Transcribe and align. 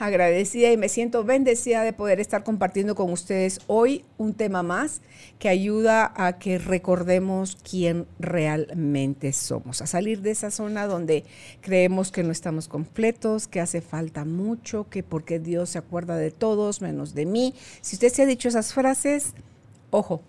agradecida 0.00 0.70
y 0.72 0.76
me 0.76 0.88
siento 0.88 1.24
bendecida 1.24 1.82
de 1.82 1.92
poder 1.92 2.20
estar 2.20 2.44
compartiendo 2.44 2.94
con 2.94 3.10
ustedes 3.10 3.60
hoy 3.66 4.04
un 4.18 4.34
tema 4.34 4.62
más 4.62 5.00
que 5.38 5.48
ayuda 5.48 6.12
a 6.16 6.38
que 6.38 6.58
recordemos 6.58 7.56
quién 7.68 8.06
realmente 8.18 9.32
somos, 9.32 9.82
a 9.82 9.86
salir 9.86 10.20
de 10.22 10.30
esa 10.30 10.50
zona 10.50 10.86
donde 10.86 11.24
creemos 11.60 12.12
que 12.12 12.22
no 12.22 12.32
estamos 12.32 12.68
completos, 12.68 13.48
que 13.48 13.60
hace 13.60 13.80
falta 13.80 14.24
mucho, 14.24 14.88
que 14.88 15.02
porque 15.02 15.38
Dios 15.38 15.70
se 15.70 15.78
acuerda 15.78 16.16
de 16.16 16.30
todos 16.30 16.80
menos 16.80 17.14
de 17.14 17.26
mí. 17.26 17.54
Si 17.80 17.96
usted 17.96 18.12
se 18.12 18.22
ha 18.22 18.26
dicho 18.26 18.48
esas 18.48 18.72
frases, 18.72 19.34
ojo, 19.90 20.22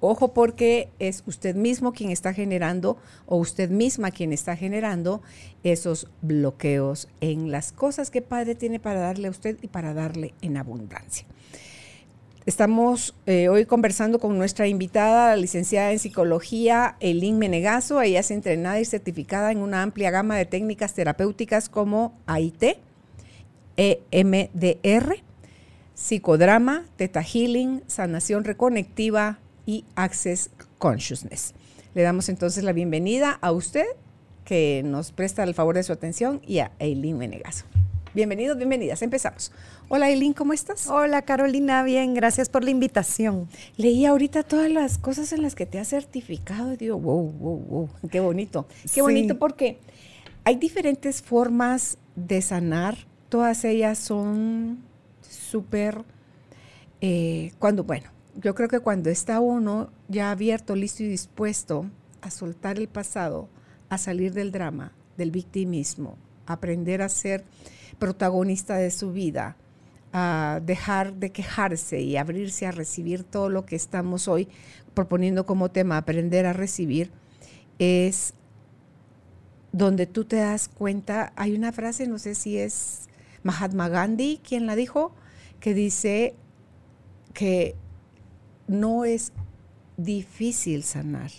Ojo 0.00 0.32
porque 0.32 0.90
es 1.00 1.24
usted 1.26 1.56
mismo 1.56 1.92
quien 1.92 2.10
está 2.10 2.32
generando 2.32 2.98
o 3.26 3.36
usted 3.36 3.68
misma 3.68 4.12
quien 4.12 4.32
está 4.32 4.54
generando 4.54 5.22
esos 5.64 6.08
bloqueos 6.22 7.08
en 7.20 7.50
las 7.50 7.72
cosas 7.72 8.10
que 8.10 8.22
Padre 8.22 8.54
tiene 8.54 8.78
para 8.78 9.00
darle 9.00 9.28
a 9.28 9.30
usted 9.30 9.58
y 9.60 9.66
para 9.66 9.94
darle 9.94 10.34
en 10.40 10.56
abundancia. 10.56 11.26
Estamos 12.46 13.14
eh, 13.26 13.48
hoy 13.48 13.66
conversando 13.66 14.18
con 14.20 14.38
nuestra 14.38 14.68
invitada, 14.68 15.30
la 15.30 15.36
licenciada 15.36 15.92
en 15.92 15.98
psicología, 15.98 16.96
Elin 17.00 17.38
Menegazo. 17.38 18.00
Ella 18.00 18.20
es 18.20 18.30
entrenada 18.30 18.80
y 18.80 18.86
certificada 18.86 19.52
en 19.52 19.58
una 19.58 19.82
amplia 19.82 20.10
gama 20.10 20.34
de 20.36 20.46
técnicas 20.46 20.94
terapéuticas 20.94 21.68
como 21.68 22.16
AIT, 22.26 22.78
EMDR, 23.76 25.16
psicodrama, 25.94 26.86
teta 26.96 27.22
healing, 27.22 27.82
sanación 27.86 28.44
reconectiva, 28.44 29.40
y 29.68 29.84
Access 29.96 30.48
Consciousness. 30.78 31.52
Le 31.94 32.00
damos 32.00 32.30
entonces 32.30 32.64
la 32.64 32.72
bienvenida 32.72 33.38
a 33.42 33.52
usted 33.52 33.84
que 34.46 34.80
nos 34.82 35.12
presta 35.12 35.42
el 35.44 35.52
favor 35.52 35.74
de 35.74 35.82
su 35.82 35.92
atención 35.92 36.40
y 36.46 36.60
a 36.60 36.72
Eileen 36.78 37.18
Menegazo. 37.18 37.66
Bienvenidos, 38.14 38.56
bienvenidas. 38.56 39.02
Empezamos. 39.02 39.52
Hola 39.90 40.08
Eileen, 40.08 40.32
¿cómo 40.32 40.54
estás? 40.54 40.86
Hola 40.86 41.20
Carolina, 41.20 41.82
bien, 41.82 42.14
gracias 42.14 42.48
por 42.48 42.64
la 42.64 42.70
invitación. 42.70 43.46
Leí 43.76 44.06
ahorita 44.06 44.42
todas 44.42 44.70
las 44.70 44.96
cosas 44.96 45.34
en 45.34 45.42
las 45.42 45.54
que 45.54 45.66
te 45.66 45.78
has 45.78 45.88
certificado 45.88 46.72
y 46.72 46.78
digo, 46.78 46.98
wow, 46.98 47.30
wow, 47.30 47.58
wow, 47.58 47.88
qué 48.10 48.20
bonito. 48.20 48.66
Qué 48.94 49.02
bonito 49.02 49.38
porque 49.38 49.80
hay 50.44 50.56
diferentes 50.56 51.20
formas 51.20 51.98
de 52.16 52.40
sanar, 52.40 52.96
todas 53.28 53.66
ellas 53.66 53.98
son 53.98 54.78
súper, 55.20 56.04
eh, 57.02 57.52
cuando, 57.58 57.84
bueno, 57.84 58.08
yo 58.40 58.54
creo 58.54 58.68
que 58.68 58.80
cuando 58.80 59.10
está 59.10 59.40
uno 59.40 59.90
ya 60.08 60.30
abierto, 60.30 60.76
listo 60.76 61.02
y 61.02 61.08
dispuesto 61.08 61.90
a 62.20 62.30
soltar 62.30 62.78
el 62.78 62.88
pasado, 62.88 63.48
a 63.88 63.98
salir 63.98 64.32
del 64.32 64.52
drama, 64.52 64.92
del 65.16 65.32
victimismo, 65.32 66.16
aprender 66.46 67.02
a 67.02 67.08
ser 67.08 67.44
protagonista 67.98 68.76
de 68.76 68.92
su 68.92 69.12
vida, 69.12 69.56
a 70.12 70.60
dejar 70.64 71.14
de 71.14 71.30
quejarse 71.30 72.00
y 72.00 72.16
abrirse 72.16 72.66
a 72.66 72.70
recibir 72.70 73.24
todo 73.24 73.48
lo 73.48 73.66
que 73.66 73.76
estamos 73.76 74.28
hoy 74.28 74.48
proponiendo 74.94 75.44
como 75.44 75.70
tema, 75.70 75.96
aprender 75.96 76.46
a 76.46 76.52
recibir, 76.52 77.10
es 77.80 78.34
donde 79.72 80.06
tú 80.06 80.24
te 80.24 80.36
das 80.36 80.68
cuenta, 80.68 81.32
hay 81.34 81.54
una 81.54 81.72
frase, 81.72 82.06
no 82.06 82.18
sé 82.18 82.36
si 82.36 82.56
es 82.56 83.08
Mahatma 83.42 83.88
Gandhi 83.88 84.40
quien 84.42 84.66
la 84.66 84.76
dijo, 84.76 85.12
que 85.60 85.74
dice 85.74 86.34
que 87.34 87.76
no 88.68 89.04
es 89.04 89.32
difícil 89.96 90.84
sanar. 90.84 91.30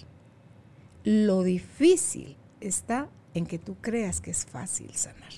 Lo 1.04 1.44
difícil 1.44 2.36
está 2.60 3.10
en 3.34 3.46
que 3.46 3.58
tú 3.58 3.78
creas 3.80 4.20
que 4.20 4.32
es 4.32 4.46
fácil 4.46 4.94
sanar. 4.96 5.32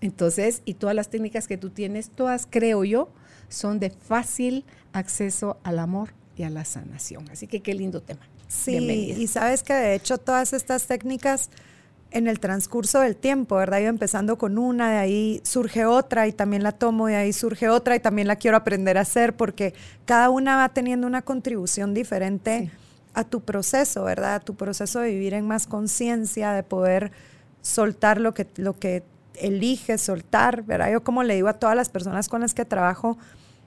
Entonces, 0.00 0.62
y 0.64 0.74
todas 0.74 0.96
las 0.96 1.08
técnicas 1.08 1.46
que 1.46 1.56
tú 1.56 1.70
tienes, 1.70 2.10
todas 2.10 2.46
creo 2.48 2.84
yo, 2.84 3.10
son 3.48 3.78
de 3.78 3.90
fácil 3.90 4.64
acceso 4.92 5.58
al 5.62 5.78
amor 5.78 6.14
y 6.36 6.42
a 6.42 6.50
la 6.50 6.64
sanación. 6.64 7.28
Así 7.30 7.46
que 7.46 7.60
qué 7.60 7.74
lindo 7.74 8.02
tema. 8.02 8.28
Sí, 8.48 8.76
y 8.76 9.26
sabes 9.26 9.62
que 9.62 9.74
de 9.74 9.94
hecho 9.94 10.16
todas 10.16 10.54
estas 10.54 10.86
técnicas 10.86 11.50
en 12.10 12.26
el 12.26 12.40
transcurso 12.40 13.00
del 13.00 13.16
tiempo, 13.16 13.56
¿verdad? 13.56 13.80
Yo 13.80 13.88
empezando 13.88 14.38
con 14.38 14.58
una, 14.58 14.90
de 14.90 14.96
ahí 14.96 15.40
surge 15.44 15.84
otra 15.84 16.26
y 16.26 16.32
también 16.32 16.62
la 16.62 16.72
tomo, 16.72 17.06
de 17.06 17.16
ahí 17.16 17.32
surge 17.32 17.68
otra 17.68 17.96
y 17.96 18.00
también 18.00 18.28
la 18.28 18.36
quiero 18.36 18.56
aprender 18.56 18.96
a 18.96 19.02
hacer 19.02 19.36
porque 19.36 19.74
cada 20.06 20.30
una 20.30 20.56
va 20.56 20.70
teniendo 20.70 21.06
una 21.06 21.22
contribución 21.22 21.92
diferente 21.92 22.70
a 23.14 23.24
tu 23.24 23.42
proceso, 23.42 24.04
¿verdad? 24.04 24.36
A 24.36 24.40
tu 24.40 24.54
proceso 24.54 25.00
de 25.00 25.10
vivir 25.10 25.34
en 25.34 25.46
más 25.46 25.66
conciencia, 25.66 26.52
de 26.52 26.62
poder 26.62 27.12
soltar 27.62 28.20
lo 28.20 28.32
que, 28.32 28.46
lo 28.56 28.78
que 28.78 29.02
eliges 29.34 30.00
soltar, 30.00 30.62
¿verdad? 30.62 30.92
Yo 30.92 31.02
como 31.02 31.22
le 31.22 31.34
digo 31.34 31.48
a 31.48 31.54
todas 31.54 31.76
las 31.76 31.88
personas 31.88 32.28
con 32.28 32.40
las 32.40 32.54
que 32.54 32.64
trabajo, 32.64 33.18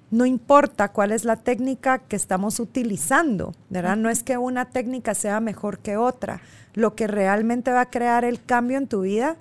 no 0.09 0.25
importa 0.25 0.91
cuál 0.91 1.11
es 1.11 1.23
la 1.23 1.37
técnica 1.37 1.99
que 1.99 2.17
estamos 2.17 2.59
utilizando, 2.59 3.53
¿verdad? 3.69 3.95
No 3.95 4.09
es 4.09 4.23
que 4.23 4.37
una 4.37 4.65
técnica 4.65 5.15
sea 5.15 5.39
mejor 5.39 5.79
que 5.79 5.95
otra. 5.95 6.41
Lo 6.73 6.95
que 6.95 7.07
realmente 7.07 7.71
va 7.71 7.81
a 7.81 7.89
crear 7.89 8.25
el 8.25 8.43
cambio 8.43 8.77
en 8.77 8.87
tu 8.87 9.01
vida 9.01 9.37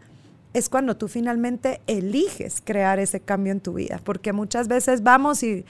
es 0.52 0.68
cuando 0.68 0.96
tú 0.96 1.08
finalmente 1.08 1.80
eliges 1.86 2.60
crear 2.64 2.98
ese 2.98 3.20
cambio 3.20 3.52
en 3.52 3.60
tu 3.60 3.74
vida, 3.74 4.00
porque 4.02 4.32
muchas 4.32 4.66
veces 4.66 5.02
vamos 5.02 5.42
y, 5.42 5.64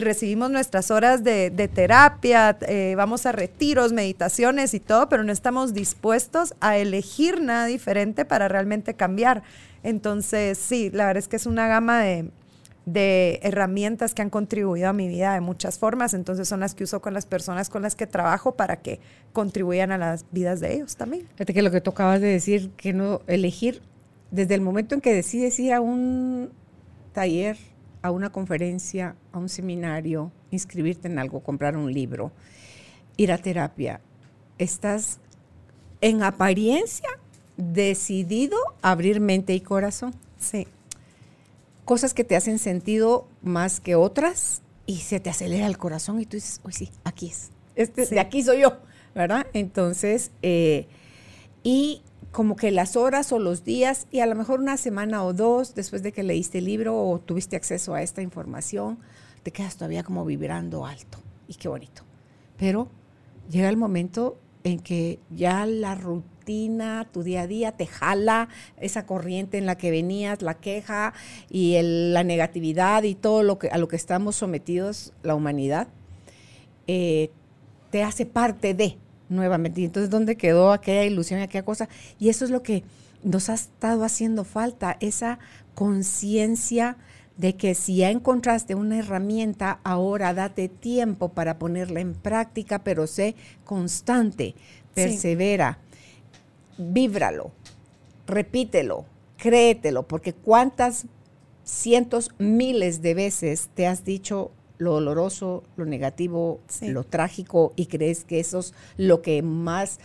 recibimos 0.00 0.50
nuestras 0.50 0.90
horas 0.90 1.22
de, 1.22 1.50
terapia, 1.72 2.56
eh, 2.62 2.94
vamos 2.96 3.26
a 3.26 3.32
retiros, 3.32 3.92
meditaciones 3.92 4.74
y 4.74 4.80
todo, 4.80 5.08
pero 5.08 5.22
no 5.22 5.32
estamos 5.32 5.72
dispuestos 5.72 6.54
a 6.60 6.78
elegir 6.78 7.40
nada 7.40 7.66
diferente 7.66 8.24
para 8.24 8.48
realmente 8.48 8.94
cambiar. 8.94 9.42
Entonces, 9.82 10.58
sí, 10.58 10.90
la 10.90 11.06
verdad 11.06 11.18
es 11.18 11.28
que 11.28 11.36
es 11.36 11.46
una 11.46 11.68
gama 11.68 12.00
de, 12.00 12.30
de 12.86 13.40
herramientas 13.42 14.14
que 14.14 14.22
han 14.22 14.30
contribuido 14.30 14.88
a 14.88 14.92
mi 14.92 15.08
vida 15.08 15.32
de 15.34 15.40
muchas 15.40 15.78
formas, 15.78 16.12
entonces 16.12 16.48
son 16.48 16.60
las 16.60 16.74
que 16.74 16.84
uso 16.84 17.00
con 17.00 17.14
las 17.14 17.24
personas 17.24 17.70
con 17.70 17.82
las 17.82 17.94
que 17.94 18.06
trabajo 18.06 18.56
para 18.56 18.76
que 18.76 19.00
contribuyan 19.32 19.90
a 19.90 19.98
las 19.98 20.26
vidas 20.32 20.60
de 20.60 20.74
ellos 20.74 20.96
también. 20.96 21.26
Fíjate 21.34 21.54
que 21.54 21.62
lo 21.62 21.70
que 21.70 21.80
tú 21.80 21.90
acabas 21.90 22.20
de 22.20 22.28
decir, 22.28 22.70
que 22.76 22.92
no 22.92 23.22
elegir 23.26 23.80
desde 24.30 24.54
el 24.54 24.60
momento 24.60 24.94
en 24.94 25.00
que 25.00 25.14
decides 25.14 25.58
ir 25.60 25.72
a 25.72 25.80
un 25.80 26.50
taller, 27.12 27.56
a 28.02 28.10
una 28.10 28.30
conferencia, 28.30 29.16
a 29.32 29.38
un 29.38 29.48
seminario, 29.48 30.30
inscribirte 30.50 31.08
en 31.08 31.18
algo, 31.18 31.40
comprar 31.40 31.76
un 31.76 31.92
libro, 31.92 32.32
ir 33.16 33.32
a 33.32 33.38
terapia, 33.38 34.00
estás 34.58 35.20
en 36.02 36.22
apariencia 36.22 37.08
decidido 37.56 38.58
a 38.82 38.90
abrir 38.90 39.20
mente 39.20 39.54
y 39.54 39.60
corazón. 39.60 40.14
Sí 40.38 40.66
cosas 41.84 42.14
que 42.14 42.24
te 42.24 42.36
hacen 42.36 42.58
sentido 42.58 43.28
más 43.42 43.80
que 43.80 43.94
otras 43.94 44.62
y 44.86 44.98
se 44.98 45.20
te 45.20 45.30
acelera 45.30 45.66
el 45.66 45.78
corazón 45.78 46.20
y 46.20 46.26
tú 46.26 46.36
dices, 46.36 46.60
uy, 46.64 46.72
sí, 46.72 46.90
aquí 47.04 47.28
es. 47.28 47.50
Este, 47.74 48.06
De 48.06 48.20
aquí 48.20 48.42
soy 48.42 48.60
yo, 48.60 48.78
¿verdad? 49.14 49.46
Entonces, 49.52 50.30
eh, 50.42 50.86
y 51.62 52.02
como 52.30 52.56
que 52.56 52.70
las 52.70 52.96
horas 52.96 53.32
o 53.32 53.38
los 53.38 53.64
días 53.64 54.06
y 54.10 54.20
a 54.20 54.26
lo 54.26 54.34
mejor 54.34 54.60
una 54.60 54.76
semana 54.76 55.24
o 55.24 55.32
dos 55.32 55.74
después 55.74 56.02
de 56.02 56.12
que 56.12 56.22
leíste 56.22 56.58
el 56.58 56.66
libro 56.66 56.96
o 56.96 57.18
tuviste 57.20 57.56
acceso 57.56 57.94
a 57.94 58.02
esta 58.02 58.22
información, 58.22 58.98
te 59.42 59.50
quedas 59.50 59.76
todavía 59.76 60.02
como 60.02 60.24
vibrando 60.24 60.84
alto 60.84 61.18
y 61.48 61.54
qué 61.54 61.68
bonito. 61.68 62.02
Pero 62.56 62.88
llega 63.50 63.68
el 63.68 63.76
momento 63.76 64.38
en 64.64 64.80
que 64.80 65.20
ya 65.30 65.66
la 65.66 65.94
rutina 65.94 66.33
tu 67.12 67.22
día 67.22 67.42
a 67.42 67.46
día, 67.46 67.72
te 67.72 67.86
jala 67.86 68.48
esa 68.78 69.06
corriente 69.06 69.58
en 69.58 69.66
la 69.66 69.76
que 69.76 69.90
venías, 69.90 70.42
la 70.42 70.54
queja 70.54 71.14
y 71.50 71.76
la 71.82 72.24
negatividad 72.24 73.02
y 73.02 73.14
todo 73.14 73.42
lo 73.42 73.58
que, 73.58 73.68
a 73.68 73.78
lo 73.78 73.88
que 73.88 73.96
estamos 73.96 74.36
sometidos 74.36 75.12
la 75.22 75.34
humanidad, 75.34 75.88
eh, 76.86 77.30
te 77.90 78.02
hace 78.02 78.26
parte 78.26 78.74
de 78.74 78.98
nuevamente. 79.28 79.80
Y 79.80 79.84
entonces, 79.84 80.10
¿dónde 80.10 80.36
quedó 80.36 80.72
aquella 80.72 81.04
ilusión, 81.04 81.40
aquella 81.40 81.64
cosa? 81.64 81.88
Y 82.18 82.28
eso 82.28 82.44
es 82.44 82.50
lo 82.50 82.62
que 82.62 82.84
nos 83.22 83.48
ha 83.48 83.54
estado 83.54 84.04
haciendo 84.04 84.44
falta, 84.44 84.96
esa 85.00 85.38
conciencia 85.74 86.96
de 87.36 87.56
que 87.56 87.74
si 87.74 87.96
ya 87.96 88.10
encontraste 88.10 88.74
una 88.74 88.98
herramienta, 88.98 89.80
ahora 89.82 90.34
date 90.34 90.68
tiempo 90.68 91.30
para 91.30 91.58
ponerla 91.58 92.00
en 92.00 92.14
práctica, 92.14 92.84
pero 92.84 93.06
sé 93.06 93.34
constante, 93.64 94.54
persevera, 94.94 95.78
víbralo, 96.78 97.52
repítelo, 98.26 99.04
créetelo, 99.36 100.06
porque 100.06 100.32
cuántas 100.32 101.06
cientos, 101.64 102.30
miles 102.38 103.02
de 103.02 103.14
veces 103.14 103.70
te 103.74 103.86
has 103.86 104.04
dicho 104.04 104.50
lo 104.78 104.92
doloroso, 104.92 105.62
lo 105.76 105.84
negativo, 105.84 106.60
lo 106.82 107.04
trágico 107.04 107.72
y 107.76 107.86
crees 107.86 108.24
que 108.24 108.40
eso 108.40 108.58
es 108.58 108.74
lo 108.96 109.22
que 109.22 109.42
más 109.42 110.00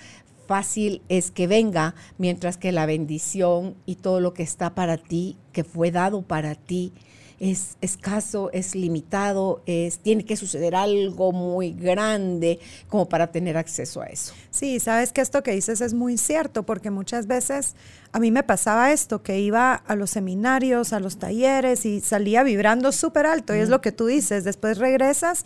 fácil 0.48 1.04
es 1.10 1.32
que 1.32 1.48
venga, 1.48 1.94
mientras 2.18 2.58
que 2.58 2.72
la 2.72 2.86
bendición 2.86 3.76
y 3.86 3.96
todo 3.96 4.20
lo 4.20 4.34
que 4.34 4.44
está 4.44 4.74
para 4.74 4.98
ti, 4.98 5.38
que 5.54 5.64
fue 5.64 5.92
dado 5.92 6.24
para 6.24 6.56
ti, 6.56 6.94
es 7.40 7.78
escaso, 7.82 8.50
es 8.52 8.76
limitado, 8.76 9.62
es, 9.66 10.00
tiene 10.00 10.26
que 10.26 10.36
suceder 10.36 10.76
algo 10.76 11.32
muy 11.32 11.72
grande 11.72 12.60
como 12.90 13.08
para 13.08 13.28
tener 13.28 13.58
acceso 13.58 14.02
a 14.02 14.08
eso. 14.08 14.34
Sí, 14.52 14.80
sabes 14.80 15.14
que 15.14 15.22
esto 15.22 15.42
que 15.42 15.52
dices 15.52 15.82
es 15.82 15.94
muy 15.94 16.18
cierto, 16.18 16.64
porque 16.64 16.92
muchas 16.92 17.28
veces 17.28 17.76
a 18.12 18.20
mí 18.20 18.32
me 18.32 18.44
pasaba 18.44 18.92
esto, 18.92 19.24
que 19.24 19.40
iba 19.40 19.74
a 19.74 19.96
los 19.96 20.10
seminarios, 20.10 20.92
a 20.94 21.00
los 21.00 21.18
talleres 21.18 21.86
y 21.86 22.02
salía 22.02 22.44
vibrando 22.44 22.92
súper 22.92 23.26
alto, 23.26 23.56
y 23.56 23.60
es 23.60 23.70
lo 23.70 23.82
que 23.82 23.92
tú 23.92 24.08
dices, 24.08 24.44
después 24.44 24.78
regresas 24.78 25.46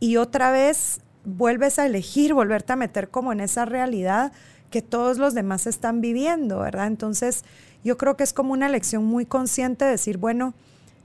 y 0.00 0.16
otra 0.16 0.50
vez 0.50 1.00
vuelves 1.24 1.78
a 1.78 1.86
elegir, 1.86 2.34
volverte 2.34 2.72
a 2.72 2.76
meter 2.76 3.08
como 3.08 3.32
en 3.32 3.40
esa 3.40 3.64
realidad 3.64 4.32
que 4.70 4.82
todos 4.82 5.18
los 5.18 5.34
demás 5.34 5.66
están 5.66 6.00
viviendo, 6.00 6.58
¿verdad? 6.60 6.86
Entonces, 6.88 7.44
yo 7.84 7.96
creo 7.96 8.16
que 8.16 8.24
es 8.24 8.32
como 8.32 8.52
una 8.52 8.66
elección 8.66 9.04
muy 9.04 9.24
consciente 9.24 9.84
de 9.84 9.92
decir, 9.92 10.18
bueno, 10.18 10.54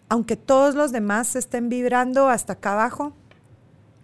aunque 0.10 0.36
todos 0.36 0.76
los 0.76 0.92
demás 0.92 1.36
estén 1.36 1.70
vibrando 1.70 2.28
hasta 2.28 2.54
acá 2.54 2.74
abajo, 2.74 3.14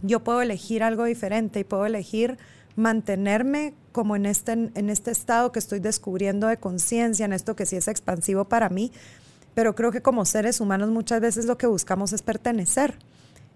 yo 0.01 0.23
puedo 0.23 0.41
elegir 0.41 0.83
algo 0.83 1.03
diferente 1.05 1.59
y 1.59 1.63
puedo 1.63 1.85
elegir 1.85 2.37
mantenerme 2.75 3.73
como 3.91 4.15
en 4.15 4.25
este, 4.25 4.51
en 4.51 4.89
este 4.89 5.11
estado 5.11 5.51
que 5.51 5.59
estoy 5.59 5.79
descubriendo 5.79 6.47
de 6.47 6.57
conciencia, 6.57 7.25
en 7.25 7.33
esto 7.33 7.55
que 7.55 7.65
sí 7.65 7.75
es 7.75 7.87
expansivo 7.87 8.45
para 8.45 8.69
mí, 8.69 8.91
pero 9.55 9.73
creo 9.73 9.91
que 9.91 10.01
como 10.01 10.25
seres 10.25 10.59
humanos 10.59 10.89
muchas 10.89 11.21
veces 11.21 11.45
lo 11.45 11.57
que 11.57 11.65
buscamos 11.67 12.13
es 12.13 12.21
pertenecer. 12.21 12.99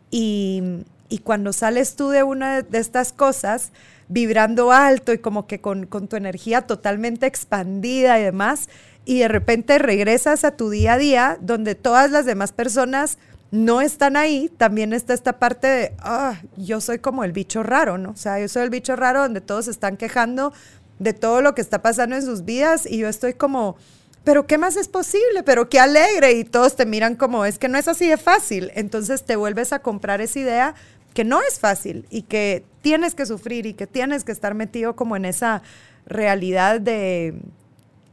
Y, 0.09 0.85
y 1.09 1.19
cuando 1.19 1.53
sales 1.53 1.95
tú 1.95 2.09
de 2.09 2.23
una 2.23 2.61
de 2.61 2.77
estas 2.79 3.11
cosas, 3.11 3.71
vibrando 4.09 4.71
alto 4.71 5.13
y 5.13 5.19
como 5.19 5.47
que 5.47 5.61
con, 5.61 5.85
con 5.85 6.07
tu 6.07 6.17
energía 6.17 6.63
totalmente 6.63 7.27
expandida 7.27 8.19
y 8.19 8.23
demás, 8.23 8.67
y 9.05 9.19
de 9.19 9.27
repente 9.27 9.79
regresas 9.79 10.43
a 10.43 10.57
tu 10.57 10.69
día 10.69 10.93
a 10.93 10.97
día 10.97 11.37
donde 11.39 11.75
todas 11.75 12.11
las 12.11 12.25
demás 12.25 12.51
personas 12.51 13.17
no 13.51 13.81
están 13.81 14.15
ahí, 14.17 14.51
también 14.57 14.93
está 14.93 15.13
esta 15.13 15.39
parte 15.39 15.67
de, 15.67 15.93
ah, 15.99 16.41
yo 16.55 16.81
soy 16.81 16.99
como 16.99 17.23
el 17.23 17.31
bicho 17.31 17.63
raro, 17.63 17.97
¿no? 17.97 18.11
O 18.11 18.15
sea, 18.15 18.39
yo 18.39 18.47
soy 18.47 18.63
el 18.63 18.69
bicho 18.69 18.95
raro 18.95 19.21
donde 19.21 19.41
todos 19.41 19.67
están 19.67 19.97
quejando 19.97 20.53
de 20.99 21.13
todo 21.13 21.41
lo 21.41 21.55
que 21.55 21.61
está 21.61 21.81
pasando 21.81 22.15
en 22.15 22.21
sus 22.21 22.45
vidas 22.45 22.85
y 22.85 22.99
yo 22.99 23.07
estoy 23.07 23.33
como, 23.33 23.77
pero 24.23 24.45
¿qué 24.45 24.57
más 24.57 24.75
es 24.75 24.87
posible? 24.87 25.43
Pero 25.43 25.69
qué 25.69 25.79
alegre 25.79 26.33
y 26.33 26.43
todos 26.43 26.75
te 26.75 26.85
miran 26.85 27.15
como, 27.15 27.45
es 27.45 27.57
que 27.57 27.69
no 27.69 27.77
es 27.77 27.87
así 27.87 28.07
de 28.07 28.17
fácil. 28.17 28.71
Entonces 28.75 29.23
te 29.23 29.35
vuelves 29.35 29.73
a 29.73 29.79
comprar 29.79 30.21
esa 30.21 30.39
idea 30.39 30.75
que 31.13 31.23
no 31.23 31.39
es 31.41 31.59
fácil 31.59 32.05
y 32.09 32.23
que 32.23 32.63
tienes 32.81 33.15
que 33.15 33.25
sufrir 33.25 33.65
y 33.65 33.73
que 33.73 33.87
tienes 33.87 34.23
que 34.23 34.31
estar 34.31 34.53
metido 34.53 34.95
como 34.95 35.15
en 35.15 35.25
esa 35.25 35.61
realidad 36.05 36.81
de 36.81 37.35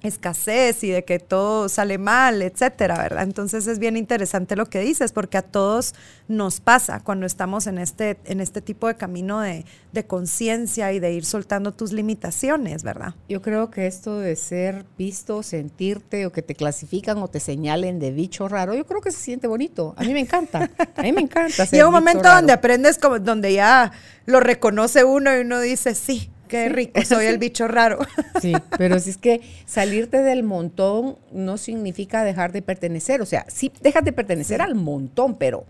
escasez 0.06 0.82
y 0.84 0.90
de 0.90 1.04
que 1.04 1.18
todo 1.18 1.68
sale 1.68 1.98
mal, 1.98 2.42
etcétera, 2.42 2.98
¿verdad? 2.98 3.24
Entonces 3.24 3.66
es 3.66 3.78
bien 3.78 3.96
interesante 3.96 4.56
lo 4.56 4.66
que 4.66 4.80
dices, 4.80 5.12
porque 5.12 5.38
a 5.38 5.42
todos 5.42 5.94
nos 6.28 6.60
pasa 6.60 7.00
cuando 7.00 7.26
estamos 7.26 7.66
en 7.66 7.78
este, 7.78 8.18
en 8.24 8.40
este 8.40 8.60
tipo 8.60 8.88
de 8.88 8.96
camino 8.96 9.40
de, 9.40 9.64
conciencia 10.06 10.92
y 10.92 11.00
de 11.00 11.14
ir 11.14 11.24
soltando 11.24 11.72
tus 11.72 11.94
limitaciones, 11.94 12.82
¿verdad? 12.82 13.14
Yo 13.30 13.40
creo 13.40 13.70
que 13.70 13.86
esto 13.86 14.18
de 14.18 14.36
ser 14.36 14.84
visto, 14.98 15.42
sentirte 15.42 16.26
o 16.26 16.32
que 16.32 16.42
te 16.42 16.54
clasifican 16.54 17.16
o 17.22 17.28
te 17.28 17.40
señalen 17.40 17.98
de 17.98 18.10
bicho 18.10 18.46
raro, 18.46 18.74
yo 18.74 18.84
creo 18.84 19.00
que 19.00 19.10
se 19.10 19.18
siente 19.18 19.46
bonito. 19.46 19.94
A 19.96 20.04
mí 20.04 20.12
me 20.12 20.20
encanta. 20.20 20.70
A 20.96 21.02
mí 21.02 21.12
me 21.12 21.22
encanta. 21.22 21.48
Ser 21.66 21.78
Llega 21.78 21.88
un 21.88 21.94
momento 21.94 22.28
donde 22.28 22.52
aprendes 22.52 22.98
como 22.98 23.18
donde 23.18 23.54
ya 23.54 23.90
lo 24.26 24.40
reconoce 24.40 25.02
uno 25.02 25.34
y 25.34 25.40
uno 25.40 25.60
dice, 25.60 25.94
sí, 25.94 26.30
Qué 26.48 26.68
rico, 26.68 27.00
soy 27.04 27.26
el 27.26 27.38
bicho 27.38 27.68
raro. 27.68 27.98
Sí, 28.40 28.52
pero 28.76 28.98
si 29.00 29.10
es 29.10 29.16
que 29.16 29.40
salirte 29.64 30.22
del 30.22 30.42
montón 30.42 31.16
no 31.32 31.56
significa 31.56 32.22
dejar 32.22 32.52
de 32.52 32.60
pertenecer. 32.60 33.22
O 33.22 33.26
sea, 33.26 33.46
sí 33.48 33.72
dejas 33.80 34.04
de 34.04 34.12
pertenecer 34.12 34.60
al 34.60 34.74
montón, 34.74 35.36
pero 35.36 35.64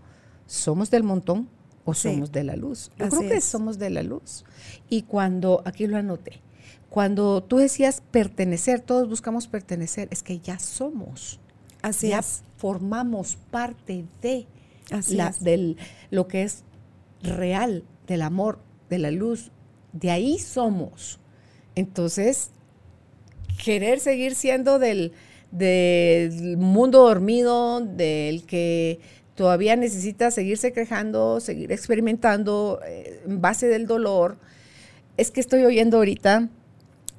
¿somos 0.45 0.91
del 0.91 1.03
montón 1.03 1.49
o 1.85 1.93
somos 1.93 2.31
de 2.31 2.43
la 2.43 2.55
luz? 2.57 2.91
Yo 2.97 3.07
creo 3.07 3.29
que 3.29 3.41
somos 3.41 3.79
de 3.79 3.89
la 3.89 4.03
luz. 4.03 4.43
Y 4.89 5.03
cuando, 5.03 5.61
aquí 5.65 5.87
lo 5.87 5.97
anoté, 5.97 6.41
cuando 6.89 7.43
tú 7.43 7.57
decías 7.57 8.01
pertenecer, 8.11 8.81
todos 8.81 9.07
buscamos 9.07 9.47
pertenecer, 9.47 10.07
es 10.11 10.23
que 10.23 10.39
ya 10.39 10.59
somos. 10.59 11.39
Así 11.81 12.09
ya 12.09 12.19
es. 12.19 12.43
formamos 12.57 13.37
parte 13.51 14.05
de 14.21 14.47
la, 15.09 15.33
del, 15.39 15.77
lo 16.11 16.27
que 16.27 16.43
es 16.43 16.63
real, 17.21 17.83
del 18.07 18.21
amor, 18.21 18.59
de 18.89 18.99
la 18.99 19.11
luz, 19.11 19.51
de 19.93 20.11
ahí 20.11 20.39
somos. 20.39 21.19
Entonces, 21.75 22.51
querer 23.63 23.99
seguir 23.99 24.35
siendo 24.35 24.79
del, 24.79 25.11
mundo 26.57 27.03
dormido, 27.03 27.81
del 27.81 28.43
que 28.45 28.99
todavía 29.35 29.75
necesita 29.75 30.31
seguirse 30.31 30.73
quejando, 30.73 31.39
seguir 31.39 31.71
experimentando 31.71 32.79
eh, 32.85 33.21
en 33.25 33.41
base 33.41 33.67
del 33.67 33.85
dolor. 33.85 34.37
Es 35.15 35.31
que 35.31 35.39
estoy 35.39 35.63
oyendo 35.63 35.97
ahorita, 35.97 36.49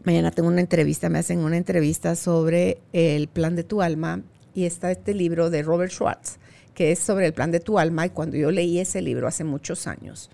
mañana 0.05 0.31
tengo 0.31 0.49
una 0.49 0.61
entrevista, 0.61 1.09
me 1.09 1.19
hacen 1.19 1.41
una 1.41 1.57
entrevista 1.57 2.17
sobre 2.17 2.79
el 2.93 3.29
plan 3.29 3.57
de 3.57 3.65
tu 3.65 3.83
alma 3.83 4.23
y 4.55 4.65
está 4.65 4.91
este 4.91 5.15
libro 5.15 5.51
de 5.51 5.63
Robert 5.63 5.93
Schwartz, 5.93 6.39
que 6.75 6.93
es 6.93 6.99
sobre 6.99 7.27
el 7.27 7.33
plan 7.33 7.51
de 7.51 7.61
tu 7.61 7.79
alma 7.79 8.07
y 8.07 8.11
cuando 8.11 8.37
yo 8.37 8.51
leí 8.51 8.79
ese 8.79 9.03
libro 9.03 9.29
hace 9.29 9.45
muchos 9.45 9.87
años, 9.87 10.31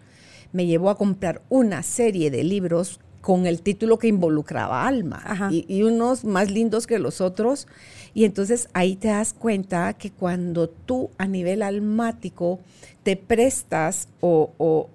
me 0.54 0.66
llevó 0.66 0.88
a 0.88 0.96
comprar 0.96 1.42
una 1.50 1.82
serie 1.82 2.30
de 2.30 2.44
libros 2.44 3.00
con 3.20 3.46
el 3.46 3.60
título 3.60 3.98
que 3.98 4.06
involucraba 4.06 4.86
alma 4.86 5.50
y, 5.50 5.82
unos 5.82 6.24
más 6.24 6.50
lindos 6.50 6.86
que 6.86 7.00
los 7.00 7.20
otros. 7.20 7.66
Y 8.12 8.24
entonces 8.24 8.68
ahí 8.72 8.94
te 8.94 9.08
das 9.08 9.32
cuenta 9.32 9.94
que 9.94 10.12
cuando 10.12 10.68
tú 10.68 11.10
a 11.18 11.26
nivel 11.26 11.62
almático 11.62 12.60
te 13.02 13.16
prestas 13.16 14.08
o, 14.20 14.88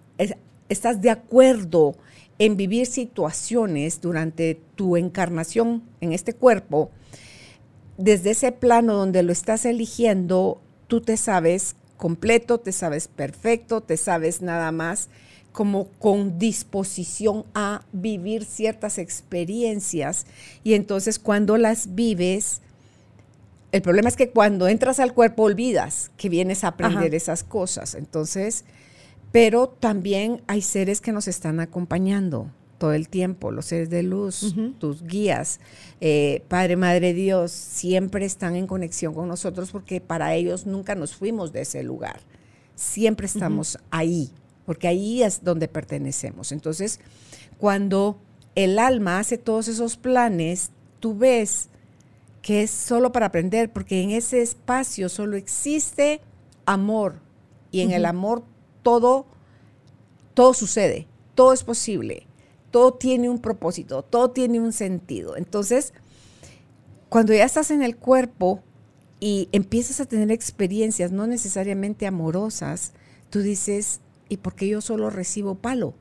estás 0.69 1.01
de 1.01 1.09
acuerdo 1.09 1.95
en 2.37 2.55
vivir 2.55 2.85
situaciones 2.85 3.99
durante 3.99 4.61
tu 4.75 4.95
encarnación 4.95 5.83
en 5.99 6.13
este 6.13 6.33
cuerpo, 6.33 6.91
desde 7.97 8.29
ese 8.31 8.53
plano 8.53 8.93
donde 8.93 9.23
lo 9.23 9.33
estás 9.33 9.65
eligiendo, 9.65 10.61
tú 10.87 11.01
te 11.01 11.17
sabes 11.17 11.75
completo, 11.97 12.59
te 12.59 12.71
sabes 12.71 13.09
perfecto, 13.09 13.81
te 13.81 13.97
sabes 13.97 14.41
nada 14.41 14.71
más 14.71 15.09
como 15.51 15.87
con 15.99 16.37
disposición 16.37 17.45
a 17.53 17.83
vivir 17.91 18.45
ciertas 18.45 18.97
experiencias. 18.97 20.25
Y 20.63 20.73
entonces 20.73 21.19
cuando 21.19 21.57
las 21.57 21.95
vives, 21.95 22.61
el 23.71 23.81
problema 23.81 24.09
es 24.09 24.15
que 24.15 24.29
cuando 24.29 24.67
entras 24.67 24.99
al 24.99 25.13
cuerpo 25.13 25.43
olvidas 25.43 26.11
que 26.17 26.29
vienes 26.29 26.63
a 26.63 26.69
aprender 26.69 27.13
esas 27.13 27.43
cosas, 27.43 27.95
entonces, 27.95 28.65
pero 29.31 29.67
también 29.67 30.41
hay 30.47 30.61
seres 30.61 31.01
que 31.01 31.11
nos 31.11 31.27
están 31.27 31.59
acompañando 31.59 32.51
todo 32.77 32.93
el 32.93 33.09
tiempo, 33.09 33.51
los 33.51 33.65
seres 33.65 33.89
de 33.89 34.03
luz, 34.03 34.55
tus 34.79 35.03
guías, 35.03 35.59
eh, 35.99 36.43
Padre, 36.47 36.77
Madre 36.77 37.13
Dios, 37.13 37.51
siempre 37.51 38.25
están 38.25 38.55
en 38.55 38.67
conexión 38.67 39.13
con 39.13 39.27
nosotros 39.27 39.71
porque 39.71 39.99
para 39.99 40.33
ellos 40.33 40.65
nunca 40.65 40.95
nos 40.95 41.13
fuimos 41.13 41.51
de 41.51 41.61
ese 41.61 41.83
lugar, 41.83 42.21
siempre 42.75 43.25
estamos 43.25 43.77
ahí 43.91 44.31
porque 44.69 44.87
ahí 44.87 45.23
es 45.23 45.43
donde 45.43 45.67
pertenecemos. 45.67 46.51
Entonces, 46.51 46.99
cuando 47.57 48.21
el 48.53 48.77
alma 48.77 49.17
hace 49.17 49.39
todos 49.39 49.67
esos 49.67 49.97
planes, 49.97 50.69
tú 50.99 51.17
ves 51.17 51.69
que 52.43 52.61
es 52.61 52.69
solo 52.69 53.11
para 53.11 53.25
aprender, 53.25 53.73
porque 53.73 54.03
en 54.03 54.11
ese 54.11 54.43
espacio 54.43 55.09
solo 55.09 55.37
existe 55.37 56.21
amor 56.67 57.15
y 57.71 57.81
en 57.81 57.89
el 57.89 58.05
amor 58.05 58.43
todo 58.83 59.25
todo 60.35 60.53
sucede, 60.53 61.07
todo 61.33 61.51
es 61.51 61.63
posible, 61.63 62.27
todo 62.69 62.93
tiene 62.93 63.27
un 63.27 63.39
propósito, 63.39 64.03
todo 64.03 64.29
tiene 64.29 64.59
un 64.59 64.71
sentido. 64.71 65.35
Entonces, 65.35 65.95
cuando 67.09 67.33
ya 67.33 67.45
estás 67.45 67.71
en 67.71 67.81
el 67.81 67.97
cuerpo 67.97 68.61
y 69.19 69.49
empiezas 69.51 69.99
a 69.99 70.05
tener 70.05 70.31
experiencias 70.31 71.11
no 71.11 71.25
necesariamente 71.25 72.05
amorosas, 72.05 72.93
tú 73.31 73.39
dices, 73.39 74.01
y 74.29 74.37
porque 74.37 74.67
yo 74.67 74.81
solo 74.81 75.09
recibo 75.09 75.55
palo. 75.55 75.95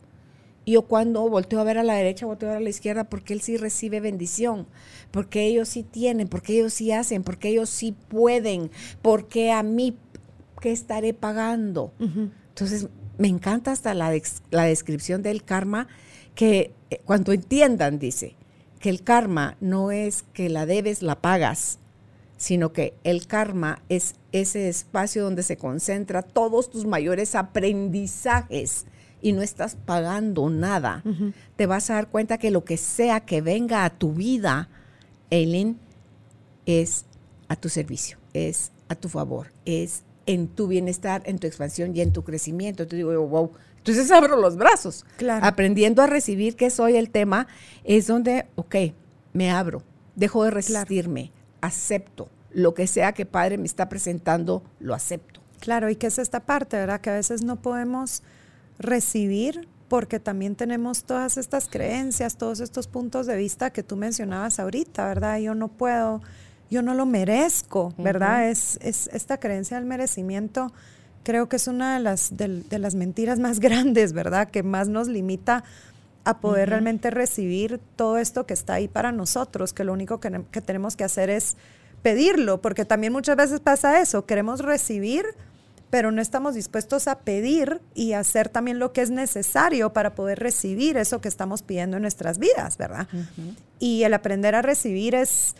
Y 0.64 0.72
yo 0.72 0.82
cuando 0.82 1.26
volteo 1.28 1.60
a 1.60 1.64
ver 1.64 1.78
a 1.78 1.82
la 1.82 1.94
derecha, 1.94 2.26
volteo 2.26 2.50
a 2.50 2.52
ver 2.52 2.60
a 2.60 2.64
la 2.64 2.68
izquierda, 2.68 3.04
porque 3.04 3.32
él 3.32 3.40
sí 3.40 3.56
recibe 3.56 4.00
bendición, 4.00 4.66
porque 5.10 5.46
ellos 5.46 5.68
sí 5.68 5.82
tienen, 5.82 6.28
porque 6.28 6.58
ellos 6.58 6.74
sí 6.74 6.92
hacen, 6.92 7.22
porque 7.22 7.48
ellos 7.48 7.70
sí 7.70 7.96
pueden, 8.08 8.70
porque 9.00 9.50
a 9.50 9.62
mí, 9.62 9.96
¿qué 10.60 10.70
estaré 10.70 11.14
pagando? 11.14 11.94
Entonces, 11.98 12.88
me 13.16 13.28
encanta 13.28 13.72
hasta 13.72 13.94
la, 13.94 14.12
la 14.50 14.64
descripción 14.64 15.22
del 15.22 15.42
karma, 15.42 15.88
que 16.34 16.74
eh, 16.90 17.00
cuando 17.04 17.32
entiendan, 17.32 17.98
dice, 17.98 18.36
que 18.78 18.90
el 18.90 19.02
karma 19.02 19.56
no 19.60 19.90
es 19.90 20.22
que 20.34 20.48
la 20.48 20.66
debes, 20.66 21.02
la 21.02 21.20
pagas, 21.20 21.78
sino 22.38 22.72
que 22.72 22.94
el 23.04 23.26
karma 23.26 23.82
es 23.90 24.14
ese 24.32 24.68
espacio 24.68 25.24
donde 25.24 25.42
se 25.42 25.58
concentra 25.58 26.22
todos 26.22 26.70
tus 26.70 26.86
mayores 26.86 27.34
aprendizajes 27.34 28.86
y 29.20 29.32
no 29.32 29.42
estás 29.42 29.76
pagando 29.76 30.48
nada. 30.48 31.02
Te 31.56 31.66
vas 31.66 31.90
a 31.90 31.94
dar 31.94 32.08
cuenta 32.08 32.38
que 32.38 32.52
lo 32.52 32.64
que 32.64 32.76
sea 32.76 33.20
que 33.20 33.42
venga 33.42 33.84
a 33.84 33.90
tu 33.90 34.14
vida, 34.14 34.70
Eileen, 35.30 35.78
es 36.64 37.06
a 37.48 37.56
tu 37.56 37.68
servicio, 37.68 38.18
es 38.32 38.70
a 38.88 38.94
tu 38.94 39.08
favor, 39.08 39.48
es 39.64 40.04
en 40.26 40.46
tu 40.46 40.68
bienestar, 40.68 41.22
en 41.24 41.40
tu 41.40 41.48
expansión 41.48 41.96
y 41.96 42.02
en 42.02 42.12
tu 42.12 42.22
crecimiento. 42.22 42.84
Entonces 42.84 43.04
digo, 43.04 43.26
wow, 43.26 43.50
entonces 43.78 44.12
abro 44.12 44.36
los 44.36 44.56
brazos. 44.56 45.04
Claro. 45.16 45.44
Aprendiendo 45.44 46.02
a 46.02 46.06
recibir 46.06 46.54
que 46.54 46.70
soy 46.70 46.96
el 46.96 47.10
tema, 47.10 47.48
es 47.82 48.06
donde, 48.06 48.46
ok, 48.54 48.76
me 49.32 49.50
abro, 49.50 49.82
dejo 50.14 50.44
de 50.44 50.52
resistirme, 50.52 51.32
acepto. 51.60 52.28
Lo 52.52 52.74
que 52.74 52.86
sea 52.86 53.12
que 53.12 53.26
Padre 53.26 53.58
me 53.58 53.66
está 53.66 53.88
presentando, 53.88 54.62
lo 54.80 54.94
acepto. 54.94 55.40
Claro, 55.60 55.90
y 55.90 55.96
que 55.96 56.06
es 56.06 56.18
esta 56.18 56.40
parte, 56.40 56.76
¿verdad? 56.76 57.00
Que 57.00 57.10
a 57.10 57.14
veces 57.14 57.42
no 57.42 57.56
podemos 57.56 58.22
recibir 58.78 59.68
porque 59.88 60.20
también 60.20 60.54
tenemos 60.54 61.04
todas 61.04 61.36
estas 61.36 61.68
creencias, 61.68 62.36
todos 62.36 62.60
estos 62.60 62.86
puntos 62.86 63.26
de 63.26 63.36
vista 63.36 63.70
que 63.70 63.82
tú 63.82 63.96
mencionabas 63.96 64.60
ahorita, 64.60 65.06
¿verdad? 65.06 65.38
Yo 65.38 65.54
no 65.54 65.68
puedo, 65.68 66.20
yo 66.70 66.82
no 66.82 66.94
lo 66.94 67.06
merezco, 67.06 67.94
¿verdad? 67.96 68.50
es, 68.50 68.78
es, 68.82 69.08
esta 69.12 69.38
creencia 69.38 69.78
del 69.78 69.86
merecimiento 69.86 70.72
creo 71.28 71.46
que 71.46 71.56
es 71.56 71.68
una 71.68 71.92
de 71.94 72.00
las, 72.00 72.38
de, 72.38 72.78
las 72.78 72.94
mentiras 72.94 73.38
más 73.46 73.60
grandes, 73.60 74.14
¿verdad? 74.14 74.48
Que 74.48 74.62
más 74.62 74.88
nos 74.88 75.08
limita 75.08 75.62
a 76.28 76.40
poder 76.40 76.68
realmente 76.68 77.10
recibir 77.10 77.80
todo 77.96 78.18
esto 78.18 78.44
que 78.44 78.52
está 78.52 78.74
ahí 78.74 78.86
para 78.86 79.12
nosotros, 79.12 79.72
que 79.72 79.82
lo 79.82 79.94
único 79.94 80.20
que, 80.20 80.42
que, 80.50 80.60
tenemos 80.60 80.94
que 80.94 81.04
hacer 81.04 81.30
es 81.30 81.56
pedirlo, 82.02 82.60
porque 82.60 82.84
también 82.84 83.14
muchas 83.14 83.34
veces 83.34 83.60
pasa 83.60 84.02
eso, 84.02 84.26
queremos 84.26 84.60
recibir, 84.60 85.24
pero 85.88 86.12
no 86.12 86.20
estamos 86.20 86.54
dispuestos 86.54 87.08
a 87.08 87.20
pedir 87.20 87.80
y 87.94 88.12
hacer 88.12 88.50
también 88.50 88.78
lo 88.78 88.92
que 88.92 89.00
es 89.00 89.08
necesario 89.08 89.94
para 89.94 90.14
poder 90.14 90.38
recibir 90.38 90.98
eso 90.98 91.22
que 91.22 91.28
estamos 91.28 91.62
pidiendo 91.62 91.96
en 91.96 92.02
nuestras 92.02 92.38
vidas, 92.38 92.76
¿verdad? 92.76 93.08
Y 93.78 94.02
el 94.02 94.12
aprender 94.12 94.54
a 94.54 94.60
recibir 94.60 95.14
es, 95.14 95.54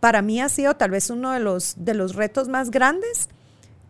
para 0.00 0.20
mí 0.20 0.40
ha 0.40 0.48
sido 0.48 0.74
tal 0.74 0.90
vez 0.90 1.10
uno 1.10 1.30
de 1.30 1.38
los, 1.38 1.76
de 1.78 1.94
los 1.94 2.16
retos 2.16 2.48
más 2.48 2.72
grandes, 2.72 3.28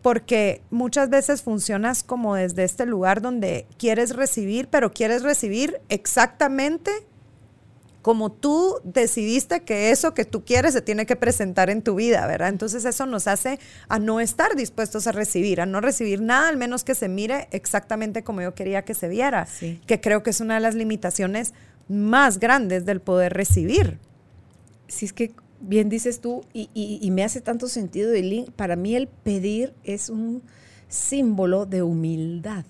porque 0.01 0.61
muchas 0.69 1.09
veces 1.09 1.41
funcionas 1.41 2.03
como 2.03 2.35
desde 2.35 2.63
este 2.63 2.85
lugar 2.85 3.21
donde 3.21 3.67
quieres 3.77 4.15
recibir, 4.15 4.67
pero 4.69 4.91
quieres 4.91 5.23
recibir 5.23 5.81
exactamente 5.89 6.91
como 8.01 8.31
tú 8.31 8.79
decidiste 8.83 9.61
que 9.61 9.91
eso 9.91 10.13
que 10.13 10.23
tú 10.23 10.45
quieres 10.45 10.73
se 10.73 10.81
tiene 10.81 11.05
que 11.05 11.17
presentar 11.17 11.69
en 11.69 11.81
tu 11.81 11.95
vida, 11.95 12.25
¿verdad? 12.27 12.49
Entonces 12.49 12.85
eso 12.85 13.05
nos 13.05 13.27
hace 13.27 13.59
a 13.89 13.99
no 13.99 14.21
estar 14.21 14.55
dispuestos 14.55 15.05
a 15.07 15.11
recibir, 15.11 15.59
a 15.59 15.65
no 15.65 15.81
recibir 15.81 16.21
nada, 16.21 16.47
al 16.47 16.57
menos 16.57 16.83
que 16.85 16.95
se 16.95 17.09
mire 17.09 17.49
exactamente 17.51 18.23
como 18.23 18.41
yo 18.41 18.55
quería 18.55 18.83
que 18.83 18.93
se 18.93 19.09
viera, 19.09 19.47
que 19.85 19.99
creo 19.99 20.23
que 20.23 20.29
es 20.29 20.39
una 20.39 20.55
de 20.55 20.61
las 20.61 20.75
limitaciones 20.75 21.53
más 21.89 22.39
grandes 22.39 22.85
del 22.85 23.01
poder 23.01 23.33
recibir. 23.33 23.99
Si 24.87 25.05
es 25.05 25.13
que 25.13 25.33
bien 25.61 25.89
dices 25.89 26.21
tú, 26.21 26.43
y, 26.53 27.09
me 27.11 27.23
hace 27.23 27.41
tanto 27.41 27.67
sentido, 27.67 28.13
link 28.13 28.51
para 28.51 28.75
mí 28.75 28.95
el 28.95 29.07
pedir 29.07 29.73
es 29.83 30.09
un 30.09 30.41
símbolo 30.87 31.65
de 31.65 31.83
humildad. 31.83 32.65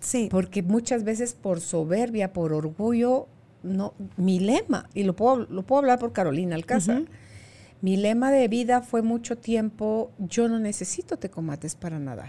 Sí. 0.00 0.28
Porque 0.30 0.62
muchas 0.62 1.04
veces 1.04 1.34
por 1.34 1.60
soberbia, 1.60 2.32
por 2.32 2.52
orgullo, 2.52 3.26
no, 3.62 3.94
mi 4.16 4.38
lema, 4.38 4.88
y 4.92 5.04
lo 5.04 5.16
puedo, 5.16 5.46
lo 5.46 5.62
puedo 5.62 5.80
hablar 5.80 5.98
por 5.98 6.12
Carolina 6.12 6.56
Alcázar, 6.56 7.04
mi 7.80 7.96
lema 7.96 8.30
de 8.30 8.48
vida 8.48 8.82
fue 8.82 9.02
mucho 9.02 9.36
tiempo, 9.36 10.10
yo 10.18 10.48
no 10.48 10.58
necesito 10.58 11.18
te 11.18 11.30
comates 11.30 11.74
para 11.74 11.98
nada. 11.98 12.26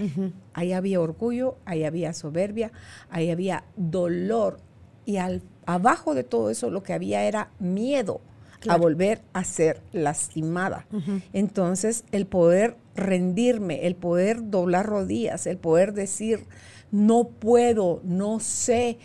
Ahí 0.53 0.73
había 0.73 1.01
orgullo, 1.01 1.57
ahí 1.65 1.83
había 1.83 2.13
soberbia, 2.13 2.71
ahí 3.09 3.29
había 3.29 3.65
dolor, 3.75 4.59
y 5.05 5.17
al, 5.17 5.41
abajo 5.65 6.13
de 6.13 6.23
todo 6.23 6.49
eso 6.49 6.69
lo 6.69 6.83
que 6.83 6.93
había 6.93 7.23
era 7.23 7.51
miedo 7.59 8.21
a 8.69 8.77
volver 8.77 9.21
a 9.33 9.43
ser 9.43 9.81
lastimada. 9.91 10.87
Entonces, 11.33 12.03
el 12.11 12.25
poder 12.25 12.77
rendirme, 12.95 13.85
el 13.87 13.95
poder 13.95 14.49
doblar 14.49 14.85
rodillas, 14.85 15.47
el 15.47 15.57
poder 15.57 15.93
decir, 15.93 16.45
no 16.91 17.25
puedo, 17.25 18.01
no 18.03 18.39
sé 18.39 18.97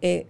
eh, 0.00 0.26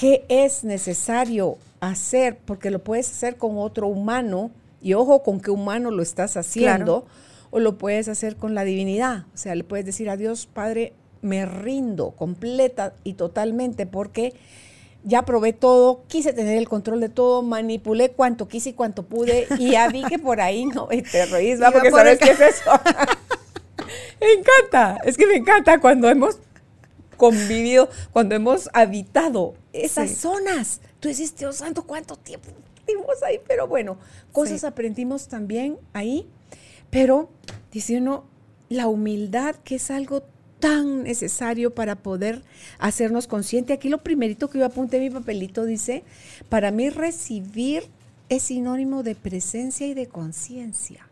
qué 0.00 0.24
es 0.28 0.64
necesario 0.64 1.58
hacer, 1.80 2.38
porque 2.44 2.70
lo 2.70 2.82
puedes 2.82 3.10
hacer 3.10 3.36
con 3.36 3.58
otro 3.58 3.86
humano, 3.86 4.50
y 4.80 4.94
ojo 4.94 5.22
con 5.22 5.40
qué 5.40 5.50
humano 5.50 5.90
lo 5.90 6.02
estás 6.02 6.36
haciendo, 6.36 7.06
o 7.50 7.58
lo 7.58 7.78
puedes 7.78 8.08
hacer 8.08 8.36
con 8.36 8.54
la 8.54 8.64
divinidad. 8.64 9.26
O 9.34 9.36
sea, 9.36 9.54
le 9.54 9.64
puedes 9.64 9.86
decir 9.86 10.08
a 10.10 10.16
Dios, 10.16 10.46
Padre, 10.46 10.92
me 11.20 11.46
rindo 11.46 12.12
completa 12.12 12.94
y 13.04 13.14
totalmente, 13.14 13.86
porque 13.86 14.34
ya 15.04 15.24
probé 15.24 15.52
todo, 15.52 16.02
quise 16.08 16.32
tener 16.32 16.58
el 16.58 16.68
control 16.68 17.00
de 17.00 17.08
todo, 17.08 17.42
manipulé 17.42 18.10
cuanto 18.10 18.48
quise 18.48 18.70
y 18.70 18.72
cuanto 18.72 19.04
pude 19.04 19.46
y 19.58 19.72
ya 19.72 19.88
vi 19.88 20.02
que 20.04 20.18
por 20.18 20.40
ahí 20.40 20.66
no, 20.66 20.88
y 20.90 21.02
te 21.02 21.26
reís, 21.26 21.60
porque 21.72 21.90
sabes 21.90 22.18
qué 22.18 22.30
es 22.30 22.40
eso. 22.40 22.70
me 24.20 24.32
encanta, 24.32 25.00
es 25.04 25.16
que 25.16 25.26
me 25.26 25.36
encanta 25.36 25.80
cuando 25.80 26.08
hemos 26.08 26.38
convivido, 27.16 27.88
cuando 28.12 28.34
hemos 28.34 28.70
habitado 28.72 29.54
esas 29.72 30.10
zonas. 30.12 30.80
Tú 31.00 31.08
dices, 31.08 31.36
Dios 31.36 31.56
santo, 31.56 31.84
¿cuánto 31.84 32.16
tiempo 32.16 32.48
vivimos 32.86 33.22
ahí? 33.22 33.40
Pero 33.46 33.66
bueno, 33.66 33.98
cosas 34.32 34.64
aprendimos 34.64 35.28
también 35.28 35.78
ahí, 35.92 36.28
pero 36.90 37.28
dice 37.70 37.98
uno, 37.98 38.24
la 38.68 38.86
humildad 38.86 39.56
que 39.56 39.76
es 39.76 39.90
algo 39.90 40.22
tan 40.60 41.04
necesario 41.04 41.74
para 41.74 41.96
poder 41.96 42.42
hacernos 42.78 43.26
consciente. 43.26 43.72
Aquí 43.72 43.88
lo 43.88 43.98
primerito 43.98 44.50
que 44.50 44.58
yo 44.58 44.64
apunté 44.64 44.96
en 44.98 45.04
mi 45.04 45.10
papelito 45.10 45.64
dice, 45.64 46.04
para 46.48 46.70
mí 46.70 46.90
recibir 46.90 47.84
es 48.28 48.44
sinónimo 48.44 49.02
de 49.02 49.14
presencia 49.14 49.86
y 49.86 49.94
de 49.94 50.06
conciencia, 50.06 51.08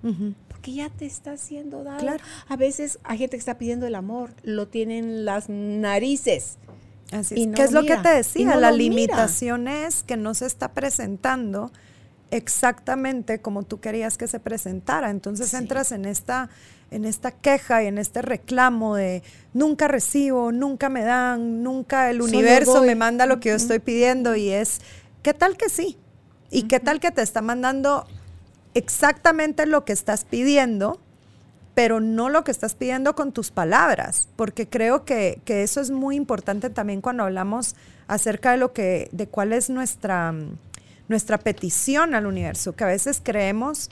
porque 0.48 0.74
ya 0.74 0.90
te 0.90 1.06
está 1.06 1.32
haciendo 1.32 1.82
dado. 1.82 2.06
A 2.48 2.56
veces 2.56 2.98
hay 3.04 3.18
gente 3.18 3.36
que 3.36 3.40
está 3.40 3.56
pidiendo 3.56 3.86
el 3.86 3.94
amor, 3.94 4.34
lo 4.42 4.68
tienen 4.68 5.24
las 5.24 5.48
narices. 5.48 6.58
Así 7.12 7.40
es. 7.40 7.54
¿Qué 7.54 7.62
es 7.62 7.72
lo 7.72 7.84
que 7.84 7.96
te 7.96 8.08
decía? 8.08 8.56
la 8.56 8.72
limitación 8.72 9.68
es 9.68 10.02
que 10.02 10.16
no 10.16 10.34
se 10.34 10.46
está 10.46 10.72
presentando 10.72 11.72
exactamente 12.30 13.40
como 13.40 13.62
tú 13.62 13.80
querías 13.80 14.18
que 14.18 14.26
se 14.26 14.40
presentara. 14.40 15.10
Entonces 15.10 15.54
entras 15.54 15.92
en 15.92 16.04
esta 16.04 16.50
en 16.90 17.04
esta 17.04 17.30
queja 17.30 17.82
y 17.82 17.86
en 17.86 17.98
este 17.98 18.22
reclamo 18.22 18.96
de 18.96 19.22
nunca 19.52 19.88
recibo, 19.88 20.52
nunca 20.52 20.88
me 20.88 21.02
dan, 21.02 21.62
nunca 21.62 22.10
el 22.10 22.22
universo 22.22 22.82
me 22.82 22.94
manda 22.94 23.26
lo 23.26 23.40
que 23.40 23.50
yo 23.50 23.56
estoy 23.56 23.80
pidiendo 23.80 24.36
y 24.36 24.50
es, 24.50 24.80
¿qué 25.22 25.34
tal 25.34 25.56
que 25.56 25.68
sí? 25.68 25.98
¿Y 26.50 26.64
qué 26.64 26.78
tal 26.80 27.00
que 27.00 27.10
te 27.10 27.22
está 27.22 27.42
mandando 27.42 28.06
exactamente 28.74 29.66
lo 29.66 29.84
que 29.84 29.92
estás 29.92 30.24
pidiendo, 30.24 31.00
pero 31.74 32.00
no 32.00 32.28
lo 32.28 32.44
que 32.44 32.52
estás 32.52 32.74
pidiendo 32.74 33.16
con 33.16 33.32
tus 33.32 33.50
palabras? 33.50 34.28
Porque 34.36 34.68
creo 34.68 35.04
que, 35.04 35.40
que 35.44 35.62
eso 35.62 35.80
es 35.80 35.90
muy 35.90 36.14
importante 36.14 36.70
también 36.70 37.00
cuando 37.00 37.24
hablamos 37.24 37.74
acerca 38.06 38.52
de 38.52 38.58
lo 38.58 38.72
que, 38.72 39.08
de 39.10 39.26
cuál 39.26 39.52
es 39.52 39.70
nuestra, 39.70 40.32
nuestra 41.08 41.38
petición 41.38 42.14
al 42.14 42.26
universo, 42.26 42.76
que 42.76 42.84
a 42.84 42.88
veces 42.88 43.20
creemos 43.22 43.90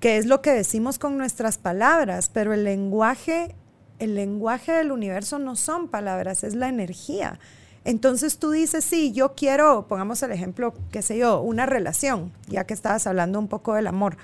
que 0.00 0.18
es 0.18 0.26
lo 0.26 0.42
que 0.42 0.52
decimos 0.52 0.98
con 0.98 1.16
nuestras 1.16 1.58
palabras, 1.58 2.30
pero 2.32 2.52
el 2.52 2.64
lenguaje, 2.64 3.54
el 3.98 4.14
lenguaje 4.14 4.72
del 4.72 4.92
universo 4.92 5.38
no 5.38 5.56
son 5.56 5.88
palabras, 5.88 6.44
es 6.44 6.54
la 6.54 6.68
energía. 6.68 7.38
Entonces 7.84 8.38
tú 8.38 8.50
dices, 8.50 8.84
sí, 8.84 9.12
yo 9.12 9.34
quiero, 9.34 9.86
pongamos 9.86 10.22
el 10.22 10.32
ejemplo, 10.32 10.74
qué 10.90 11.02
sé 11.02 11.18
yo, 11.18 11.40
una 11.40 11.66
relación, 11.66 12.32
ya 12.48 12.64
que 12.64 12.74
estabas 12.74 13.06
hablando 13.06 13.38
un 13.38 13.48
poco 13.48 13.74
del 13.74 13.86
amor. 13.86 14.16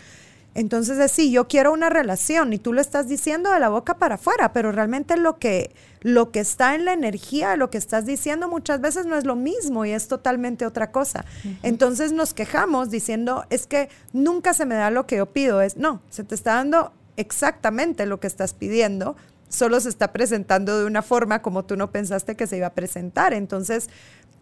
Entonces 0.54 0.98
es 0.98 1.12
sí, 1.12 1.30
yo 1.30 1.48
quiero 1.48 1.72
una 1.72 1.88
relación 1.88 2.52
y 2.52 2.58
tú 2.58 2.72
lo 2.72 2.80
estás 2.80 3.08
diciendo 3.08 3.50
de 3.50 3.60
la 3.60 3.70
boca 3.70 3.98
para 3.98 4.16
afuera, 4.16 4.52
pero 4.52 4.70
realmente 4.70 5.16
lo 5.16 5.38
que, 5.38 5.74
lo 6.00 6.30
que 6.30 6.40
está 6.40 6.74
en 6.74 6.84
la 6.84 6.92
energía, 6.92 7.56
lo 7.56 7.70
que 7.70 7.78
estás 7.78 8.04
diciendo 8.04 8.48
muchas 8.48 8.80
veces 8.80 9.06
no 9.06 9.16
es 9.16 9.24
lo 9.24 9.34
mismo 9.34 9.84
y 9.84 9.92
es 9.92 10.08
totalmente 10.08 10.66
otra 10.66 10.90
cosa. 10.90 11.24
Entonces 11.62 12.12
nos 12.12 12.34
quejamos 12.34 12.90
diciendo, 12.90 13.44
es 13.48 13.66
que 13.66 13.88
nunca 14.12 14.52
se 14.52 14.66
me 14.66 14.74
da 14.74 14.90
lo 14.90 15.06
que 15.06 15.16
yo 15.16 15.26
pido, 15.26 15.62
es 15.62 15.76
no, 15.76 16.02
se 16.10 16.24
te 16.24 16.34
está 16.34 16.54
dando 16.54 16.92
exactamente 17.16 18.06
lo 18.06 18.20
que 18.20 18.26
estás 18.26 18.52
pidiendo, 18.52 19.16
solo 19.48 19.80
se 19.80 19.88
está 19.88 20.12
presentando 20.12 20.78
de 20.78 20.86
una 20.86 21.02
forma 21.02 21.42
como 21.42 21.64
tú 21.64 21.76
no 21.76 21.90
pensaste 21.90 22.36
que 22.36 22.46
se 22.46 22.56
iba 22.56 22.68
a 22.68 22.74
presentar. 22.74 23.34
Entonces, 23.34 23.90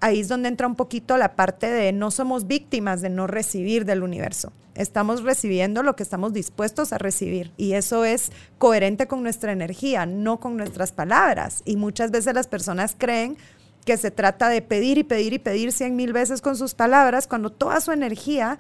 ahí 0.01 0.21
es 0.21 0.29
donde 0.29 0.49
entra 0.49 0.67
un 0.67 0.77
poquito 0.77 1.17
la 1.17 1.35
parte 1.35 1.71
de 1.71 1.93
no 1.93 2.11
somos 2.11 2.47
víctimas 2.47 3.01
de 3.01 3.11
no 3.11 3.27
recibir 3.27 3.85
del 3.85 4.03
universo. 4.03 4.53
Estamos 4.81 5.23
recibiendo 5.23 5.83
lo 5.83 5.95
que 5.95 6.03
estamos 6.03 6.33
dispuestos 6.33 6.95
a 6.95 6.99
recibir 6.99 7.53
y 7.59 7.75
eso 7.75 8.07
es 8.07 8.33
coherente 8.57 9.07
con 9.07 9.23
nuestra 9.23 9.53
energía, 9.53 10.07
no 10.07 10.41
con 10.41 10.57
nuestras 10.57 10.91
palabras. 10.91 11.61
Y 11.67 11.77
muchas 11.77 12.11
veces 12.11 12.33
las 12.33 12.47
personas 12.47 12.97
creen 12.97 13.37
que 13.85 13.99
se 13.99 14.11
trata 14.11 14.49
de 14.49 14.63
pedir 14.63 14.97
y 14.97 15.05
pedir 15.05 15.35
y 15.35 15.39
pedir 15.39 15.73
cien 15.73 15.97
mil 15.97 16.15
veces 16.15 16.41
con 16.41 16.57
sus 16.57 16.73
palabras 16.73 17.27
cuando 17.27 17.51
toda 17.51 17.83
su 17.83 17.93
energía 17.93 18.59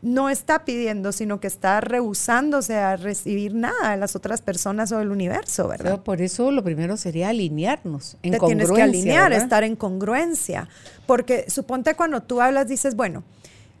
no 0.00 0.30
está 0.30 0.64
pidiendo, 0.64 1.12
sino 1.12 1.38
que 1.38 1.48
está 1.48 1.82
rehusándose 1.82 2.76
a 2.76 2.96
recibir 2.96 3.54
nada 3.54 3.90
de 3.90 3.98
las 3.98 4.16
otras 4.16 4.40
personas 4.40 4.90
o 4.92 4.98
del 4.98 5.10
universo, 5.10 5.68
¿verdad? 5.68 6.00
por 6.02 6.22
eso 6.22 6.50
lo 6.50 6.64
primero 6.64 6.96
sería 6.96 7.28
alinearnos. 7.28 8.16
En 8.22 8.32
Te 8.32 8.38
tienes 8.38 8.70
que 8.70 8.80
alinear, 8.80 9.32
estar 9.32 9.64
en 9.64 9.76
congruencia. 9.76 10.68
Porque 11.06 11.50
suponte 11.50 11.94
cuando 11.94 12.22
tú 12.22 12.40
hablas, 12.40 12.68
dices, 12.68 12.94
bueno, 12.94 13.24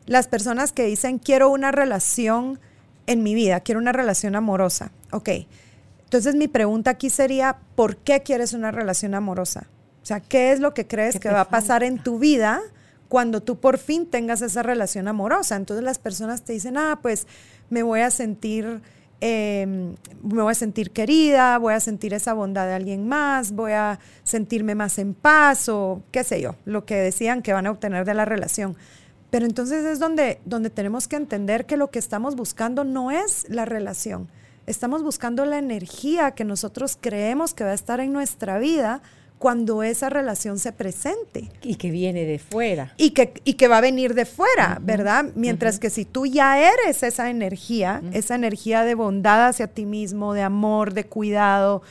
las 0.08 0.26
personas 0.26 0.72
que 0.72 0.84
dicen 0.84 1.18
quiero 1.18 1.48
una 1.50 1.70
relación 1.70 2.58
en 3.06 3.22
mi 3.22 3.34
vida, 3.34 3.60
quiero 3.60 3.80
una 3.80 3.92
relación 3.92 4.34
amorosa. 4.34 4.90
Ok. 5.12 5.30
Entonces 6.04 6.34
mi 6.34 6.48
pregunta 6.48 6.90
aquí 6.90 7.10
sería, 7.10 7.58
¿por 7.76 7.96
qué 7.96 8.22
quieres 8.22 8.52
una 8.54 8.70
relación 8.70 9.14
amorosa? 9.14 9.68
O 10.02 10.06
sea, 10.06 10.20
¿qué 10.20 10.52
es 10.52 10.60
lo 10.60 10.74
que 10.74 10.86
crees 10.86 11.20
que 11.20 11.28
va 11.28 11.42
a 11.42 11.48
pasar 11.48 11.82
en 11.84 12.02
tu 12.02 12.18
vida? 12.18 12.60
cuando 13.08 13.42
tú 13.42 13.58
por 13.58 13.78
fin 13.78 14.06
tengas 14.06 14.42
esa 14.42 14.62
relación 14.62 15.08
amorosa. 15.08 15.56
Entonces 15.56 15.84
las 15.84 15.98
personas 15.98 16.42
te 16.42 16.52
dicen, 16.52 16.76
ah, 16.76 16.98
pues 17.00 17.26
me 17.70 17.82
voy 17.82 18.00
a 18.00 18.10
sentir, 18.10 18.82
em, 19.20 19.94
me 20.22 20.42
voy 20.42 20.52
a 20.52 20.54
sentir 20.54 20.90
querida, 20.90 21.58
voy 21.58 21.74
a 21.74 21.80
sentir 21.80 22.14
esa 22.14 22.34
bondad 22.34 22.66
de 22.66 22.74
alguien 22.74 23.08
más, 23.08 23.52
voy 23.52 23.72
a 23.72 23.98
sentirme 24.24 24.74
más 24.74 24.98
en 24.98 25.14
paz 25.14 25.68
o 25.68 26.02
qué 26.12 26.22
sé 26.22 26.40
yo, 26.40 26.54
lo 26.64 26.84
que 26.84 26.96
decían 26.96 27.42
que 27.42 27.52
van 27.52 27.66
a 27.66 27.70
obtener 27.70 28.04
de 28.04 28.14
la 28.14 28.24
relación. 28.24 28.76
Pero 29.30 29.46
entonces 29.46 29.84
es 29.84 29.98
donde, 29.98 30.40
donde 30.44 30.70
tenemos 30.70 31.08
que 31.08 31.16
entender 31.16 31.66
que 31.66 31.76
lo 31.76 31.90
que 31.90 31.98
estamos 31.98 32.34
buscando 32.34 32.84
no 32.84 33.10
es 33.10 33.46
la 33.48 33.64
relación. 33.64 34.28
Estamos 34.66 35.02
buscando 35.02 35.44
la 35.44 35.58
energía 35.58 36.32
que 36.32 36.44
nosotros 36.44 36.98
creemos 37.00 37.54
que 37.54 37.64
va 37.64 37.70
a 37.70 37.74
estar 37.74 38.00
en 38.00 38.12
nuestra 38.12 38.58
vida 38.58 39.02
cuando 39.38 39.82
esa 39.82 40.10
relación 40.10 40.58
se 40.58 40.72
presente. 40.72 41.50
Y 41.62 41.76
que 41.76 41.90
viene 41.90 42.24
de 42.24 42.38
fuera. 42.38 42.92
Y 42.96 43.10
que, 43.10 43.34
y 43.44 43.54
que 43.54 43.68
va 43.68 43.78
a 43.78 43.80
venir 43.80 44.14
de 44.14 44.26
fuera, 44.26 44.78
¿verdad? 44.82 45.26
Mientras 45.34 45.78
que 45.78 45.90
si 45.90 46.04
tú 46.04 46.26
ya 46.26 46.60
eres 46.60 47.02
esa 47.02 47.30
energía, 47.30 48.02
esa 48.12 48.34
energía 48.34 48.84
de 48.84 48.94
bondad 48.94 49.46
hacia 49.46 49.68
ti 49.68 49.86
mismo, 49.86 50.34
de 50.34 50.42
amor, 50.42 50.92
de 50.92 51.06
cuidado, 51.06 51.82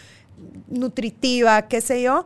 nutritiva, 0.67 1.67
qué 1.67 1.81
sé 1.81 2.01
yo, 2.01 2.25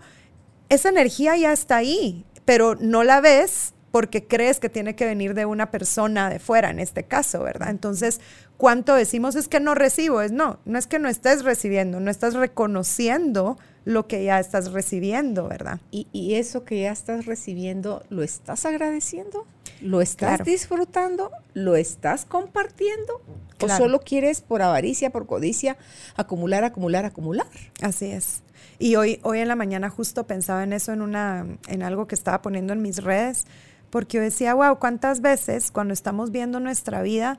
esa 0.69 0.89
energía 0.89 1.37
ya 1.37 1.53
está 1.53 1.77
ahí, 1.77 2.25
pero 2.45 2.75
no 2.75 3.03
la 3.03 3.21
ves 3.21 3.73
porque 3.91 4.25
crees 4.25 4.59
que 4.59 4.69
tiene 4.69 4.95
que 4.95 5.05
venir 5.05 5.33
de 5.33 5.45
una 5.45 5.69
persona 5.69 6.29
de 6.29 6.39
fuera, 6.39 6.69
en 6.69 6.79
este 6.79 7.03
caso, 7.03 7.43
¿verdad? 7.43 7.69
Entonces, 7.69 8.21
¿cuánto 8.57 8.95
decimos 8.95 9.35
es 9.35 9.47
que 9.47 9.59
no 9.59 9.75
recibo? 9.75 10.21
Es 10.21 10.31
no, 10.31 10.59
no 10.65 10.79
es 10.79 10.87
que 10.87 10.99
no 10.99 11.09
estés 11.09 11.43
recibiendo, 11.43 11.99
no 11.99 12.09
estás 12.09 12.33
reconociendo 12.33 13.57
lo 13.83 14.07
que 14.07 14.23
ya 14.23 14.39
estás 14.39 14.71
recibiendo, 14.71 15.47
¿verdad? 15.47 15.79
Y, 15.91 16.35
eso 16.35 16.63
que 16.63 16.81
ya 16.81 16.91
estás 16.91 17.25
recibiendo, 17.25 18.03
¿lo 18.09 18.23
estás 18.23 18.65
agradeciendo? 18.65 19.45
¿Lo 19.81 20.01
estás 20.01 20.45
disfrutando? 20.45 21.31
¿Lo 21.53 21.75
estás 21.75 22.25
compartiendo? 22.25 23.21
¿O 23.59 23.67
solo 23.67 23.99
quieres 23.99 24.41
por 24.41 24.61
avaricia, 24.61 25.09
por 25.09 25.25
codicia, 25.25 25.77
acumular, 26.15 26.63
acumular, 26.63 27.05
acumular? 27.05 27.47
Así 27.81 28.05
es. 28.05 28.43
Y 28.77 28.95
hoy, 28.95 29.19
hoy 29.23 29.39
en 29.39 29.47
la 29.47 29.55
mañana 29.55 29.89
justo 29.89 30.25
pensaba 30.25 30.63
en 30.63 30.73
eso, 30.73 30.93
en, 30.93 31.01
una, 31.01 31.45
en 31.67 31.83
algo 31.83 32.07
que 32.07 32.15
estaba 32.15 32.41
poniendo 32.41 32.73
en 32.73 32.81
mis 32.81 33.03
redes, 33.03 33.45
porque 33.91 34.17
yo 34.17 34.23
decía, 34.23 34.55
wow, 34.55 34.79
¿cuántas 34.79 35.21
veces 35.21 35.69
cuando 35.69 35.93
estamos 35.93 36.31
viendo 36.31 36.59
nuestra 36.59 37.01
vida 37.03 37.37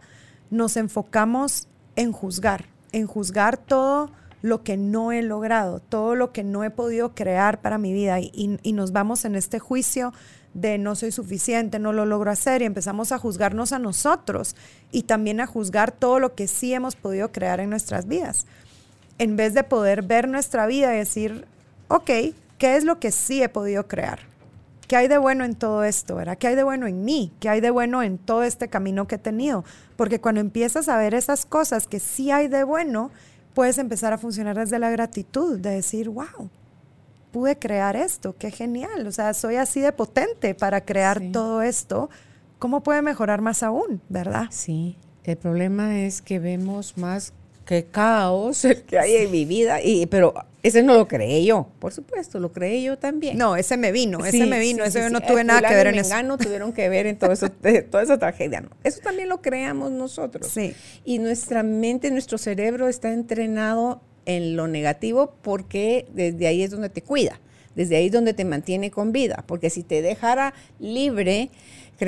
nos 0.50 0.76
enfocamos 0.76 1.66
en 1.96 2.12
juzgar, 2.12 2.66
en 2.92 3.06
juzgar 3.06 3.56
todo 3.56 4.10
lo 4.42 4.62
que 4.62 4.76
no 4.76 5.12
he 5.12 5.22
logrado, 5.22 5.80
todo 5.80 6.14
lo 6.14 6.32
que 6.32 6.44
no 6.44 6.64
he 6.64 6.70
podido 6.70 7.14
crear 7.14 7.60
para 7.60 7.78
mi 7.78 7.92
vida 7.92 8.20
y, 8.20 8.58
nos 8.72 8.92
vamos 8.92 9.24
en 9.24 9.34
este 9.34 9.58
juicio 9.60 10.12
de 10.52 10.76
no 10.76 10.94
soy 10.96 11.12
suficiente, 11.12 11.78
no 11.78 11.92
lo 11.92 12.04
logro 12.04 12.30
hacer 12.30 12.60
y 12.60 12.66
empezamos 12.66 13.12
a 13.12 13.18
juzgarnos 13.18 13.72
a 13.72 13.78
nosotros 13.78 14.54
y 14.90 15.04
también 15.04 15.40
a 15.40 15.46
juzgar 15.46 15.92
todo 15.92 16.18
lo 16.18 16.34
que 16.34 16.48
sí 16.48 16.74
hemos 16.74 16.96
podido 16.96 17.32
crear 17.32 17.60
en 17.60 17.70
nuestras 17.70 18.06
vidas. 18.06 18.46
En 19.18 19.36
vez 19.36 19.54
de 19.54 19.64
poder 19.64 20.02
ver 20.02 20.28
nuestra 20.28 20.66
vida 20.66 20.94
y 20.94 20.98
decir, 20.98 21.46
ok, 21.88 22.10
¿qué 22.58 22.76
es 22.76 22.84
lo 22.84 22.98
que 22.98 23.12
sí 23.12 23.42
he 23.42 23.48
podido 23.48 23.86
crear? 23.86 24.31
¿Qué 24.92 24.96
hay 24.96 25.08
de 25.08 25.16
bueno 25.16 25.46
en 25.46 25.54
todo 25.54 25.84
esto? 25.84 26.16
¿verdad? 26.16 26.36
¿Qué 26.36 26.48
hay 26.48 26.54
de 26.54 26.64
bueno 26.64 26.86
en 26.86 27.02
mí? 27.02 27.32
¿Qué 27.40 27.48
hay 27.48 27.62
de 27.62 27.70
bueno 27.70 28.02
en 28.02 28.18
todo 28.18 28.42
este 28.42 28.68
camino 28.68 29.06
que 29.06 29.14
he 29.14 29.18
tenido? 29.18 29.64
Porque 29.96 30.20
cuando 30.20 30.42
empiezas 30.42 30.86
a 30.90 30.98
ver 30.98 31.14
esas 31.14 31.46
cosas 31.46 31.86
que 31.86 31.98
sí 31.98 32.30
hay 32.30 32.46
de 32.48 32.62
bueno, 32.62 33.10
puedes 33.54 33.78
empezar 33.78 34.12
a 34.12 34.18
funcionar 34.18 34.58
desde 34.58 34.78
la 34.78 34.90
gratitud, 34.90 35.58
de 35.58 35.70
decir, 35.70 36.10
wow, 36.10 36.50
pude 37.30 37.58
crear 37.58 37.96
esto, 37.96 38.36
qué 38.38 38.50
genial, 38.50 39.06
o 39.06 39.12
sea, 39.12 39.32
soy 39.32 39.56
así 39.56 39.80
de 39.80 39.92
potente 39.92 40.54
para 40.54 40.82
crear 40.82 41.22
todo 41.32 41.62
esto, 41.62 42.10
¿cómo 42.58 42.82
puede 42.82 43.00
mejorar 43.00 43.40
más 43.40 43.62
aún, 43.62 44.02
verdad? 44.10 44.48
Sí, 44.50 44.98
el 45.24 45.38
problema 45.38 46.00
es 46.00 46.20
que 46.20 46.38
vemos 46.38 46.98
más 46.98 47.32
que 47.64 47.86
caos 47.86 48.66
el 48.66 48.82
que 48.82 48.98
hay 48.98 49.16
en 49.16 49.30
mi 49.30 49.46
vida, 49.46 49.80
y, 49.80 50.04
pero 50.04 50.34
ese 50.62 50.82
no 50.82 50.94
lo 50.94 51.08
creé 51.08 51.44
yo, 51.44 51.68
por 51.80 51.92
supuesto, 51.92 52.38
lo 52.38 52.52
creé 52.52 52.82
yo 52.82 52.96
también. 52.96 53.36
No, 53.36 53.56
ese 53.56 53.76
me 53.76 53.90
vino, 53.90 54.24
ese 54.24 54.46
me 54.46 54.60
vino, 54.60 54.84
ese 54.84 55.00
yo 55.00 55.10
no 55.10 55.20
tuve 55.20 55.42
nada 55.42 55.68
que 55.68 55.74
ver 55.74 55.88
en 55.88 55.96
eso. 55.96 56.22
No 56.22 56.38
tuvieron 56.38 56.72
que 56.72 56.88
ver 56.88 57.06
en 57.06 57.18
todo 57.18 57.32
eso, 57.32 57.50
toda 57.50 58.02
esa 58.02 58.18
tragedia. 58.18 58.60
No. 58.60 58.70
Eso 58.84 59.00
también 59.00 59.28
lo 59.28 59.42
creamos 59.42 59.90
nosotros. 59.90 60.46
Sí. 60.46 60.74
Y 61.04 61.18
nuestra 61.18 61.64
mente, 61.64 62.10
nuestro 62.12 62.38
cerebro 62.38 62.88
está 62.88 63.12
entrenado 63.12 64.02
en 64.24 64.54
lo 64.54 64.68
negativo 64.68 65.34
porque 65.42 66.06
desde 66.14 66.46
ahí 66.46 66.62
es 66.62 66.70
donde 66.70 66.90
te 66.90 67.02
cuida, 67.02 67.40
desde 67.74 67.96
ahí 67.96 68.06
es 68.06 68.12
donde 68.12 68.32
te 68.32 68.44
mantiene 68.44 68.92
con 68.92 69.10
vida. 69.10 69.42
Porque 69.48 69.68
si 69.68 69.82
te 69.82 70.00
dejara 70.00 70.54
libre, 70.78 71.50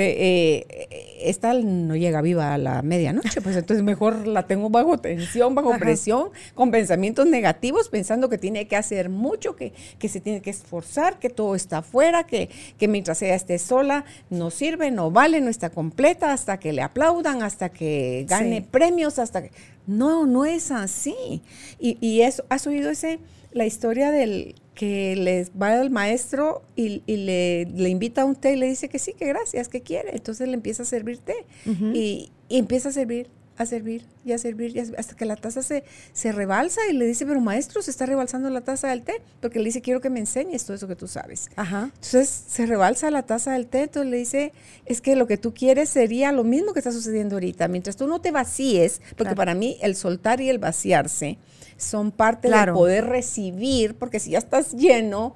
eh, 0.02 1.16
esta 1.20 1.54
no 1.54 1.96
llega 1.96 2.20
viva 2.22 2.54
a 2.54 2.58
la 2.58 2.82
medianoche, 2.82 3.40
pues 3.40 3.56
entonces 3.56 3.84
mejor 3.84 4.26
la 4.26 4.46
tengo 4.46 4.70
bajo 4.70 4.98
tensión, 4.98 5.54
bajo 5.54 5.76
presión, 5.78 6.30
con 6.54 6.70
pensamientos 6.70 7.26
negativos, 7.26 7.88
pensando 7.88 8.28
que 8.28 8.38
tiene 8.38 8.66
que 8.66 8.76
hacer 8.76 9.08
mucho, 9.08 9.56
que, 9.56 9.72
que 9.98 10.08
se 10.08 10.20
tiene 10.20 10.42
que 10.42 10.50
esforzar, 10.50 11.18
que 11.18 11.30
todo 11.30 11.54
está 11.54 11.78
afuera, 11.78 12.24
que, 12.24 12.50
que 12.78 12.88
mientras 12.88 13.22
ella 13.22 13.34
esté 13.34 13.58
sola 13.58 14.04
no 14.30 14.50
sirve, 14.50 14.90
no 14.90 15.10
vale, 15.10 15.40
no 15.40 15.50
está 15.50 15.70
completa, 15.70 16.32
hasta 16.32 16.58
que 16.58 16.72
le 16.72 16.82
aplaudan, 16.82 17.42
hasta 17.42 17.68
que 17.68 18.26
gane 18.28 18.62
premios, 18.62 19.18
hasta 19.18 19.42
que... 19.42 19.50
No, 19.86 20.26
no 20.26 20.46
es 20.46 20.70
así. 20.70 21.42
Y, 21.78 21.98
y 22.00 22.22
eso, 22.22 22.44
¿has 22.48 22.66
oído 22.66 22.90
ese, 22.90 23.18
la 23.52 23.66
historia 23.66 24.10
del 24.10 24.54
que 24.74 25.14
les 25.16 25.50
va 25.50 25.80
al 25.80 25.90
maestro 25.90 26.62
y, 26.76 27.02
le, 27.06 27.66
le, 27.66 27.88
invita 27.88 28.22
a 28.22 28.24
un 28.24 28.34
té 28.34 28.54
y 28.54 28.56
le 28.56 28.66
dice 28.66 28.88
que 28.88 28.98
sí, 28.98 29.12
que 29.12 29.26
gracias, 29.26 29.68
que 29.68 29.82
quiere. 29.82 30.14
Entonces 30.14 30.48
le 30.48 30.54
empieza 30.54 30.82
a 30.82 30.86
servir 30.86 31.18
té 31.18 31.46
y, 31.64 32.30
empieza 32.48 32.88
a 32.88 32.92
servir, 32.92 33.28
a 33.56 33.66
servir 33.66 34.04
y 34.24 34.32
a 34.32 34.38
servir 34.38 34.94
hasta 34.98 35.16
que 35.16 35.24
la 35.24 35.36
taza 35.36 35.62
se, 35.62 35.84
se 36.12 36.32
rebalsa 36.32 36.80
y 36.90 36.92
le 36.92 37.06
dice, 37.06 37.24
pero 37.24 37.40
maestro, 37.40 37.82
se 37.82 37.90
está 37.90 38.04
rebalsando 38.04 38.50
la 38.50 38.62
taza 38.62 38.88
del 38.88 39.02
té, 39.02 39.22
porque 39.40 39.60
le 39.60 39.66
dice, 39.66 39.80
quiero 39.80 40.00
que 40.00 40.10
me 40.10 40.18
enseñes 40.18 40.64
todo 40.64 40.76
eso 40.76 40.88
que 40.88 40.96
tú 40.96 41.06
sabes. 41.06 41.50
Entonces 41.56 42.44
se 42.48 42.66
rebalsa 42.66 43.10
la 43.10 43.22
taza 43.22 43.52
del 43.52 43.66
té, 43.66 43.82
entonces 43.82 44.10
le 44.10 44.16
dice, 44.18 44.52
es 44.86 45.00
que 45.00 45.14
lo 45.14 45.26
que 45.26 45.36
tú 45.36 45.54
quieres 45.54 45.88
sería 45.88 46.32
lo 46.32 46.42
mismo 46.42 46.72
que 46.72 46.80
está 46.80 46.90
sucediendo 46.90 47.36
ahorita, 47.36 47.68
mientras 47.68 47.96
tú 47.96 48.08
no 48.08 48.20
te 48.20 48.32
vacíes, 48.32 49.00
porque 49.16 49.36
para 49.36 49.54
mí 49.54 49.78
el 49.82 49.94
soltar 49.94 50.40
y 50.40 50.48
el 50.50 50.58
vaciarse, 50.58 51.38
son 51.76 52.10
parte 52.10 52.48
del 52.48 52.72
poder 52.72 53.06
recibir, 53.06 53.94
porque 53.94 54.20
si 54.20 54.30
ya 54.30 54.38
estás 54.38 54.72
lleno, 54.72 55.34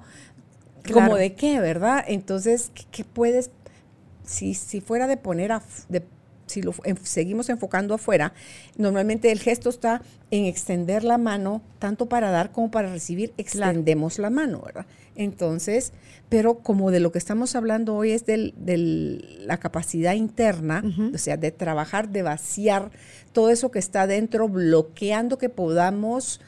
como 0.93 1.15
de 1.15 1.33
qué, 1.33 1.59
¿verdad? 1.59 2.03
Entonces, 2.07 2.71
¿qué, 2.91 3.03
puedes, 3.03 3.51
si, 4.25 4.53
si 4.53 4.81
fuera 4.81 5.07
de 5.07 5.17
poner 5.17 5.51
a, 5.51 5.61
de 5.89 6.03
si 6.49 6.61
lo 6.61 6.73
seguimos 7.03 7.49
enfocando 7.49 7.93
afuera, 7.93 8.33
normalmente 8.75 9.31
el 9.31 9.39
gesto 9.39 9.69
está 9.69 10.01
en 10.31 10.45
extender 10.45 11.03
la 11.03 11.17
mano, 11.17 11.61
tanto 11.77 12.07
para 12.07 12.31
dar 12.31 12.51
como 12.51 12.71
para 12.71 12.91
recibir, 12.91 13.33
extendemos 13.37 14.17
la 14.19 14.29
mano, 14.29 14.61
¿verdad? 14.65 14.85
Entonces, 15.19 15.91
pero 16.29 16.59
como 16.59 16.91
de 16.91 17.01
lo 17.01 17.11
que 17.11 17.17
estamos 17.17 17.53
hablando 17.53 17.93
hoy 17.93 18.11
es 18.11 18.25
de 18.25 18.53
la 19.41 19.57
capacidad 19.57 20.13
interna, 20.13 20.81
o 21.13 21.17
sea, 21.17 21.35
de 21.35 21.51
trabajar, 21.51 22.07
de 22.07 22.21
vaciar 22.21 22.89
todo 23.33 23.49
eso 23.49 23.69
que 23.69 23.79
está 23.79 24.07
dentro, 24.07 24.47
bloqueando 24.47 25.37
que 25.37 25.49
podamos 25.49 26.39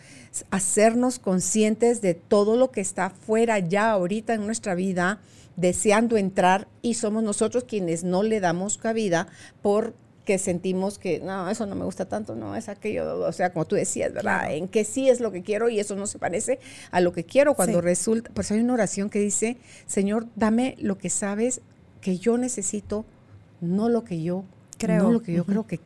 hacernos 0.52 1.20
conscientes 1.20 2.02
de 2.02 2.14
todo 2.14 2.56
lo 2.56 2.72
que 2.72 2.80
está 2.80 3.10
fuera 3.10 3.60
ya 3.60 3.92
ahorita 3.92 4.36
en 4.36 4.46
nuestra 4.46 4.74
vida, 4.74 5.20
deseando 5.58 6.16
entrar 6.16 6.70
y 6.82 6.94
somos 6.94 7.24
nosotros 7.24 7.66
quienes 7.66 8.06
no 8.06 8.24
le 8.24 8.40
damos 8.40 8.78
cabida 8.78 9.28
porque 10.22 10.38
sentimos 10.38 11.00
que 11.00 11.20
no, 11.20 11.50
eso 11.50 11.66
no 11.66 11.74
me 11.74 11.84
gusta 11.84 12.06
tanto, 12.06 12.36
no, 12.36 12.56
es 12.56 12.70
aquello, 12.70 13.22
o 13.22 13.32
sea, 13.32 13.52
como 13.52 13.66
tú 13.66 13.76
decías, 13.76 14.14
¿verdad? 14.14 14.54
En 14.54 14.68
que 14.68 14.86
sí 14.86 15.10
es 15.10 15.20
lo 15.20 15.32
que 15.32 15.42
quiero 15.42 15.68
y 15.68 15.80
eso 15.80 15.96
no 15.96 16.06
se 16.06 16.20
parece 16.20 16.60
a 16.92 17.02
lo 17.02 17.12
que 17.12 17.24
quiero 17.24 17.56
cuando 17.56 17.82
resulta, 17.82 18.30
pues 18.32 18.52
hay 18.52 18.60
una 18.60 18.74
oración 18.74 19.10
que 19.10 19.18
dice, 19.18 19.58
Señor, 19.88 20.28
dame 20.36 20.76
lo 20.78 21.00
que 21.00 21.10
sabes 21.10 21.62
que 22.02 22.20
yo 22.20 22.38
necesito, 22.38 23.04
no 23.62 23.90
lo 23.90 24.04
que 24.04 24.22
yo 24.22 24.46
creo, 24.78 25.06
no 25.06 25.12
lo 25.12 25.24
que 25.24 25.34
yo 25.34 25.44
creo 25.44 25.66
que, 25.66 25.80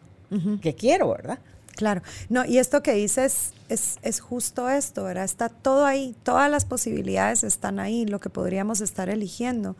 que 0.61 0.75
quiero, 0.75 1.11
¿verdad? 1.11 1.39
Claro, 1.77 2.01
no, 2.27 2.43
y 2.43 2.57
esto 2.57 2.83
que 2.83 2.91
dices 2.91 3.53
es, 3.69 3.99
es, 4.01 4.19
justo 4.19 4.69
esto, 4.69 5.05
¿verdad? 5.05 5.23
Está 5.23 5.47
todo 5.47 5.85
ahí, 5.85 6.13
todas 6.23 6.51
las 6.51 6.65
posibilidades 6.65 7.45
están 7.45 7.79
ahí, 7.79 8.05
lo 8.05 8.19
que 8.19 8.29
podríamos 8.29 8.81
estar 8.81 9.07
eligiendo, 9.07 9.77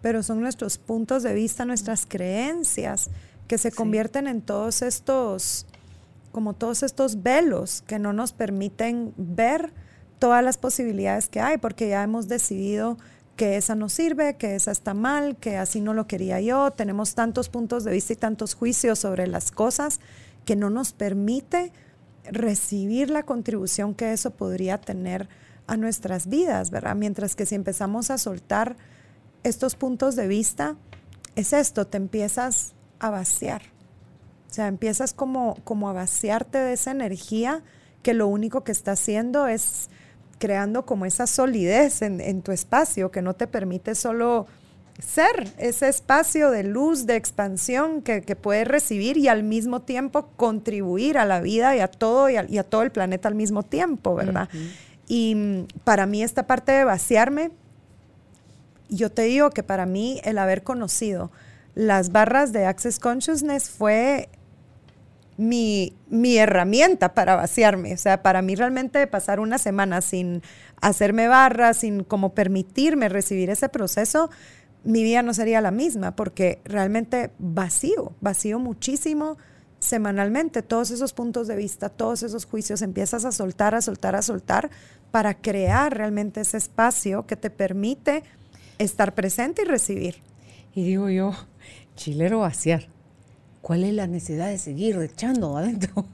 pero 0.00 0.22
son 0.22 0.40
nuestros 0.40 0.78
puntos 0.78 1.24
de 1.24 1.34
vista, 1.34 1.64
nuestras 1.64 2.06
creencias 2.06 3.10
que 3.46 3.58
se 3.58 3.72
convierten 3.72 4.26
en 4.26 4.42
todos 4.42 4.82
estos, 4.82 5.66
como 6.32 6.52
todos 6.54 6.82
estos 6.82 7.22
velos 7.22 7.82
que 7.86 7.98
no 7.98 8.12
nos 8.12 8.32
permiten 8.32 9.12
ver 9.16 9.72
todas 10.18 10.42
las 10.42 10.58
posibilidades 10.58 11.28
que 11.28 11.40
hay, 11.40 11.58
porque 11.58 11.88
ya 11.88 12.02
hemos 12.02 12.28
decidido 12.28 12.98
que 13.36 13.56
esa 13.56 13.74
no 13.74 13.88
sirve, 13.88 14.36
que 14.36 14.54
esa 14.54 14.72
está 14.72 14.94
mal, 14.94 15.36
que 15.36 15.58
así 15.58 15.80
no 15.80 15.92
lo 15.92 16.06
quería 16.06 16.40
yo. 16.40 16.70
Tenemos 16.70 17.14
tantos 17.14 17.48
puntos 17.50 17.84
de 17.84 17.92
vista 17.92 18.14
y 18.14 18.16
tantos 18.16 18.54
juicios 18.54 18.98
sobre 18.98 19.26
las 19.26 19.50
cosas 19.50 20.00
que 20.46 20.56
no 20.56 20.70
nos 20.70 20.92
permite 20.92 21.72
recibir 22.24 23.10
la 23.10 23.24
contribución 23.24 23.94
que 23.94 24.12
eso 24.12 24.30
podría 24.30 24.80
tener 24.80 25.28
a 25.66 25.76
nuestras 25.76 26.28
vidas, 26.28 26.70
¿verdad? 26.70 26.96
Mientras 26.96 27.36
que 27.36 27.46
si 27.46 27.54
empezamos 27.54 28.10
a 28.10 28.18
soltar 28.18 28.76
estos 29.42 29.76
puntos 29.76 30.16
de 30.16 30.26
vista, 30.28 30.76
es 31.34 31.52
esto, 31.52 31.86
te 31.86 31.98
empiezas 31.98 32.72
a 32.98 33.10
vaciar. 33.10 33.62
O 34.50 34.54
sea, 34.54 34.68
empiezas 34.68 35.12
como, 35.12 35.56
como 35.64 35.88
a 35.88 35.92
vaciarte 35.92 36.58
de 36.58 36.72
esa 36.72 36.90
energía 36.90 37.62
que 38.02 38.14
lo 38.14 38.28
único 38.28 38.62
que 38.64 38.72
está 38.72 38.92
haciendo 38.92 39.48
es 39.48 39.90
creando 40.38 40.86
como 40.86 41.06
esa 41.06 41.26
solidez 41.26 42.02
en, 42.02 42.42
tu 42.42 42.52
espacio 42.52 43.10
que 43.10 43.22
no 43.22 43.34
te 43.34 43.46
permite 43.46 43.94
solo 43.94 44.46
ser 44.98 45.52
ese 45.58 45.88
espacio 45.88 46.50
de 46.50 46.62
luz, 46.62 47.06
de 47.06 47.16
expansión 47.16 48.02
que, 48.02 48.22
que 48.22 48.36
puedes 48.36 48.66
recibir 48.66 49.16
y 49.16 49.28
al 49.28 49.42
mismo 49.42 49.82
tiempo 49.82 50.28
contribuir 50.36 51.18
a 51.18 51.24
la 51.24 51.40
vida 51.40 51.76
y 51.76 51.80
a 51.80 51.88
todo 51.88 52.30
y 52.30 52.36
a, 52.36 52.64
todo 52.64 52.82
el 52.82 52.92
planeta 52.92 53.28
al 53.28 53.34
mismo 53.34 53.62
tiempo, 53.62 54.14
¿verdad? 54.14 54.48
Y 55.08 55.66
para 55.84 56.06
mí 56.06 56.22
esta 56.22 56.46
parte 56.46 56.72
de 56.72 56.84
vaciarme, 56.84 57.50
yo 58.88 59.10
te 59.10 59.22
digo 59.22 59.50
que 59.50 59.62
para 59.62 59.84
mí 59.84 60.20
el 60.24 60.38
haber 60.38 60.62
conocido 60.62 61.30
las 61.76 62.10
barras 62.10 62.52
de 62.54 62.64
Access 62.64 62.98
Consciousness 62.98 63.68
fue 63.68 64.30
mi, 65.36 65.94
mi, 66.08 66.38
herramienta 66.38 67.12
para 67.12 67.36
vaciarme. 67.36 67.92
O 67.92 67.98
sea, 67.98 68.22
para 68.22 68.40
mí 68.40 68.54
realmente 68.54 69.06
pasar 69.06 69.40
una 69.40 69.58
semana 69.58 70.00
sin 70.00 70.42
hacerme 70.80 71.28
barras, 71.28 71.76
sin 71.76 72.02
como 72.02 72.34
permitirme 72.34 73.10
recibir 73.10 73.50
ese 73.50 73.68
proceso, 73.68 74.30
mi 74.84 75.02
vida 75.02 75.22
no 75.22 75.34
sería 75.34 75.60
la 75.60 75.70
misma, 75.70 76.16
porque 76.16 76.60
realmente 76.64 77.30
vacío, 77.38 78.12
vacío 78.22 78.58
muchísimo 78.58 79.36
semanalmente 79.78 80.62
todos 80.62 80.90
esos 80.90 81.12
puntos 81.12 81.46
de 81.46 81.56
vista, 81.56 81.90
todos 81.90 82.22
esos 82.22 82.46
juicios, 82.46 82.80
empiezas 82.80 83.26
a 83.26 83.32
soltar, 83.32 83.74
a 83.74 83.82
soltar, 83.82 84.16
a 84.16 84.22
soltar 84.22 84.70
para 85.10 85.34
crear 85.34 85.94
realmente 85.94 86.40
ese 86.40 86.56
espacio 86.56 87.26
que 87.26 87.36
te 87.36 87.50
permite 87.50 88.22
estar 88.78 89.14
presente 89.14 89.62
y 89.62 89.64
recibir. 89.66 90.22
Y 90.74 90.84
digo 90.84 91.10
yo, 91.10 91.32
chilero 91.96 92.40
vaciar. 92.40 92.88
¿cuál 93.66 93.82
es 93.82 93.94
la 93.94 94.06
necesidad 94.06 94.46
de 94.48 94.58
seguir 94.58 94.96
echando 94.98 95.56
adentro? 95.56 96.06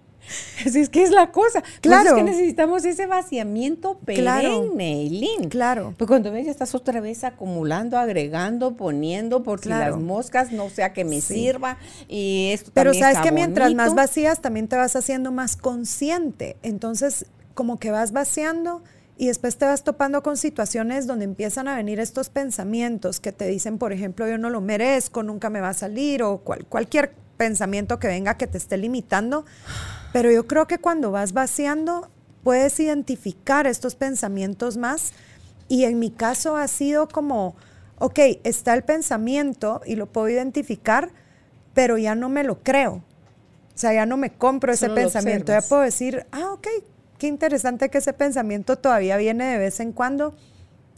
Así 0.66 0.80
es 0.80 0.88
que 0.88 1.02
es 1.02 1.10
la 1.10 1.30
cosa. 1.30 1.62
Claro. 1.82 2.08
es 2.08 2.14
que 2.14 2.22
necesitamos 2.22 2.86
ese 2.86 3.04
vaciamiento 3.04 3.98
perenne, 3.98 5.06
claro. 5.10 5.48
Claro. 5.50 5.94
Pues 5.98 6.08
cuando 6.08 6.32
ves, 6.32 6.46
ya 6.46 6.50
estás 6.50 6.74
otra 6.74 7.02
vez 7.02 7.22
acumulando, 7.22 7.98
agregando, 7.98 8.78
poniendo, 8.78 9.42
por 9.42 9.60
si 9.60 9.68
las 9.68 9.98
moscas 9.98 10.52
no 10.52 10.70
sea 10.70 10.94
que 10.94 11.04
me 11.04 11.20
sirva. 11.20 11.76
Y 12.08 12.48
esto 12.52 12.70
Pero 12.72 12.94
sabes 12.94 13.18
que 13.18 13.30
mientras 13.30 13.74
más 13.74 13.94
vacías, 13.94 14.40
también 14.40 14.66
te 14.66 14.76
vas 14.76 14.96
haciendo 14.96 15.32
más 15.32 15.56
consciente. 15.56 16.56
Entonces, 16.62 17.26
como 17.52 17.78
que 17.78 17.90
vas 17.90 18.12
vaciando 18.12 18.82
y 19.18 19.28
después 19.28 19.56
te 19.56 19.64
vas 19.64 19.82
topando 19.82 20.22
con 20.22 20.36
situaciones 20.36 21.06
donde 21.06 21.24
empiezan 21.24 21.68
a 21.68 21.76
venir 21.76 22.00
estos 22.00 22.28
pensamientos 22.28 23.18
que 23.18 23.32
te 23.32 23.46
dicen, 23.46 23.78
por 23.78 23.92
ejemplo, 23.92 24.28
yo 24.28 24.36
no 24.36 24.50
lo 24.50 24.60
merezco, 24.60 25.22
nunca 25.22 25.48
me 25.48 25.60
va 25.60 25.70
a 25.70 25.74
salir, 25.74 26.22
o 26.22 26.38
cualquier 26.38 27.14
pensamiento 27.38 27.98
que 27.98 28.08
venga 28.08 28.36
que 28.36 28.46
te 28.46 28.58
esté 28.58 28.76
limitando. 28.76 29.46
Pero 30.12 30.30
yo 30.30 30.46
creo 30.46 30.66
que 30.66 30.78
cuando 30.78 31.10
vas 31.10 31.32
vaciando, 31.32 32.10
puedes 32.42 32.78
identificar 32.78 33.66
estos 33.66 33.94
pensamientos 33.94 34.76
más. 34.76 35.12
Y 35.68 35.84
en 35.84 35.98
mi 35.98 36.10
caso 36.10 36.56
ha 36.56 36.68
sido 36.68 37.08
como, 37.08 37.56
ok, 37.98 38.18
está 38.44 38.74
el 38.74 38.84
pensamiento 38.84 39.80
y 39.86 39.96
lo 39.96 40.06
puedo 40.06 40.28
identificar, 40.28 41.10
pero 41.72 41.96
ya 41.96 42.14
no 42.14 42.28
me 42.28 42.44
lo 42.44 42.62
creo. 42.62 43.02
O 43.74 43.78
sea, 43.78 43.94
ya 43.94 44.06
no 44.06 44.16
me 44.16 44.30
compro 44.30 44.72
ese 44.72 44.90
pensamiento. 44.90 45.52
Ya 45.52 45.62
puedo 45.62 45.82
decir, 45.82 46.26
ah, 46.32 46.52
ok, 46.52 46.68
qué 47.18 47.26
interesante 47.26 47.88
que 47.88 47.98
ese 47.98 48.12
pensamiento 48.12 48.76
todavía 48.76 49.16
viene 49.16 49.44
de 49.44 49.58
vez 49.58 49.80
en 49.80 49.92
cuando. 49.92 50.34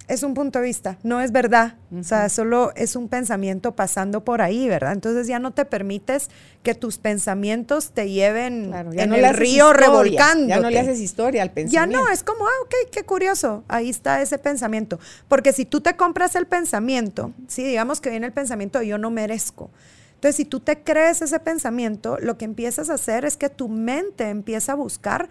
Es 0.09 0.23
un 0.23 0.33
punto 0.33 0.59
de 0.59 0.65
vista, 0.65 0.97
no 1.03 1.21
es 1.21 1.33
verdad. 1.33 1.75
O 1.95 2.03
sea, 2.03 2.31
solo 2.31 2.73
es 2.77 2.97
un 2.97 3.09
pensamiento 3.09 3.77
pasando 3.77 4.25
por 4.25 4.41
ahí, 4.41 4.67
¿verdad? 4.67 4.95
Entonces 4.95 5.27
ya 5.27 5.39
no 5.39 5.51
te 5.51 5.67
permites 5.67 6.31
que 6.63 6.75
tus 6.75 6.97
pensamientos 6.97 7.91
te 7.91 8.09
lleven 8.09 8.73
en 8.73 9.13
el 9.13 9.35
río 9.35 9.75
revolcando. 9.75 10.49
Ya 10.49 10.61
no 10.61 10.71
le 10.71 10.81
haces 10.81 11.01
historia 11.01 11.43
al 11.43 11.51
pensamiento. 11.51 11.95
Ya 11.95 12.05
no, 12.05 12.11
es 12.11 12.23
como, 12.23 12.47
ah, 12.47 12.63
ok, 12.63 12.91
qué 12.91 13.03
curioso. 13.05 13.65
Ahí 13.69 13.91
está 13.91 14.23
ese 14.23 14.39
pensamiento. 14.39 14.99
Porque 15.29 15.53
si 15.53 15.67
tú 15.67 15.83
te 15.83 15.95
compras 15.95 16.37
el 16.37 16.47
pensamiento, 16.47 17.35
sí, 17.47 17.63
digamos 17.63 18.01
que 18.01 18.09
viene 18.09 18.25
el 18.25 18.33
pensamiento, 18.33 18.81
yo 18.81 18.97
no 18.97 19.11
merezco. 19.11 19.71
Entonces, 20.19 20.37
si 20.37 20.45
tú 20.47 20.59
te 20.59 20.83
crees 20.83 21.23
ese 21.23 21.39
pensamiento, 21.39 22.17
lo 22.21 22.39
que 22.39 22.45
empiezas 22.45 22.91
a 22.91 22.95
hacer 22.95 23.25
es 23.25 23.37
que 23.37 23.51
tu 23.51 23.69
mente 23.69 24.31
empieza 24.31 24.73
a 24.73 24.75
buscar 24.75 25.29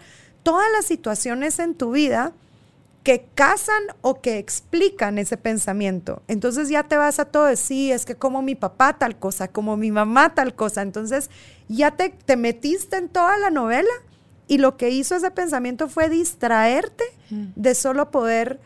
todas 0.48 0.72
las 0.72 0.86
situaciones 0.86 1.58
en 1.58 1.74
tu 1.74 1.90
vida 1.90 2.32
que 3.02 3.26
casan 3.34 3.82
o 4.00 4.22
que 4.22 4.38
explican 4.38 5.18
ese 5.18 5.36
pensamiento. 5.36 6.22
Entonces 6.26 6.70
ya 6.70 6.84
te 6.84 6.96
vas 6.96 7.18
a 7.18 7.26
todo 7.26 7.44
decir, 7.44 7.92
es 7.92 8.06
que 8.06 8.14
como 8.14 8.40
mi 8.40 8.54
papá 8.54 8.96
tal 8.96 9.18
cosa, 9.18 9.48
como 9.48 9.76
mi 9.76 9.90
mamá 9.90 10.34
tal 10.34 10.54
cosa. 10.54 10.80
Entonces 10.80 11.28
ya 11.68 11.90
te, 11.90 12.08
te 12.08 12.38
metiste 12.38 12.96
en 12.96 13.10
toda 13.10 13.36
la 13.36 13.50
novela 13.50 13.90
y 14.46 14.56
lo 14.56 14.78
que 14.78 14.88
hizo 14.88 15.16
ese 15.16 15.30
pensamiento 15.30 15.86
fue 15.86 16.08
distraerte 16.08 17.04
de 17.28 17.74
solo 17.74 18.10
poder 18.10 18.58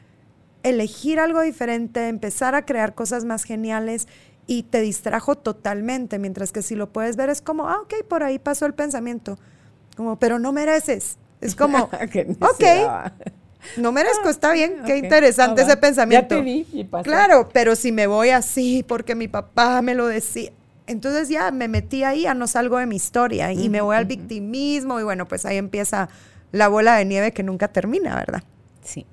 elegir 0.62 1.18
algo 1.18 1.40
diferente, 1.40 2.06
empezar 2.06 2.54
a 2.54 2.64
crear 2.64 2.94
cosas 2.94 3.24
más 3.24 3.42
geniales 3.42 4.06
y 4.46 4.62
te 4.62 4.82
distrajo 4.82 5.34
totalmente, 5.34 6.20
mientras 6.20 6.52
que 6.52 6.62
si 6.62 6.76
lo 6.76 6.92
puedes 6.92 7.16
ver 7.16 7.28
es 7.28 7.42
como, 7.42 7.68
ah, 7.68 7.80
ok, 7.80 8.06
por 8.08 8.22
ahí 8.22 8.38
pasó 8.38 8.66
el 8.66 8.74
pensamiento, 8.74 9.36
como, 9.96 10.20
pero 10.20 10.38
no 10.38 10.52
mereces, 10.52 11.18
es 11.42 11.55
como, 11.55 11.85
ok, 12.40 12.62
no 13.76 13.92
merezco, 13.92 14.28
está 14.28 14.52
bien, 14.52 14.83
qué 14.87 14.96
interesante 14.96 15.62
ese 15.62 15.76
pensamiento. 15.76 16.42
Claro, 17.02 17.48
pero 17.52 17.76
si 17.76 17.92
me 17.92 18.07
voy 18.07 18.31
así 18.31 18.85
porque 18.87 19.14
mi 19.14 19.28
papá 19.28 19.83
me 19.83 19.94
lo 19.94 20.07
decía, 20.07 20.50
entonces 20.87 21.28
ya 21.28 21.50
me 21.50 21.68
metí 21.68 22.05
ahí, 22.05 22.22
ya 22.22 22.35
no 22.35 22.46
salgo 22.46 22.78
de 22.78 22.87
mi 22.87 22.96
historia 22.96 23.52
y 23.52 23.68
me 23.68 23.81
voy 23.81 23.96
al 23.96 24.07
victimismo 24.07 25.00
y 25.00 25.02
bueno, 25.02 25.28
pues 25.28 25.46
ahí 25.46 25.57
empieza 25.57 26.09
la 26.50 26.68
bola 26.68 26.96
de 26.96 27.05
nieve 27.05 27.33
que 27.33 27.42
nunca 27.42 27.68
termina, 27.68 28.14
¿verdad? 28.14 28.42
Sí. 28.83 29.07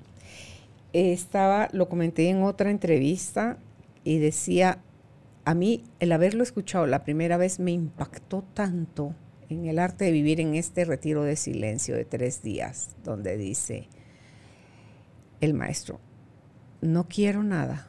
Estaba, 0.92 1.68
lo 1.72 1.88
comenté 1.88 2.28
en 2.28 2.42
otra 2.42 2.70
entrevista 2.70 3.56
y 4.04 4.18
decía, 4.18 4.78
a 5.44 5.54
mí 5.54 5.84
el 6.00 6.12
haberlo 6.12 6.42
escuchado 6.42 6.86
la 6.86 7.04
primera 7.04 7.36
vez 7.36 7.60
me 7.60 7.70
impactó 7.70 8.44
tanto 8.54 9.14
en 9.50 9.66
el 9.66 9.78
arte 9.78 10.04
de 10.04 10.12
vivir 10.12 10.40
en 10.40 10.54
este 10.54 10.84
retiro 10.84 11.24
de 11.24 11.36
silencio 11.36 11.96
de 11.96 12.04
tres 12.04 12.42
días, 12.42 12.94
donde 13.02 13.36
dice 13.36 13.88
el 15.40 15.54
maestro, 15.54 16.00
no 16.80 17.08
quiero 17.08 17.42
nada, 17.42 17.88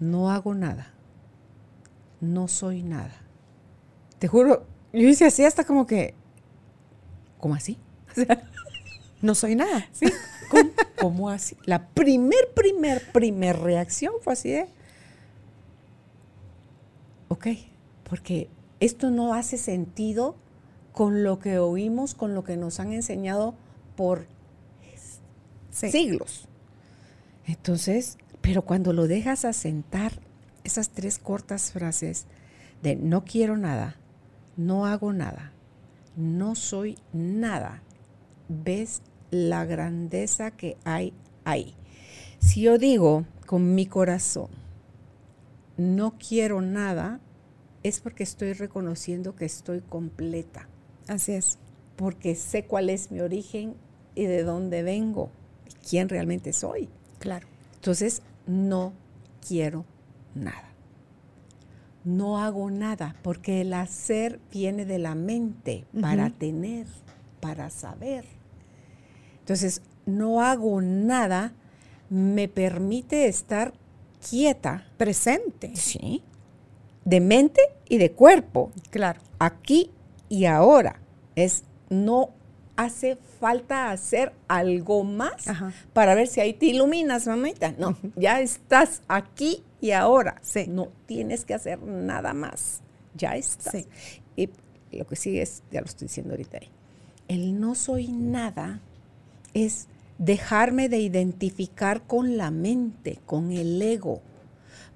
no 0.00 0.30
hago 0.30 0.54
nada, 0.54 0.94
no 2.20 2.48
soy 2.48 2.82
nada. 2.82 3.22
Te 4.18 4.26
juro, 4.26 4.66
yo 4.92 5.08
hice 5.08 5.26
así 5.26 5.44
hasta 5.44 5.64
como 5.64 5.86
que, 5.86 6.14
¿cómo 7.38 7.54
así? 7.54 7.78
no 9.22 9.34
soy 9.34 9.54
nada. 9.54 9.86
¿Sí? 9.92 10.06
¿Cómo, 10.98 11.30
así? 11.30 11.56
La 11.64 11.88
primer, 11.88 12.52
primer, 12.54 13.10
primer 13.10 13.58
reacción 13.58 14.14
fue 14.20 14.34
así 14.34 14.50
de, 14.50 14.68
ok, 17.28 17.46
porque 18.04 18.48
esto 18.82 19.12
no 19.12 19.32
hace 19.32 19.58
sentido 19.58 20.34
con 20.92 21.22
lo 21.22 21.38
que 21.38 21.60
oímos, 21.60 22.16
con 22.16 22.34
lo 22.34 22.42
que 22.42 22.56
nos 22.56 22.80
han 22.80 22.92
enseñado 22.92 23.54
por 23.94 24.26
siglos. 25.70 26.48
Entonces, 27.46 28.18
pero 28.40 28.62
cuando 28.62 28.92
lo 28.92 29.06
dejas 29.06 29.44
asentar, 29.44 30.12
esas 30.64 30.90
tres 30.90 31.20
cortas 31.20 31.70
frases 31.70 32.26
de 32.82 32.96
no 32.96 33.24
quiero 33.24 33.56
nada, 33.56 33.98
no 34.56 34.84
hago 34.84 35.12
nada, 35.12 35.52
no 36.16 36.56
soy 36.56 36.98
nada, 37.12 37.84
ves 38.48 39.02
la 39.30 39.64
grandeza 39.64 40.50
que 40.50 40.76
hay 40.82 41.12
ahí. 41.44 41.76
Si 42.40 42.62
yo 42.62 42.78
digo 42.78 43.26
con 43.46 43.76
mi 43.76 43.86
corazón, 43.86 44.48
no 45.76 46.14
quiero 46.18 46.60
nada, 46.62 47.20
es 47.82 48.00
porque 48.00 48.22
estoy 48.22 48.52
reconociendo 48.52 49.34
que 49.34 49.44
estoy 49.44 49.80
completa. 49.80 50.68
Así 51.08 51.32
es. 51.32 51.58
Porque 51.96 52.34
sé 52.34 52.64
cuál 52.64 52.90
es 52.90 53.10
mi 53.10 53.20
origen 53.20 53.74
y 54.14 54.24
de 54.24 54.42
dónde 54.42 54.82
vengo, 54.82 55.30
quién 55.88 56.08
realmente 56.08 56.52
soy. 56.52 56.88
Claro. 57.18 57.46
Entonces, 57.74 58.22
no 58.46 58.92
quiero 59.46 59.84
nada. 60.34 60.68
no 62.04 62.38
hago 62.38 62.68
nada, 62.68 63.14
porque 63.22 63.60
el 63.60 63.72
hacer 63.74 64.40
viene 64.50 64.84
de 64.84 64.98
la 64.98 65.14
mente, 65.14 65.84
para 66.00 66.30
tener, 66.30 66.88
para 67.38 67.70
saber. 67.70 68.24
Entonces, 69.38 69.82
no 70.04 70.40
hago 70.40 70.80
nada 70.80 71.54
me 72.12 72.46
permite 72.46 73.26
estar 73.26 73.72
quieta. 74.28 74.84
Presente. 74.98 75.74
Sí. 75.74 76.22
De 77.04 77.20
mente 77.20 77.60
y 77.88 77.98
de 77.98 78.12
cuerpo. 78.12 78.70
Claro. 78.90 79.20
Aquí 79.38 79.90
y 80.28 80.46
ahora. 80.46 81.00
Es 81.34 81.64
no 81.88 82.30
hace 82.76 83.16
falta 83.38 83.90
hacer 83.90 84.32
algo 84.48 85.04
más 85.04 85.44
para 85.92 86.14
ver 86.14 86.26
si 86.26 86.40
ahí 86.40 86.54
te 86.54 86.66
iluminas, 86.66 87.26
mamita. 87.26 87.74
No, 87.78 87.96
ya 88.16 88.40
estás 88.40 89.02
aquí 89.08 89.62
y 89.80 89.90
ahora. 89.92 90.36
Sí. 90.42 90.66
No 90.68 90.88
tienes 91.06 91.44
que 91.44 91.54
hacer 91.54 91.82
nada 91.82 92.32
más. 92.34 92.80
Ya 93.14 93.36
estás. 93.36 93.86
Y 94.36 94.48
lo 94.90 95.06
que 95.06 95.16
sigue 95.16 95.42
es, 95.42 95.62
ya 95.70 95.80
lo 95.80 95.86
estoy 95.86 96.08
diciendo 96.08 96.32
ahorita 96.32 96.58
ahí. 96.58 96.68
El 97.28 97.60
no 97.60 97.74
soy 97.74 98.08
nada 98.08 98.80
es 99.54 99.88
dejarme 100.18 100.88
de 100.88 100.98
identificar 100.98 102.02
con 102.02 102.36
la 102.36 102.50
mente, 102.50 103.18
con 103.26 103.52
el 103.52 103.80
ego, 103.80 104.20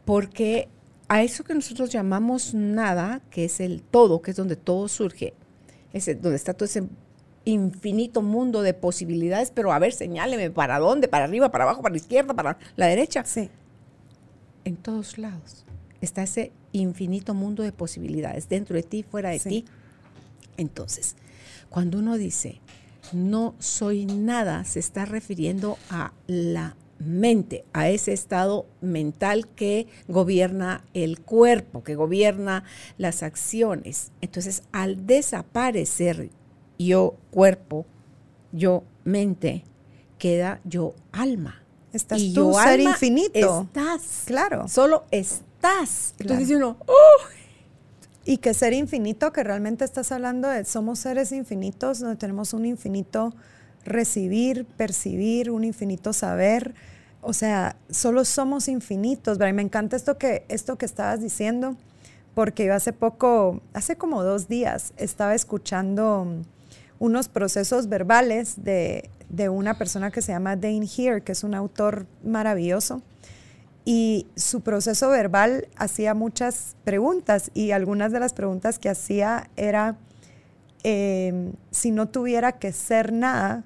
porque 0.05 0.69
a 1.09 1.23
eso 1.23 1.45
que 1.45 1.55
nosotros 1.55 1.91
llamamos 1.91 2.55
nada, 2.55 3.23
que 3.31 3.45
es 3.45 3.61
el 3.61 3.83
todo, 3.83 4.23
que 4.23 4.33
es 4.33 4.37
donde 4.37 4.57
todo 4.57 4.89
surge, 4.89 5.35
es 5.93 6.07
donde 6.21 6.37
está 6.37 6.55
todo 6.55 6.65
ese 6.65 6.85
infinito 7.45 8.23
mundo 8.23 8.63
de 8.63 8.75
posibilidades, 8.75 9.53
pero 9.53 9.73
a 9.73 9.79
ver, 9.79 9.93
señáleme 9.93 10.51
para 10.51 10.79
dónde, 10.79 11.07
para 11.07 11.25
arriba, 11.25 11.51
para 11.51 11.65
abajo, 11.65 11.81
para 11.81 11.93
la 11.93 11.99
izquierda, 11.99 12.35
para 12.35 12.59
la 12.75 12.87
derecha. 12.87 13.25
Sí. 13.25 13.49
En 14.65 14.77
todos 14.77 15.17
lados 15.17 15.65
está 16.01 16.25
ese 16.25 16.53
infinito 16.73 17.35
mundo 17.35 17.63
de 17.63 17.73
posibilidades, 17.73 18.49
dentro 18.49 18.77
de 18.77 18.83
ti, 18.83 19.03
fuera 19.05 19.31
de 19.31 19.39
ti. 19.39 19.65
Entonces, 20.57 21.15
cuando 21.71 21.99
uno 21.99 22.17
dice, 22.17 22.61
no 23.13 23.55
soy 23.59 24.07
nada, 24.07 24.65
se 24.65 24.81
está 24.81 25.05
refiriendo 25.05 25.79
a 25.89 26.13
la 26.27 26.77
mente, 26.99 27.65
a 27.73 27.89
ese 27.89 28.13
estado 28.13 28.67
mental 28.81 29.49
que 29.49 29.87
gobierna 30.09 30.85
el 30.95 31.21
cuerpo, 31.21 31.83
que 31.83 31.95
gobierna 31.95 32.65
las 32.99 33.23
acciones. 33.23 34.13
Entonces, 34.21 34.63
al 34.73 35.07
desaparecer 35.07 36.31
yo 36.79 37.17
cuerpo, 37.31 37.87
yo 38.53 38.85
mente, 39.05 39.65
queda 40.19 40.61
yo 40.65 40.95
alma. 41.13 41.63
Estás 41.93 42.23
tú, 42.35 42.53
ser 42.55 42.81
infinito. 42.81 43.63
Estás. 43.63 44.23
Claro. 44.27 44.69
Solo 44.69 45.05
estás. 45.11 46.15
Entonces 46.19 46.51
uno, 46.51 46.77
¡oh! 46.87 47.27
Y 48.25 48.39
que 48.39 48.55
ser 48.55 48.73
infinito, 48.73 49.33
que 49.33 49.45
realmente 49.45 49.85
estás 49.85 50.11
hablando 50.13 50.49
de, 50.49 50.65
somos 50.65 50.99
seres 50.99 51.33
infinitos, 51.33 52.01
donde 52.01 52.17
tenemos 52.17 52.53
un 52.53 52.67
infinito 52.67 53.35
recibir, 53.87 54.67
percibir, 54.77 55.51
un 55.51 55.65
infinito 55.65 56.13
saber. 56.13 56.75
O 57.23 57.33
sea, 57.33 57.77
solo 57.91 58.25
somos 58.25 58.69
infinitos. 58.69 59.39
Y 59.39 59.53
me 59.53 59.63
encanta 59.63 59.97
esto 59.97 60.19
que, 60.19 60.45
esto 60.49 60.77
que 60.77 60.87
estabas 60.87 61.21
diciendo, 61.21 61.77
porque 62.35 62.67
yo 62.67 62.75
hace 62.75 62.93
poco, 62.93 63.63
hace 63.73 63.97
como 63.97 64.23
dos 64.23 64.49
días, 64.49 64.93
estaba 64.97 65.35
escuchando 65.35 66.27
unos 66.99 67.29
procesos 67.29 67.89
verbales 67.89 68.63
de, 68.63 69.11
de 69.29 69.49
una 69.49 69.79
persona 69.79 70.11
que 70.11 70.23
se 70.23 70.33
llama 70.33 70.57
Dane 70.57 70.87
Here, 70.87 71.23
que 71.23 71.33
es 71.33 71.45
un 71.45 71.55
autor 71.55 72.07
maravilloso 72.23 73.03
y 73.87 74.27
su 74.35 74.63
proceso 74.63 75.09
verbal 75.09 75.69
hacía 75.77 76.13
muchas 76.13 76.75
preguntas 76.83 77.53
y 77.55 77.71
algunas 77.71 78.11
de 78.11 78.19
las 78.19 78.35
preguntas 78.35 78.81
que 78.81 78.89
hacía 78.89 79.49
era, 79.57 79.97
em, 80.83 81.53
si 81.71 81.93
no 81.93 82.09
tuviera 82.09 82.59
que 82.59 82.73
ser 82.73 83.13
nada, 83.13 83.63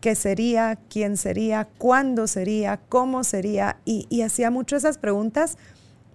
¿qué 0.00 0.14
sería? 0.14 0.78
¿Quién 0.88 1.16
sería? 1.16 1.68
¿Cuándo 1.78 2.26
sería? 2.26 2.80
¿Cómo 2.88 3.24
sería? 3.24 3.78
Y, 3.84 4.22
hacía 4.22 4.50
mucho 4.50 4.76
esas 4.76 4.98
preguntas. 4.98 5.58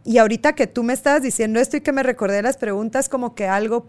Y 0.03 0.19
ahorita 0.19 0.53
que 0.53 0.67
tú 0.67 0.83
me 0.83 0.93
estabas 0.93 1.23
diciendo 1.23 1.59
esto 1.59 1.77
y 1.77 1.81
que 1.81 1.91
me 1.91 2.03
recordé 2.03 2.41
las 2.41 2.57
preguntas, 2.57 3.09
como 3.09 3.33
que 3.33 3.47
algo, 3.47 3.87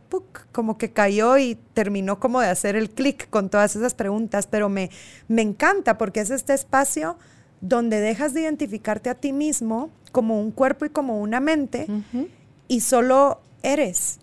como 0.52 0.78
que 0.78 0.90
cayó 0.90 1.36
y 1.36 1.58
terminó 1.74 2.18
como 2.20 2.40
de 2.40 2.48
hacer 2.48 2.74
el 2.74 2.90
clic 2.90 3.28
con 3.28 3.50
todas 3.50 3.76
esas 3.76 3.92
preguntas, 3.92 4.46
pero 4.46 4.70
me, 4.70 4.90
me 5.28 5.42
encanta 5.42 5.98
porque 5.98 6.20
es 6.20 6.30
este 6.30 6.54
espacio 6.54 7.18
donde 7.60 8.00
dejas 8.00 8.32
de 8.32 8.42
identificarte 8.42 9.10
a 9.10 9.14
ti 9.14 9.32
mismo 9.32 9.90
como 10.12 10.40
un 10.40 10.52
cuerpo 10.52 10.86
y 10.86 10.90
como 10.90 11.20
una 11.20 11.40
mente 11.40 11.86
y 12.68 12.80
solo 12.80 13.40
eres. 13.62 14.18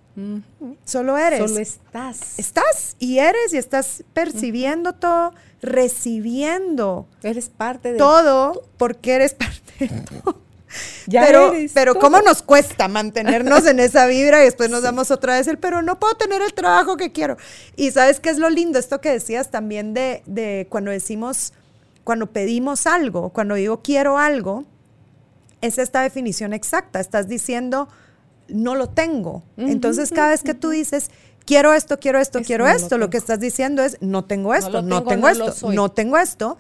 Solo 0.86 1.18
eres. 1.18 1.40
Solo 1.40 1.60
estás. 1.60 2.38
Estás 2.38 2.96
y 3.00 3.20
eres 3.20 3.54
y 3.54 3.58
estás 3.58 4.04
percibiendo 4.14 4.94
todo, 4.94 5.34
recibiendo. 5.62 7.08
Eres 7.24 7.50
parte 7.50 7.94
de 7.94 7.98
todo 7.98 8.64
porque 8.78 9.14
eres 9.14 9.34
parte 9.34 9.88
de 9.88 9.90
todo. 10.02 10.42
Ya 11.06 11.24
pero, 11.26 11.54
pero 11.76 11.96
¿cómo 11.96 12.22
nos 12.22 12.42
cuesta 12.42 12.88
mantenernos 12.88 13.68
en 13.68 13.80
esa 13.80 14.08
vibra 14.08 14.42
y 14.42 14.46
después 14.46 14.72
nos 14.72 14.82
damos 14.82 15.12
otra 15.12 15.36
vez 15.36 15.48
el, 15.48 15.60
pero 15.60 15.84
no 15.84 16.00
puedo 16.00 16.16
tener 16.16 16.42
el 16.42 16.54
trabajo 16.56 16.98
que 16.98 17.12
quiero? 17.12 17.38
Y 17.76 17.92
sabes 17.92 18.20
qué 18.20 18.32
es 18.32 18.40
lo 18.40 18.50
lindo, 18.50 18.80
esto 18.80 19.00
que 19.00 19.12
decías 19.12 19.52
también 19.52 19.94
de, 19.94 20.24
de 20.26 20.66
cuando 20.72 20.90
decimos, 20.90 21.54
cuando 22.04 22.32
pedimos 22.32 22.88
algo, 22.88 23.30
cuando 23.30 23.54
digo 23.54 23.84
quiero 23.84 24.18
algo, 24.18 24.66
es 25.62 25.78
esta 25.78 26.02
definición 26.02 26.54
exacta. 26.54 27.00
Estás 27.00 27.28
diciendo, 27.28 27.88
no 28.48 28.76
lo 28.76 28.90
tengo. 28.90 29.44
Entonces, 29.58 30.12
cada 30.12 30.30
vez 30.30 30.44
que 30.44 30.54
tú 30.54 30.70
dices, 30.70 31.10
quiero 31.46 31.74
esto, 31.74 32.00
quiero 32.00 32.20
esto, 32.20 32.42
quiero 32.42 32.68
esto, 32.68 32.98
lo, 32.98 33.10
que 33.10 33.18
estás 33.18 33.40
diciendo 33.40 33.84
es, 33.84 33.98
no 34.02 34.26
tengo 34.26 34.54
esto, 34.54 34.82
no, 34.82 35.04
tengo, 35.04 35.28
esto, 35.28 35.72
no 35.72 35.90
tengo 35.90 36.18
esto. 36.18 36.58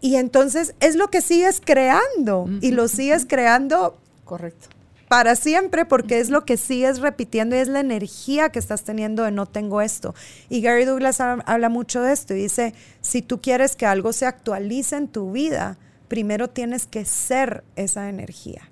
Y 0.00 0.16
entonces 0.16 0.74
es 0.80 0.96
lo 0.96 1.08
que 1.08 1.20
sigues 1.20 1.60
creando 1.64 2.48
y 2.60 2.72
lo 2.72 2.88
sigues 2.88 3.26
creando. 3.26 3.96
Correcto 4.24 4.68
para 5.14 5.36
siempre 5.36 5.84
porque 5.84 6.18
es 6.18 6.28
lo 6.28 6.44
que 6.44 6.56
sigues 6.56 6.98
repitiendo 6.98 7.54
y 7.54 7.60
es 7.60 7.68
la 7.68 7.78
energía 7.78 8.48
que 8.48 8.58
estás 8.58 8.82
teniendo 8.82 9.22
de 9.22 9.30
no 9.30 9.46
tengo 9.46 9.80
esto. 9.80 10.12
Y 10.48 10.60
Gary 10.60 10.84
Douglas 10.84 11.20
habla 11.20 11.68
mucho 11.68 12.02
de 12.02 12.12
esto 12.12 12.34
y 12.34 12.38
dice, 12.38 12.74
si 13.00 13.22
tú 13.22 13.40
quieres 13.40 13.76
que 13.76 13.86
algo 13.86 14.12
se 14.12 14.26
actualice 14.26 14.96
en 14.96 15.06
tu 15.06 15.30
vida, 15.30 15.78
primero 16.08 16.48
tienes 16.50 16.86
que 16.86 17.04
ser 17.04 17.62
esa 17.76 18.08
energía. 18.08 18.68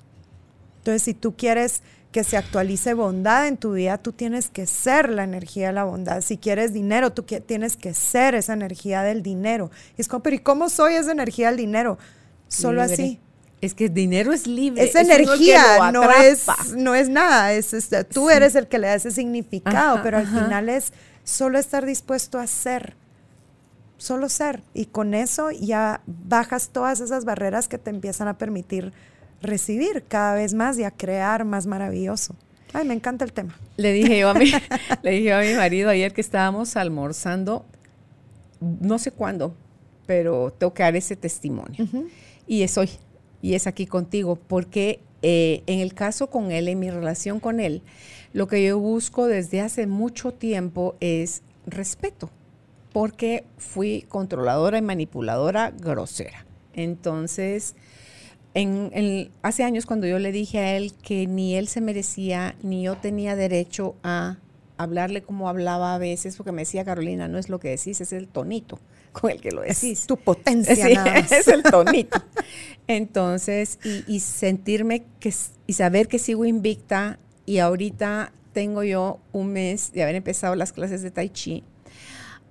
Entonces, 0.78 1.02
si 1.02 1.14
tú 1.14 1.36
quieres 1.36 1.82
que 2.12 2.24
se 2.24 2.36
actualice 2.36 2.94
bondad 2.94 3.48
en 3.48 3.56
tu 3.56 3.72
vida, 3.72 3.98
tú 3.98 4.12
tienes 4.12 4.48
que 4.48 4.66
ser 4.66 5.08
la 5.08 5.24
energía 5.24 5.68
de 5.68 5.72
la 5.72 5.84
bondad. 5.84 6.20
Si 6.20 6.36
quieres 6.36 6.72
dinero, 6.72 7.12
tú 7.12 7.22
tienes 7.22 7.76
que 7.76 7.94
ser 7.94 8.34
esa 8.34 8.52
energía 8.52 9.02
del 9.02 9.22
dinero. 9.22 9.70
Y 9.96 10.02
es 10.02 10.08
como, 10.08 10.22
pero 10.22 10.36
¿y 10.36 10.38
cómo 10.38 10.68
soy 10.68 10.94
esa 10.94 11.10
energía 11.10 11.48
del 11.48 11.56
dinero? 11.56 11.98
Solo 12.48 12.82
así. 12.82 13.18
Es 13.62 13.74
que 13.74 13.86
el 13.86 13.94
dinero 13.94 14.32
es 14.32 14.46
libre. 14.46 14.84
Es 14.84 14.94
energía, 14.94 15.90
no, 15.90 16.10
es, 16.10 16.46
no 16.76 16.94
es 16.94 17.08
nada. 17.08 17.52
Es, 17.52 17.74
tú 18.12 18.28
eres 18.28 18.54
el 18.56 18.68
que 18.68 18.78
le 18.78 18.88
da 18.88 18.94
ese 18.94 19.10
significado, 19.10 20.00
pero 20.02 20.18
al 20.18 20.26
final 20.26 20.68
es 20.68 20.92
solo 21.24 21.58
estar 21.58 21.86
dispuesto 21.86 22.38
a 22.38 22.46
ser. 22.46 22.94
Solo 23.96 24.28
ser. 24.28 24.62
Y 24.74 24.86
con 24.86 25.14
eso 25.14 25.50
ya 25.52 26.02
bajas 26.06 26.70
todas 26.70 27.00
esas 27.00 27.24
barreras 27.24 27.68
que 27.68 27.78
te 27.78 27.90
empiezan 27.90 28.28
a 28.28 28.36
permitir 28.36 28.92
recibir 29.42 30.04
cada 30.08 30.34
vez 30.34 30.54
más 30.54 30.78
y 30.78 30.84
a 30.84 30.90
crear 30.90 31.44
más 31.44 31.66
maravilloso. 31.66 32.34
Ay, 32.72 32.86
me 32.86 32.94
encanta 32.94 33.24
el 33.24 33.32
tema. 33.32 33.58
Le 33.76 33.92
dije 33.92 34.18
yo 34.18 34.30
a 34.30 34.34
mi, 34.34 34.50
le 35.02 35.10
dije 35.10 35.32
a 35.32 35.40
mi 35.40 35.54
marido 35.54 35.90
ayer 35.90 36.12
que 36.14 36.22
estábamos 36.22 36.76
almorzando, 36.76 37.66
no 38.60 38.98
sé 38.98 39.10
cuándo, 39.10 39.54
pero 40.06 40.52
tengo 40.56 40.72
que 40.72 40.82
dar 40.82 40.96
ese 40.96 41.16
testimonio. 41.16 41.86
Y 42.46 42.62
es 42.62 42.78
hoy 42.78 42.90
y 43.42 43.54
es 43.54 43.66
aquí 43.66 43.86
contigo, 43.86 44.36
porque 44.36 45.00
eh, 45.20 45.62
en 45.66 45.80
el 45.80 45.94
caso 45.94 46.28
con 46.28 46.52
él, 46.52 46.68
en 46.68 46.78
mi 46.78 46.90
relación 46.90 47.40
con 47.40 47.60
él, 47.60 47.82
lo 48.32 48.46
que 48.46 48.64
yo 48.64 48.78
busco 48.78 49.26
desde 49.26 49.60
hace 49.60 49.86
mucho 49.86 50.32
tiempo 50.32 50.96
es 51.00 51.42
respeto, 51.66 52.30
porque 52.92 53.44
fui 53.58 54.06
controladora 54.08 54.78
y 54.78 54.82
manipuladora 54.82 55.72
grosera. 55.72 56.46
Entonces, 56.72 57.74
en, 58.54 59.30
hace 59.42 59.64
años 59.64 59.86
cuando 59.86 60.06
yo 60.06 60.18
le 60.18 60.32
dije 60.32 60.58
a 60.58 60.76
él 60.76 60.92
que 61.02 61.26
ni 61.26 61.54
él 61.56 61.68
se 61.68 61.80
merecía, 61.80 62.54
ni 62.62 62.82
yo 62.82 62.96
tenía 62.96 63.36
derecho 63.36 63.96
a 64.02 64.38
hablarle 64.76 65.22
como 65.22 65.48
hablaba 65.48 65.94
a 65.94 65.98
veces, 65.98 66.36
porque 66.36 66.52
me 66.52 66.62
decía 66.62 66.84
Carolina, 66.84 67.28
no 67.28 67.38
es 67.38 67.48
lo 67.48 67.60
que 67.60 67.68
decís, 67.68 68.00
es 68.00 68.12
el 68.12 68.28
tonito 68.28 68.78
con 69.12 69.30
el 69.30 69.40
que 69.40 69.52
lo 69.52 69.60
decís. 69.60 70.00
Es 70.00 70.06
tu 70.06 70.16
potencia. 70.16 70.74
Es 71.30 71.48
el 71.48 71.62
tonito. 71.62 72.20
Entonces, 72.86 73.78
y, 74.06 74.20
sentirme 74.20 75.04
que, 75.20 75.32
y 75.66 75.72
saber 75.74 76.08
que 76.08 76.18
sigo 76.18 76.44
invicta 76.44 77.18
y 77.46 77.58
ahorita 77.58 78.32
tengo 78.52 78.82
yo 78.82 79.20
un 79.32 79.52
mes 79.52 79.92
de 79.92 80.02
haber 80.02 80.16
empezado 80.16 80.54
las 80.56 80.72
clases 80.72 81.02
de 81.02 81.10
Tai 81.10 81.30
Chi. 81.30 81.64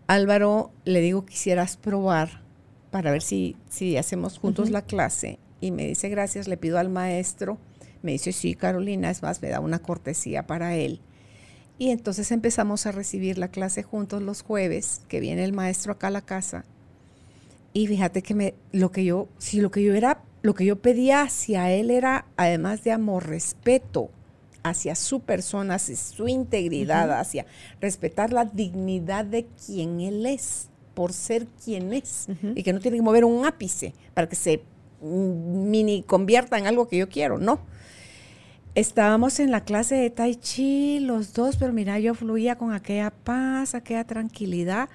Álvaro, 0.07 0.71
le 0.83 1.01
digo, 1.01 1.25
quisieras 1.25 1.77
probar 1.77 2.41
para 2.91 3.11
ver 3.11 3.21
si, 3.21 3.55
si 3.69 3.97
hacemos 3.97 4.37
juntos 4.37 4.69
la 4.69 4.81
clase. 4.81 5.39
Y 5.61 5.71
me 5.71 5.87
dice, 5.87 6.09
gracias, 6.09 6.47
le 6.47 6.57
pido 6.57 6.79
al 6.79 6.89
maestro, 6.89 7.57
Me 8.01 8.13
dice, 8.13 8.31
sí, 8.31 8.55
Carolina, 8.55 9.11
es 9.11 9.21
más, 9.21 9.43
me 9.43 9.49
da 9.49 9.59
una 9.59 9.79
cortesía 9.79 10.47
para 10.47 10.75
él. 10.75 11.01
Y 11.77 11.91
entonces 11.91 12.31
empezamos 12.31 12.85
a 12.85 12.91
recibir 12.91 13.37
la 13.37 13.49
clase 13.49 13.83
juntos 13.83 14.23
los 14.23 14.41
jueves, 14.41 15.01
que 15.07 15.19
viene 15.19 15.43
el 15.43 15.53
maestro 15.53 15.93
acá 15.93 16.07
a 16.07 16.11
la 16.11 16.21
casa. 16.21 16.65
Y 17.73 17.87
fíjate 17.87 18.21
que 18.21 18.33
me, 18.33 18.53
lo 18.71 18.91
que 18.91 19.05
yo, 19.05 19.29
si 19.37 19.61
lo 19.61 19.71
que 19.71 19.83
yo 19.83 19.93
era, 19.93 20.23
lo 20.41 20.55
que 20.55 20.65
yo 20.65 20.81
pedía 20.81 21.21
hacia 21.21 21.71
él 21.71 21.91
era, 21.91 22.25
además 22.37 22.83
de 22.83 22.91
amor, 22.91 23.27
respeto 23.27 24.09
hacia 24.63 24.95
su 24.95 25.21
persona, 25.21 25.75
hacia 25.75 25.95
su 25.95 26.27
integridad, 26.27 27.19
hacia 27.19 27.45
respetar 27.79 28.33
la 28.33 28.45
dignidad 28.45 29.25
de 29.25 29.45
quien 29.65 30.01
él 30.01 30.25
es, 30.25 30.69
por 30.93 31.13
ser 31.13 31.47
quien 31.63 31.93
es, 31.93 32.27
y 32.55 32.63
que 32.63 32.73
no 32.73 32.79
tiene 32.79 32.97
que 32.97 33.03
mover 33.03 33.25
un 33.25 33.45
ápice 33.45 33.93
para 34.13 34.27
que 34.27 34.35
se 34.35 34.61
mini 35.01 36.03
convierta 36.03 36.57
en 36.57 36.67
algo 36.67 36.87
que 36.87 36.97
yo 36.97 37.09
quiero, 37.09 37.37
no. 37.37 37.59
Estábamos 38.73 39.39
en 39.39 39.51
la 39.51 39.65
clase 39.65 39.95
de 39.95 40.09
Tai 40.09 40.35
Chi 40.35 40.99
los 40.99 41.33
dos, 41.33 41.57
pero 41.57 41.73
mira, 41.73 41.99
yo 41.99 42.13
fluía 42.13 42.57
con 42.57 42.71
aquella 42.71 43.11
paz, 43.11 43.75
aquella 43.75 44.05
tranquilidad, 44.05 44.87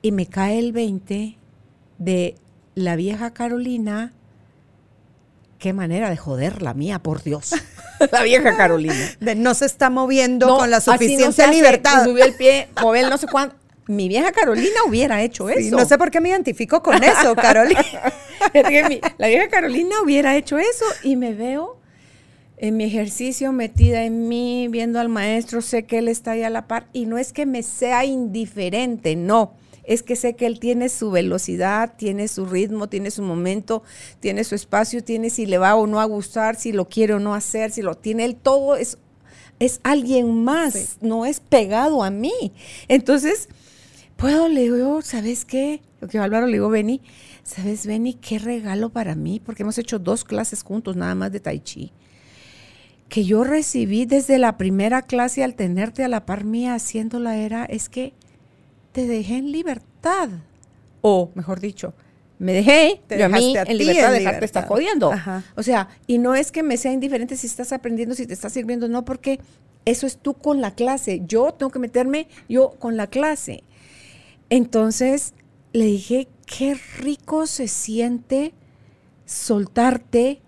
y 0.00 0.10
me 0.12 0.26
cae 0.26 0.58
el 0.58 0.72
20 0.72 1.36
de 1.98 2.34
la 2.74 2.96
vieja 2.96 3.32
Carolina. 3.32 4.12
Qué 5.58 5.72
manera 5.72 6.08
de 6.08 6.16
joder 6.16 6.62
la 6.62 6.72
mía, 6.74 6.98
por 6.98 7.22
Dios. 7.22 7.54
la 8.10 8.22
vieja 8.22 8.56
Carolina. 8.56 9.10
De 9.20 9.34
no 9.34 9.54
se 9.54 9.66
está 9.66 9.90
moviendo 9.90 10.56
con 10.56 10.70
la 10.70 10.80
suficiente 10.80 11.46
libertad. 11.48 12.04
Subió 12.04 12.24
el 12.24 12.34
pie, 12.34 12.68
mover 12.82 13.08
no 13.08 13.18
sé 13.18 13.26
cuánto. 13.26 13.56
Mi 13.86 14.08
vieja 14.08 14.32
Carolina 14.32 14.80
hubiera 14.86 15.22
hecho 15.22 15.48
eso. 15.48 15.76
No 15.76 15.84
sé 15.84 15.98
por 15.98 16.10
qué 16.10 16.20
me 16.20 16.28
identifico 16.28 16.82
con 16.82 17.02
eso, 17.02 17.34
Carolina. 17.36 17.84
la 19.18 19.28
vieja 19.28 19.48
Carolina 19.48 19.96
hubiera 20.02 20.36
hecho 20.36 20.58
eso 20.58 20.84
y 21.02 21.16
me 21.16 21.34
veo 21.34 21.80
en 22.58 22.76
mi 22.76 22.84
ejercicio 22.84 23.50
metida 23.52 24.04
en 24.04 24.28
mí, 24.28 24.68
viendo 24.68 25.00
al 25.00 25.08
maestro, 25.08 25.62
sé 25.62 25.84
que 25.84 25.98
él 25.98 26.06
está 26.06 26.32
ahí 26.32 26.44
a 26.44 26.50
la 26.50 26.68
par 26.68 26.86
y 26.92 27.06
no 27.06 27.18
es 27.18 27.32
que 27.32 27.44
me 27.44 27.64
sea 27.64 28.04
indiferente, 28.04 29.16
no 29.16 29.54
es 29.84 30.02
que 30.02 30.16
sé 30.16 30.34
que 30.34 30.46
él 30.46 30.60
tiene 30.60 30.88
su 30.88 31.10
velocidad, 31.10 31.94
tiene 31.96 32.28
su 32.28 32.46
ritmo, 32.46 32.88
tiene 32.88 33.10
su 33.10 33.22
momento, 33.22 33.82
tiene 34.20 34.44
su 34.44 34.54
espacio, 34.54 35.02
tiene 35.02 35.30
si 35.30 35.46
le 35.46 35.58
va 35.58 35.74
o 35.74 35.86
no 35.86 36.00
a 36.00 36.04
gustar, 36.04 36.56
si 36.56 36.72
lo 36.72 36.88
quiere 36.88 37.14
o 37.14 37.18
no 37.18 37.34
hacer, 37.34 37.72
si 37.72 37.82
lo 37.82 37.96
tiene 37.96 38.24
él, 38.24 38.36
todo 38.36 38.76
es, 38.76 38.98
es 39.58 39.80
alguien 39.82 40.44
más, 40.44 40.98
no 41.00 41.26
es 41.26 41.40
pegado 41.40 42.04
a 42.04 42.10
mí. 42.10 42.52
Entonces, 42.88 43.48
puedo, 44.22 44.48
le 44.48 44.62
digo, 44.62 45.02
¿sabes 45.02 45.44
qué? 45.44 45.82
Lo 46.00 46.06
que 46.06 46.18
Álvaro 46.18 46.46
le 46.46 46.52
digo, 46.52 46.68
Benny, 46.70 47.00
¿sabes, 47.42 47.86
Benny, 47.86 48.14
qué 48.14 48.38
regalo 48.38 48.88
para 48.90 49.16
mí? 49.16 49.40
Porque 49.44 49.64
hemos 49.64 49.78
hecho 49.78 49.98
dos 49.98 50.22
clases 50.22 50.62
juntos, 50.62 50.94
nada 50.94 51.16
más 51.16 51.32
de 51.32 51.40
Tai 51.40 51.58
Chi 51.58 51.92
que 53.08 53.24
yo 53.24 53.44
recibí 53.44 54.06
desde 54.06 54.38
la 54.38 54.56
primera 54.56 55.02
clase 55.02 55.44
al 55.44 55.54
tenerte 55.54 56.02
a 56.02 56.08
la 56.08 56.24
par 56.24 56.44
mía 56.44 56.74
haciéndola 56.74 57.36
era, 57.36 57.66
es 57.66 57.90
que 57.90 58.14
te 58.92 59.06
dejé 59.06 59.36
en 59.36 59.52
libertad. 59.52 60.30
O, 61.02 61.30
mejor 61.34 61.60
dicho, 61.60 61.92
me 62.38 62.54
dejé 62.54 63.02
yo 63.10 63.26
a 63.26 63.28
mí 63.28 63.54
en 63.54 63.76
libertad 63.76 64.12
dejarte 64.12 64.46
estar 64.46 64.66
jodiendo. 64.66 65.12
O 65.56 65.62
sea, 65.62 65.88
y 66.06 66.16
no 66.16 66.34
es 66.34 66.50
que 66.52 66.62
me 66.62 66.78
sea 66.78 66.90
indiferente 66.90 67.36
si 67.36 67.46
estás 67.46 67.74
aprendiendo, 67.74 68.14
si 68.14 68.26
te 68.26 68.32
está 68.32 68.48
sirviendo, 68.48 68.88
no, 68.88 69.04
porque 69.04 69.40
eso 69.84 70.06
es 70.06 70.16
tú 70.16 70.32
con 70.32 70.62
la 70.62 70.74
clase. 70.74 71.20
Yo 71.26 71.52
tengo 71.52 71.70
que 71.70 71.80
meterme 71.80 72.28
yo 72.48 72.70
con 72.78 72.96
la 72.96 73.08
clase. 73.08 73.62
Entonces 74.54 75.32
le 75.72 75.86
dije, 75.86 76.28
qué 76.44 76.78
rico 76.98 77.46
se 77.46 77.68
siente 77.68 78.52
soltarte, 79.24 80.42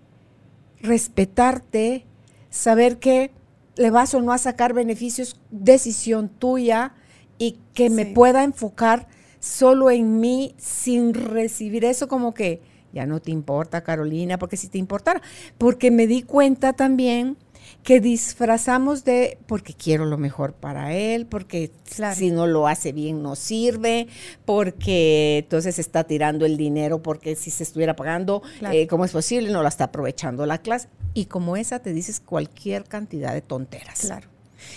respetarte, 0.79 2.05
saber 2.51 2.99
que 2.99 3.31
le 3.75 3.89
vas 3.89 4.13
o 4.13 4.21
no 4.21 4.31
a 4.31 4.37
sacar 4.37 4.73
beneficios, 4.73 5.41
decisión 5.49 6.29
tuya 6.29 6.93
y 7.39 7.57
que 7.73 7.89
me 7.89 8.05
pueda 8.05 8.43
enfocar 8.43 9.07
solo 9.39 9.89
en 9.89 10.19
mí 10.19 10.53
sin 10.59 11.15
recibir 11.15 11.83
eso 11.83 12.07
como 12.07 12.35
que 12.35 12.61
ya 12.93 13.07
no 13.07 13.19
te 13.19 13.31
importa, 13.31 13.83
Carolina, 13.83 14.37
porque 14.37 14.55
si 14.55 14.67
te 14.67 14.77
importara, 14.77 15.23
porque 15.57 15.89
me 15.89 16.05
di 16.05 16.21
cuenta 16.21 16.73
también 16.73 17.37
que 17.85 17.99
disfrazamos 17.99 19.05
de 19.05 19.37
porque 19.45 19.75
quiero 19.75 20.05
lo 20.05 20.17
mejor 20.17 20.53
para 20.53 20.95
él, 20.95 21.27
porque 21.27 21.71
si 22.15 22.31
no 22.31 22.47
lo 22.47 22.67
hace 22.67 22.91
bien 22.93 23.21
no 23.21 23.35
sirve, 23.35 24.07
porque 24.43 25.43
entonces 25.43 25.77
está 25.77 26.03
tirando 26.03 26.47
el 26.47 26.57
dinero 26.57 27.03
porque 27.03 27.35
si 27.35 27.51
se 27.51 27.61
estuviera 27.61 27.95
pagando, 27.95 28.41
eh, 28.71 28.87
¿cómo 28.87 29.05
es 29.05 29.11
posible? 29.11 29.51
No 29.51 29.61
la 29.61 29.69
está 29.69 29.83
aprovechando 29.83 30.47
la 30.47 30.57
clase. 30.57 30.87
Y 31.13 31.25
como 31.25 31.57
esa 31.57 31.77
te 31.77 31.93
dices 31.93 32.19
cualquier 32.19 32.85
cantidad 32.85 33.35
de 33.35 33.41
tonteras. 33.41 33.99
Claro. 33.99 34.29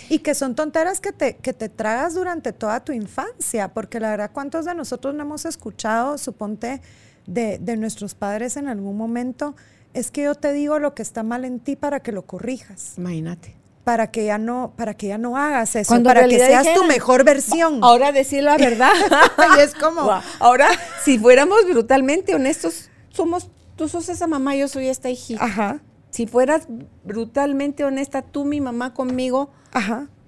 Y 0.07 0.19
que 0.19 0.35
son 0.35 0.53
tonteras 0.53 1.01
que 1.01 1.11
te, 1.11 1.37
que 1.37 1.53
te 1.53 1.67
tragas 1.67 2.13
durante 2.13 2.53
toda 2.53 2.81
tu 2.81 2.91
infancia, 2.91 3.69
porque 3.69 3.99
la 3.99 4.11
verdad, 4.11 4.29
¿cuántos 4.31 4.65
de 4.65 4.75
nosotros 4.75 5.15
no 5.15 5.23
hemos 5.23 5.45
escuchado, 5.45 6.19
suponte, 6.19 6.79
de, 7.25 7.57
de 7.57 7.75
nuestros 7.75 8.13
padres 8.13 8.55
en 8.55 8.67
algún 8.67 8.95
momento? 8.95 9.55
Es 9.93 10.11
que 10.11 10.23
yo 10.23 10.35
te 10.35 10.53
digo 10.53 10.79
lo 10.79 10.93
que 10.93 11.01
está 11.01 11.23
mal 11.23 11.45
en 11.45 11.59
ti 11.59 11.75
para 11.75 11.99
que 12.01 12.11
lo 12.11 12.23
corrijas. 12.23 12.93
Imagínate 12.97 13.55
para 13.83 14.11
que 14.11 14.25
ya 14.25 14.37
no 14.37 14.73
para 14.75 14.93
que 14.93 15.07
ya 15.07 15.17
no 15.17 15.35
hagas 15.35 15.75
eso 15.75 16.03
para 16.03 16.27
que 16.27 16.37
seas 16.37 16.75
tu 16.75 16.83
mejor 16.83 17.23
versión 17.23 17.79
ahora 17.81 18.11
decir 18.11 18.43
la 18.43 18.55
verdad 18.55 18.91
y 19.57 19.61
es 19.61 19.73
como 19.73 20.01
ahora 20.39 20.67
si 21.03 21.17
fuéramos 21.17 21.65
brutalmente 21.67 22.35
honestos 22.35 22.91
somos 23.09 23.49
tú 23.77 23.89
sos 23.89 24.07
esa 24.09 24.27
mamá 24.27 24.55
yo 24.55 24.67
soy 24.67 24.89
esta 24.89 25.09
hijita 25.09 25.43
Ajá. 25.43 25.81
si 26.11 26.27
fueras 26.27 26.67
brutalmente 27.03 27.83
honesta 27.83 28.21
tú 28.21 28.45
mi 28.45 28.61
mamá 28.61 28.93
conmigo 28.93 29.49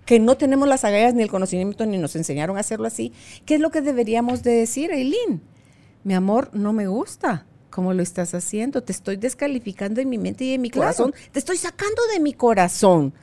que 0.05 0.19
no 0.19 0.35
tenemos 0.37 0.67
las 0.67 0.83
agallas 0.83 1.13
ni 1.13 1.23
el 1.23 1.29
conocimiento 1.29 1.85
ni 1.85 1.97
nos 1.97 2.15
enseñaron 2.15 2.57
a 2.57 2.61
hacerlo 2.61 2.87
así, 2.87 3.13
¿qué 3.45 3.55
es 3.55 3.61
lo 3.61 3.71
que 3.71 3.81
deberíamos 3.81 4.43
de 4.43 4.51
decir, 4.51 4.91
Eileen? 4.91 5.41
Mi 6.03 6.13
amor, 6.13 6.49
no 6.53 6.73
me 6.73 6.87
gusta 6.87 7.45
cómo 7.71 7.93
lo 7.93 8.03
estás 8.03 8.35
haciendo, 8.35 8.83
te 8.83 8.91
estoy 8.91 9.15
descalificando 9.15 9.99
en 9.99 10.09
mi 10.09 10.19
mente 10.19 10.43
y 10.43 10.53
en 10.53 10.61
mi 10.61 10.69
corazón, 10.69 11.13
te 11.31 11.39
estoy 11.39 11.57
sacando 11.57 12.01
de 12.13 12.19
mi 12.19 12.33
corazón. 12.33 13.13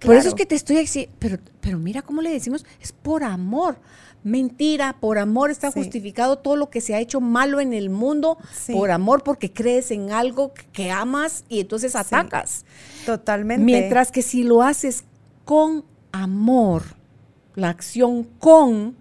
Por 0.00 0.14
eso 0.14 0.28
es 0.28 0.34
que 0.34 0.46
te 0.46 0.54
estoy 0.54 0.88
pero 1.18 1.38
pero 1.60 1.78
mira 1.78 2.00
cómo 2.02 2.22
le 2.22 2.30
decimos, 2.30 2.64
es 2.80 2.92
por 2.92 3.22
amor. 3.24 3.76
Mentira, 4.24 4.96
por 4.98 5.16
amor 5.18 5.50
está 5.50 5.70
justificado 5.70 6.38
todo 6.38 6.56
lo 6.56 6.70
que 6.70 6.80
se 6.80 6.94
ha 6.94 6.98
hecho 6.98 7.20
malo 7.20 7.60
en 7.60 7.72
el 7.72 7.88
mundo, 7.88 8.36
por 8.72 8.90
amor, 8.90 9.22
porque 9.22 9.52
crees 9.52 9.90
en 9.90 10.10
algo 10.10 10.52
que 10.72 10.90
amas 10.90 11.44
y 11.48 11.60
entonces 11.60 11.94
atacas. 11.94 12.64
Totalmente. 13.06 13.64
Mientras 13.64 14.10
que 14.10 14.22
si 14.22 14.42
lo 14.42 14.62
haces 14.62 15.04
con 15.44 15.84
amor, 16.10 16.82
la 17.54 17.68
acción 17.70 18.24
con 18.24 18.96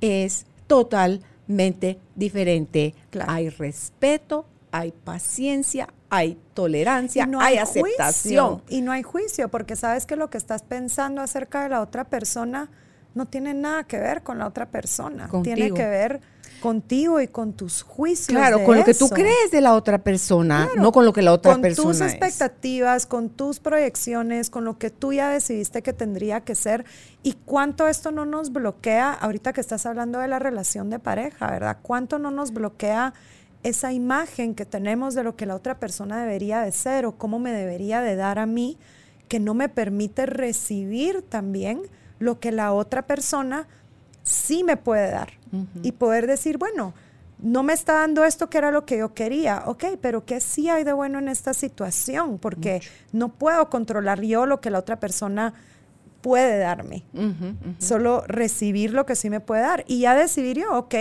es 0.00 0.46
totalmente 0.66 1.98
diferente. 2.14 2.94
Hay 3.26 3.48
respeto, 3.48 4.46
hay 4.72 4.92
paciencia, 4.92 5.88
hay 6.10 6.38
tolerancia, 6.54 7.26
no 7.26 7.40
hay, 7.40 7.58
aceptación. 7.58 8.62
y 8.68 8.80
no 8.80 8.92
hay 8.92 9.02
juicio, 9.02 9.48
porque 9.48 9.76
sabes 9.76 10.06
que 10.06 10.16
lo 10.16 10.30
que 10.30 10.38
estás 10.38 10.62
pensando 10.62 11.20
acerca 11.20 11.62
de 11.62 11.68
la 11.68 11.80
otra 11.80 12.04
persona 12.04 12.70
no 13.14 13.26
tiene 13.26 13.54
nada 13.54 13.84
que 13.84 13.98
ver 13.98 14.22
con 14.22 14.38
la 14.38 14.46
otra 14.46 14.66
persona. 14.66 15.28
Tiene 15.42 15.72
que 15.72 15.86
ver 15.86 16.20
contigo 16.64 17.20
y 17.20 17.28
con 17.28 17.52
tus 17.52 17.82
juicios. 17.82 18.28
Claro, 18.28 18.64
con 18.64 18.78
lo 18.78 18.84
que 18.86 18.94
tú 18.94 19.10
crees 19.10 19.50
de 19.52 19.60
la 19.60 19.74
otra 19.74 19.98
persona, 19.98 20.66
no 20.78 20.92
con 20.92 21.04
lo 21.04 21.12
que 21.12 21.20
la 21.20 21.34
otra 21.34 21.58
persona 21.58 21.88
Con 21.90 21.92
tus 21.92 22.00
expectativas, 22.00 23.04
con 23.04 23.28
tus 23.28 23.60
proyecciones, 23.60 24.48
con 24.48 24.64
lo 24.64 24.78
que 24.78 24.88
tú 24.88 25.12
ya 25.12 25.28
decidiste 25.28 25.82
que 25.82 25.92
tendría 25.92 26.40
que 26.40 26.54
ser 26.54 26.86
y 27.22 27.34
cuánto 27.44 27.86
esto 27.86 28.12
no 28.12 28.24
nos 28.24 28.50
bloquea, 28.50 29.12
ahorita 29.12 29.52
que 29.52 29.60
estás 29.60 29.84
hablando 29.84 30.20
de 30.20 30.28
la 30.28 30.38
relación 30.38 30.88
de 30.88 30.98
pareja, 30.98 31.50
¿verdad? 31.50 31.76
¿Cuánto 31.82 32.18
no 32.18 32.30
nos 32.30 32.54
bloquea 32.54 33.12
esa 33.62 33.92
imagen 33.92 34.54
que 34.54 34.64
tenemos 34.64 35.14
de 35.14 35.22
lo 35.22 35.36
que 35.36 35.44
la 35.44 35.56
otra 35.56 35.78
persona 35.78 36.18
debería 36.18 36.62
de 36.62 36.72
ser 36.72 37.04
o 37.04 37.18
cómo 37.18 37.38
me 37.38 37.52
debería 37.52 38.00
de 38.00 38.16
dar 38.16 38.38
a 38.38 38.46
mí, 38.46 38.78
que 39.28 39.38
no 39.38 39.52
me 39.52 39.68
permite 39.68 40.24
recibir 40.24 41.20
también 41.20 41.82
lo 42.18 42.40
que 42.40 42.52
la 42.52 42.72
otra 42.72 43.06
persona 43.06 43.68
sí 44.24 44.64
me 44.64 44.76
puede 44.76 45.10
dar. 45.10 45.34
Y 45.84 45.92
poder 45.92 46.26
decir, 46.26 46.58
bueno, 46.58 46.94
no 47.38 47.62
me 47.62 47.72
está 47.72 47.92
dando 47.92 48.24
esto 48.24 48.50
que 48.50 48.58
era 48.58 48.72
lo 48.72 48.84
que 48.84 48.98
yo 48.98 49.14
quería, 49.14 49.62
ok, 49.66 49.84
pero 50.00 50.24
¿qué 50.24 50.40
sí 50.40 50.68
hay 50.68 50.82
de 50.82 50.92
bueno 50.92 51.20
en 51.20 51.28
esta 51.28 51.54
situación? 51.54 52.38
Porque 52.38 52.82
no 53.12 53.28
puedo 53.28 53.70
controlar 53.70 54.20
yo 54.22 54.46
lo 54.46 54.60
que 54.60 54.70
la 54.70 54.80
otra 54.80 54.98
persona 54.98 55.54
puede 56.22 56.58
darme, 56.58 57.04
solo 57.78 58.24
recibir 58.26 58.94
lo 58.94 59.04
que 59.04 59.14
sí 59.14 59.28
me 59.30 59.40
puede 59.40 59.60
dar. 59.62 59.84
Y 59.86 60.00
ya 60.00 60.16
decidir 60.16 60.58
yo, 60.58 60.76
ok, 60.76 60.94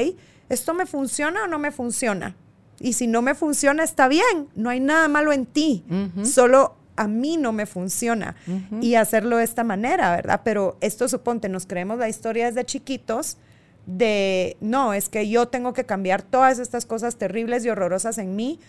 ¿esto 0.50 0.74
me 0.74 0.86
funciona 0.86 1.46
o 1.46 1.48
no 1.48 1.58
me 1.60 1.72
funciona? 1.72 2.36
Y 2.80 2.94
si 2.94 3.08
no 3.08 3.22
me 3.22 3.34
funciona, 3.34 3.84
está 3.84 4.08
bien, 4.08 4.50
no 4.56 4.70
hay 4.70 4.82
nada 4.82 5.08
malo 5.08 5.32
en 5.32 5.46
ti, 5.46 5.86
solo 6.24 6.76
a 6.96 7.08
mí 7.08 7.38
no 7.38 7.52
me 7.52 7.66
funciona 7.66 8.36
y 8.82 8.96
hacerlo 8.96 9.38
de 9.38 9.44
esta 9.44 9.64
manera, 9.64 10.16
¿verdad? 10.16 10.42
Pero 10.44 10.78
esto 10.82 11.08
suponte, 11.08 11.50
nos 11.50 11.66
creemos 11.66 11.98
la 11.98 12.10
historia 12.10 12.46
desde 12.46 12.66
chiquitos 12.66 13.38
de, 13.86 14.58
no, 14.62 14.94
es 14.94 15.10
que 15.10 15.28
yo 15.28 15.48
tengo 15.48 15.74
que 15.74 15.86
cambiar 15.86 16.22
todas 16.22 16.60
estas 16.60 16.86
cosas 16.86 17.18
terribles 17.18 17.66
y 17.66 17.70
horrorosas 17.70 18.18
en 18.18 18.36
mí 18.36 18.60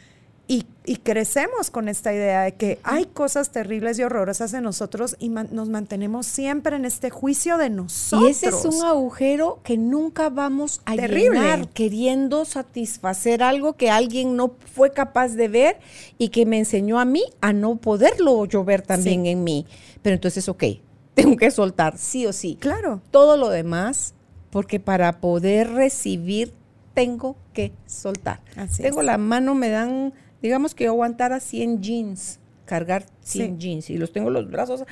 Y, 0.46 0.66
crecemos 1.02 1.70
con 1.70 1.88
esta 1.88 2.12
idea 2.12 2.42
de 2.42 2.54
que 2.54 2.78
hay 2.82 3.06
cosas 3.06 3.50
terribles 3.50 3.98
y 3.98 4.02
horrorosas 4.02 4.52
en 4.52 4.64
nosotros 4.64 5.16
y 5.18 5.30
nos 5.30 5.70
mantenemos 5.70 6.26
siempre 6.26 6.76
en 6.76 6.84
este 6.84 7.08
juicio 7.08 7.56
de 7.56 7.70
nosotros. 7.70 8.28
Y 8.28 8.32
ese 8.32 8.48
es 8.48 8.64
un 8.66 8.84
agujero 8.84 9.60
que 9.64 9.78
nunca 9.78 10.28
vamos 10.28 10.82
a 10.84 10.94
llenar 10.96 11.68
queriendo 11.68 12.44
satisfacer 12.44 13.42
algo 13.42 13.74
que 13.74 13.90
alguien 13.90 14.36
no 14.36 14.54
fue 14.74 14.92
capaz 14.92 15.28
de 15.28 15.48
ver 15.48 15.78
y 16.18 16.28
que 16.28 16.44
me 16.44 16.58
enseñó 16.58 17.00
a 17.00 17.06
mí 17.06 17.24
a 17.40 17.54
no 17.54 17.76
poderlo 17.76 18.44
yo 18.44 18.64
ver 18.64 18.82
también 18.82 19.24
en 19.24 19.42
mí. 19.42 19.66
Pero 20.02 20.14
entonces, 20.14 20.48
ok, 20.48 20.64
tengo 21.14 21.36
que 21.36 21.50
soltar 21.50 21.96
sí 21.96 22.26
o 22.26 22.32
sí. 22.34 22.58
Claro. 22.60 23.00
Todo 23.10 23.38
lo 23.38 23.48
demás, 23.48 24.14
porque 24.50 24.80
para 24.80 25.20
poder 25.20 25.70
recibir 25.70 26.52
tengo 26.94 27.36
que 27.52 27.72
soltar. 27.86 28.40
tengo 28.76 29.02
la 29.02 29.18
mano, 29.18 29.54
me 29.54 29.68
dan 29.68 30.14
digamos 30.44 30.74
que 30.74 30.84
yo 30.84 30.90
aguantara 30.90 31.40
100 31.40 31.80
jeans, 31.80 32.38
cargar 32.66 33.06
100 33.22 33.58
jeans 33.58 33.88
y 33.88 33.96
los 33.96 34.12
tengo 34.12 34.28
los 34.28 34.50
brazos, 34.50 34.84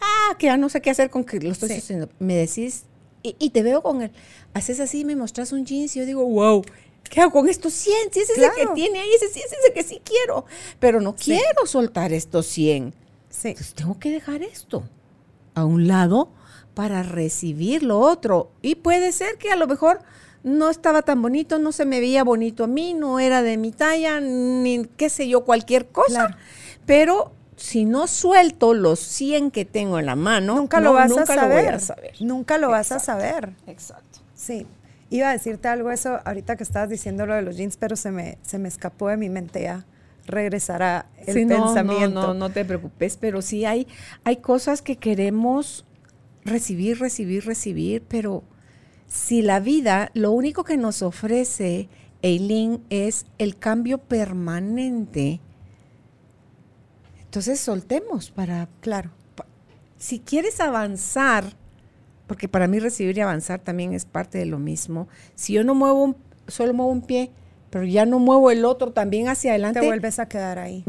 ah, 0.00 0.34
que 0.38 0.46
ya 0.46 0.56
no 0.56 0.70
sé 0.70 0.80
qué 0.80 0.88
hacer 0.88 1.10
con 1.10 1.24
que 1.24 1.38
los 1.40 1.62
estoy 1.62 1.76
haciendo. 1.76 2.08
Me 2.18 2.34
decís, 2.36 2.84
y, 3.22 3.50
te 3.50 3.62
veo 3.62 3.82
con 3.82 4.00
él, 4.00 4.12
haces 4.54 4.80
así, 4.80 5.04
me 5.04 5.14
mostras 5.14 5.52
un 5.52 5.66
jeans 5.66 5.94
y 5.94 6.00
yo 6.00 6.06
digo, 6.06 6.26
wow. 6.26 6.64
¿Qué 7.10 7.20
hago 7.20 7.32
con 7.32 7.50
estos 7.50 7.74
100? 7.74 8.12
Si 8.12 8.20
ese 8.20 8.32
es 8.32 8.38
el 8.38 8.50
que 8.56 8.66
tiene 8.74 8.98
ahí, 8.98 9.10
ese 9.14 9.28
sí 9.28 9.38
es 9.38 9.52
el 9.68 9.74
que 9.74 9.82
sí 9.82 10.00
quiero. 10.02 10.46
Pero 10.80 11.02
no 11.02 11.14
quiero 11.14 11.66
soltar 11.66 12.14
estos 12.14 12.46
100. 12.46 12.94
Sí. 13.28 13.48
Entonces 13.48 13.74
tengo 13.74 13.98
que 13.98 14.10
dejar 14.10 14.42
esto 14.42 14.88
a 15.54 15.66
un 15.66 15.86
lado 15.86 16.30
para 16.72 17.02
recibir 17.02 17.82
lo 17.82 17.98
otro. 17.98 18.52
Y 18.62 18.76
puede 18.76 19.12
ser 19.12 19.36
que 19.36 19.50
a 19.50 19.56
lo 19.56 19.66
mejor 19.66 20.00
no 20.44 20.70
estaba 20.70 21.02
tan 21.02 21.20
bonito, 21.22 21.58
no 21.58 21.72
se 21.72 21.86
me 21.86 22.00
veía 22.00 22.22
bonito 22.22 22.64
a 22.64 22.66
mí, 22.66 22.94
no 22.94 23.18
era 23.18 23.42
de 23.42 23.56
mi 23.56 23.72
talla, 23.72 24.20
ni 24.20 24.84
qué 24.96 25.08
sé 25.08 25.26
yo, 25.26 25.44
cualquier 25.44 25.86
cosa. 25.86 26.36
Pero 26.86 27.32
si 27.56 27.86
no 27.86 28.06
suelto 28.06 28.74
los 28.74 29.00
100 29.00 29.50
que 29.50 29.64
tengo 29.64 29.98
en 29.98 30.06
la 30.06 30.16
mano, 30.16 30.56
nunca 30.56 30.80
lo 30.80 30.92
vas 30.92 31.10
a, 31.16 31.24
saber. 31.24 31.80
Nunca 32.20 32.58
lo 32.58 32.68
vas 32.68 32.92
a 32.92 32.98
saber. 32.98 33.54
Exacto. 33.66 34.20
Sí. 34.34 34.66
Iba 35.08 35.30
a 35.30 35.32
decirte 35.32 35.68
algo 35.68 35.90
eso 35.90 36.20
ahorita 36.24 36.56
que 36.56 36.62
estabas 36.62 36.90
diciendo 36.90 37.24
lo 37.24 37.34
de 37.34 37.42
los 37.42 37.56
jeans, 37.56 37.78
pero 37.78 37.96
se 37.96 38.10
me, 38.10 38.36
se 38.42 38.58
me 38.58 38.68
escapó 38.68 39.08
de 39.08 39.16
mi 39.16 39.30
mente 39.30 39.62
ya 39.62 39.86
regresará 40.26 41.06
el 41.26 41.46
pensamiento. 41.46 42.20
No, 42.20 42.26
no, 42.28 42.34
no 42.34 42.50
te 42.50 42.64
preocupes, 42.64 43.16
pero 43.18 43.42
sí 43.42 43.64
hay, 43.64 43.86
hay 44.24 44.38
cosas 44.38 44.82
que 44.82 44.96
queremos 44.96 45.84
recibir, 46.44 46.98
recibir, 46.98 47.46
recibir, 47.46 48.02
pero 48.08 48.42
si 49.06 49.42
la 49.42 49.60
vida 49.60 50.10
lo 50.14 50.32
único 50.32 50.64
que 50.64 50.76
nos 50.76 51.02
ofrece, 51.02 51.88
Eileen, 52.22 52.82
es 52.90 53.26
el 53.38 53.58
cambio 53.58 53.98
permanente, 53.98 55.40
entonces 57.34 57.58
soltemos 57.58 58.30
para... 58.30 58.68
Claro. 58.80 59.10
Si 59.98 60.20
quieres 60.20 60.60
avanzar, 60.60 61.44
porque 62.28 62.48
para 62.48 62.68
mí 62.68 62.78
recibir 62.78 63.18
y 63.18 63.22
avanzar 63.22 63.58
también 63.58 63.92
es 63.92 64.04
parte 64.04 64.38
de 64.38 64.46
lo 64.46 64.60
mismo, 64.60 65.08
si 65.34 65.54
yo 65.54 65.64
no 65.64 65.74
muevo, 65.74 66.14
solo 66.46 66.72
muevo 66.74 66.92
un 66.92 67.02
pie, 67.02 67.32
pero 67.70 67.86
ya 67.86 68.06
no 68.06 68.20
muevo 68.20 68.52
el 68.52 68.64
otro 68.64 68.92
también 68.92 69.26
hacia 69.26 69.50
adelante. 69.50 69.80
Te 69.80 69.86
vuelves 69.86 70.20
a 70.20 70.28
quedar 70.28 70.60
ahí. 70.60 70.84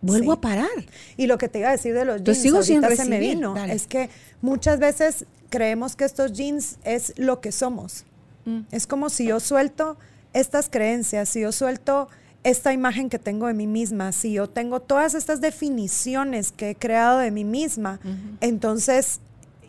Vuelvo 0.00 0.32
a 0.32 0.40
parar. 0.40 0.68
Y 1.16 1.26
lo 1.26 1.38
que 1.38 1.48
te 1.48 1.60
iba 1.60 1.68
a 1.68 1.72
decir 1.72 1.94
de 1.94 2.04
los 2.04 2.22
jeans, 2.22 2.38
sigo 2.38 2.62
sin 2.62 2.82
se 2.82 3.04
me 3.04 3.18
vino, 3.18 3.56
es 3.56 3.86
que 3.86 4.10
muchas 4.40 4.78
veces 4.78 5.26
creemos 5.48 5.96
que 5.96 6.04
estos 6.04 6.32
jeans 6.32 6.78
es 6.84 7.14
lo 7.16 7.40
que 7.40 7.52
somos. 7.52 8.04
Mm. 8.44 8.60
Es 8.70 8.86
como 8.86 9.10
si 9.10 9.26
yo 9.26 9.40
suelto 9.40 9.96
estas 10.32 10.68
creencias, 10.68 11.28
si 11.28 11.40
yo 11.40 11.52
suelto 11.52 12.08
esta 12.44 12.72
imagen 12.72 13.10
que 13.10 13.18
tengo 13.18 13.46
de 13.46 13.54
mí 13.54 13.66
misma, 13.66 14.12
si 14.12 14.32
yo 14.32 14.48
tengo 14.48 14.80
todas 14.80 15.14
estas 15.14 15.40
definiciones 15.40 16.52
que 16.52 16.70
he 16.70 16.74
creado 16.74 17.18
de 17.18 17.30
mí 17.30 17.44
misma, 17.44 18.00
entonces 18.40 19.20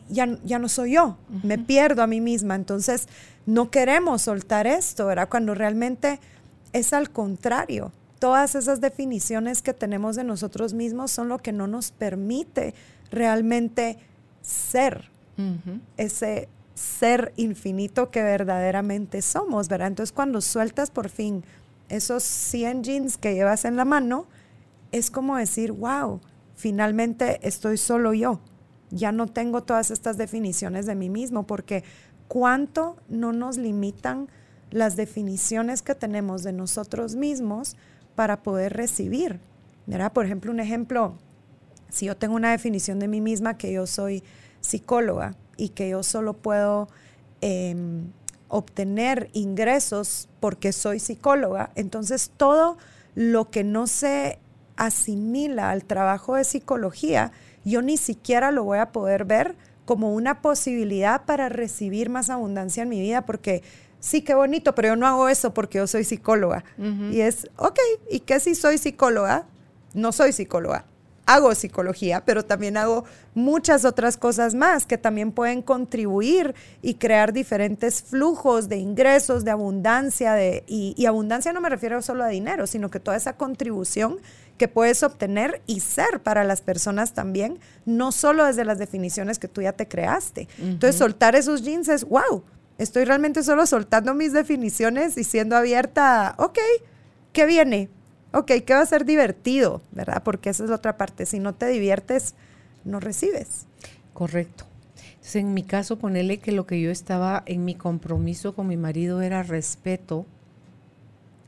ya, 0.10 0.38
ya, 0.44 0.60
no 0.60 0.70
soy 0.70 0.94
yo, 0.94 1.18
me 1.44 1.58
pierdo 1.58 2.04
a 2.04 2.08
mí 2.08 2.22
misma. 2.22 2.56
Entonces 2.56 3.08
no 3.46 3.72
queremos 3.72 4.24
soltar 4.24 4.68
esto, 4.68 5.08
¿verdad? 5.08 5.30
Cuando 5.30 5.56
realmente 5.56 6.20
es 6.74 6.94
al 6.94 7.10
contrario. 7.10 7.92
Todas 8.20 8.56
esas 8.56 8.82
definiciones 8.82 9.62
que 9.62 9.74
tenemos 9.74 10.16
de 10.16 10.24
nosotros 10.24 10.74
mismos 10.74 11.12
son 11.12 11.30
lo 11.30 11.40
que 11.40 11.54
no 11.54 11.68
nos 11.68 11.92
permite 11.92 12.74
realmente 13.12 13.98
ser 14.42 15.10
ese 15.98 16.50
ser 16.74 17.34
infinito 17.38 18.10
que 18.12 18.22
verdaderamente 18.24 19.22
somos, 19.22 19.68
¿verdad? 19.68 19.88
Entonces 19.88 20.14
cuando 20.14 20.42
sueltas 20.42 20.92
por 20.92 21.10
fin 21.10 21.44
esos 21.90 22.24
100 22.24 22.84
jeans 22.84 23.18
que 23.18 23.34
llevas 23.34 23.66
en 23.66 23.76
la 23.76 23.86
mano, 23.86 24.28
es 24.92 25.12
como 25.12 25.38
decir, 25.38 25.72
wow, 25.72 26.22
finalmente 26.56 27.40
estoy 27.48 27.78
solo 27.78 28.14
yo. 28.14 28.40
Ya 28.92 29.12
no 29.12 29.28
tengo 29.28 29.64
todas 29.64 29.92
estas 29.92 30.18
definiciones 30.18 30.86
de 30.86 30.96
mí 30.96 31.10
mismo, 31.10 31.46
porque 31.46 31.84
cuánto 32.28 32.98
no 33.08 33.34
nos 33.34 33.58
limitan 33.58 34.30
las 34.72 34.96
definiciones 34.96 35.82
que 35.82 35.96
tenemos 35.96 36.44
de 36.44 36.54
nosotros 36.54 37.16
mismos 37.16 37.76
para 38.20 38.44
poder 38.44 38.74
recibir. 38.74 39.40
¿verdad? 39.88 40.12
Por 40.12 40.26
ejemplo, 40.26 40.52
un 40.52 40.60
ejemplo, 40.60 41.16
si 41.88 42.08
yo 42.08 42.18
tengo 42.18 42.36
una 42.36 42.52
definición 42.52 43.00
de 43.00 43.08
mí 43.08 43.22
misma 43.22 43.58
que 43.58 43.72
yo 43.72 43.88
soy 43.88 44.26
psicóloga 44.60 45.38
y 45.56 45.70
que 45.70 45.88
yo 45.88 46.04
solo 46.04 46.34
puedo 46.34 46.90
em, 47.40 48.12
obtener 48.50 49.30
ingresos 49.32 50.28
porque 50.42 50.74
soy 50.74 51.00
psicóloga, 51.00 51.72
entonces 51.76 52.30
todo 52.36 52.78
lo 53.16 53.50
que 53.52 53.64
no 53.64 53.88
se 53.88 54.38
asimila 54.76 55.70
al 55.70 55.86
trabajo 55.86 56.36
de 56.36 56.44
psicología, 56.44 57.32
yo 57.64 57.82
ni 57.82 57.96
siquiera 57.96 58.52
lo 58.52 58.66
voy 58.66 58.80
a 58.80 58.92
poder 58.92 59.24
ver 59.24 59.56
como 59.86 60.14
una 60.14 60.42
posibilidad 60.42 61.24
para 61.24 61.48
recibir 61.48 62.10
más 62.10 62.30
abundancia 62.30 62.84
en 62.84 62.90
mi 62.90 63.00
vida, 63.00 63.26
porque 63.26 63.64
sí, 64.00 64.22
qué 64.22 64.34
bonito, 64.34 64.76
pero 64.76 64.90
yo 64.90 64.96
no 64.96 65.08
hago 65.08 65.30
eso 65.30 65.54
porque 65.54 65.78
yo 65.78 65.88
soy 65.88 66.04
psicóloga. 66.04 66.64
Y 67.12 67.22
es, 67.22 67.48
ok, 67.58 67.80
¿y 68.10 68.22
qué 68.22 68.40
si 68.40 68.56
soy 68.56 68.78
psicóloga? 68.78 69.46
No 69.94 70.12
soy 70.12 70.34
psicóloga 70.34 70.86
hago 71.30 71.54
psicología, 71.54 72.24
pero 72.26 72.44
también 72.44 72.76
hago 72.76 73.06
muchas 73.36 73.86
otras 73.86 74.18
cosas 74.18 74.56
más 74.56 74.88
que 74.88 74.98
también 74.98 75.32
pueden 75.32 75.62
contribuir 75.62 76.56
y 76.82 76.96
crear 76.96 77.34
diferentes 77.34 78.02
flujos 78.02 78.68
de 78.68 78.78
ingresos, 78.78 79.46
de 79.46 79.52
abundancia, 79.52 80.34
de, 80.34 80.64
y, 80.68 81.06
abundancia 81.06 81.54
no 81.54 81.62
me 81.62 81.70
refiero 81.70 82.02
solo 82.02 82.24
a 82.24 82.30
dinero, 82.30 82.66
sino 82.66 82.90
que 82.90 83.00
toda 83.00 83.16
esa 83.16 83.38
contribución 83.38 84.18
que 84.58 84.68
puedes 84.68 85.04
obtener 85.04 85.62
y 85.68 85.82
ser 85.82 86.24
para 86.24 86.44
las 86.44 86.62
personas 86.62 87.14
también, 87.14 87.60
no 87.86 88.12
solo 88.12 88.46
desde 88.46 88.66
las 88.66 88.80
definiciones 88.80 89.38
que 89.38 89.48
tú 89.48 89.62
ya 89.62 89.74
te 89.74 89.88
creaste. 89.88 90.48
Entonces, 90.58 90.98
soltar 90.98 91.36
esos 91.36 91.62
jeans 91.62 91.90
es, 91.90 92.06
wow, 92.06 92.44
estoy 92.80 93.06
realmente 93.06 93.44
solo 93.44 93.68
soltando 93.68 94.16
mis 94.16 94.34
definiciones 94.34 95.16
y 95.18 95.24
siendo 95.24 95.56
abierta, 95.56 96.34
ok, 96.40 96.58
¿qué 97.32 97.46
viene? 97.46 97.90
ok, 98.34 98.52
¿qué 98.66 98.74
va 98.74 98.82
a 98.82 98.86
ser 98.86 99.06
divertido? 99.06 99.82
¿Verdad? 99.92 100.24
Porque 100.24 100.50
esa 100.50 100.64
es 100.64 100.70
la 100.70 100.78
otra 100.78 100.98
parte. 100.98 101.26
Si 101.26 101.40
no 101.40 101.54
te 101.54 101.68
diviertes, 101.68 102.36
no 102.86 103.00
recibes. 103.00 103.66
Correcto. 104.14 104.66
Entonces, 104.96 105.36
en 105.36 105.54
mi 105.54 105.64
caso, 105.64 105.98
ponele 105.98 106.38
que 106.40 106.52
lo 106.52 106.66
que 106.66 106.80
yo 106.82 106.92
estaba 106.92 107.44
en 107.46 107.66
mi 107.66 107.76
compromiso 107.76 108.56
con 108.56 108.68
mi 108.68 108.78
marido 108.78 109.22
era 109.22 109.44
respeto. 109.44 110.26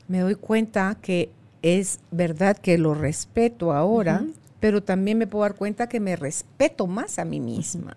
Me 0.08 0.20
doy 0.20 0.34
cuenta 0.34 0.96
que 1.00 1.30
es 1.62 2.00
verdad 2.10 2.56
que 2.56 2.76
lo 2.78 2.94
respeto 2.94 3.72
ahora, 3.72 4.24
pero 4.60 4.82
también 4.82 5.18
me 5.18 5.26
puedo 5.26 5.42
dar 5.42 5.54
cuenta 5.54 5.88
que 5.88 6.00
me 6.00 6.16
respeto 6.16 6.86
más 6.86 7.18
a 7.18 7.24
mí 7.24 7.40
misma 7.40 7.94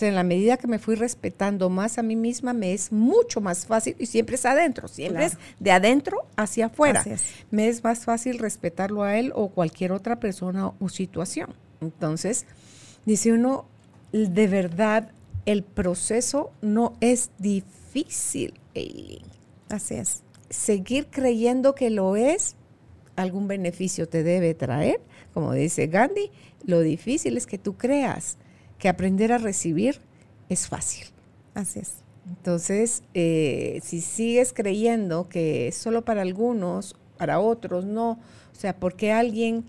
en 0.00 0.14
la 0.14 0.22
medida 0.22 0.56
que 0.56 0.66
me 0.66 0.78
fui 0.78 0.94
respetando 0.94 1.68
más 1.68 1.98
a 1.98 2.02
mí 2.02 2.16
misma, 2.16 2.54
me 2.54 2.72
es 2.72 2.92
mucho 2.92 3.42
más 3.42 3.66
fácil, 3.66 3.94
y 3.98 4.06
siempre 4.06 4.36
es 4.36 4.46
adentro, 4.46 4.88
siempre 4.88 5.26
es 5.26 5.36
de 5.60 5.70
adentro 5.70 6.24
hacia 6.36 6.66
afuera. 6.66 7.04
Me 7.50 7.68
es 7.68 7.84
más 7.84 8.06
fácil 8.06 8.38
respetarlo 8.38 9.02
a 9.02 9.18
él 9.18 9.32
o 9.34 9.48
cualquier 9.48 9.92
otra 9.92 10.18
persona 10.18 10.72
o 10.78 10.88
situación. 10.88 11.52
Entonces, 11.82 12.46
dice 13.04 13.32
uno, 13.32 13.66
de 14.12 14.46
verdad, 14.46 15.10
el 15.44 15.62
proceso 15.62 16.52
no 16.62 16.94
es 17.00 17.30
difícil, 17.38 18.54
Eileen. 18.74 19.24
Así 19.68 19.96
es. 19.96 20.22
Seguir 20.48 21.08
creyendo 21.10 21.74
que 21.74 21.90
lo 21.90 22.16
es, 22.16 22.56
algún 23.16 23.48
beneficio 23.48 24.08
te 24.08 24.22
debe 24.22 24.54
traer, 24.54 25.00
como 25.34 25.52
dice 25.52 25.86
Gandhi, 25.86 26.30
lo 26.64 26.80
difícil 26.80 27.36
es 27.36 27.46
que 27.46 27.58
tú 27.58 27.76
creas 27.76 28.38
que 28.82 28.88
aprender 28.88 29.30
a 29.32 29.38
recibir 29.38 30.00
es 30.48 30.66
fácil. 30.66 31.06
Así 31.54 31.78
es. 31.78 31.98
Entonces, 32.26 33.04
eh, 33.14 33.78
si 33.84 34.00
sigues 34.00 34.52
creyendo 34.52 35.28
que 35.28 35.68
es 35.68 35.76
solo 35.76 36.04
para 36.04 36.22
algunos, 36.22 36.96
para 37.16 37.38
otros 37.38 37.84
no, 37.84 38.10
o 38.10 38.54
sea, 38.58 38.74
porque 38.74 39.12
alguien 39.12 39.66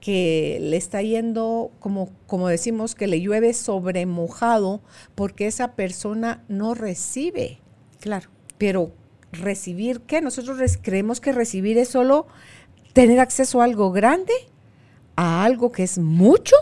que 0.00 0.58
le 0.60 0.76
está 0.76 1.00
yendo, 1.00 1.70
como, 1.78 2.10
como 2.26 2.48
decimos, 2.48 2.96
que 2.96 3.06
le 3.06 3.20
llueve 3.20 3.54
sobre 3.54 4.04
mojado, 4.04 4.80
porque 5.14 5.46
esa 5.46 5.76
persona 5.76 6.42
no 6.48 6.74
recibe. 6.74 7.60
Claro. 8.00 8.30
Pero 8.58 8.90
recibir, 9.30 10.00
¿qué? 10.00 10.20
Nosotros 10.20 10.58
creemos 10.82 11.20
que 11.20 11.30
recibir 11.30 11.78
es 11.78 11.90
solo 11.90 12.26
tener 12.94 13.20
acceso 13.20 13.60
a 13.60 13.64
algo 13.64 13.92
grande, 13.92 14.32
a 15.14 15.44
algo 15.44 15.70
que 15.70 15.84
es 15.84 15.98
mucho, 15.98 16.56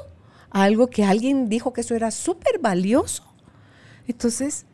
algo 0.63 0.89
que 0.89 1.05
alguien 1.05 1.49
dijo 1.49 1.73
que 1.73 1.81
eso 1.81 1.95
era 1.95 2.11
súper 2.13 2.61
valioso. 2.61 3.25
Entonces, 4.07 4.67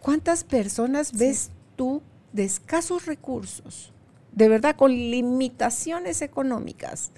¿cuántas 0.00 0.42
personas 0.42 1.12
ves 1.12 1.50
tú 1.76 2.02
de 2.32 2.44
escasos 2.44 3.06
recursos, 3.06 3.92
de 4.32 4.48
verdad 4.48 4.76
con 4.76 4.90
limitaciones 4.90 6.22
económicas, 6.22 7.12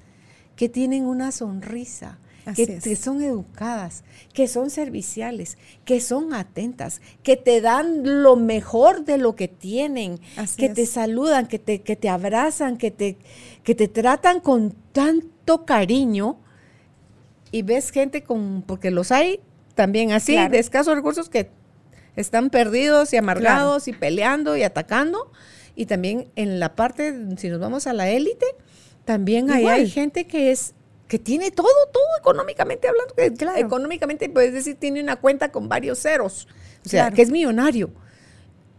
que 0.54 0.68
tienen 0.68 1.06
una 1.06 1.32
sonrisa, 1.32 2.18
que, 2.54 2.96
son 2.96 3.22
educadas, 3.22 4.04
que 4.34 4.48
son 4.48 4.68
serviciales, 4.68 5.56
que 5.86 6.00
son 6.00 6.34
atentas, 6.34 7.00
que 7.22 7.36
te 7.36 7.62
dan 7.62 8.22
lo 8.22 8.36
mejor 8.36 9.04
de 9.04 9.16
lo 9.16 9.34
que 9.34 9.48
tienen, 9.48 10.20
que 10.56 10.68
te 10.68 10.84
saludan, 10.84 11.46
que 11.46 11.58
te, 11.58 11.80
que 11.80 11.96
te 11.96 12.10
abrazan, 12.10 12.76
que 12.76 12.90
te, 12.90 13.16
que 13.62 13.74
te 13.74 13.88
tratan 13.88 14.40
con 14.40 14.74
tanto 14.92 15.64
cariño. 15.64 16.38
Y 17.50 17.62
ves 17.62 17.90
gente 17.90 18.22
con, 18.22 18.62
porque 18.62 18.90
los 18.90 19.10
hay 19.10 19.40
también 19.74 20.12
así, 20.12 20.36
de 20.48 20.58
escasos 20.58 20.94
recursos 20.94 21.28
que 21.28 21.50
están 22.16 22.50
perdidos 22.50 23.12
y 23.12 23.16
amargados 23.16 23.88
y 23.88 23.92
peleando 23.92 24.56
y 24.56 24.62
atacando. 24.62 25.30
Y 25.74 25.86
también 25.86 26.30
en 26.36 26.60
la 26.60 26.74
parte, 26.76 27.14
si 27.36 27.48
nos 27.48 27.60
vamos 27.60 27.86
a 27.86 27.92
la 27.92 28.10
élite, 28.10 28.46
también 29.04 29.50
hay 29.50 29.88
gente 29.88 30.26
que 30.26 30.50
es 30.50 30.74
que 31.08 31.18
tiene 31.18 31.50
todo, 31.50 31.66
todo 31.92 32.04
económicamente 32.20 32.86
hablando, 32.86 33.14
que 33.14 33.34
económicamente 33.56 34.28
puedes 34.28 34.52
decir 34.52 34.76
tiene 34.76 35.02
una 35.02 35.16
cuenta 35.16 35.50
con 35.50 35.68
varios 35.68 35.98
ceros, 35.98 36.46
o 36.86 36.88
sea, 36.88 37.10
que 37.10 37.22
es 37.22 37.30
millonario. 37.30 37.90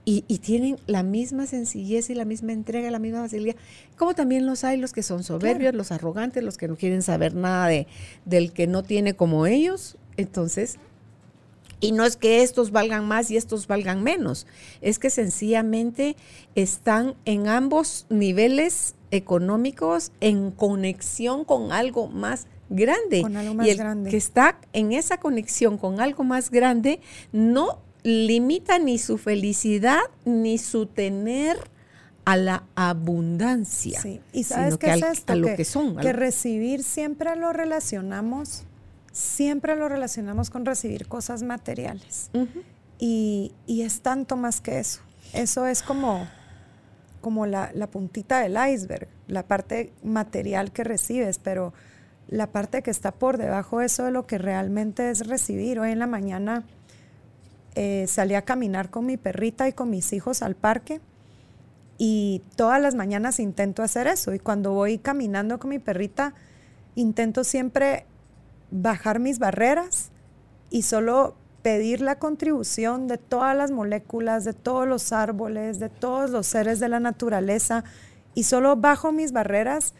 Y, 0.03 0.21
tienen 0.39 0.77
la 0.87 1.03
misma 1.03 1.45
sencillez 1.45 2.09
y 2.09 2.15
la 2.15 2.25
misma 2.25 2.53
entrega, 2.53 2.89
la 2.89 2.97
misma 2.97 3.21
facilidad. 3.21 3.55
Como 3.97 4.15
también 4.15 4.47
los 4.47 4.63
hay 4.63 4.77
los 4.77 4.93
que 4.93 5.03
son 5.03 5.23
soberbios, 5.23 5.75
los 5.75 5.91
arrogantes, 5.91 6.43
los 6.43 6.57
que 6.57 6.67
no 6.67 6.75
quieren 6.75 7.03
saber 7.03 7.35
nada 7.35 7.67
de, 7.67 7.87
del 8.25 8.51
que 8.51 8.65
no 8.65 8.81
tiene 8.81 9.13
como 9.13 9.45
ellos. 9.45 9.97
Entonces, 10.17 10.79
y 11.81 11.91
no 11.91 12.05
es 12.05 12.15
que 12.15 12.43
estos 12.43 12.71
valgan 12.71 13.07
más 13.07 13.29
y 13.31 13.37
estos 13.37 13.67
valgan 13.67 14.03
menos, 14.03 14.47
es 14.81 14.99
que 14.99 15.09
sencillamente 15.09 16.15
están 16.55 17.15
en 17.25 17.47
ambos 17.47 18.05
niveles 18.09 18.95
económicos 19.09 20.11
en 20.21 20.51
conexión 20.51 21.43
con 21.43 21.71
algo 21.71 22.07
más 22.07 22.47
grande. 22.69 23.23
Con 23.23 23.35
algo 23.35 23.55
más 23.55 23.67
y 23.67 23.71
el 23.71 23.77
grande. 23.77 24.09
que 24.11 24.17
está 24.17 24.59
en 24.73 24.93
esa 24.93 25.19
conexión 25.19 25.77
con 25.77 25.99
algo 25.99 26.23
más 26.23 26.51
grande 26.51 27.01
no 27.31 27.79
limita 28.03 28.79
ni 28.79 28.97
su 28.97 29.17
felicidad 29.17 30.01
ni 30.25 30.57
su 30.57 30.85
tener 30.85 31.57
a 32.25 32.37
la 32.37 32.63
abundancia. 32.75 34.01
Sí. 34.01 34.21
Y 34.31 34.43
sabes 34.43 34.77
qué 34.77 34.93
es 34.93 35.03
esto? 35.03 35.33
que, 35.55 35.65
son. 35.65 35.97
Que 35.97 36.13
recibir 36.13 36.83
siempre 36.83 37.35
lo 37.35 37.51
relacionamos, 37.53 38.63
siempre 39.11 39.75
lo 39.75 39.89
relacionamos 39.89 40.49
con 40.49 40.65
recibir 40.65 41.07
cosas 41.07 41.43
materiales. 41.43 42.29
y, 42.99 43.53
y 43.65 43.81
es 43.81 44.01
tanto 44.01 44.37
más 44.37 44.61
que 44.61 44.79
eso. 44.79 45.01
Eso 45.33 45.65
es 45.65 45.81
como 45.81 46.27
como 47.21 47.45
la, 47.45 47.71
puntita 47.91 48.41
del 48.41 48.57
iceberg, 48.73 49.07
la 49.27 49.43
parte 49.43 49.93
material 50.03 50.71
que 50.71 50.83
recibes, 50.83 51.37
pero 51.37 51.73
la 52.27 52.51
parte 52.51 52.81
que 52.81 52.91
está 52.91 53.11
por 53.11 53.37
debajo 53.37 53.79
de 53.79 53.85
eso 53.85 54.03
de 54.03 54.11
lo 54.11 54.25
que 54.25 54.37
realmente 54.37 55.09
es 55.09 55.27
recibir. 55.27 55.79
Hoy 55.79 55.91
en 55.91 55.99
la 55.99 56.07
mañana 56.07 56.63
eh, 57.75 58.05
salí 58.07 58.35
a 58.35 58.43
caminar 58.43 58.89
con 58.89 59.05
mi 59.05 59.17
perrita 59.17 59.67
y 59.67 59.73
con 59.73 59.89
mis 59.89 60.13
hijos 60.13 60.41
al 60.41 60.55
parque 60.55 61.01
y 61.97 62.41
todas 62.55 62.81
las 62.81 62.95
mañanas 62.95 63.39
intento 63.39 63.83
hacer 63.83 64.07
eso 64.07 64.33
y 64.33 64.39
cuando 64.39 64.71
voy 64.73 64.97
caminando 64.97 65.59
con 65.59 65.69
mi 65.69 65.79
perrita 65.79 66.33
intento 66.95 67.43
siempre 67.43 68.05
bajar 68.71 69.19
mis 69.19 69.39
barreras 69.39 70.09
y 70.69 70.81
solo 70.81 71.35
pedir 71.61 72.01
la 72.01 72.17
contribución 72.17 73.07
de 73.07 73.17
todas 73.17 73.55
las 73.55 73.71
moléculas, 73.71 74.43
de 74.43 74.53
todos 74.53 74.87
los 74.87 75.13
árboles, 75.13 75.79
de 75.79 75.89
todos 75.89 76.31
los 76.31 76.47
seres 76.47 76.79
de 76.79 76.89
la 76.89 76.99
naturaleza 76.99 77.83
y 78.33 78.43
solo 78.43 78.77
bajo 78.77 79.11
mis 79.11 79.31
barreras 79.31 79.93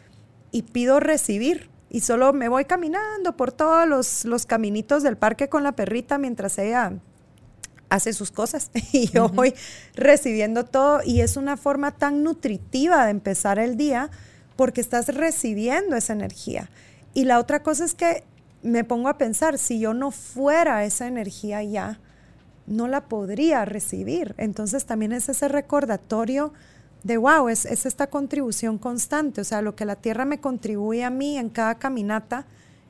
y 0.52 0.64
pido 0.64 1.00
recibir. 1.00 1.70
Y 1.90 2.00
solo 2.00 2.32
me 2.32 2.48
voy 2.48 2.66
caminando 2.66 3.36
por 3.36 3.52
todos 3.52 3.88
los, 3.88 4.24
los 4.24 4.46
caminitos 4.46 5.04
del 5.04 5.18
parque 5.18 5.50
con 5.50 5.64
la 5.64 5.74
perrita 5.74 6.18
mientras 6.18 6.58
ella 6.58 6.94
hace 7.92 8.14
sus 8.14 8.32
cosas 8.32 8.72
y 8.92 9.10
yo 9.10 9.30
voy 9.30 9.54
recibiendo 9.94 10.66
todo 10.66 11.02
y 11.06 11.22
es 11.22 11.38
una 11.38 11.58
forma 11.58 11.92
tan 11.92 12.24
nutritiva 12.24 13.06
de 13.06 13.12
empezar 13.12 13.60
el 13.60 13.78
día 13.78 14.10
porque 14.56 14.82
estás 14.82 15.08
recibiendo 15.10 15.96
esa 15.96 16.14
energía. 16.14 16.70
Y 17.14 17.26
la 17.26 17.40
otra 17.40 17.62
cosa 17.62 17.84
es 17.84 17.94
que 17.94 18.24
me 18.64 18.84
pongo 18.84 19.10
a 19.10 19.18
pensar, 19.18 19.58
si 19.58 19.80
yo 19.80 19.94
no 19.94 20.12
fuera 20.12 20.86
esa 20.86 21.08
energía 21.08 21.64
ya, 21.64 22.00
no 22.68 22.88
la 22.88 23.02
podría 23.08 23.66
recibir. 23.66 24.36
Entonces 24.38 24.86
también 24.86 25.12
es 25.12 25.30
ese 25.30 25.48
recordatorio 25.48 26.54
de, 27.04 27.18
wow, 27.18 27.50
es, 27.50 27.66
esta 27.66 28.08
contribución 28.08 28.78
constante, 28.78 29.42
o 29.42 29.44
sea, 29.44 29.62
lo 29.62 29.76
que 29.76 29.86
la 29.86 29.96
tierra 29.96 30.26
me 30.26 30.40
contribuye 30.40 31.04
a 31.04 31.10
mí 31.10 31.38
en 31.38 31.50
cada 31.50 31.76
caminata, 31.76 32.46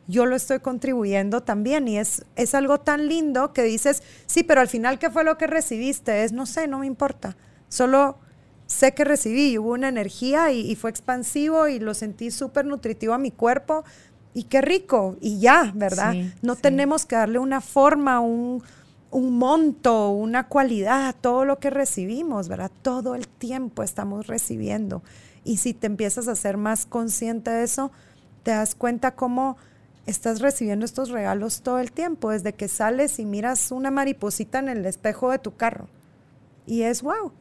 yo 0.07 0.25
lo 0.25 0.35
estoy 0.35 0.59
contribuyendo 0.59 1.41
también 1.41 1.87
y 1.87 1.97
es, 1.97 2.25
es 2.35 2.55
algo 2.55 2.79
tan 2.79 3.07
lindo 3.07 3.53
que 3.53 3.63
dices, 3.63 4.03
sí, 4.25 4.43
pero 4.43 4.61
al 4.61 4.67
final, 4.67 4.99
¿qué 4.99 5.09
fue 5.09 5.23
lo 5.23 5.37
que 5.37 5.47
recibiste? 5.47 6.23
Es, 6.23 6.31
no 6.31 6.45
sé, 6.45 6.67
no 6.67 6.79
me 6.79 6.87
importa, 6.87 7.37
solo 7.69 8.17
sé 8.65 8.93
que 8.93 9.03
recibí, 9.03 9.57
hubo 9.57 9.73
una 9.73 9.89
energía 9.89 10.51
y, 10.51 10.71
y 10.71 10.75
fue 10.75 10.89
expansivo 10.89 11.67
y 11.67 11.79
lo 11.79 11.93
sentí 11.93 12.31
súper 12.31 12.65
nutritivo 12.65 13.13
a 13.13 13.17
mi 13.17 13.31
cuerpo, 13.31 13.83
y 14.33 14.43
qué 14.43 14.61
rico, 14.61 15.17
y 15.19 15.39
ya, 15.39 15.71
¿verdad? 15.75 16.15
no 16.41 16.55
tenemos 16.55 17.05
que 17.05 17.15
darle 17.15 17.39
una 17.39 17.59
forma, 17.59 18.19
un, 18.21 18.63
un 19.09 19.37
monto, 19.37 20.09
una 20.09 20.47
cualidad 20.47 21.07
a 21.07 21.13
todo 21.13 21.43
lo 21.43 21.59
que 21.59 21.69
recibimos, 21.69 22.47
¿verdad? 22.47 22.71
Todo 22.81 23.15
el 23.15 23.27
tiempo 23.27 23.83
estamos 23.83 24.27
recibiendo. 24.27 25.03
Y 25.43 25.57
si 25.57 25.73
te 25.73 25.87
empiezas 25.87 26.27
a 26.27 26.35
ser 26.35 26.55
más 26.55 26.85
consciente 26.85 27.51
de 27.51 27.63
eso, 27.63 27.91
te 28.43 28.51
das 28.51 28.73
cuenta 28.73 29.15
cómo 29.15 29.57
estás 30.05 30.41
recibiendo 30.41 30.85
estos 30.85 31.09
regalos 31.09 31.61
todo 31.61 31.79
el 31.79 31.91
tiempo, 31.91 32.31
desde 32.31 32.53
que 32.53 32.67
sales 32.67 33.19
y 33.19 33.25
miras 33.25 33.71
una 33.71 33.91
mariposita 33.91 34.59
en 34.59 34.69
el 34.69 34.85
espejo 34.85 35.31
de 35.31 35.39
tu 35.39 35.55
carro. 35.55 35.87
Y 36.65 36.83
es, 36.83 37.01
wow, 37.01 37.31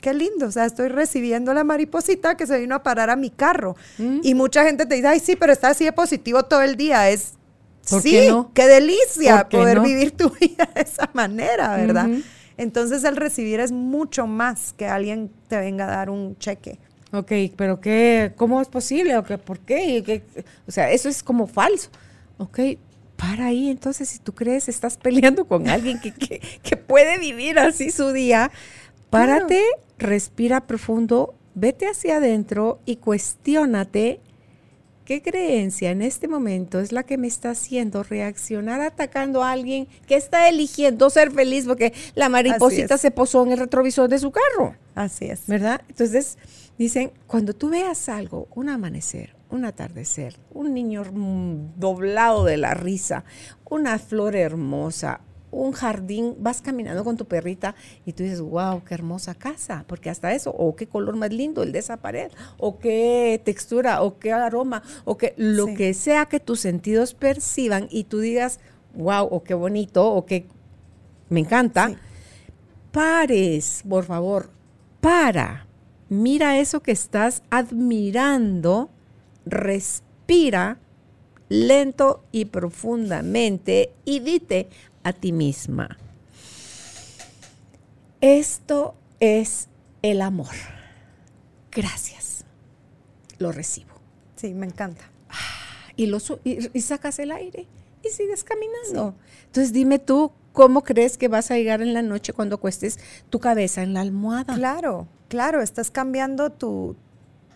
qué 0.00 0.12
lindo, 0.12 0.46
o 0.46 0.50
sea, 0.50 0.64
estoy 0.64 0.88
recibiendo 0.88 1.54
la 1.54 1.64
mariposita 1.64 2.36
que 2.36 2.46
se 2.46 2.58
vino 2.58 2.74
a 2.74 2.82
parar 2.82 3.10
a 3.10 3.16
mi 3.16 3.30
carro. 3.30 3.76
Mm. 3.98 4.20
Y 4.22 4.34
mucha 4.34 4.64
gente 4.64 4.86
te 4.86 4.96
dice, 4.96 5.08
ay, 5.08 5.20
sí, 5.20 5.36
pero 5.36 5.52
está 5.52 5.68
así 5.68 5.84
de 5.84 5.92
positivo 5.92 6.42
todo 6.44 6.62
el 6.62 6.76
día. 6.76 7.08
Es, 7.10 7.34
sí, 7.82 8.02
qué, 8.02 8.34
qué 8.52 8.66
delicia 8.66 9.48
poder 9.48 9.80
vivir 9.80 10.10
tu 10.16 10.30
vida 10.40 10.68
de 10.74 10.82
esa 10.82 11.08
manera, 11.14 11.76
¿verdad? 11.76 12.08
Entonces 12.56 13.04
el 13.04 13.16
recibir 13.16 13.60
es 13.60 13.72
mucho 13.72 14.26
más 14.26 14.74
que 14.74 14.86
alguien 14.86 15.30
te 15.48 15.56
venga 15.56 15.84
a 15.84 15.96
dar 15.96 16.10
un 16.10 16.36
cheque. 16.38 16.78
Ok, 17.12 17.32
pero 17.56 17.80
qué, 17.80 18.32
¿cómo 18.36 18.60
es 18.60 18.68
posible? 18.68 19.16
¿O 19.16 19.24
qué, 19.24 19.38
¿Por 19.38 19.58
qué? 19.58 20.22
O 20.66 20.70
sea, 20.70 20.90
eso 20.90 21.08
es 21.08 21.22
como 21.22 21.46
falso. 21.46 21.90
Ok, 22.38 22.58
para 23.16 23.46
ahí, 23.46 23.70
entonces 23.70 24.08
si 24.08 24.18
tú 24.18 24.34
crees 24.34 24.68
estás 24.68 24.96
peleando 24.96 25.44
con 25.44 25.68
alguien 25.68 26.00
que, 26.00 26.12
que 26.12 26.76
puede 26.76 27.18
vivir 27.18 27.58
así 27.58 27.90
su 27.90 28.12
día, 28.12 28.50
Párate, 29.10 29.62
respira 29.98 30.66
profundo, 30.66 31.34
vete 31.54 31.86
hacia 31.86 32.16
adentro 32.16 32.80
y 32.86 32.96
cuestiónate 32.96 34.20
qué 35.04 35.22
creencia 35.22 35.90
en 35.90 36.02
este 36.02 36.28
momento 36.28 36.80
es 36.80 36.92
la 36.92 37.02
que 37.02 37.18
me 37.18 37.26
está 37.26 37.50
haciendo 37.50 38.02
reaccionar 38.02 38.80
atacando 38.80 39.42
a 39.42 39.52
alguien 39.52 39.88
que 40.06 40.16
está 40.16 40.48
eligiendo 40.48 41.10
ser 41.10 41.30
feliz 41.30 41.66
porque 41.66 41.92
la 42.14 42.28
mariposita 42.28 42.98
se 42.98 43.10
posó 43.10 43.44
en 43.44 43.52
el 43.52 43.58
retrovisor 43.58 44.08
de 44.08 44.18
su 44.18 44.30
carro. 44.30 44.76
Así 44.94 45.26
es. 45.26 45.46
¿Verdad? 45.46 45.82
Entonces, 45.88 46.38
dicen, 46.78 47.12
cuando 47.26 47.54
tú 47.54 47.70
veas 47.70 48.08
algo, 48.08 48.48
un 48.54 48.68
amanecer, 48.68 49.34
un 49.50 49.64
atardecer, 49.64 50.36
un 50.52 50.74
niño 50.74 51.04
doblado 51.76 52.44
de 52.44 52.56
la 52.56 52.74
risa, 52.74 53.24
una 53.68 53.98
flor 53.98 54.36
hermosa, 54.36 55.20
un 55.52 55.72
jardín, 55.72 56.34
vas 56.38 56.62
caminando 56.62 57.04
con 57.04 57.16
tu 57.16 57.26
perrita 57.26 57.76
y 58.04 58.14
tú 58.14 58.24
dices, 58.24 58.40
wow, 58.40 58.82
qué 58.82 58.94
hermosa 58.94 59.34
casa, 59.34 59.84
porque 59.86 60.10
hasta 60.10 60.32
eso, 60.32 60.50
o 60.50 60.74
qué 60.74 60.88
color 60.88 61.14
más 61.14 61.32
lindo 61.32 61.62
el 61.62 61.70
de 61.70 61.78
esa 61.78 61.98
pared, 61.98 62.32
o 62.58 62.78
qué 62.78 63.40
textura, 63.44 64.02
o 64.02 64.18
qué 64.18 64.32
aroma, 64.32 64.82
o 65.04 65.16
que 65.16 65.34
lo 65.36 65.66
que 65.66 65.94
sea 65.94 66.26
que 66.26 66.40
tus 66.40 66.60
sentidos 66.60 67.14
perciban 67.14 67.86
y 67.90 68.04
tú 68.04 68.18
digas, 68.18 68.58
wow, 68.94 69.28
o 69.30 69.44
qué 69.44 69.54
bonito, 69.54 70.10
o 70.10 70.26
qué 70.26 70.46
me 71.28 71.40
encanta, 71.40 71.94
pares, 72.90 73.84
por 73.88 74.04
favor, 74.04 74.50
para, 75.00 75.66
mira 76.08 76.58
eso 76.58 76.80
que 76.80 76.92
estás 76.92 77.42
admirando, 77.50 78.90
respira 79.44 80.78
lento 81.52 82.24
y 82.32 82.46
profundamente 82.46 83.92
y 84.06 84.20
dite, 84.20 84.68
a 85.02 85.12
ti 85.12 85.32
misma. 85.32 85.96
Esto 88.20 88.94
es 89.20 89.68
el 90.02 90.22
amor. 90.22 90.54
Gracias. 91.70 92.44
Lo 93.38 93.50
recibo. 93.50 93.90
Sí, 94.36 94.54
me 94.54 94.66
encanta. 94.66 95.04
Y, 95.96 96.06
lo, 96.06 96.18
y, 96.44 96.80
sacas 96.80 97.18
el 97.18 97.32
aire 97.32 97.66
y 98.02 98.08
sigues 98.08 98.44
caminando. 98.44 99.14
Entonces 99.46 99.72
dime 99.72 99.98
tú, 99.98 100.32
¿cómo 100.52 100.82
crees 100.82 101.18
que 101.18 101.28
vas 101.28 101.50
a 101.50 101.56
llegar 101.56 101.82
en 101.82 101.94
la 101.94 102.02
noche 102.02 102.32
cuando 102.32 102.58
cuestes 102.58 102.98
tu 103.30 103.40
cabeza 103.40 103.82
en 103.82 103.94
la 103.94 104.00
almohada? 104.00 104.54
Claro, 104.54 105.06
claro, 105.28 105.60
estás 105.60 105.90
cambiando 105.90 106.50
tu, 106.50 106.96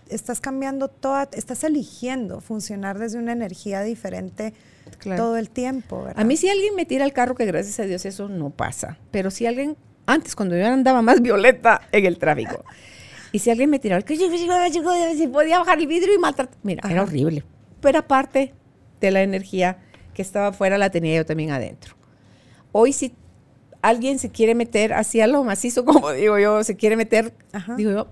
estás 0.08 0.40
cambiando 0.40 0.88
toda, 0.88 1.28
estás 1.32 1.64
eligiendo 1.64 2.40
funcionar 2.40 2.98
desde 2.98 3.18
una 3.18 3.32
energía 3.32 3.82
diferente 3.82 4.52
todo 5.02 5.36
el 5.36 5.50
tiempo. 5.50 6.04
¿verdad? 6.04 6.20
A 6.20 6.24
mí 6.24 6.36
si 6.36 6.48
alguien 6.48 6.74
me 6.74 6.86
tira 6.86 7.04
el 7.04 7.12
carro, 7.12 7.34
que 7.34 7.46
gracias 7.46 7.78
a 7.80 7.84
Dios 7.84 8.04
eso 8.04 8.28
no 8.28 8.50
pasa, 8.50 8.98
pero 9.10 9.30
si 9.30 9.46
alguien, 9.46 9.76
antes 10.06 10.34
cuando 10.36 10.56
yo 10.56 10.66
andaba 10.66 11.02
más 11.02 11.20
violeta 11.20 11.82
en 11.92 12.06
el 12.06 12.18
tráfico, 12.18 12.64
y 13.32 13.38
si 13.38 13.50
alguien 13.50 13.70
me 13.70 13.78
tiraba, 13.78 14.02
si 14.06 15.26
podía 15.28 15.58
bajar 15.58 15.78
el 15.78 15.86
vidrio 15.86 16.14
y 16.14 16.18
maltratar, 16.18 16.56
mira, 16.62 16.88
era 16.90 17.02
horrible, 17.02 17.44
pero 17.80 17.98
aparte 17.98 18.54
de 19.00 19.10
la 19.10 19.22
energía 19.22 19.78
que 20.14 20.22
estaba 20.22 20.48
afuera, 20.48 20.78
la 20.78 20.90
tenía 20.90 21.16
yo 21.16 21.26
también 21.26 21.50
adentro. 21.50 21.94
Hoy 22.72 22.92
si 22.92 23.14
alguien 23.82 24.18
se 24.18 24.30
quiere 24.30 24.54
meter 24.54 24.92
hacia 24.94 25.26
lo 25.26 25.44
macizo, 25.44 25.84
como 25.84 26.12
digo 26.12 26.38
yo, 26.38 26.64
se 26.64 26.76
quiere 26.76 26.96
meter, 26.96 27.34
digo 27.76 27.90
yo, 27.90 28.08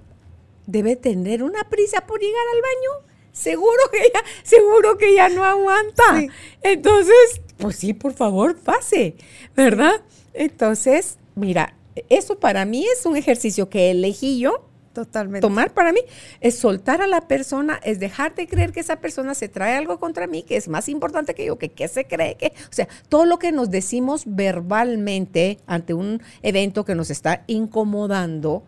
debe 0.66 0.96
tener 0.96 1.42
una 1.42 1.68
prisa 1.68 2.06
por 2.06 2.20
llegar 2.20 2.44
al 2.52 2.60
baño. 2.60 3.13
Seguro 3.34 3.82
que 3.90 3.98
ya, 4.14 4.22
seguro 4.44 4.96
que 4.96 5.12
ya 5.12 5.28
no 5.28 5.44
aguanta. 5.44 6.22
Entonces, 6.62 7.42
pues 7.58 7.74
sí, 7.74 7.92
por 7.92 8.12
favor, 8.12 8.56
pase, 8.56 9.16
¿verdad? 9.56 10.02
Entonces, 10.34 11.18
mira, 11.34 11.74
eso 12.08 12.38
para 12.38 12.64
mí 12.64 12.86
es 12.86 13.04
un 13.04 13.16
ejercicio 13.16 13.68
que 13.68 13.90
elegí 13.90 14.38
yo. 14.38 14.68
Totalmente. 14.92 15.40
Tomar 15.40 15.74
para 15.74 15.92
mí 15.92 15.98
es 16.40 16.56
soltar 16.56 17.02
a 17.02 17.08
la 17.08 17.26
persona, 17.26 17.80
es 17.82 17.98
dejar 17.98 18.36
de 18.36 18.46
creer 18.46 18.70
que 18.70 18.78
esa 18.78 19.00
persona 19.00 19.34
se 19.34 19.48
trae 19.48 19.74
algo 19.74 19.98
contra 19.98 20.28
mí, 20.28 20.44
que 20.44 20.56
es 20.56 20.68
más 20.68 20.88
importante 20.88 21.34
que 21.34 21.44
yo, 21.44 21.58
que 21.58 21.70
qué 21.70 21.88
se 21.88 22.06
cree 22.06 22.36
que, 22.36 22.52
o 22.70 22.72
sea, 22.72 22.86
todo 23.08 23.26
lo 23.26 23.40
que 23.40 23.50
nos 23.50 23.72
decimos 23.72 24.22
verbalmente 24.26 25.58
ante 25.66 25.94
un 25.94 26.22
evento 26.42 26.84
que 26.84 26.94
nos 26.94 27.10
está 27.10 27.42
incomodando, 27.48 28.62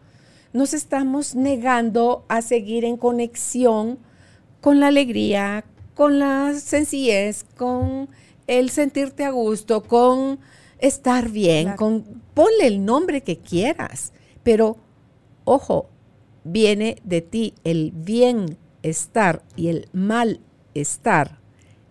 nos 0.53 0.75
estamos 0.75 1.37
negando 1.37 2.25
a 2.27 2.43
seguir 2.43 2.85
en 2.85 2.97
conexión 2.97 4.01
con 4.67 4.81
la 4.81 4.89
alegría, 4.89 5.63
con 5.95 6.19
la 6.19 6.53
sencillez, 6.55 7.45
con 7.57 8.09
el 8.49 8.71
sentirte 8.71 9.25
a 9.25 9.31
gusto, 9.31 9.85
con 9.85 10.41
estar 10.81 11.29
bien, 11.29 11.77
con 11.77 12.03
ponle 12.35 12.67
el 12.67 12.85
nombre 12.85 13.21
que 13.21 13.39
quieras, 13.39 14.13
pero 14.43 14.77
ojo, 15.45 15.89
viene 16.43 16.97
de 17.05 17.21
ti 17.21 17.55
el 17.63 17.93
bienestar 17.95 19.45
y 19.55 19.69
el 19.69 19.89
malestar 19.93 21.39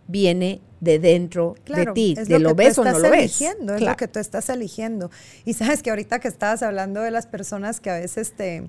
viene 0.10 0.60
de 0.82 1.00
dentro 1.00 1.56
de 1.66 1.86
ti, 1.94 2.16
de 2.16 2.40
lo, 2.40 2.56
ves 2.56 2.78
o 2.78 2.84
no 2.84 3.00
lo 3.00 3.10
ves. 3.10 3.40
Es 3.40 3.56
lo 3.62 3.96
que 3.96 4.10
tú 4.10 4.20
estás 4.20 4.50
eligiendo. 4.50 5.10
Y 5.46 5.54
sabes 5.54 5.82
que 5.82 5.92
ahorita 5.92 6.20
que 6.20 6.28
estabas 6.28 6.62
hablando 6.62 7.00
de 7.00 7.12
las 7.12 7.26
personas 7.26 7.80
que 7.80 7.90
a 7.90 7.98
veces 7.98 8.34
te, 8.34 8.68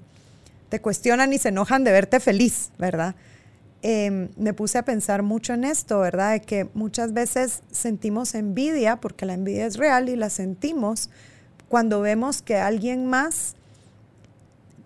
te 0.69 0.81
cuestionan 0.81 1.33
y 1.33 1.39
se 1.39 1.49
enojan 1.49 1.83
de 1.83 1.91
verte 1.91 2.21
feliz, 2.21 2.71
¿verdad? 2.79 3.17
Em, 3.83 4.31
me 4.37 4.53
puse 4.53 4.79
a 4.79 4.85
pensar 4.85 5.22
mucho 5.22 5.53
en 5.53 5.64
esto, 5.64 6.01
¿verdad? 6.01 6.33
De 6.33 6.41
que 6.41 6.68
muchas 6.74 7.12
veces 7.12 7.62
sentimos 7.70 8.35
envidia, 8.35 8.97
porque 8.97 9.27
la 9.27 9.35
envidia 9.35 9.66
es 9.66 9.77
real 9.77 10.09
y 10.09 10.16
la 10.16 10.31
sentimos 10.31 11.11
cuando 11.68 12.01
vemos 12.01 12.43
que 12.43 12.57
alguien 12.57 13.07
más 13.07 13.55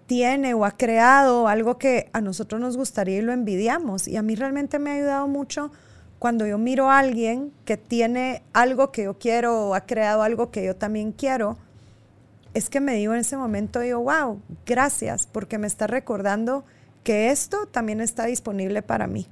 tiene 0.06 0.54
o 0.54 0.64
ha 0.64 0.72
creado 0.72 1.46
algo 1.46 1.78
que 1.78 2.10
a 2.12 2.20
nosotros 2.20 2.60
nos 2.60 2.76
gustaría 2.76 3.18
y 3.18 3.22
lo 3.22 3.32
envidiamos. 3.32 4.08
Y 4.08 4.16
a 4.16 4.22
mí 4.22 4.34
realmente 4.34 4.78
me 4.78 4.90
ha 4.90 4.94
ayudado 4.94 5.28
mucho 5.28 5.70
cuando 6.18 6.46
yo 6.46 6.58
miro 6.58 6.90
a 6.90 6.98
alguien 6.98 7.52
que 7.64 7.76
tiene 7.76 8.42
algo 8.52 8.92
que 8.92 9.04
yo 9.04 9.18
quiero 9.18 9.68
o 9.68 9.74
ha 9.74 9.82
creado 9.82 10.22
algo 10.22 10.50
que 10.50 10.64
yo 10.64 10.76
también 10.76 11.12
quiero, 11.12 11.56
es 12.52 12.68
que 12.68 12.80
me 12.80 12.94
digo 12.94 13.14
en 13.14 13.20
ese 13.20 13.36
momento, 13.36 13.82
yo, 13.82 14.00
wow, 14.00 14.42
gracias, 14.66 15.26
porque 15.26 15.58
me 15.58 15.66
está 15.66 15.86
recordando 15.86 16.64
que 17.02 17.30
esto 17.30 17.66
también 17.66 18.00
está 18.00 18.26
disponible 18.26 18.82
para 18.82 19.06
mí, 19.06 19.26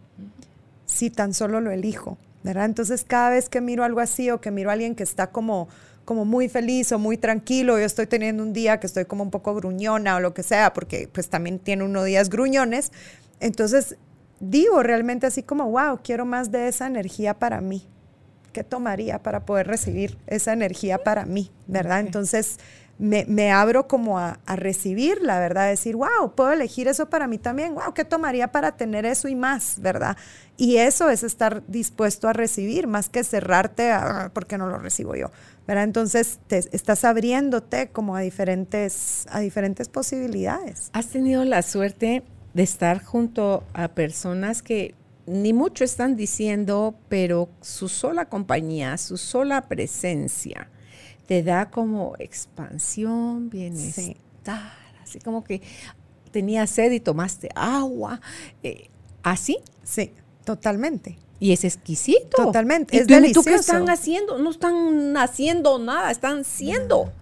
si 0.86 1.10
tan 1.10 1.34
solo 1.34 1.60
lo 1.60 1.70
elijo, 1.70 2.18
¿verdad? 2.42 2.64
Entonces 2.64 3.04
cada 3.04 3.30
vez 3.30 3.48
que 3.48 3.60
miro 3.60 3.84
algo 3.84 4.00
así 4.00 4.30
o 4.30 4.40
que 4.40 4.50
miro 4.50 4.70
a 4.70 4.74
alguien 4.74 4.94
que 4.94 5.02
está 5.02 5.30
como 5.30 5.68
como 6.08 6.24
muy 6.24 6.48
feliz 6.48 6.90
o 6.92 6.98
muy 6.98 7.18
tranquilo, 7.18 7.78
yo 7.78 7.84
estoy 7.84 8.06
teniendo 8.06 8.42
un 8.42 8.54
día 8.54 8.80
que 8.80 8.86
estoy 8.86 9.04
como 9.04 9.22
un 9.22 9.30
poco 9.30 9.54
gruñona 9.54 10.16
o 10.16 10.20
lo 10.20 10.32
que 10.32 10.42
sea, 10.42 10.72
porque 10.72 11.06
pues 11.12 11.28
también 11.28 11.58
tiene 11.58 11.84
unos 11.84 12.06
días 12.06 12.30
gruñones, 12.30 12.92
entonces 13.40 13.98
digo 14.40 14.82
realmente 14.82 15.26
así 15.26 15.42
como, 15.42 15.70
wow, 15.70 16.00
quiero 16.02 16.24
más 16.24 16.50
de 16.50 16.68
esa 16.68 16.86
energía 16.86 17.34
para 17.34 17.60
mí. 17.60 17.86
¿Qué 18.54 18.64
tomaría 18.64 19.22
para 19.22 19.44
poder 19.44 19.66
recibir 19.66 20.16
esa 20.26 20.54
energía 20.54 20.96
para 20.96 21.26
mí? 21.26 21.50
¿Verdad? 21.66 22.00
Entonces 22.00 22.56
me, 22.98 23.52
abro 23.52 23.86
como 23.86 24.18
a, 24.18 24.38
recibir 24.46 25.22
la 25.22 25.38
verdad, 25.38 25.68
decir, 25.68 25.96
wow, 25.96 26.34
puedo 26.34 26.52
elegir 26.52 26.88
eso 26.88 27.08
para 27.08 27.28
mí 27.28 27.38
también, 27.38 27.74
wow, 27.74 27.94
¿qué 27.94 28.04
tomaría 28.04 28.50
para 28.50 28.76
tener 28.76 29.06
eso 29.06 29.28
y 29.28 29.36
más? 29.36 29.76
¿Verdad? 29.80 30.16
Y 30.56 30.78
eso 30.78 31.08
es 31.08 31.22
estar 31.22 31.62
dispuesto 31.68 32.28
a 32.28 32.32
recibir, 32.32 32.88
más 32.88 33.08
que 33.08 33.22
cerrarte 33.22 33.90
a, 33.90 34.24
ah, 34.24 34.30
porque 34.32 34.58
no 34.58 34.68
lo 34.68 34.78
recibo 34.78 35.14
yo? 35.14 35.30
¿verdad? 35.66 35.84
Entonces 35.84 36.40
estás 36.48 37.04
abriéndote 37.04 37.88
como 37.88 38.16
a 38.16 38.20
diferentes, 38.20 39.26
a 39.30 39.40
diferentes 39.40 39.88
posibilidades. 39.88 40.90
¿Has 40.94 41.08
tenido 41.08 41.44
la 41.44 41.62
suerte 41.62 42.24
de 42.54 42.62
estar 42.62 43.04
junto 43.04 43.64
a 43.74 43.88
personas 43.88 44.62
que 44.62 44.94
ni 45.26 45.52
mucho 45.52 45.84
están 45.84 46.16
diciendo, 46.16 46.94
pero 47.10 47.50
su 47.60 47.88
sola 47.88 48.30
compañía, 48.30 48.96
su 48.96 49.18
sola 49.18 49.68
presencia 49.68 50.70
te 51.28 51.42
da 51.42 51.70
como 51.70 52.14
expansión, 52.18 53.50
bienestar, 53.50 54.72
así 55.02 55.18
como 55.20 55.44
que 55.44 55.60
tenías 56.30 56.70
sed 56.70 56.90
y 56.90 57.00
tomaste 57.00 57.50
agua, 57.54 58.22
eh, 58.62 58.88
así. 59.22 59.58
Sí, 59.84 60.12
totalmente. 60.44 61.18
Y 61.38 61.52
es 61.52 61.64
exquisito. 61.64 62.44
Totalmente. 62.44 62.96
es 62.96 63.06
delicioso. 63.06 63.42
¿Tú 63.42 63.50
qué 63.50 63.56
están 63.56 63.90
haciendo? 63.90 64.38
No 64.38 64.50
están 64.50 65.18
haciendo 65.18 65.78
nada, 65.78 66.10
están 66.10 66.46
siendo. 66.46 67.12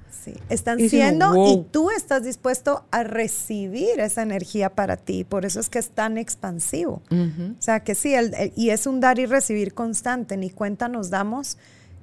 Están 0.48 0.80
siendo 0.88 1.52
y 1.52 1.64
tú 1.70 1.90
estás 1.90 2.24
dispuesto 2.24 2.84
a 2.90 3.04
recibir 3.04 4.00
esa 4.00 4.22
energía 4.22 4.74
para 4.74 4.96
ti. 4.96 5.24
Por 5.24 5.44
eso 5.44 5.58
es 5.60 5.68
que 5.68 5.78
es 5.80 5.90
tan 5.90 6.16
expansivo. 6.16 7.02
O 7.10 7.62
sea, 7.62 7.80
que 7.80 7.96
sí, 7.96 8.14
y 8.54 8.70
es 8.70 8.86
un 8.86 9.00
dar 9.00 9.18
y 9.18 9.26
recibir 9.26 9.74
constante. 9.74 10.36
Ni 10.36 10.50
cuenta 10.50 10.88
nos 10.88 11.10
damos 11.10 11.58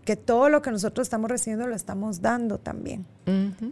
que 0.05 0.15
todo 0.15 0.49
lo 0.49 0.61
que 0.61 0.71
nosotros 0.71 1.05
estamos 1.05 1.29
recibiendo 1.29 1.67
lo 1.67 1.75
estamos 1.75 2.21
dando 2.21 2.57
también. 2.57 3.05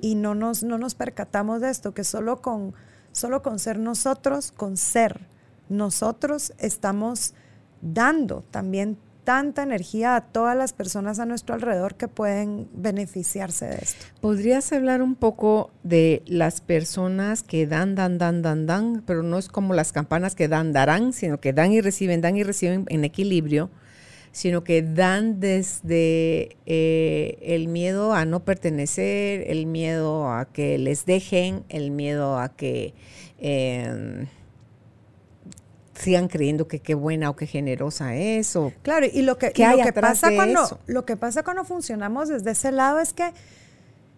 Y 0.02 0.16
no 0.16 0.34
nos, 0.34 0.64
no 0.64 0.78
nos 0.78 0.96
percatamos 0.96 1.62
de 1.62 1.70
esto, 1.70 1.94
que 1.94 2.04
solo 2.04 2.42
con, 2.42 2.74
solo 3.12 3.42
con 3.42 3.60
ser 3.60 3.80
nosotros, 3.80 4.52
con 4.52 4.78
ser 4.78 5.20
nosotros, 5.68 6.54
estamos 6.58 7.34
dando 7.82 8.44
también 8.52 8.98
tanta 9.24 9.62
energía 9.64 10.16
a 10.16 10.22
todas 10.22 10.58
las 10.58 10.74
personas 10.74 11.20
a 11.20 11.26
nuestro 11.26 11.54
alrededor 11.54 11.96
que 11.96 12.08
pueden 12.08 12.68
beneficiarse 12.74 13.66
de 13.66 13.76
esto. 13.76 14.06
¿Podrías 14.20 14.72
hablar 14.74 15.02
un 15.02 15.16
poco 15.16 15.70
de 15.84 16.24
las 16.26 16.62
personas 16.62 17.44
que 17.44 17.68
dan, 17.68 17.96
dan, 17.96 18.18
dan, 18.18 18.42
dan, 18.42 18.66
dan, 18.66 19.04
pero 19.06 19.22
no 19.22 19.38
es 19.38 19.48
como 19.48 19.74
las 19.74 19.92
campanas 19.92 20.36
que 20.36 20.48
dan, 20.48 20.74
darán, 20.74 21.14
sino 21.14 21.40
que 21.40 21.54
dan 21.54 21.72
y 21.72 21.82
reciben, 21.82 22.22
dan 22.22 22.36
y 22.36 22.44
reciben 22.44 22.86
en 22.90 23.04
equilibrio, 23.04 23.70
sino 24.32 24.64
que 24.64 24.82
dan 24.82 25.40
desde 25.40 26.58
eh, 26.66 27.38
el 27.42 27.68
miedo 27.68 28.14
a 28.14 28.26
no 28.26 28.42
pertenecer, 28.42 29.44
el 29.48 29.66
miedo 29.66 30.30
a 30.30 30.46
que 30.46 30.78
les 30.78 31.06
dejen, 31.06 31.64
el 31.70 31.92
miedo 31.92 32.40
a 32.40 32.50
que... 32.50 32.94
Eh, 33.40 34.28
sigan 36.02 36.28
creyendo 36.28 36.68
que 36.68 36.80
qué 36.80 36.96
buena 36.96 37.30
o 37.30 37.36
qué 37.36 37.46
generosa 37.46 38.16
es 38.16 38.56
o 38.56 38.74
claro 38.82 39.06
y 39.12 39.22
lo 39.22 39.38
que, 39.38 39.54
lo 39.56 39.84
que 39.84 39.94
pasa 39.94 40.32
cuando 40.34 40.80
lo 40.88 41.06
que 41.06 41.16
pasa 41.16 41.44
cuando 41.44 41.64
funcionamos 41.64 42.28
desde 42.28 42.52
ese 42.52 42.72
lado 42.72 43.00
es 43.00 43.14
que 43.14 43.32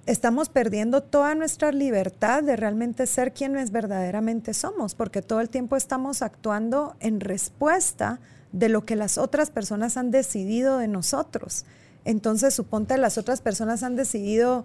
estamos 0.05 0.49
perdiendo 0.49 1.03
toda 1.03 1.35
nuestra 1.35 1.71
libertad 1.71 2.43
de 2.43 2.55
realmente 2.55 3.05
ser 3.05 3.33
quienes 3.33 3.71
verdaderamente 3.71 4.53
somos 4.53 4.95
porque 4.95 5.21
todo 5.21 5.41
el 5.41 5.49
tiempo 5.49 5.75
estamos 5.75 6.21
actuando 6.21 6.95
en 6.99 7.19
respuesta 7.19 8.19
de 8.53 8.69
lo 8.69 8.85
que 8.85 8.95
las 8.95 9.17
otras 9.17 9.49
personas 9.51 9.97
han 9.97 10.09
decidido 10.09 10.77
de 10.77 10.87
nosotros 10.87 11.65
entonces 12.05 12.53
suponte 12.53 12.97
las 12.97 13.17
otras 13.17 13.41
personas 13.41 13.83
han 13.83 13.97
decidido 13.97 14.63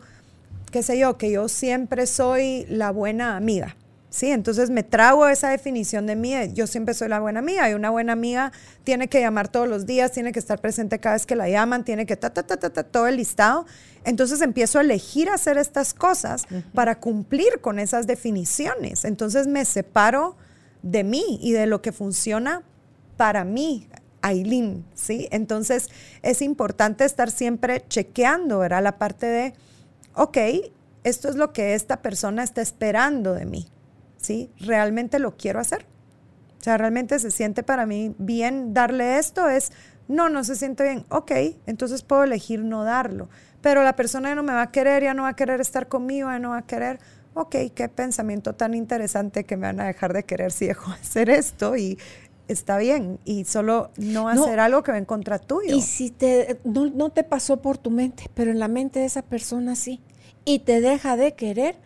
qué 0.71 0.85
sé 0.85 0.97
yo 0.99 1.19
que 1.19 1.33
yo 1.33 1.49
siempre 1.49 2.07
soy 2.07 2.67
la 2.69 2.93
buena 2.93 3.37
amiga 3.37 3.77
Sí, 4.11 4.31
entonces 4.31 4.71
me 4.71 4.83
trago 4.83 5.29
esa 5.29 5.51
definición 5.51 6.07
de 6.07 6.17
mí. 6.17 6.33
Yo 6.55 6.67
siempre 6.67 6.95
soy 6.95 7.09
la 7.09 7.21
buena 7.21 7.41
amiga 7.41 7.69
y 7.71 7.75
una 7.75 7.91
buena 7.91 8.15
amiga 8.15 8.53
tiene 8.83 9.09
que 9.09 9.21
llamar 9.21 9.49
todos 9.49 9.69
los 9.69 9.85
días, 9.85 10.13
tiene 10.13 10.33
que 10.33 10.39
estar 10.39 10.61
presente 10.61 10.99
cada 10.99 11.15
vez 11.15 11.27
que 11.27 11.37
la 11.37 11.49
llaman, 11.49 11.85
tiene 11.85 12.07
que 12.07 12.17
ta, 12.17 12.31
ta, 12.31 12.43
ta, 12.43 12.57
ta, 12.57 12.71
ta 12.71 12.85
todo 12.85 13.07
el 13.07 13.17
listado. 13.17 13.67
Entonces 14.05 14.41
empiezo 14.41 14.79
a 14.79 14.83
elegir 14.83 15.29
hacer 15.29 15.59
estas 15.59 15.93
cosas 15.93 16.47
para 16.73 17.01
cumplir 17.01 17.61
con 17.61 17.79
esas 17.79 18.07
definiciones. 18.07 19.05
Entonces 19.05 19.47
me 19.47 19.67
separo 19.67 20.37
de 20.83 21.05
mí 21.05 21.39
y 21.43 21.53
de 21.53 21.67
lo 21.67 21.83
que 21.83 21.93
funciona 21.93 22.63
para 23.19 23.45
mí, 23.45 23.89
Aileen, 24.23 24.87
¿sí? 24.95 25.29
Entonces 25.31 25.91
es 26.23 26.41
importante 26.41 27.05
estar 27.05 27.31
siempre 27.31 27.85
chequeando, 27.89 28.61
¿verdad? 28.61 28.83
La 28.83 28.97
parte 28.97 29.27
de, 29.27 29.55
ok, 30.15 30.39
esto 31.05 31.29
es 31.29 31.35
lo 31.35 31.53
que 31.53 31.75
esta 31.75 32.01
persona 32.01 32.43
está 32.43 32.63
esperando 32.63 33.35
de 33.35 33.45
mí, 33.45 33.67
¿sí? 34.17 34.51
¿Realmente 34.61 35.19
lo 35.19 35.37
quiero 35.37 35.59
hacer? 35.61 35.85
O 36.61 36.63
sea, 36.63 36.79
realmente 36.79 37.19
se 37.19 37.31
siente 37.31 37.63
para 37.63 37.87
mí 37.87 38.15
bien 38.19 38.73
darle 38.73 39.19
esto, 39.19 39.49
es, 39.49 39.73
no, 40.07 40.29
no 40.29 40.45
se 40.45 40.55
siente 40.55 40.85
bien, 40.85 41.05
ok, 41.09 41.33
entonces 41.67 42.03
puedo 42.03 42.23
elegir 42.25 42.65
no 42.65 42.85
darlo, 42.85 43.29
pero 43.61 43.83
la 43.83 43.97
persona 43.97 44.31
ya 44.31 44.35
no 44.37 44.43
me 44.45 44.53
va 44.53 44.63
a 44.63 44.71
querer, 44.71 45.03
ya 45.03 45.15
no 45.15 45.25
va 45.25 45.31
a 45.31 45.37
querer 45.37 45.61
estar 45.61 45.89
conmigo, 45.89 46.31
ya 46.31 46.39
no 46.39 46.51
va 46.51 46.59
a 46.59 46.67
querer, 46.67 47.01
ok, 47.35 47.57
qué 47.75 47.89
pensamiento 47.89 48.55
tan 48.55 48.75
interesante 48.75 49.45
que 49.45 49.57
me 49.57 49.67
van 49.67 49.81
a 49.81 49.87
dejar 49.87 50.13
de 50.13 50.25
querer 50.25 50.53
si 50.53 50.67
dejo 50.67 50.91
de 50.91 50.97
hacer 50.97 51.31
esto 51.31 51.77
y 51.77 51.99
está 52.49 52.79
bien 52.79 53.19
y 53.25 53.45
solo 53.45 53.91
no 53.97 54.29
hacer 54.29 54.59
algo 54.59 54.83
que 54.83 54.93
va 54.93 54.99
en 54.99 55.05
contra 55.05 55.39
tuyo. 55.39 55.77
Y 55.77 55.83
si 55.83 56.11
te, 56.11 56.59
no, 56.65 57.11
te 57.11 57.23
pasó 57.23 57.59
por 57.59 57.79
tu 57.79 57.91
mente, 57.91 58.25
pero 58.35 58.51
en 58.51 58.59
la 58.59 58.69
mente 58.69 59.01
de 59.01 59.07
esa 59.07 59.23
persona 59.23 59.77
sí, 59.77 60.01
y 60.45 60.61
te 60.61 60.81
deja 60.81 61.17
de 61.17 61.35
querer, 61.35 61.77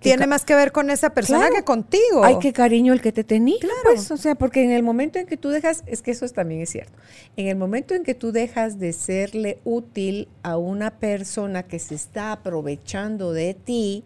Tiene 0.00 0.26
más 0.26 0.44
que 0.44 0.54
ver 0.54 0.72
con 0.72 0.90
esa 0.90 1.10
persona 1.10 1.50
que 1.50 1.62
contigo. 1.62 2.24
Hay 2.24 2.38
que 2.38 2.52
cariño 2.52 2.92
el 2.92 3.00
que 3.00 3.12
te 3.12 3.22
tenía. 3.22 3.58
Claro. 3.60 3.76
Pues, 3.84 4.10
o 4.10 4.16
sea, 4.16 4.34
porque 4.34 4.64
en 4.64 4.70
el 4.70 4.82
momento 4.82 5.18
en 5.18 5.26
que 5.26 5.36
tú 5.36 5.50
dejas, 5.50 5.84
es 5.86 6.02
que 6.02 6.12
eso 6.12 6.28
también 6.28 6.60
es 6.62 6.70
cierto, 6.70 6.92
en 7.36 7.46
el 7.48 7.56
momento 7.56 7.94
en 7.94 8.02
que 8.04 8.14
tú 8.14 8.32
dejas 8.32 8.78
de 8.78 8.92
serle 8.92 9.58
útil 9.64 10.28
a 10.42 10.56
una 10.56 10.98
persona 10.98 11.64
que 11.64 11.78
se 11.78 11.94
está 11.94 12.32
aprovechando 12.32 13.32
de 13.32 13.54
ti, 13.54 14.04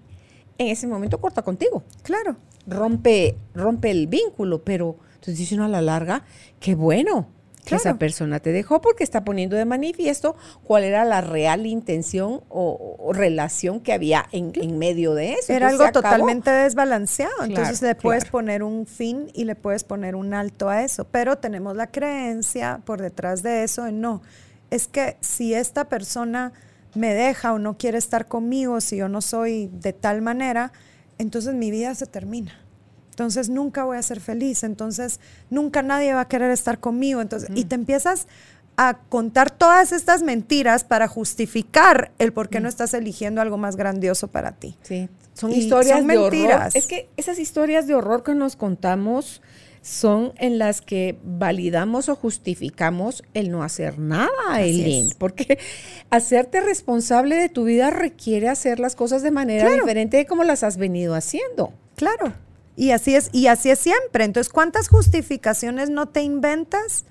en 0.58 0.68
ese 0.68 0.86
momento 0.86 1.20
corta 1.20 1.42
contigo. 1.42 1.82
Claro. 2.02 2.36
Rompe, 2.66 3.36
rompe 3.54 3.90
el 3.90 4.06
vínculo, 4.06 4.62
pero 4.62 4.96
entonces 5.22 5.38
dice 5.38 5.54
uno 5.54 5.66
a 5.66 5.68
la 5.68 5.80
larga, 5.80 6.24
qué 6.58 6.74
bueno 6.74 7.28
que 7.64 7.76
esa 7.76 7.96
persona 7.96 8.40
te 8.40 8.50
dejó 8.50 8.80
porque 8.80 9.04
está 9.04 9.24
poniendo 9.24 9.54
de 9.54 9.64
manifiesto 9.64 10.34
cuál 10.64 10.82
era 10.82 11.04
la 11.04 11.20
real 11.20 11.64
intención 11.64 12.42
o, 12.48 13.12
relación 13.14 13.78
que 13.78 13.92
había 13.92 14.26
en, 14.32 14.78
medio 14.78 15.14
de 15.14 15.34
eso. 15.34 15.52
Era 15.52 15.68
algo 15.68 15.92
totalmente 15.92 16.50
desbalanceado. 16.50 17.44
Entonces 17.44 17.82
le 17.82 17.94
puedes 17.94 18.24
poner 18.24 18.64
un 18.64 18.84
fin 18.84 19.30
y 19.32 19.44
le 19.44 19.54
puedes 19.54 19.84
poner 19.84 20.16
un 20.16 20.34
alto 20.34 20.68
a 20.68 20.82
eso. 20.82 21.04
Pero 21.04 21.38
tenemos 21.38 21.76
la 21.76 21.86
creencia 21.86 22.80
por 22.84 23.00
detrás 23.00 23.44
de 23.44 23.62
eso 23.62 23.84
de 23.84 23.92
no. 23.92 24.22
Es 24.72 24.88
que 24.88 25.18
si 25.20 25.54
esta 25.54 25.88
persona 25.88 26.52
me 26.94 27.14
deja 27.14 27.52
o 27.52 27.60
no 27.60 27.78
quiere 27.78 27.98
estar 27.98 28.26
conmigo, 28.26 28.80
si 28.80 28.96
yo 28.96 29.08
no 29.08 29.20
soy 29.20 29.70
de 29.72 29.92
tal 29.92 30.20
manera, 30.20 30.72
entonces 31.18 31.54
mi 31.54 31.70
vida 31.70 31.94
se 31.94 32.06
termina 32.06 32.58
entonces 33.12 33.50
nunca 33.50 33.84
voy 33.84 33.98
a 33.98 34.02
ser 34.02 34.20
feliz, 34.20 34.64
entonces 34.64 35.20
nunca 35.50 35.82
nadie 35.82 36.14
va 36.14 36.22
a 36.22 36.28
querer 36.28 36.50
estar 36.50 36.80
conmigo, 36.80 37.20
entonces, 37.20 37.50
y 37.54 37.66
te 37.66 37.74
empiezas 37.74 38.26
a 38.78 38.94
contar 39.10 39.50
todas 39.50 39.92
estas 39.92 40.22
mentiras 40.22 40.82
para 40.82 41.08
justificar 41.08 42.10
el 42.18 42.32
por 42.32 42.48
qué 42.48 42.58
no 42.58 42.70
estás 42.70 42.94
eligiendo 42.94 43.42
algo 43.42 43.58
más 43.58 43.76
grandioso 43.76 44.28
para 44.28 44.52
ti. 44.52 44.78
Sí, 44.82 45.10
son 45.34 45.52
historias 45.52 45.98
de 45.98 46.04
mentiras. 46.04 46.74
Es 46.74 46.86
que 46.86 47.10
esas 47.18 47.38
historias 47.38 47.86
de 47.86 47.94
horror 47.94 48.22
que 48.22 48.34
nos 48.34 48.56
contamos 48.56 49.42
son 49.82 50.32
en 50.38 50.58
las 50.58 50.80
que 50.80 51.18
validamos 51.22 52.08
o 52.08 52.16
justificamos 52.16 53.24
el 53.34 53.50
no 53.50 53.62
hacer 53.62 53.98
nada, 53.98 54.30
Eileen. 54.58 55.10
Porque 55.18 55.58
hacerte 56.08 56.62
responsable 56.62 57.36
de 57.36 57.50
tu 57.50 57.64
vida 57.64 57.90
requiere 57.90 58.48
hacer 58.48 58.80
las 58.80 58.96
cosas 58.96 59.22
de 59.22 59.32
manera 59.32 59.70
diferente 59.70 60.16
de 60.16 60.24
como 60.24 60.44
las 60.44 60.62
has 60.62 60.78
venido 60.78 61.14
haciendo. 61.14 61.74
Claro. 61.96 62.32
Y 62.82 62.90
así 62.90 63.14
es, 63.14 63.30
y 63.30 63.46
así 63.46 63.70
es 63.70 63.78
siempre. 63.78 64.24
Entonces, 64.24 64.52
¿cuántas 64.52 64.88
justificaciones 64.88 65.88
no 65.88 66.06
te 66.08 66.22
inventas 66.22 67.04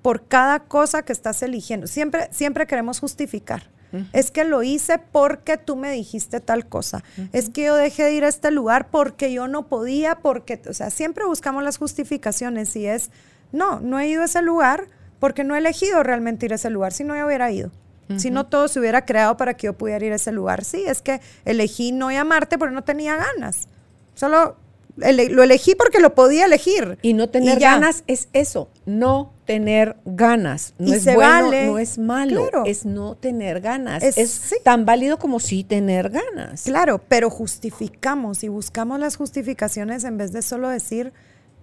por 0.00 0.26
cada 0.26 0.60
cosa 0.60 1.02
que 1.02 1.12
estás 1.12 1.42
eligiendo? 1.42 1.86
Siempre, 1.86 2.30
siempre 2.30 2.66
queremos 2.66 2.98
justificar. 2.98 3.68
Es 4.14 4.30
que 4.30 4.44
lo 4.44 4.62
hice 4.62 4.98
porque 4.98 5.58
tú 5.58 5.76
me 5.76 5.90
dijiste 5.90 6.40
tal 6.40 6.66
cosa. 6.66 7.04
Es 7.34 7.50
que 7.50 7.64
yo 7.64 7.74
dejé 7.74 8.04
de 8.04 8.12
ir 8.14 8.24
a 8.24 8.28
este 8.28 8.50
lugar 8.50 8.88
porque 8.90 9.30
yo 9.30 9.48
no 9.48 9.68
podía, 9.68 10.14
porque, 10.14 10.62
o 10.66 10.72
sea, 10.72 10.88
siempre 10.88 11.26
buscamos 11.26 11.62
las 11.62 11.76
justificaciones 11.76 12.74
y 12.74 12.86
es, 12.86 13.10
no, 13.52 13.80
no 13.80 14.00
he 14.00 14.08
ido 14.08 14.22
a 14.22 14.24
ese 14.24 14.40
lugar 14.40 14.86
porque 15.18 15.44
no 15.44 15.54
he 15.54 15.58
elegido 15.58 16.02
realmente 16.02 16.46
ir 16.46 16.52
a 16.52 16.56
ese 16.56 16.70
lugar, 16.70 16.94
si 16.94 17.04
no 17.04 17.14
yo 17.14 17.26
hubiera 17.26 17.50
ido. 17.50 17.70
Si 18.16 18.30
no 18.30 18.46
todo 18.46 18.68
se 18.68 18.80
hubiera 18.80 19.04
creado 19.04 19.36
para 19.36 19.52
que 19.52 19.66
yo 19.66 19.74
pudiera 19.74 20.06
ir 20.06 20.12
a 20.12 20.16
ese 20.16 20.32
lugar. 20.32 20.64
Sí, 20.64 20.84
es 20.86 21.02
que 21.02 21.20
elegí 21.44 21.92
no 21.92 22.10
llamarte 22.10 22.56
porque 22.56 22.74
no 22.74 22.82
tenía 22.82 23.16
ganas. 23.16 23.68
Solo 24.14 24.56
lo 24.98 25.42
elegí 25.42 25.74
porque 25.74 26.00
lo 26.00 26.14
podía 26.14 26.46
elegir. 26.46 26.98
Y 27.02 27.14
no 27.14 27.28
tener 27.28 27.58
ganas 27.58 28.04
es 28.06 28.28
eso, 28.32 28.70
no 28.86 29.32
tener 29.44 29.96
ganas. 30.04 30.74
No 30.78 30.92
es 30.92 31.04
bueno, 31.04 31.50
no 31.50 31.78
es 31.78 31.98
malo, 31.98 32.48
es 32.66 32.84
no 32.84 33.14
tener 33.14 33.60
ganas. 33.60 34.02
Es, 34.02 34.54
tan 34.62 34.84
válido 34.84 35.18
como 35.18 35.40
sí 35.40 35.64
tener 35.64 36.10
ganas. 36.10 36.64
Claro, 36.64 37.00
pero 37.08 37.30
justificamos 37.30 38.44
y 38.44 38.48
buscamos 38.48 39.00
las 39.00 39.16
justificaciones 39.16 40.04
en 40.04 40.18
vez 40.18 40.32
de 40.32 40.42
solo 40.42 40.68
decir, 40.68 41.12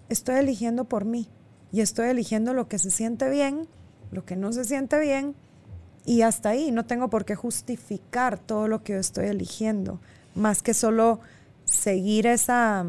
estoy 0.10 0.36
eligiendo 0.36 0.86
por 0.86 1.06
mí 1.06 1.28
y 1.72 1.82
estoy 1.82 2.10
eligiendo 2.10 2.54
lo 2.54 2.68
que 2.68 2.80
se 2.80 2.90
siente 2.90 3.30
bien, 3.30 3.68
lo 4.12 4.26
que 4.26 4.36
no 4.36 4.52
se 4.54 4.66
siente 4.66 5.00
bien 5.00 5.36
y 6.06 6.22
hasta 6.22 6.50
ahí 6.50 6.72
no 6.72 6.86
tengo 6.86 7.10
por 7.10 7.26
qué 7.26 7.36
justificar 7.36 8.38
todo 8.38 8.68
lo 8.68 8.84
que 8.84 8.94
yo 8.94 9.00
estoy 9.00 9.28
eligiendo, 9.28 10.00
más 10.36 10.62
que 10.62 10.74
solo 10.74 11.20
seguir 11.66 12.28
esa 12.28 12.86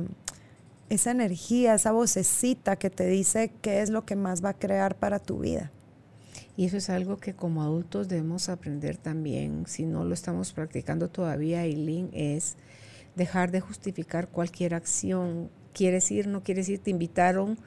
esa 0.89 1.11
energía, 1.11 1.75
esa 1.75 1.93
vocecita 1.93 2.77
que 2.77 2.91
te 2.91 3.07
dice 3.07 3.53
qué 3.63 3.81
es 3.83 3.91
lo 3.91 4.05
que 4.05 4.17
más 4.17 4.45
va 4.45 4.51
a 4.51 4.59
crear 4.59 4.97
para 4.97 5.19
tu 5.19 5.41
vida. 5.41 5.73
Y 6.57 6.65
eso 6.65 6.79
es 6.79 6.89
algo 6.89 7.19
que 7.19 7.35
como 7.35 7.63
adultos 7.63 8.09
debemos 8.09 8.49
aprender 8.49 8.97
también, 8.97 9.65
si 9.67 9.85
no 9.85 10.05
lo 10.05 10.15
estamos 10.15 10.53
practicando 10.53 11.09
todavía, 11.09 11.65
Eileen, 11.65 12.09
es 12.13 12.57
dejar 13.15 13.51
de 13.51 13.61
justificar 13.61 14.29
cualquier 14.29 14.75
acción. 14.75 15.51
¿Quieres 15.75 16.11
ir? 16.11 16.29
¿No 16.29 16.43
quieres 16.43 16.69
ir? 16.69 16.79
¿Te 16.79 16.91
invitaron? 16.91 17.59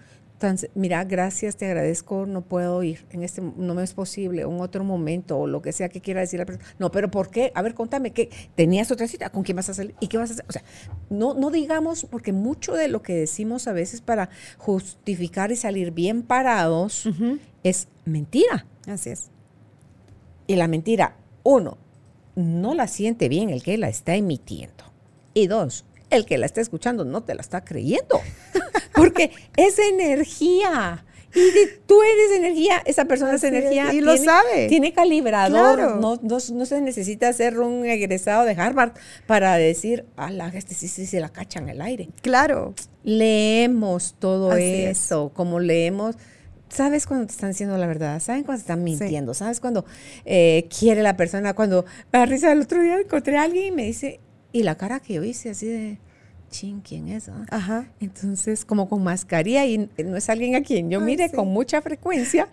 Mira, 0.76 1.04
gracias, 1.04 1.56
te 1.56 1.66
agradezco, 1.66 2.26
no 2.26 2.42
puedo 2.42 2.82
ir, 2.84 3.06
en 3.12 3.24
este 3.24 3.42
no 3.42 3.74
me 3.74 3.84
es 3.84 3.94
posible, 3.94 4.46
un 4.46 4.62
otro 4.62 4.84
momento 4.84 5.38
o 5.38 5.48
lo 5.48 5.62
que 5.62 5.72
sea 5.72 5.90
que 5.90 6.02
quiera 6.02 6.22
decir 6.22 6.40
la 6.40 6.46
persona. 6.46 6.66
No, 6.80 6.92
pero 6.92 7.12
¿por 7.12 7.30
qué? 7.30 7.52
A 7.56 7.62
ver, 7.62 7.74
contame, 7.74 8.12
¿qué? 8.12 8.30
¿Tenías 8.56 8.92
otra 8.92 9.08
cita? 9.08 9.30
¿Con 9.30 9.44
quién 9.44 9.56
vas 9.56 9.70
a 9.70 9.74
salir? 9.74 9.96
¿Y 10.00 10.08
qué 10.08 10.18
vas 10.18 10.30
a 10.30 10.34
hacer? 10.34 10.46
O 10.48 10.52
sea, 10.52 10.64
no, 11.10 11.34
no 11.34 11.52
digamos, 11.52 12.06
porque 12.06 12.34
mucho 12.34 12.74
de 12.74 12.88
lo 12.88 13.02
que 13.02 13.14
decimos 13.14 13.68
a 13.68 13.74
veces 13.74 14.02
para 14.02 14.30
justificar 14.58 15.52
y 15.52 15.56
salir 15.56 15.92
bien 15.92 16.24
parados 16.24 17.08
es 17.64 17.88
mentira. 18.06 18.66
Así 18.88 19.10
es. 19.10 19.30
Y 20.48 20.56
la 20.56 20.68
mentira, 20.68 21.16
uno, 21.44 21.78
no 22.36 22.74
la 22.74 22.88
siente 22.88 23.30
bien 23.30 23.50
el 23.50 23.64
que 23.64 23.78
la 23.78 23.90
está 23.90 24.16
emitiendo. 24.16 24.86
Y 25.34 25.48
dos, 25.48 25.86
el 26.10 26.26
que 26.26 26.38
la 26.38 26.46
está 26.46 26.62
escuchando 26.62 27.06
no 27.06 27.24
te 27.24 27.36
la 27.36 27.42
está 27.42 27.64
creyendo. 27.64 28.20
Porque 28.94 29.32
es 29.56 29.80
energía. 29.80 31.06
Y 31.34 31.52
tú 31.86 32.02
eres 32.02 32.38
energía, 32.38 32.82
esa 32.86 33.06
persona 33.06 33.36
es 33.36 33.44
energía. 33.44 33.94
Y 33.94 34.02
lo 34.02 34.18
sabe. 34.18 34.68
Tiene 34.68 34.94
calibrador. 34.94 36.00
No, 36.00 36.20
no, 36.22 36.40
se 36.40 36.82
necesita 36.82 37.32
ser 37.34 37.60
un 37.60 37.86
egresado 37.86 38.46
de 38.46 38.54
Harvard 38.54 38.94
para 39.28 39.56
decir, 39.56 40.06
ah, 40.18 40.32
la 40.32 40.48
este 40.48 40.74
sí, 40.74 40.88
sí, 40.88 41.06
se 41.06 41.20
la 41.20 41.30
cacha 41.30 41.60
en 41.60 41.70
el 41.70 41.82
aire. 41.82 42.10
Claro. 42.22 42.74
Leemos 43.04 44.16
todo 44.18 44.54
eso, 44.56 45.32
como 45.34 45.60
leemos. 45.60 46.16
¿Sabes 46.70 47.08
cuando 47.08 47.26
te 47.26 47.32
están 47.32 47.52
diciendo 47.52 47.78
la 47.78 47.88
verdad? 47.88 48.20
¿Saben 48.20 48.44
cuando 48.44 48.60
te 48.60 48.64
están 48.64 48.84
mintiendo? 48.84 49.34
¿Sabes 49.34 49.60
cuando 49.60 49.86
eh, 50.26 50.68
quiere 50.78 51.02
la 51.02 51.18
persona? 51.18 51.56
Cuando 51.56 51.86
me 52.12 52.20
da 52.20 52.26
risa 52.26 52.52
el 52.52 52.62
otro 52.62 52.82
día 52.82 53.00
encontré 53.00 53.38
a 53.38 53.44
alguien 53.44 53.66
y 53.66 53.72
me 53.72 53.86
dice, 53.86 54.20
y 54.52 54.64
la 54.64 54.76
cara 54.76 55.00
que 55.00 55.16
yo 55.16 55.24
hice 55.24 55.52
así 55.52 55.68
de 55.68 56.00
chin, 56.50 56.82
¿quién 56.82 57.08
es? 57.08 57.30
Ah? 57.30 57.46
Ajá. 57.50 57.92
Entonces, 58.00 58.66
como 58.66 58.90
con 58.90 59.04
mascarilla 59.04 59.66
y 59.66 59.90
no 60.04 60.18
es 60.18 60.30
alguien 60.30 60.56
a 60.56 60.62
quien 60.62 60.90
yo 60.90 61.00
mire 61.00 61.32
con 61.32 61.48
mucha 61.48 61.82
frecuencia. 61.82 62.50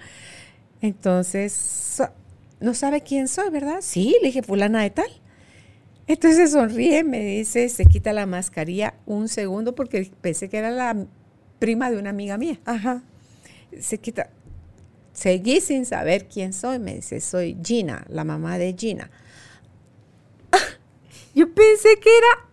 Entonces, 0.80 2.02
no 2.60 2.74
sabe 2.74 3.00
quién 3.00 3.28
soy, 3.28 3.50
¿verdad? 3.50 3.78
Sí, 3.80 4.16
le 4.20 4.28
dije, 4.28 4.42
fulana 4.42 4.82
de 4.82 4.90
tal. 4.90 5.10
Entonces 6.06 6.52
sonríe, 6.52 7.02
me 7.02 7.20
dice, 7.20 7.68
se 7.68 7.84
quita 7.86 8.12
la 8.12 8.26
mascarilla 8.26 8.94
un 9.06 9.28
segundo 9.28 9.74
porque 9.74 10.10
pensé 10.20 10.48
que 10.48 10.58
era 10.58 10.70
la 10.70 11.06
prima 11.58 11.90
de 11.90 11.98
una 11.98 12.10
amiga 12.10 12.38
mía. 12.38 12.60
Ajá. 12.64 13.02
Se 13.80 13.98
quita. 13.98 14.30
Seguí 15.12 15.60
sin 15.60 15.84
saber 15.84 16.28
quién 16.28 16.52
soy. 16.52 16.78
Me 16.78 16.94
dice, 16.96 17.20
soy 17.20 17.56
Gina, 17.64 18.04
la 18.08 18.22
mamá 18.22 18.58
de 18.58 18.74
Gina. 18.78 19.10
Yo 21.36 21.52
pensé 21.52 22.00
que 22.00 22.08
era 22.16 22.46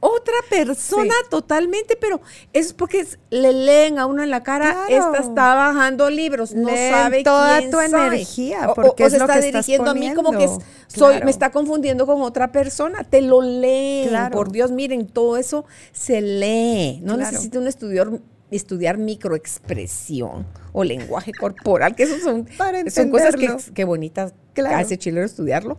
otra 0.00 0.34
persona 0.48 1.12
totalmente, 1.28 1.96
pero 2.00 2.22
es 2.54 2.72
porque 2.72 3.06
le 3.28 3.52
leen 3.52 3.98
a 3.98 4.06
uno 4.06 4.22
en 4.22 4.30
la 4.30 4.42
cara, 4.42 4.86
esta 4.88 5.18
está 5.18 5.54
bajando 5.54 6.08
libros, 6.08 6.54
no 6.54 6.68
sabe 6.68 7.22
toda 7.22 7.60
tu 7.70 7.78
energía, 7.78 8.72
porque 8.74 9.04
o, 9.04 9.10
se 9.10 9.18
está 9.18 9.38
dirigiendo 9.38 9.90
a 9.90 9.94
mí 9.94 10.14
como 10.14 10.32
que 10.32 10.48
soy, 10.86 11.22
me 11.24 11.30
está 11.30 11.50
confundiendo 11.50 12.06
con 12.06 12.22
otra 12.22 12.52
persona, 12.52 13.04
te 13.04 13.20
lo 13.20 13.42
leen, 13.42 14.30
por 14.30 14.50
Dios, 14.50 14.70
miren, 14.70 15.06
todo 15.06 15.36
eso 15.36 15.66
se 15.92 16.22
lee, 16.22 17.00
no 17.02 17.18
necesita 17.18 17.58
un 17.58 17.66
estudiador 17.66 18.22
estudiar 18.48 18.96
microexpresión 18.96 20.46
o 20.72 20.84
lenguaje 20.84 21.32
corporal, 21.32 21.94
que 21.94 22.04
eso 22.04 22.18
son, 22.22 22.48
son 22.88 23.10
cosas 23.10 23.34
que, 23.74 23.84
bonitas 23.84 24.32
claro. 24.54 24.76
hace 24.78 24.96
chilero 24.96 25.26
estudiarlo. 25.26 25.78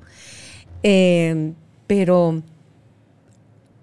Eh, 0.83 1.53
pero 1.87 2.43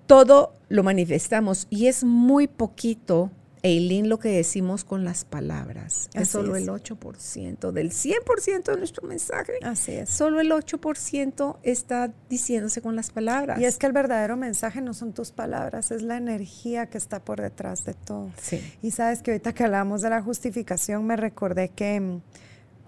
todo 0.07 0.55
lo 0.69 0.83
manifestamos 0.83 1.67
y 1.71 1.87
es 1.87 2.05
muy 2.05 2.47
poquito 2.47 3.31
Eileen, 3.65 4.11
lo 4.11 4.19
que 4.19 4.29
decimos 4.29 4.85
con 4.85 5.05
las 5.05 5.25
palabras 5.25 6.11
es 6.13 6.29
solo 6.29 6.55
el 6.55 6.69
8% 6.69 7.73
del 7.73 7.93
100% 7.93 8.65
de 8.65 8.77
nuestro 8.77 9.09
mensaje. 9.09 9.55
Así 9.63 9.93
es. 9.93 10.11
Solo 10.11 10.39
el 10.41 10.51
8% 10.51 11.57
está 11.63 12.13
diciéndose 12.29 12.83
con 12.83 12.95
las 12.95 13.11
palabras. 13.11 13.59
Y 13.59 13.65
es 13.65 13.79
que 13.79 13.87
el 13.87 13.93
verdadero 13.93 14.37
mensaje 14.37 14.83
no 14.83 14.93
son 14.93 15.15
tus 15.15 15.31
palabras, 15.31 15.93
es 15.93 16.03
la 16.03 16.19
energía 16.19 16.91
que 16.91 16.99
está 16.99 17.25
por 17.25 17.41
detrás 17.41 17.87
de 17.87 17.95
todo. 17.95 18.31
Sí. 18.39 18.61
Y 18.83 18.91
sabes 18.91 19.23
que 19.23 19.31
ahorita 19.31 19.55
que 19.55 19.65
hablamos 19.65 20.03
de 20.03 20.11
la 20.11 20.21
justificación, 20.21 21.07
me 21.07 21.17
recordé 21.17 21.71
que 21.71 21.99
mm, 21.99 22.21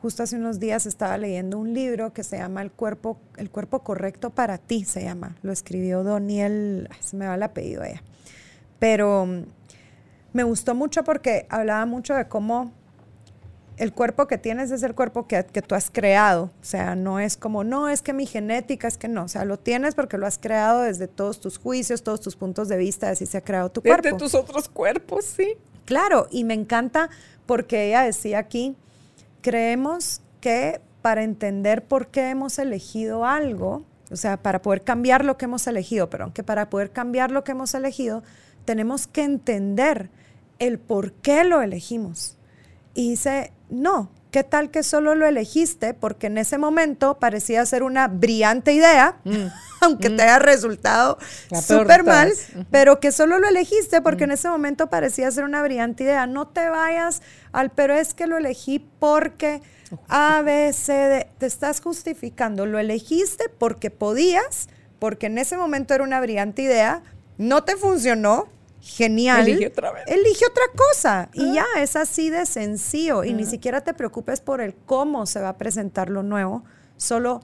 justo 0.02 0.22
hace 0.22 0.36
unos 0.36 0.60
días 0.60 0.86
estaba 0.86 1.18
leyendo 1.18 1.58
un 1.58 1.72
libro 1.74 2.12
que 2.12 2.22
se 2.22 2.38
llama 2.38 2.62
El 2.62 2.70
cuerpo, 2.70 3.18
el 3.36 3.50
cuerpo 3.50 3.82
correcto 3.82 4.30
para 4.30 4.58
ti, 4.58 4.84
se 4.84 5.02
llama. 5.02 5.36
Lo 5.42 5.52
escribió 5.52 6.02
Doniel, 6.02 6.88
se 7.00 7.16
me 7.16 7.26
va 7.26 7.34
el 7.34 7.42
apellido 7.42 7.82
ella. 7.82 8.02
Pero 8.78 9.26
mm, 9.26 9.42
me 10.32 10.42
gustó 10.42 10.74
mucho 10.74 11.04
porque 11.04 11.46
hablaba 11.48 11.86
mucho 11.86 12.14
de 12.14 12.28
cómo 12.28 12.72
el 13.76 13.92
cuerpo 13.92 14.26
que 14.26 14.38
tienes 14.38 14.70
es 14.70 14.82
el 14.82 14.94
cuerpo 14.94 15.26
que, 15.26 15.42
tú 15.42 15.74
has 15.74 15.90
creado. 15.90 16.50
O 16.60 16.64
sea, 16.64 16.94
no 16.94 17.20
es 17.20 17.36
como, 17.36 17.64
no, 17.64 17.88
es 17.88 18.02
que 18.02 18.12
mi 18.12 18.26
genética, 18.26 18.88
es 18.88 18.96
que 18.96 19.08
no. 19.08 19.24
O 19.24 19.28
sea, 19.28 19.44
lo 19.44 19.58
tienes 19.58 19.94
porque 19.94 20.18
lo 20.18 20.26
has 20.26 20.38
creado 20.38 20.82
desde 20.82 21.08
todos 21.08 21.40
tus 21.40 21.58
juicios, 21.58 22.02
todos 22.02 22.20
tus 22.20 22.36
puntos 22.36 22.68
de 22.68 22.76
vista, 22.76 23.10
así 23.10 23.26
se 23.26 23.38
ha 23.38 23.42
creado 23.42 23.70
tu 23.70 23.82
cuerpo. 23.82 24.02
Desde 24.02 24.18
tus 24.18 24.34
otros 24.34 24.68
cuerpos, 24.68 25.24
sí. 25.24 25.56
Claro, 25.84 26.26
y 26.30 26.44
me 26.44 26.54
encanta 26.54 27.10
porque 27.44 27.88
ella 27.88 28.02
decía 28.02 28.38
aquí, 28.38 28.76
creemos 29.46 30.22
que 30.40 30.80
para 31.02 31.22
entender 31.22 31.84
por 31.84 32.08
qué 32.08 32.30
hemos 32.30 32.58
elegido 32.58 33.24
algo, 33.24 33.84
o 34.10 34.16
sea, 34.16 34.42
para 34.42 34.60
poder 34.60 34.82
cambiar 34.82 35.24
lo 35.24 35.36
que 35.36 35.44
hemos 35.44 35.68
elegido, 35.68 36.10
pero 36.10 36.34
que 36.34 36.42
para 36.42 36.68
poder 36.68 36.90
cambiar 36.90 37.30
lo 37.30 37.44
que 37.44 37.52
hemos 37.52 37.72
elegido, 37.74 38.24
tenemos 38.64 39.06
que 39.06 39.22
entender 39.22 40.10
el 40.58 40.80
por 40.80 41.12
qué 41.12 41.44
lo 41.44 41.62
elegimos. 41.62 42.36
Y 42.92 43.10
dice, 43.10 43.52
no, 43.70 44.10
¿qué 44.36 44.44
tal 44.44 44.70
que 44.70 44.82
solo 44.82 45.14
lo 45.14 45.26
elegiste 45.26 45.94
porque 45.94 46.26
en 46.26 46.36
ese 46.36 46.58
momento 46.58 47.18
parecía 47.18 47.64
ser 47.64 47.82
una 47.82 48.06
brillante 48.06 48.74
idea, 48.74 49.16
mm. 49.24 49.46
aunque 49.80 50.10
te 50.10 50.16
mm. 50.16 50.20
haya 50.20 50.38
resultado 50.38 51.16
súper 51.62 52.04
mal, 52.04 52.30
pero 52.70 53.00
que 53.00 53.12
solo 53.12 53.38
lo 53.38 53.48
elegiste 53.48 54.02
porque 54.02 54.24
en 54.24 54.30
mm. 54.30 54.34
ese 54.34 54.50
momento 54.50 54.88
parecía 54.88 55.30
ser 55.30 55.44
una 55.44 55.62
brillante 55.62 56.04
idea? 56.04 56.26
No 56.26 56.48
te 56.48 56.68
vayas 56.68 57.22
al, 57.52 57.70
pero 57.70 57.94
es 57.94 58.12
que 58.12 58.26
lo 58.26 58.36
elegí 58.36 58.78
porque 58.98 59.62
A, 60.06 60.42
B, 60.42 60.70
C, 60.74 60.92
D, 60.92 61.28
te 61.38 61.46
estás 61.46 61.80
justificando, 61.80 62.66
lo 62.66 62.78
elegiste 62.78 63.48
porque 63.48 63.90
podías, 63.90 64.68
porque 64.98 65.28
en 65.28 65.38
ese 65.38 65.56
momento 65.56 65.94
era 65.94 66.04
una 66.04 66.20
brillante 66.20 66.60
idea, 66.60 67.02
no 67.38 67.64
te 67.64 67.78
funcionó, 67.78 68.48
genial. 68.86 69.48
Elige 69.48 69.66
otra 69.66 69.92
vez. 69.92 70.04
Elige 70.06 70.46
otra 70.46 70.64
cosa. 70.76 71.28
Y 71.32 71.54
ya, 71.54 71.66
es 71.78 71.96
así 71.96 72.30
de 72.30 72.46
sencillo. 72.46 73.24
Y 73.24 73.34
ni 73.34 73.44
siquiera 73.44 73.80
te 73.80 73.94
preocupes 73.94 74.40
por 74.40 74.60
el 74.60 74.74
cómo 74.74 75.26
se 75.26 75.40
va 75.40 75.50
a 75.50 75.58
presentar 75.58 76.08
lo 76.08 76.22
nuevo. 76.22 76.64
Solo 76.96 77.40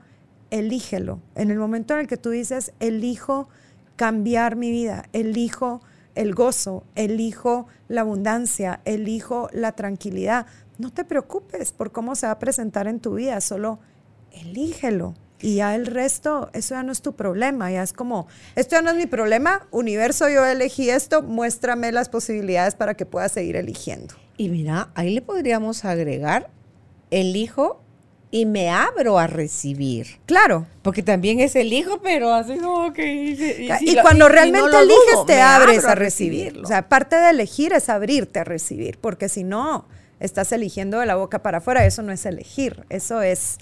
elígelo. 0.51 1.21
En 1.35 1.51
el 1.51 1.59
momento 1.59 1.95
en 1.95 2.01
el 2.01 2.07
que 2.07 2.17
tú 2.17 2.31
dices, 2.31 2.73
elijo 2.79 3.49
cambiar 3.97 4.57
mi 4.57 4.71
vida, 4.71 5.09
elijo 5.13 5.83
el 6.15 6.35
gozo, 6.35 6.85
elijo 6.95 7.67
la 7.89 8.03
abundancia, 8.03 8.81
elijo 8.85 9.49
la 9.53 9.73
tranquilidad. 9.73 10.47
No 10.79 10.93
te 10.93 11.05
preocupes 11.05 11.73
por 11.73 11.91
cómo 11.91 12.15
se 12.15 12.27
va 12.27 12.33
a 12.33 12.39
presentar 12.39 12.87
en 12.87 13.01
tu 13.01 13.15
vida, 13.15 13.41
solo 13.41 13.81
elígelo. 14.31 15.15
Y 15.43 15.57
ya 15.57 15.75
el 15.75 15.87
resto, 15.87 16.51
eso 16.53 16.75
ya 16.75 16.85
no 16.85 16.93
es 16.93 17.03
tu 17.03 17.15
problema, 17.15 17.71
ya 17.71 17.83
es 17.83 17.93
como, 17.93 18.29
esto 18.55 18.77
ya 18.77 18.83
no 18.83 18.91
es 18.91 18.97
mi 18.97 19.07
problema, 19.07 19.67
universo, 19.73 20.29
yo 20.29 20.47
elegí 20.47 20.89
esto, 20.89 21.23
muéstrame 21.23 21.91
las 21.91 22.09
posibilidades 22.09 22.77
para 22.77 22.95
que 22.95 23.05
pueda 23.05 23.29
seguir 23.29 23.57
eligiendo. 23.57 24.15
Y 24.37 24.49
mira, 24.49 24.91
ahí 24.95 25.11
le 25.11 25.21
podríamos 25.21 25.85
agregar, 25.85 26.49
elijo 27.11 27.83
y 28.31 28.47
me 28.47 28.71
abro 28.71 29.19
a 29.19 29.27
recibir. 29.27 30.07
Claro. 30.25 30.67
Porque 30.81 31.03
también 31.03 31.39
es 31.39 31.55
el 31.55 31.73
hijo, 31.73 32.01
pero 32.03 32.33
así 32.33 32.57
como 32.57 32.93
que... 32.93 33.69
Y, 33.81 33.97
cuando 34.01 34.29
realmente 34.29 34.75
eliges, 34.75 35.27
te 35.27 35.41
abres 35.41 35.85
a 35.85 35.95
recibir. 35.95 36.59
O 36.59 36.67
sea, 36.67 36.89
parte 36.89 37.17
de 37.17 37.31
elegir 37.31 37.75
es 37.75 37.91
abrirte 37.91 38.39
a 38.39 38.45
recibir, 38.45 38.99
porque 38.99 39.29
si 39.29 39.45
no, 39.45 39.87
estás 40.19 40.51
eligiendo 40.53 41.01
de 41.01 41.07
la 41.07 41.17
boca 41.17 41.43
para 41.43 41.59
afuera, 41.59 41.85
eso 41.85 42.03
no 42.03 42.11
es 42.11 42.25
elegir, 42.25 42.85
eso 42.89 43.21
es 43.21 43.59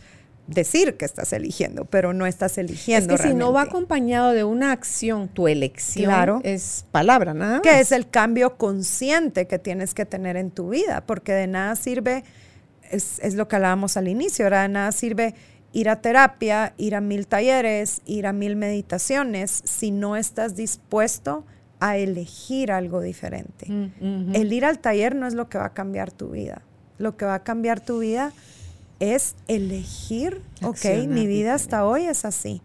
decir 0.50 0.96
que 0.96 1.04
estás 1.04 1.32
eligiendo, 1.32 1.84
pero 1.84 2.12
no 2.12 2.26
estás 2.26 2.58
eligiendo. 2.58 3.14
Es 3.14 3.20
que 3.20 3.28
si 3.28 3.34
no 3.34 3.52
va 3.52 3.62
acompañado 3.62 4.32
de 4.32 4.44
una 4.44 4.72
acción, 4.72 5.28
tu 5.28 5.48
elección 5.48 6.40
es 6.42 6.84
palabra, 6.90 7.34
nada 7.34 7.62
Que 7.62 7.80
es 7.80 7.92
el 7.92 8.08
cambio 8.08 8.56
consciente 8.56 9.46
que 9.46 9.58
tienes 9.58 9.94
que 9.94 10.04
tener 10.04 10.36
en 10.36 10.50
tu 10.50 10.70
vida, 10.70 11.04
porque 11.06 11.32
de 11.32 11.46
nada 11.46 11.76
sirve, 11.76 12.24
es, 12.90 13.34
lo 13.34 13.46
que 13.46 13.56
hablábamos 13.56 13.96
al 13.96 14.08
inicio, 14.08 14.50
de 14.50 14.68
nada 14.68 14.90
sirve 14.92 15.34
ir 15.72 15.88
a 15.88 16.00
terapia, 16.00 16.74
ir 16.76 16.96
a 16.96 17.00
mil 17.00 17.28
talleres, 17.28 18.02
ir 18.04 18.26
a 18.26 18.32
mil 18.32 18.56
meditaciones, 18.56 19.62
si 19.64 19.92
no 19.92 20.16
estás 20.16 20.56
dispuesto 20.56 21.44
a 21.78 21.96
elegir 21.96 22.72
algo 22.72 23.00
diferente. 23.00 23.66
Mm, 23.70 24.34
el 24.34 24.52
ir 24.52 24.64
al 24.64 24.80
taller 24.80 25.14
no 25.14 25.28
es 25.28 25.34
lo 25.34 25.48
que 25.48 25.58
va 25.58 25.66
a 25.66 25.74
cambiar 25.74 26.10
tu 26.10 26.30
vida. 26.30 26.62
Lo 26.98 27.16
que 27.16 27.24
va 27.24 27.36
a 27.36 27.42
cambiar 27.44 27.80
tu 27.80 28.00
vida 28.00 28.32
es 29.00 29.34
elegir, 29.48 30.42
ok, 30.62 30.84
mi 31.08 31.26
vida 31.26 31.54
hasta 31.54 31.86
hoy 31.86 32.04
es 32.04 32.24
así. 32.24 32.62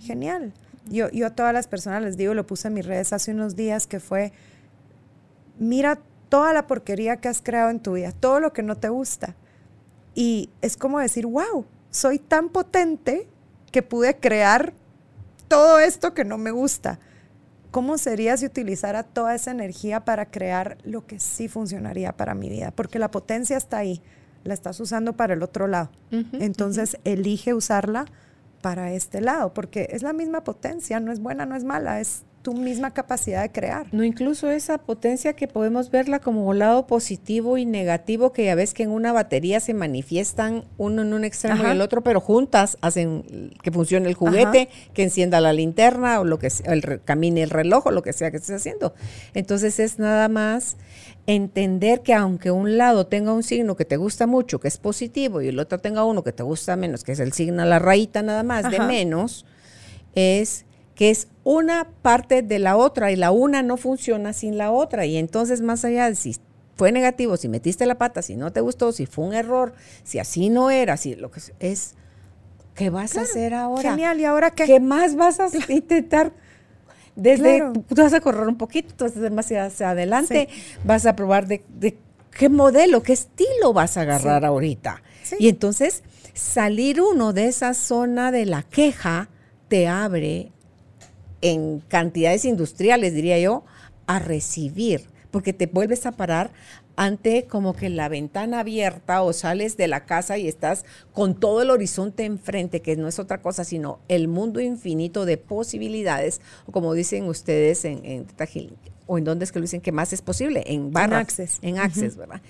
Genial. 0.00 0.54
Yo, 0.88 1.10
yo 1.10 1.26
a 1.26 1.30
todas 1.30 1.52
las 1.52 1.66
personas 1.66 2.02
les 2.02 2.16
digo, 2.16 2.32
lo 2.32 2.46
puse 2.46 2.68
en 2.68 2.74
mis 2.74 2.86
redes 2.86 3.12
hace 3.12 3.32
unos 3.32 3.56
días, 3.56 3.86
que 3.86 4.00
fue, 4.00 4.32
mira 5.58 5.98
toda 6.28 6.54
la 6.54 6.66
porquería 6.66 7.18
que 7.18 7.28
has 7.28 7.42
creado 7.42 7.70
en 7.70 7.80
tu 7.80 7.94
vida, 7.94 8.12
todo 8.12 8.40
lo 8.40 8.52
que 8.52 8.62
no 8.62 8.76
te 8.76 8.88
gusta. 8.88 9.34
Y 10.14 10.48
es 10.62 10.76
como 10.76 11.00
decir, 11.00 11.26
wow, 11.26 11.66
soy 11.90 12.18
tan 12.18 12.48
potente 12.48 13.28
que 13.70 13.82
pude 13.82 14.16
crear 14.16 14.72
todo 15.48 15.80
esto 15.80 16.14
que 16.14 16.24
no 16.24 16.38
me 16.38 16.50
gusta. 16.50 16.98
¿Cómo 17.70 17.98
sería 17.98 18.36
si 18.36 18.46
utilizara 18.46 19.02
toda 19.02 19.34
esa 19.34 19.50
energía 19.50 20.04
para 20.04 20.30
crear 20.30 20.78
lo 20.84 21.06
que 21.06 21.18
sí 21.18 21.48
funcionaría 21.48 22.16
para 22.16 22.34
mi 22.34 22.48
vida? 22.48 22.70
Porque 22.70 22.98
la 22.98 23.10
potencia 23.10 23.56
está 23.56 23.78
ahí 23.78 24.00
la 24.44 24.54
estás 24.54 24.80
usando 24.80 25.14
para 25.14 25.34
el 25.34 25.42
otro 25.42 25.66
lado. 25.66 25.90
Entonces, 26.32 26.98
elige 27.04 27.54
usarla 27.54 28.06
para 28.62 28.92
este 28.92 29.20
lado, 29.20 29.54
porque 29.54 29.88
es 29.92 30.02
la 30.02 30.12
misma 30.12 30.42
potencia, 30.44 31.00
no 31.00 31.12
es 31.12 31.20
buena, 31.20 31.46
no 31.46 31.54
es 31.54 31.64
mala, 31.64 32.00
es 32.00 32.22
tu 32.48 32.54
misma 32.54 32.92
capacidad 32.94 33.42
de 33.42 33.52
crear. 33.52 33.88
No, 33.92 34.04
incluso 34.04 34.50
esa 34.50 34.78
potencia 34.78 35.34
que 35.34 35.48
podemos 35.48 35.90
verla 35.90 36.18
como 36.18 36.54
lado 36.54 36.86
positivo 36.86 37.58
y 37.58 37.66
negativo, 37.66 38.32
que 38.32 38.46
ya 38.46 38.54
ves 38.54 38.72
que 38.72 38.84
en 38.84 38.90
una 38.90 39.12
batería 39.12 39.60
se 39.60 39.74
manifiestan 39.74 40.64
uno 40.78 41.02
en 41.02 41.12
un 41.12 41.24
extremo 41.24 41.62
y 41.62 41.66
el 41.66 41.82
otro, 41.82 42.02
pero 42.02 42.22
juntas 42.22 42.78
hacen 42.80 43.52
que 43.62 43.70
funcione 43.70 44.08
el 44.08 44.14
juguete, 44.14 44.70
que 44.94 45.02
encienda 45.02 45.42
la 45.42 45.52
linterna 45.52 46.20
o 46.20 46.24
lo 46.24 46.38
que 46.38 46.48
sea, 46.48 46.72
el 46.72 47.02
camine 47.04 47.42
el 47.42 47.50
reloj 47.50 47.88
o 47.88 47.90
lo 47.90 48.00
que 48.00 48.14
sea 48.14 48.30
que 48.30 48.38
estés 48.38 48.56
haciendo. 48.56 48.94
Entonces 49.34 49.78
es 49.78 49.98
nada 49.98 50.30
más 50.30 50.78
entender 51.26 52.00
que 52.00 52.14
aunque 52.14 52.50
un 52.50 52.78
lado 52.78 53.08
tenga 53.08 53.34
un 53.34 53.42
signo 53.42 53.76
que 53.76 53.84
te 53.84 53.98
gusta 53.98 54.26
mucho, 54.26 54.58
que 54.58 54.68
es 54.68 54.78
positivo, 54.78 55.42
y 55.42 55.48
el 55.48 55.58
otro 55.58 55.80
tenga 55.80 56.02
uno 56.04 56.24
que 56.24 56.32
te 56.32 56.44
gusta 56.44 56.76
menos, 56.76 57.04
que 57.04 57.12
es 57.12 57.20
el 57.20 57.34
signo, 57.34 57.62
la 57.66 57.78
rayita 57.78 58.22
nada 58.22 58.42
más 58.42 58.70
de 58.70 58.80
menos, 58.80 59.44
es 60.14 60.64
que 60.98 61.10
es 61.10 61.28
una 61.44 61.86
parte 62.02 62.42
de 62.42 62.58
la 62.58 62.76
otra 62.76 63.12
y 63.12 63.16
la 63.16 63.30
una 63.30 63.62
no 63.62 63.76
funciona 63.76 64.32
sin 64.32 64.58
la 64.58 64.72
otra. 64.72 65.06
Y 65.06 65.16
entonces, 65.16 65.60
más 65.60 65.84
allá 65.84 66.08
de 66.08 66.16
si 66.16 66.34
fue 66.74 66.90
negativo, 66.90 67.36
si 67.36 67.48
metiste 67.48 67.86
la 67.86 67.98
pata, 67.98 68.20
si 68.20 68.34
no 68.34 68.52
te 68.52 68.60
gustó, 68.60 68.90
si 68.90 69.06
fue 69.06 69.24
un 69.26 69.32
error, 69.32 69.74
si 70.02 70.18
así 70.18 70.48
no 70.48 70.72
era, 70.72 70.96
si 70.96 71.14
lo 71.14 71.30
que 71.30 71.40
es, 71.60 71.94
¿qué 72.74 72.90
vas 72.90 73.16
a 73.16 73.20
hacer 73.20 73.54
ahora? 73.54 73.90
Genial, 73.90 74.18
¿y 74.18 74.24
ahora 74.24 74.50
qué? 74.50 74.64
¿Qué 74.64 74.80
más 74.80 75.14
vas 75.14 75.38
a 75.38 75.46
intentar? 75.72 76.32
Desde, 77.14 77.62
tú 77.88 77.94
vas 77.94 78.12
a 78.12 78.20
correr 78.20 78.48
un 78.48 78.58
poquito, 78.58 78.92
tú 78.96 79.04
vas 79.04 79.14
a 79.14 79.20
hacer 79.20 79.30
más 79.30 79.52
hacia 79.52 79.90
adelante, 79.90 80.48
vas 80.82 81.06
a 81.06 81.14
probar 81.14 81.46
de, 81.46 81.62
qué 82.32 82.48
modelo, 82.48 83.04
qué 83.04 83.12
estilo 83.12 83.72
vas 83.72 83.96
a 83.96 84.00
agarrar 84.00 84.44
ahorita. 84.44 85.00
Y 85.38 85.48
entonces, 85.48 86.02
salir 86.34 87.00
uno 87.00 87.32
de 87.32 87.46
esa 87.46 87.72
zona 87.74 88.32
de 88.32 88.46
la 88.46 88.64
queja 88.64 89.28
te 89.68 89.86
abre 89.86 90.50
en 91.40 91.80
cantidades 91.80 92.44
industriales, 92.44 93.14
diría 93.14 93.38
yo, 93.38 93.64
a 94.06 94.18
recibir, 94.18 95.06
porque 95.30 95.52
te 95.52 95.66
vuelves 95.66 96.06
a 96.06 96.12
parar 96.12 96.50
ante 96.96 97.44
como 97.44 97.74
que 97.74 97.90
la 97.90 98.08
ventana 98.08 98.60
abierta 98.60 99.22
o 99.22 99.32
sales 99.32 99.76
de 99.76 99.86
la 99.86 100.04
casa 100.04 100.36
y 100.36 100.48
estás 100.48 100.84
con 101.12 101.38
todo 101.38 101.62
el 101.62 101.70
horizonte 101.70 102.24
enfrente, 102.24 102.82
que 102.82 102.96
no 102.96 103.06
es 103.06 103.20
otra 103.20 103.40
cosa 103.40 103.62
sino 103.62 104.00
el 104.08 104.26
mundo 104.26 104.60
infinito 104.60 105.24
de 105.24 105.36
posibilidades, 105.36 106.40
o 106.66 106.72
como 106.72 106.94
dicen 106.94 107.28
ustedes 107.28 107.84
en, 107.84 108.04
en 108.04 108.26
o 109.06 109.16
en 109.16 109.24
dónde 109.24 109.44
es 109.44 109.52
que 109.52 109.60
lo 109.60 109.62
dicen 109.62 109.80
que 109.80 109.92
más 109.92 110.12
es 110.12 110.22
posible, 110.22 110.64
en 110.66 110.92
barra, 110.92 111.16
en 111.16 111.22
Access, 111.22 111.58
en 111.62 111.78
access 111.78 112.16
¿verdad? 112.16 112.42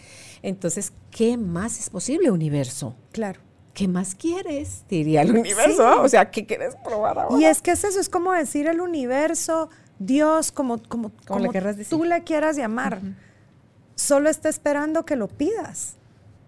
Entonces, 0.42 0.92
¿qué 1.10 1.36
más 1.36 1.78
es 1.78 1.90
posible, 1.90 2.30
universo? 2.30 2.96
Claro. 3.12 3.40
¿Qué 3.78 3.86
más 3.86 4.16
quieres? 4.16 4.82
Diría 4.88 5.22
el 5.22 5.30
universo. 5.30 6.02
O 6.02 6.08
sea, 6.08 6.32
¿qué 6.32 6.44
quieres 6.44 6.74
probar 6.84 7.16
ahora? 7.16 7.40
Y 7.40 7.44
es 7.44 7.62
que 7.62 7.70
es 7.70 7.84
eso, 7.84 8.00
es 8.00 8.08
como 8.08 8.32
decir 8.32 8.66
el 8.66 8.80
universo, 8.80 9.70
Dios, 10.00 10.50
como, 10.50 10.82
como, 10.82 11.12
como, 11.28 11.52
tú 11.88 12.04
le 12.04 12.24
quieras 12.24 12.56
llamar. 12.56 13.00
Solo 13.94 14.30
está 14.30 14.48
esperando 14.48 15.06
que 15.06 15.14
lo 15.14 15.28
pidas. 15.28 15.94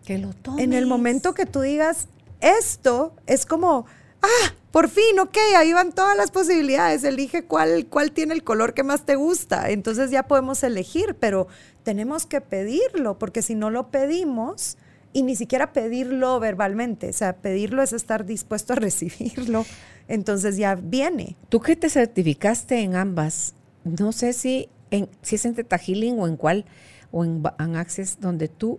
Que 0.04 0.18
lo 0.18 0.32
tomes. 0.32 0.64
En 0.64 0.72
el 0.72 0.86
momento 0.86 1.32
que 1.32 1.46
tú 1.46 1.60
digas, 1.60 2.08
esto 2.40 3.14
es 3.28 3.46
como, 3.46 3.86
ah, 4.22 4.52
por 4.72 4.88
fin, 4.88 5.20
ok, 5.20 5.36
ahí 5.56 5.72
van 5.72 5.92
todas 5.92 6.16
las 6.16 6.32
posibilidades, 6.32 7.04
elige 7.04 7.44
cuál, 7.44 7.86
cuál 7.86 8.10
tiene 8.10 8.34
el 8.34 8.42
color 8.42 8.74
que 8.74 8.82
más 8.82 9.06
te 9.06 9.14
gusta. 9.14 9.70
Entonces 9.70 10.10
ya 10.10 10.24
podemos 10.24 10.64
elegir, 10.64 11.14
pero 11.20 11.46
tenemos 11.84 12.26
que 12.26 12.40
pedirlo, 12.40 13.20
porque 13.20 13.40
si 13.40 13.54
no 13.54 13.70
lo 13.70 13.92
pedimos, 13.92 14.78
y 15.12 15.22
ni 15.22 15.36
siquiera 15.36 15.72
pedirlo 15.72 16.38
verbalmente, 16.38 17.08
o 17.08 17.12
sea, 17.12 17.36
pedirlo 17.36 17.82
es 17.82 17.92
estar 17.92 18.24
dispuesto 18.24 18.72
a 18.72 18.76
recibirlo, 18.80 19.66
entonces 20.08 20.56
ya 20.56 20.74
viene. 20.74 21.36
Tú 21.48 21.60
que 21.60 21.76
te 21.76 21.90
certificaste 21.90 22.80
en 22.80 22.94
ambas, 22.94 23.54
no 23.84 24.12
sé 24.12 24.32
si, 24.32 24.68
en, 24.90 25.08
si 25.22 25.36
es 25.36 25.44
en 25.44 25.54
Teta 25.54 25.78
Healing 25.78 26.18
o 26.18 26.26
en 26.26 26.36
cuál, 26.36 26.64
o 27.10 27.24
en, 27.24 27.42
en 27.58 27.76
Access, 27.76 28.20
donde 28.20 28.48
tú 28.48 28.78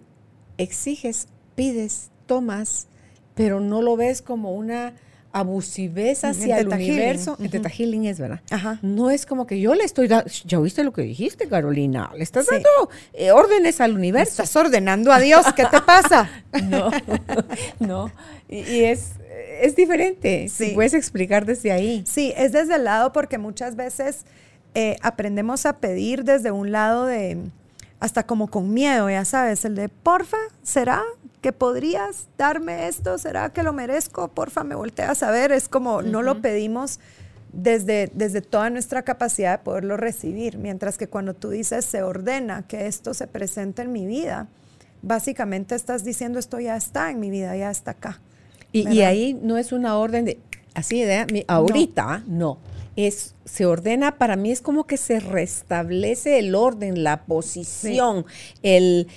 exiges, 0.57 1.27
pides, 1.55 2.11
tomas, 2.25 2.87
pero 3.35 3.59
no 3.59 3.81
lo 3.81 3.97
ves 3.97 4.21
como 4.21 4.53
una 4.53 4.93
abusivez 5.31 6.23
hacia 6.23 6.59
el 6.59 6.67
universo. 6.67 7.35
Uh 7.39 7.43
-huh. 7.43 7.69
Healing 7.69 8.05
es 8.05 8.19
verdad. 8.19 8.41
Ajá. 8.49 8.79
No 8.81 9.09
es 9.09 9.25
como 9.25 9.47
que 9.47 9.59
yo 9.59 9.75
le 9.75 9.83
estoy 9.83 10.07
dando, 10.07 10.29
ya 10.45 10.59
oíste 10.59 10.83
lo 10.83 10.93
que 10.93 11.01
dijiste, 11.03 11.47
Carolina, 11.47 12.11
le 12.15 12.23
estás 12.23 12.47
dando 12.47 12.69
eh, 13.13 13.31
órdenes 13.31 13.81
al 13.81 13.93
universo. 13.93 14.31
Estás 14.43 14.55
ordenando 14.55 15.11
a 15.11 15.19
Dios, 15.19 15.45
¿qué 15.55 15.65
te 15.65 15.81
pasa? 15.81 16.29
no, 16.69 16.91
no. 17.79 18.11
Y, 18.49 18.59
y, 18.59 18.83
es, 18.85 19.11
es 19.61 19.75
diferente. 19.75 20.47
Sí. 20.49 20.67
Si 20.67 20.71
puedes 20.73 20.93
explicar 20.93 21.45
desde 21.45 21.71
ahí. 21.71 22.03
Sí, 22.05 22.33
es 22.35 22.51
desde 22.51 22.75
el 22.75 22.83
lado 22.83 23.13
porque 23.13 23.37
muchas 23.37 23.75
veces 23.75 24.25
eh, 24.73 24.95
aprendemos 25.01 25.65
a 25.65 25.79
pedir 25.79 26.23
desde 26.23 26.51
un 26.51 26.71
lado 26.71 27.05
de 27.05 27.37
hasta 28.01 28.23
como 28.23 28.47
con 28.47 28.73
miedo, 28.73 29.09
ya 29.09 29.23
sabes, 29.23 29.63
el 29.63 29.75
de 29.75 29.87
porfa, 29.87 30.37
¿será? 30.63 31.01
que 31.41 31.51
podrías 31.51 32.27
darme 32.37 32.87
esto, 32.87 33.17
¿será 33.17 33.51
que 33.51 33.63
lo 33.63 33.73
merezco? 33.73 34.27
Porfa, 34.27 34.63
me 34.63 34.75
volteas 34.75 35.23
a 35.23 35.31
ver. 35.31 35.51
Es 35.51 35.67
como 35.67 35.95
uh 35.95 36.01
-huh. 36.01 36.05
no 36.05 36.21
lo 36.21 36.41
pedimos 36.41 36.99
desde, 37.51 38.11
desde 38.13 38.41
toda 38.41 38.69
nuestra 38.69 39.01
capacidad 39.01 39.57
de 39.57 39.63
poderlo 39.63 39.97
recibir, 39.97 40.57
mientras 40.57 40.97
que 40.97 41.07
cuando 41.07 41.33
tú 41.33 41.49
dices 41.49 41.83
se 41.83 42.03
ordena 42.03 42.63
que 42.67 42.87
esto 42.87 43.13
se 43.13 43.27
presente 43.27 43.81
en 43.81 43.91
mi 43.91 44.05
vida, 44.05 44.47
básicamente 45.01 45.75
estás 45.75 46.03
diciendo 46.03 46.39
esto 46.39 46.59
ya 46.59 46.77
está 46.77 47.09
en 47.09 47.19
mi 47.19 47.29
vida, 47.29 47.55
ya 47.57 47.71
está 47.71 47.91
acá. 47.91 48.21
Y, 48.71 48.87
y 48.87 49.01
ahí 49.01 49.33
no 49.33 49.57
es 49.57 49.73
una 49.73 49.97
orden 49.97 50.25
de, 50.25 50.39
así 50.75 51.01
de, 51.03 51.43
ahorita, 51.47 52.23
no. 52.27 52.37
no. 52.37 52.57
Es, 52.95 53.35
se 53.45 53.65
ordena, 53.65 54.17
para 54.17 54.35
mí 54.35 54.51
es 54.51 54.61
como 54.61 54.85
que 54.85 54.97
se 54.97 55.19
restablece 55.19 56.39
el 56.39 56.55
orden, 56.55 57.03
la 57.03 57.23
posición, 57.23 58.25
sí. 58.27 58.59
el, 58.63 59.07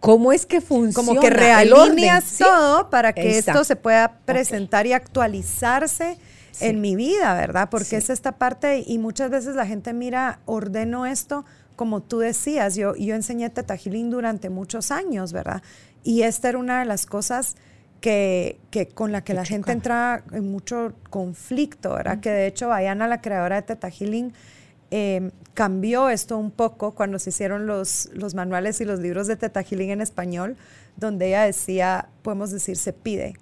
cómo 0.00 0.32
es 0.32 0.46
que 0.46 0.60
funciona. 0.60 0.94
Como 0.94 1.20
que 1.20 1.30
realineas 1.30 2.24
¿sí? 2.24 2.44
todo 2.44 2.90
para 2.90 3.12
que 3.12 3.38
Exacto. 3.38 3.60
esto 3.60 3.64
se 3.64 3.76
pueda 3.76 4.18
presentar 4.24 4.82
okay. 4.82 4.90
y 4.90 4.94
actualizarse 4.94 6.16
sí. 6.52 6.64
en 6.66 6.80
mi 6.80 6.96
vida, 6.96 7.34
¿verdad? 7.34 7.68
Porque 7.70 7.84
sí. 7.84 7.96
es 7.96 8.10
esta 8.10 8.32
parte 8.32 8.82
y 8.86 8.98
muchas 8.98 9.30
veces 9.30 9.56
la 9.56 9.66
gente 9.66 9.92
mira, 9.92 10.40
ordeno 10.46 11.06
esto, 11.06 11.44
como 11.76 12.02
tú 12.02 12.18
decías, 12.18 12.74
yo, 12.74 12.96
yo 12.96 13.14
enseñé 13.14 13.50
Teta 13.50 13.76
Healing 13.76 14.10
durante 14.10 14.50
muchos 14.50 14.90
años, 14.90 15.32
¿verdad? 15.32 15.62
Y 16.02 16.22
esta 16.22 16.48
era 16.48 16.58
una 16.58 16.80
de 16.80 16.86
las 16.86 17.06
cosas 17.06 17.56
que, 18.00 18.58
que 18.70 18.88
con 18.88 19.12
la 19.12 19.22
que 19.22 19.34
la 19.34 19.44
gente 19.44 19.72
entra 19.72 20.22
en 20.32 20.50
mucho 20.50 20.92
conflicto, 21.10 21.94
¿verdad? 21.94 22.14
Uh 22.14 22.18
-huh. 22.18 22.20
Que 22.20 22.30
de 22.30 22.46
hecho 22.46 22.68
Bayana, 22.68 23.08
la 23.08 23.20
creadora 23.20 23.56
de 23.56 23.62
Teta 23.62 23.90
Healing, 23.90 24.32
eh, 24.90 25.30
cambió 25.54 26.08
esto 26.08 26.38
un 26.38 26.50
poco 26.50 26.94
cuando 26.94 27.18
se 27.18 27.30
hicieron 27.30 27.66
los, 27.66 28.08
los 28.14 28.34
manuales 28.34 28.80
y 28.80 28.84
los 28.84 29.00
libros 29.00 29.26
de 29.26 29.36
Teta 29.36 29.62
Healing 29.62 29.90
en 29.90 30.00
español, 30.00 30.56
donde 30.96 31.28
ella 31.28 31.42
decía, 31.42 32.08
podemos 32.22 32.50
decir, 32.50 32.76
se 32.76 32.92
pide, 32.92 33.34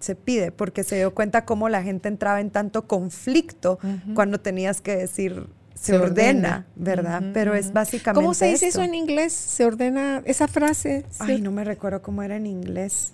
se 0.00 0.14
pide, 0.14 0.50
porque 0.52 0.84
se 0.84 0.96
dio 0.96 1.14
cuenta 1.14 1.44
cómo 1.44 1.68
la 1.68 1.82
gente 1.82 2.08
entraba 2.08 2.40
en 2.40 2.50
tanto 2.50 2.86
conflicto 2.86 3.78
uh 3.82 3.86
-huh. 3.86 4.14
cuando 4.14 4.38
tenías 4.40 4.80
que 4.80 4.96
decir, 4.96 5.46
se, 5.74 5.92
se 5.92 5.98
ordena, 5.98 6.08
ordena, 6.08 6.66
¿verdad? 6.74 7.22
Uh 7.22 7.26
-huh, 7.26 7.32
Pero 7.32 7.54
es 7.54 7.72
básicamente. 7.72 8.20
¿Cómo 8.20 8.34
se 8.34 8.46
dice 8.46 8.68
esto. 8.68 8.80
eso 8.80 8.88
en 8.88 8.94
inglés? 8.94 9.32
Se 9.32 9.64
ordena 9.64 10.22
esa 10.24 10.48
frase. 10.48 11.04
Ay, 11.18 11.40
no 11.40 11.52
me 11.52 11.64
recuerdo 11.64 12.02
cómo 12.02 12.22
era 12.22 12.36
en 12.36 12.46
inglés. 12.46 13.12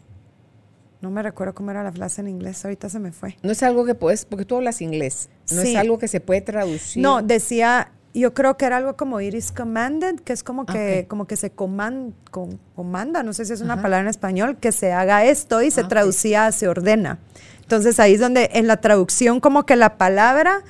No 1.03 1.11
me 1.11 1.20
recuerdo 1.20 1.53
cómo 1.53 1.72
era 1.72 1.82
la 1.82 1.90
frase 1.90 2.20
en 2.20 2.28
inglés, 2.28 2.64
ahorita 2.64 2.88
se 2.88 3.00
me 3.00 3.11
fue. 3.11 3.36
No 3.42 3.50
es 3.50 3.62
algo 3.64 3.84
que 3.84 3.96
puedes, 3.96 4.24
porque 4.24 4.44
tú 4.44 4.57
hablas 4.57 4.80
inglés, 4.80 5.28
no 5.50 5.62
sí. 5.62 5.72
es 5.72 5.76
algo 5.76 5.98
que 5.98 6.07
se 6.07 6.20
puede 6.20 6.42
traducir. 6.42 7.03
No, 7.03 7.22
decía, 7.22 7.90
yo 8.14 8.34
creo 8.34 8.57
que 8.57 8.66
era 8.66 8.76
algo 8.76 8.96
como 8.96 9.20
it 9.20 9.34
is 9.34 9.50
commanded, 9.50 10.20
que 10.20 10.32
es 10.32 10.44
como 10.44 10.64
que, 10.64 10.72
okay. 10.72 11.05
como 11.07 11.26
que 11.26 11.34
se 11.34 11.50
coman, 11.50 12.14
comanda, 12.76 13.24
no 13.24 13.32
sé 13.32 13.44
si 13.44 13.53
es 13.53 13.62
una 13.62 13.74
Ajá. 13.74 13.82
palabra 13.82 14.03
en 14.03 14.11
español, 14.11 14.59
que 14.59 14.70
se 14.70 14.92
haga 14.92 15.24
esto 15.24 15.61
y 15.61 15.68
ah, 15.68 15.70
se 15.72 15.84
traducía 15.84 16.46
okay. 16.46 16.59
se 16.59 16.68
ordena. 16.68 17.18
Entonces 17.62 17.98
ahí 17.98 18.14
es 18.14 18.20
donde 18.20 18.50
en 18.53 18.68
la 18.68 18.76
traducción 18.76 19.40
como 19.40 19.66
que 19.66 19.74
la 19.74 19.98
palabra 19.98 20.62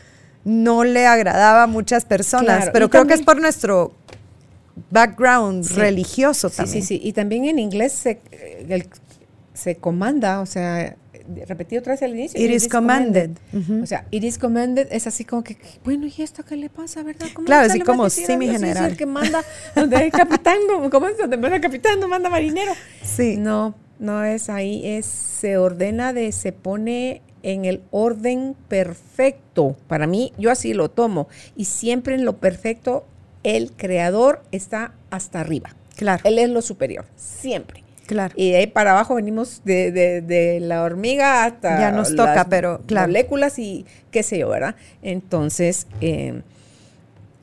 no 0.44 0.84
le 0.84 1.06
agradaba 1.06 1.64
a 1.64 1.66
muchas 1.66 2.06
personas, 2.06 2.56
claro. 2.56 2.72
pero 2.72 2.86
y 2.86 2.88
creo 2.88 3.02
también, 3.02 3.18
que 3.18 3.20
es 3.20 3.26
por 3.26 3.40
nuestro 3.40 3.92
background 4.90 5.64
sí. 5.64 5.74
religioso 5.74 6.50
también. 6.50 6.82
Sí, 6.82 6.82
sí, 6.82 6.98
sí. 6.98 7.08
Y 7.08 7.12
también 7.12 7.44
en 7.44 7.58
inglés 7.58 7.92
se, 7.92 8.20
el, 8.68 8.88
se 9.54 9.76
comanda, 9.76 10.40
o 10.40 10.46
sea, 10.46 10.96
repetí 11.46 11.76
otra 11.76 11.92
vez 11.92 12.02
al 12.02 12.10
inicio. 12.12 12.40
It, 12.40 12.50
it 12.50 12.56
is 12.56 12.68
commanded. 12.68 13.36
commanded. 13.50 13.72
Uh 13.72 13.78
-huh. 13.78 13.82
O 13.82 13.86
sea, 13.86 14.06
it 14.10 14.24
is 14.24 14.38
commanded 14.38 14.88
es 14.90 15.06
así 15.06 15.24
como 15.24 15.42
que, 15.42 15.56
bueno, 15.84 16.06
¿y 16.06 16.22
esto 16.22 16.44
qué 16.44 16.56
le 16.56 16.68
pasa, 16.68 17.02
verdad? 17.02 17.28
¿Cómo 17.34 17.46
claro, 17.46 17.66
así 17.66 17.80
como 17.80 18.08
sí, 18.10 18.36
mi 18.36 18.48
general. 18.48 18.86
Sí, 18.86 18.90
el 18.92 18.96
que 18.96 19.06
manda, 19.06 19.44
donde 19.74 19.96
hay 19.96 20.10
capitán, 20.10 20.58
¿cómo 20.90 21.08
es? 21.08 21.18
Donde 21.18 21.36
manda 21.36 21.60
capitán, 21.60 22.00
no 22.00 22.08
manda 22.08 22.28
marinero. 22.28 22.72
Sí. 23.02 23.36
No, 23.36 23.74
no 23.98 24.24
es 24.24 24.48
ahí, 24.48 24.82
es, 24.84 25.06
se 25.06 25.56
ordena 25.56 26.12
de, 26.12 26.32
se 26.32 26.52
pone 26.52 27.22
en 27.42 27.64
el 27.64 27.82
orden 27.90 28.56
perfecto. 28.68 29.76
Para 29.88 30.06
mí, 30.06 30.32
yo 30.38 30.50
así 30.50 30.74
lo 30.74 30.90
tomo. 30.90 31.28
Y 31.56 31.66
siempre 31.66 32.14
en 32.14 32.24
lo 32.24 32.38
perfecto, 32.38 33.04
el 33.42 33.72
creador 33.72 34.42
está 34.52 34.94
hasta 35.10 35.40
arriba. 35.40 35.74
Claro. 35.96 36.22
Él 36.24 36.38
es 36.38 36.48
lo 36.48 36.62
superior, 36.62 37.04
siempre. 37.16 37.81
Claro. 38.06 38.34
Y 38.36 38.50
de 38.50 38.58
ahí 38.58 38.66
para 38.66 38.92
abajo 38.92 39.14
venimos 39.14 39.62
de, 39.64 39.92
de, 39.92 40.20
de 40.20 40.60
la 40.60 40.82
hormiga 40.82 41.44
hasta 41.44 41.78
ya 41.78 41.90
nos 41.92 42.14
toca, 42.14 42.46
pero 42.48 42.80
claro. 42.86 43.08
moléculas 43.08 43.58
y 43.58 43.86
qué 44.10 44.22
sé 44.22 44.38
yo, 44.38 44.48
¿verdad? 44.48 44.74
Entonces, 45.02 45.86
eh, 46.00 46.42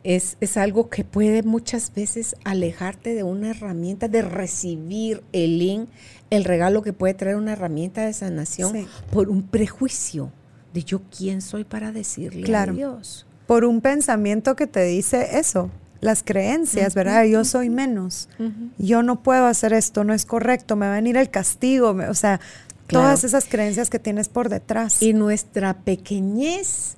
es, 0.03 0.37
es, 0.39 0.57
algo 0.57 0.89
que 0.89 1.03
puede 1.03 1.43
muchas 1.43 1.93
veces 1.93 2.35
alejarte 2.43 3.13
de 3.13 3.23
una 3.23 3.49
herramienta 3.51 4.07
de 4.07 4.21
recibir 4.21 5.23
el 5.33 5.59
link, 5.59 5.89
el 6.29 6.45
regalo 6.45 6.81
que 6.81 6.93
puede 6.93 7.13
traer 7.13 7.35
una 7.35 7.53
herramienta 7.53 8.05
de 8.05 8.13
sanación 8.13 8.73
sí. 8.73 8.87
por 9.11 9.29
un 9.29 9.43
prejuicio 9.43 10.31
de 10.73 10.83
yo 10.83 11.01
quién 11.15 11.41
soy 11.41 11.63
para 11.63 11.91
decirle 11.91 12.43
claro. 12.43 12.73
a 12.73 12.75
Dios. 12.75 13.25
Por 13.47 13.65
un 13.65 13.81
pensamiento 13.81 14.55
que 14.55 14.67
te 14.67 14.83
dice 14.83 15.39
eso, 15.39 15.71
las 16.01 16.23
creencias, 16.23 16.95
¿verdad? 16.95 17.25
Yo 17.25 17.43
soy 17.43 17.69
menos, 17.69 18.29
yo 18.77 19.03
no 19.03 19.21
puedo 19.21 19.45
hacer 19.45 19.73
esto, 19.73 20.03
no 20.03 20.13
es 20.13 20.25
correcto, 20.25 20.75
me 20.75 20.85
va 20.85 20.93
a 20.93 20.95
venir 20.95 21.17
el 21.17 21.29
castigo, 21.29 21.89
o 21.89 22.13
sea, 22.13 22.39
claro. 22.87 23.05
todas 23.05 23.23
esas 23.23 23.45
creencias 23.45 23.89
que 23.89 23.99
tienes 23.99 24.29
por 24.29 24.49
detrás. 24.49 25.01
Y 25.01 25.13
nuestra 25.13 25.73
pequeñez 25.81 26.95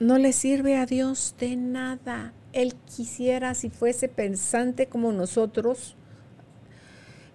no 0.00 0.18
le 0.18 0.32
sirve 0.32 0.76
a 0.76 0.86
Dios 0.86 1.34
de 1.38 1.56
nada. 1.56 2.32
Él 2.52 2.74
quisiera, 2.84 3.54
si 3.54 3.70
fuese 3.70 4.08
pensante 4.08 4.86
como 4.86 5.12
nosotros, 5.12 5.96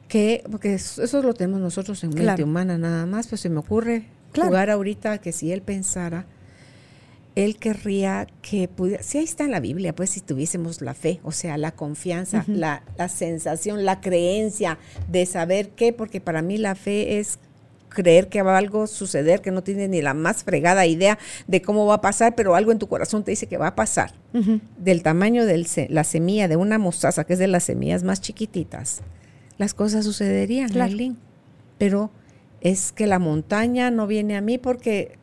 que, 0.08 0.44
porque 0.50 0.74
eso, 0.76 1.22
lo 1.22 1.34
tenemos 1.34 1.60
nosotros 1.60 2.04
en 2.04 2.10
mente 2.10 2.24
claro. 2.24 2.44
humana 2.44 2.78
nada 2.78 3.06
más, 3.06 3.28
pues 3.28 3.42
se 3.42 3.50
me 3.50 3.60
ocurre 3.60 4.08
claro. 4.32 4.50
jugar 4.50 4.70
ahorita 4.70 5.18
que 5.20 5.32
si 5.32 5.52
él 5.52 5.62
pensara, 5.62 6.26
él 7.38 7.58
querría 7.58 8.26
que 8.42 8.68
pudiera, 8.68 9.04
si 9.04 9.20
ahí 9.20 9.24
está 9.24 9.44
en 9.44 9.52
la 9.52 9.60
Biblia, 9.60 9.94
pues 9.94 10.10
si 10.10 10.22
tuviésemos 10.22 10.82
la 10.82 10.96
fe, 10.96 11.20
o 11.22 11.32
sea, 11.32 11.56
la 11.58 11.72
confianza, 11.72 12.44
uh 12.48 12.52
-huh. 12.52 12.56
la, 12.56 12.84
la, 12.98 13.10
sensación, 13.10 13.86
la 13.86 14.02
creencia 14.02 14.80
de 15.08 15.24
saber 15.28 15.70
qué, 15.70 15.94
porque 15.94 16.20
para 16.20 16.42
mí 16.42 16.58
la 16.58 16.74
fe 16.74 17.20
es 17.20 17.38
creer 17.90 18.28
que 18.28 18.42
va 18.42 18.56
a 18.56 18.58
algo 18.58 18.88
suceder, 18.88 19.42
que 19.42 19.52
no 19.52 19.62
tienes 19.62 19.88
ni 19.88 20.02
la 20.02 20.16
más 20.16 20.44
fregada 20.44 20.88
idea 20.88 21.20
de 21.46 21.62
cómo 21.62 21.86
va 21.86 21.96
a 21.96 22.02
pasar, 22.02 22.34
pero 22.34 22.56
algo 22.56 22.72
en 22.72 22.80
tu 22.80 22.88
corazón 22.88 23.24
te 23.24 23.30
dice 23.30 23.46
que 23.46 23.58
va 23.58 23.68
a 23.68 23.76
pasar. 23.76 24.14
Del 24.80 25.04
tamaño 25.04 25.46
de 25.46 25.88
la 25.90 26.04
semilla 26.04 26.48
de 26.48 26.56
una 26.56 26.80
mostaza, 26.80 27.24
que 27.24 27.34
es 27.34 27.40
de 27.40 27.48
las 27.48 27.66
semillas 27.66 28.02
más 28.02 28.20
chiquititas, 28.20 29.02
las 29.60 29.76
cosas 29.76 30.06
sucederían, 30.06 30.70
claro. 30.70 30.96
Pero 31.78 32.10
es 32.62 32.92
que 32.92 33.06
la 33.06 33.20
montaña 33.20 33.92
no 33.92 34.08
viene 34.08 34.36
a 34.36 34.42
mí 34.42 34.58
porque 34.58 35.18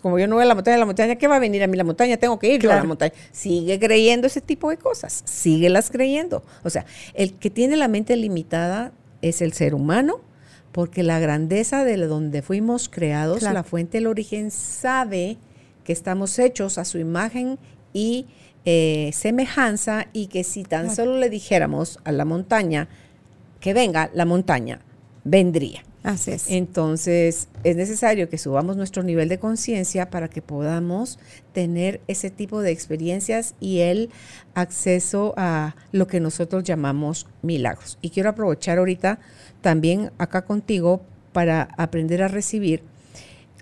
como 0.00 0.18
yo 0.18 0.26
no 0.26 0.36
voy 0.36 0.44
a 0.44 0.46
la 0.46 0.54
montaña, 0.54 0.78
la 0.78 0.86
montaña, 0.86 1.16
¿qué 1.16 1.28
va 1.28 1.36
a 1.36 1.38
venir 1.38 1.62
a 1.62 1.66
mí 1.66 1.76
la 1.76 1.84
montaña? 1.84 2.16
Tengo 2.16 2.38
que 2.38 2.52
ir 2.54 2.70
a 2.70 2.76
la 2.76 2.84
montaña. 2.84 3.12
Sigue 3.32 3.78
creyendo 3.78 4.26
ese 4.26 4.40
tipo 4.40 4.70
de 4.70 4.76
cosas, 4.76 5.22
síguelas 5.24 5.90
creyendo. 5.90 6.42
O 6.62 6.70
sea, 6.70 6.86
el 7.14 7.34
que 7.34 7.50
tiene 7.50 7.76
la 7.76 7.88
mente 7.88 8.16
limitada 8.16 8.92
es 9.22 9.42
el 9.42 9.52
ser 9.52 9.74
humano, 9.74 10.20
porque 10.72 11.02
la 11.02 11.18
grandeza 11.18 11.84
de 11.84 11.96
donde 11.96 12.42
fuimos 12.42 12.88
creados, 12.88 13.42
la 13.42 13.62
fuente 13.62 13.98
del 13.98 14.06
origen, 14.06 14.50
sabe 14.50 15.36
que 15.84 15.92
estamos 15.92 16.38
hechos 16.38 16.78
a 16.78 16.84
su 16.84 16.98
imagen 16.98 17.58
y 17.92 18.26
eh, 18.64 19.10
semejanza 19.12 20.06
y 20.12 20.26
que 20.26 20.44
si 20.44 20.64
tan 20.64 20.94
solo 20.94 21.18
le 21.18 21.30
dijéramos 21.30 21.98
a 22.04 22.12
la 22.12 22.24
montaña 22.24 22.88
que 23.58 23.74
venga, 23.74 24.10
la 24.14 24.24
montaña 24.24 24.80
vendría. 25.24 25.82
Así 26.02 26.30
es. 26.30 26.50
Entonces, 26.50 27.48
es 27.62 27.76
necesario 27.76 28.30
que 28.30 28.38
subamos 28.38 28.76
nuestro 28.76 29.02
nivel 29.02 29.28
de 29.28 29.38
conciencia 29.38 30.08
para 30.08 30.28
que 30.28 30.40
podamos 30.40 31.18
tener 31.52 32.00
ese 32.08 32.30
tipo 32.30 32.62
de 32.62 32.70
experiencias 32.70 33.54
y 33.60 33.80
el 33.80 34.08
acceso 34.54 35.34
a 35.36 35.76
lo 35.92 36.06
que 36.06 36.20
nosotros 36.20 36.64
llamamos 36.64 37.26
milagros. 37.42 37.98
Y 38.00 38.10
quiero 38.10 38.30
aprovechar 38.30 38.78
ahorita 38.78 39.18
también 39.60 40.10
acá 40.16 40.46
contigo 40.46 41.02
para 41.32 41.68
aprender 41.76 42.22
a 42.22 42.28
recibir, 42.28 42.82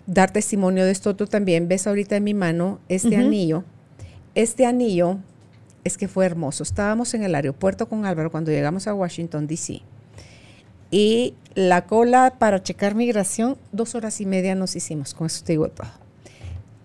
dar 0.07 0.31
testimonio 0.31 0.85
de 0.85 0.93
esto. 0.93 1.17
Tú 1.17 1.27
también 1.27 1.67
ves 1.67 1.89
ahorita 1.89 2.17
en 2.17 2.25
mi 2.25 2.35
mano 2.35 2.79
este 2.89 3.17
anillo. 3.17 3.65
Este 4.37 4.65
anillo 4.65 5.19
es 5.83 5.99
que 5.99 6.07
fue 6.07 6.25
hermoso. 6.25 6.63
Estábamos 6.63 7.15
en 7.15 7.25
el 7.25 7.35
aeropuerto 7.35 7.89
con 7.89 8.07
Álvaro 8.07 8.31
cuando 8.31 8.53
llegamos 8.53 8.87
a 8.87 8.95
Washington, 8.95 9.49
D.C 9.49 9.83
y 10.91 11.35
la 11.55 11.87
cola 11.87 12.35
para 12.39 12.63
checar 12.63 12.95
migración, 12.95 13.57
dos 13.73 13.95
horas 13.95 14.21
y 14.21 14.27
media 14.27 14.55
nos 14.55 14.77
hicimos, 14.77 15.15
con 15.15 15.27
eso 15.27 15.45
te 15.45 15.53
digo 15.53 15.69
todo. 15.69 15.89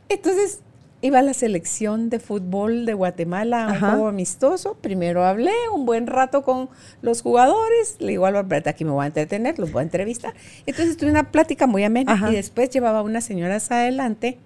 Entonces, 0.09 0.59
iba 1.03 1.19
a 1.19 1.21
la 1.21 1.33
selección 1.33 2.09
de 2.09 2.19
fútbol 2.19 2.85
de 2.85 2.93
Guatemala, 2.93 3.67
un 3.73 3.79
juego 3.79 4.07
amistoso. 4.07 4.77
Primero 4.79 5.25
hablé 5.25 5.51
un 5.73 5.85
buen 5.85 6.07
rato 6.07 6.43
con 6.43 6.69
los 7.01 7.21
jugadores. 7.21 7.97
Le 7.99 8.11
digo 8.11 8.25
a 8.25 8.29
Albert, 8.29 8.67
aquí 8.67 8.85
me 8.85 8.91
voy 8.91 9.03
a 9.03 9.07
entretener, 9.07 9.59
los 9.59 9.73
voy 9.73 9.81
a 9.81 9.83
entrevistar. 9.83 10.33
Entonces 10.65 10.95
tuve 10.95 11.11
una 11.11 11.29
plática 11.29 11.67
muy 11.67 11.83
amena 11.83 12.29
y 12.29 12.35
después 12.35 12.69
llevaba 12.69 13.01
unas 13.01 13.25
señoras 13.25 13.69
adelante 13.69 14.37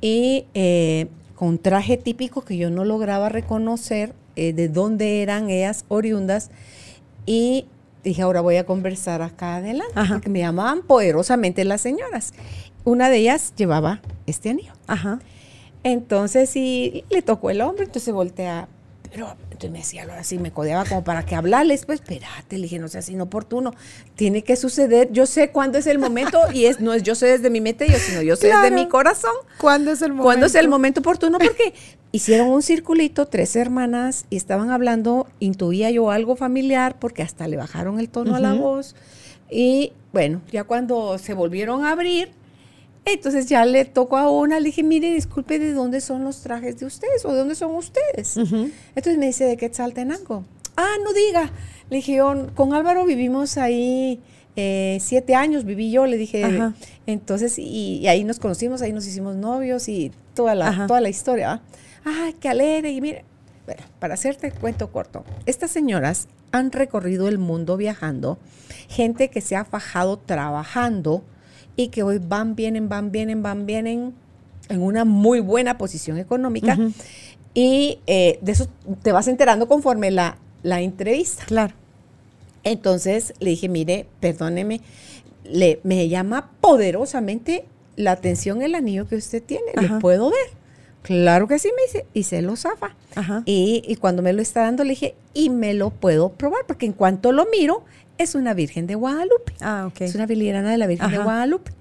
y 0.00 0.46
eh, 0.54 1.08
con 1.34 1.58
traje 1.58 1.98
típico 1.98 2.42
que 2.42 2.56
yo 2.56 2.70
no 2.70 2.86
lograba 2.86 3.28
reconocer 3.28 4.14
eh, 4.34 4.54
de 4.54 4.68
dónde 4.68 5.20
eran 5.22 5.50
ellas 5.50 5.84
oriundas. 5.88 6.50
Y 7.26 7.66
dije, 8.06 8.22
ahora 8.22 8.40
voy 8.40 8.56
a 8.56 8.64
conversar 8.64 9.20
acá 9.20 9.56
adelante, 9.56 9.92
porque 10.08 10.30
me 10.30 10.38
llamaban 10.38 10.82
poderosamente 10.82 11.64
las 11.64 11.80
señoras. 11.80 12.32
Una 12.84 13.10
de 13.10 13.18
ellas 13.18 13.52
llevaba 13.56 14.00
este 14.26 14.50
anillo. 14.50 14.72
Ajá. 14.86 15.18
Entonces, 15.82 16.54
y 16.56 17.04
le 17.10 17.22
tocó 17.22 17.50
el 17.50 17.60
hombre, 17.60 17.84
entonces 17.84 18.14
voltea, 18.14 18.68
pero 19.10 19.34
entonces 19.56 19.72
me 19.72 19.78
decía 19.78 20.06
así, 20.18 20.38
me 20.38 20.50
codeaba 20.50 20.84
como 20.84 21.02
para 21.02 21.24
que 21.24 21.34
hablarles, 21.34 21.86
pues 21.86 22.00
espérate, 22.00 22.58
le 22.58 22.64
dije, 22.64 22.78
no 22.78 22.88
seas 22.88 23.08
inoportuno, 23.08 23.74
tiene 24.14 24.44
que 24.44 24.54
suceder, 24.54 25.10
yo 25.12 25.24
sé 25.24 25.50
cuándo 25.50 25.78
es 25.78 25.86
el 25.86 25.98
momento 25.98 26.38
y 26.52 26.66
es 26.66 26.80
no 26.80 26.92
es 26.92 27.02
yo 27.02 27.14
sé 27.14 27.26
desde 27.26 27.48
mi 27.48 27.62
mente, 27.62 27.88
yo, 27.88 27.98
sino 27.98 28.20
yo 28.20 28.36
sé 28.36 28.48
desde 28.48 28.70
mi 28.70 28.86
corazón. 28.86 29.32
¿Cuándo 29.58 29.92
es 29.92 30.02
el 30.02 30.10
momento? 30.10 30.24
¿Cuándo 30.24 30.46
es 30.46 30.54
el 30.54 30.68
momento 30.68 31.00
oportuno? 31.00 31.38
Porque 31.38 31.72
hicieron 32.12 32.48
un 32.48 32.62
circulito, 32.62 33.26
tres 33.26 33.56
hermanas, 33.56 34.26
y 34.28 34.36
estaban 34.36 34.70
hablando, 34.70 35.26
intuía 35.40 35.90
yo 35.90 36.10
algo 36.10 36.36
familiar, 36.36 36.98
porque 36.98 37.22
hasta 37.22 37.48
le 37.48 37.56
bajaron 37.56 37.98
el 37.98 38.10
tono 38.10 38.36
a 38.36 38.40
la 38.40 38.52
voz. 38.52 38.94
Y 39.50 39.92
bueno, 40.12 40.42
ya 40.52 40.64
cuando 40.64 41.16
se 41.16 41.32
volvieron 41.32 41.86
a 41.86 41.92
abrir, 41.92 42.30
entonces 43.06 43.46
ya 43.46 43.64
le 43.64 43.84
tocó 43.84 44.16
a 44.16 44.30
una, 44.30 44.58
le 44.58 44.66
dije, 44.66 44.82
mire, 44.82 45.12
disculpe, 45.12 45.58
¿de 45.58 45.72
dónde 45.72 46.00
son 46.00 46.24
los 46.24 46.42
trajes 46.42 46.78
de 46.78 46.86
ustedes 46.86 47.24
o 47.24 47.32
de 47.32 47.38
dónde 47.38 47.54
son 47.54 47.74
ustedes? 47.74 48.36
Entonces 48.36 49.16
me 49.16 49.26
dice, 49.26 49.44
¿de 49.44 49.56
Quetzaltenango? 49.56 50.44
Ah, 50.76 50.96
no 51.02 51.12
diga. 51.12 51.50
Le 51.88 51.96
dije, 51.96 52.18
con 52.54 52.74
Álvaro 52.74 53.06
vivimos 53.06 53.58
ahí 53.58 54.20
eh, 54.56 54.98
siete 55.00 55.34
años, 55.34 55.64
viví 55.64 55.90
yo, 55.90 56.06
le 56.06 56.16
dije. 56.16 56.44
Entonces, 57.06 57.58
y, 57.58 58.06
ahí 58.08 58.24
nos 58.24 58.40
conocimos, 58.40 58.82
ahí 58.82 58.92
nos 58.92 59.06
hicimos 59.06 59.36
novios 59.36 59.88
y 59.88 60.10
toda 60.34 60.54
la, 60.54 60.86
toda 60.88 61.00
la 61.00 61.08
historia. 61.08 61.60
Ah, 62.04 62.30
qué 62.40 62.48
alegre. 62.48 62.90
Y 62.90 63.00
mire, 63.00 63.24
bueno, 63.66 63.82
para 64.00 64.14
hacerte 64.14 64.50
cuento 64.50 64.90
corto, 64.90 65.24
estas 65.46 65.70
señoras 65.70 66.28
han 66.52 66.72
recorrido 66.72 67.28
el 67.28 67.38
mundo 67.38 67.76
viajando, 67.76 68.38
gente 68.88 69.28
que 69.28 69.40
se 69.40 69.56
ha 69.56 69.64
fajado 69.64 70.18
trabajando 70.18 71.22
y 71.76 71.88
que 71.88 72.02
hoy 72.02 72.18
van, 72.18 72.56
vienen, 72.56 72.88
van, 72.88 73.12
vienen, 73.12 73.42
van, 73.42 73.66
vienen 73.66 74.14
en 74.68 74.82
una 74.82 75.04
muy 75.04 75.40
buena 75.40 75.78
posición 75.78 76.18
económica. 76.18 76.78
Y 77.54 78.00
eh, 78.06 78.38
de 78.42 78.52
eso 78.52 78.68
te 79.02 79.12
vas 79.12 79.28
enterando 79.28 79.68
conforme 79.68 80.10
la, 80.10 80.38
la 80.62 80.80
entrevista. 80.80 81.44
Claro. 81.46 81.74
Entonces 82.64 83.34
le 83.38 83.50
dije, 83.50 83.68
mire, 83.68 84.06
perdóneme, 84.20 84.80
le, 85.44 85.80
me 85.84 86.08
llama 86.08 86.50
poderosamente 86.60 87.64
la 87.94 88.12
atención 88.12 88.62
el 88.62 88.74
anillo 88.74 89.06
que 89.06 89.16
usted 89.16 89.42
tiene. 89.42 89.72
¿Lo 89.74 89.98
puedo 90.00 90.30
ver? 90.30 90.50
Claro 91.02 91.46
que 91.46 91.60
sí, 91.60 91.70
me 91.76 91.82
dice, 91.82 92.06
y 92.12 92.24
se 92.24 92.42
lo 92.42 92.56
zafa. 92.56 92.96
Y, 93.44 93.82
y, 93.86 93.96
cuando 93.96 94.22
me 94.22 94.32
lo 94.32 94.42
está 94.42 94.62
dando, 94.62 94.82
le 94.82 94.90
dije, 94.90 95.14
y 95.32 95.50
me 95.50 95.72
lo 95.72 95.90
puedo 95.90 96.30
probar, 96.30 96.66
porque 96.66 96.84
en 96.84 96.92
cuanto 96.92 97.30
lo 97.30 97.46
miro, 97.46 97.84
es 98.18 98.34
una 98.34 98.54
Virgen 98.54 98.86
de 98.86 98.94
Guadalupe. 98.94 99.54
Ah, 99.60 99.86
ok. 99.88 100.00
Es 100.02 100.14
una 100.14 100.26
filigrana 100.26 100.70
de 100.70 100.78
la 100.78 100.86
Virgen 100.86 101.10
de 101.10 101.18
Guadalupe. 101.18 101.72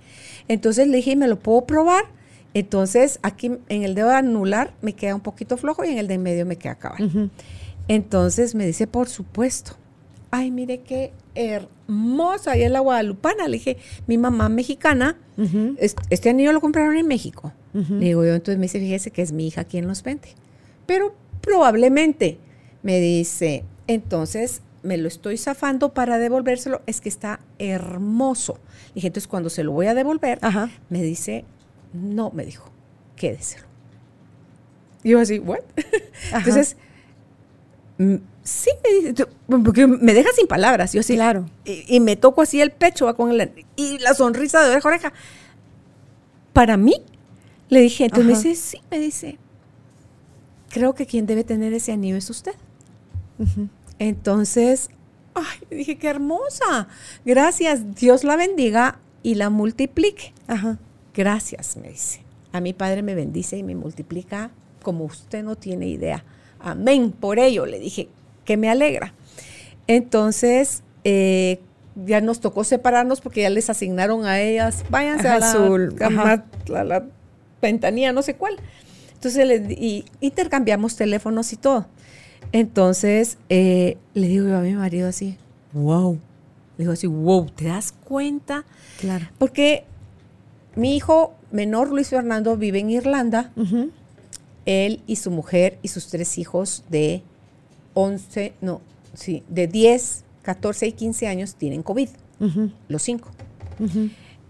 Entonces 0.48 0.88
le 0.88 0.98
dije, 0.98 1.16
¿me 1.16 1.28
lo 1.28 1.40
puedo 1.40 1.66
probar? 1.66 2.06
Entonces 2.54 3.20
aquí 3.22 3.52
en 3.68 3.84
el 3.84 3.96
dedo 3.96 4.12
anular 4.12 4.74
me 4.82 4.94
queda 4.94 5.16
un 5.16 5.22
poquito 5.22 5.58
flojo 5.58 5.84
y 5.84 5.90
en 5.90 5.98
el 5.98 6.08
de 6.08 6.14
en 6.14 6.24
medio 6.24 6.46
me 6.46 6.56
queda 6.58 6.76
cabal. 6.76 7.32
Entonces 7.88 8.56
me 8.56 8.66
dice, 8.66 8.88
por 8.88 9.10
supuesto. 9.10 9.74
Ay, 10.32 10.52
mire 10.52 10.82
qué 10.82 11.12
hermosa. 11.36 12.58
Y 12.58 12.64
es 12.64 12.72
la 12.72 12.80
guadalupana. 12.80 13.48
Le 13.48 13.58
dije, 13.58 13.78
mi 14.08 14.18
mamá 14.18 14.50
mexicana, 14.50 15.18
este 16.10 16.30
anillo 16.30 16.54
lo 16.54 16.62
compraron 16.62 16.98
en 16.98 17.08
México. 17.08 17.54
Le 17.74 18.06
digo 18.06 18.24
yo, 18.24 18.34
entonces 18.34 18.58
me 18.58 18.64
dice, 18.64 18.80
fíjese 18.80 19.12
que 19.12 19.22
es 19.22 19.32
mi 19.32 19.48
hija 19.48 19.66
quien 19.66 19.88
los 19.88 20.02
vende. 20.04 20.30
Pero 20.86 21.14
probablemente 21.42 22.38
me 22.84 23.00
dice, 23.00 23.66
entonces 23.88 24.62
me 24.86 24.98
lo 24.98 25.08
estoy 25.08 25.38
zafando 25.38 25.94
para 25.94 26.20
devolvérselo, 26.20 26.82
es 26.86 27.02
que 27.02 27.10
está 27.10 27.40
hermoso. 27.58 28.60
Dije, 28.94 29.08
entonces 29.08 29.28
cuando 29.28 29.50
se 29.50 29.64
lo 29.64 29.72
voy 29.72 29.88
a 29.88 29.94
devolver, 29.94 30.40
me 30.90 31.02
dice, 31.02 31.44
no, 31.92 32.32
me 32.32 32.46
dijo, 32.46 32.72
quédeselo. 33.16 33.66
Y 35.04 35.10
yo 35.10 35.20
así, 35.20 35.40
¿what? 35.40 35.60
Entonces, 36.34 36.78
mm, 37.98 38.16
sí, 38.44 38.72
me 38.84 39.10
dice, 39.10 39.28
porque 39.48 39.86
me 39.86 40.14
deja 40.14 40.30
sin 40.36 40.48
palabras. 40.48 40.94
Yo 40.94 41.02
así, 41.02 41.14
claro. 41.16 41.46
Y, 41.64 42.00
me 42.00 42.16
toco 42.16 42.42
así 42.42 42.60
el 42.60 42.72
pecho 42.72 43.14
con 43.16 43.32
el, 43.32 43.66
y 43.76 44.00
la 44.00 44.14
sonrisa 44.16 44.64
de 44.64 44.72
oreja 44.72 44.88
a 44.88 44.92
oreja. 44.92 45.14
Para 46.54 46.76
mí, 46.78 47.04
le 47.70 47.82
dije, 47.82 48.06
entonces 48.06 48.26
me 48.26 48.50
dice, 48.50 48.56
sí, 48.56 48.82
me 48.90 49.00
dice, 49.00 49.38
creo 50.70 50.96
que 50.96 51.06
quien 51.06 51.26
debe 51.26 51.44
tener 51.44 51.74
ese 51.74 51.92
anillo 51.92 52.16
es 52.16 52.30
usted. 52.30 52.56
Entonces, 54.00 54.90
ay, 55.34 55.78
dije, 55.78 55.98
qué 55.98 56.08
hermosa. 56.10 56.88
Gracias, 57.26 57.96
Dios 57.96 58.24
la 58.24 58.36
bendiga 58.36 59.00
y 59.24 59.36
la 59.36 59.50
multiplique. 59.50 60.34
Ajá. 60.48 60.80
Gracias, 61.14 61.78
me 61.78 61.90
dice. 61.90 62.22
A 62.52 62.60
mi 62.60 62.74
padre 62.74 63.02
me 63.02 63.16
bendice 63.16 63.58
y 63.58 63.64
me 63.64 63.76
multiplica 63.76 64.52
como 64.84 65.06
usted 65.06 65.44
no 65.44 65.56
tiene 65.56 65.88
idea. 65.88 66.24
Amén. 66.60 67.12
Por 67.12 67.40
ello 67.40 67.66
le 67.66 67.80
dije 67.80 68.10
que 68.46 68.58
me 68.58 68.70
alegra. 68.70 69.14
Entonces, 69.88 70.84
eh, 71.04 71.60
ya 71.96 72.22
nos 72.22 72.40
tocó 72.40 72.64
separarnos 72.64 73.22
porque 73.22 73.42
ya 73.42 73.50
les 73.50 73.70
asignaron 73.70 74.26
a 74.26 74.40
ellas, 74.42 74.84
váyanse 74.90 75.28
a, 75.28 75.40
la, 75.40 75.52
a 75.52 76.84
la, 76.84 77.06
ventanilla, 77.62 78.12
no 78.12 78.22
sé 78.22 78.36
cuál. 78.36 78.58
Entonces, 79.14 79.62
y 79.72 80.06
intercambiamos 80.20 80.96
teléfonos 80.96 81.52
y 81.54 81.56
todo. 81.58 81.88
Entonces, 82.52 83.38
eh, 83.50 83.98
le 84.14 84.28
digo 84.28 84.48
yo 84.48 84.58
a 84.58 84.62
mi 84.62 84.74
marido 84.74 85.08
así, 85.08 85.38
wow. 85.74 86.14
Le 86.78 86.84
digo 86.84 86.94
así, 86.94 87.08
wow, 87.08 87.46
¿te 87.50 87.66
das 87.66 87.92
cuenta? 87.92 88.66
Claro. 89.00 89.28
Porque 89.38 89.86
mi 90.76 90.96
hijo 90.96 91.34
menor, 91.52 91.90
Luis 91.90 92.10
Fernando, 92.10 92.58
vive 92.58 92.80
en 92.80 92.90
Irlanda. 92.90 93.52
Él 94.66 95.02
y 95.08 95.18
su 95.18 95.32
mujer 95.32 95.78
y 95.82 95.90
sus 95.90 96.08
tres 96.08 96.38
hijos 96.38 96.84
de 96.90 97.22
11, 97.94 98.54
no, 98.62 98.82
sí, 99.14 99.44
de 99.48 99.68
10, 99.68 100.24
14 100.42 100.88
y 100.88 100.92
15 100.92 101.28
años 101.28 101.56
tienen 101.56 101.84
COVID. 101.84 102.10
los 102.88 103.02
cinco. 103.02 103.30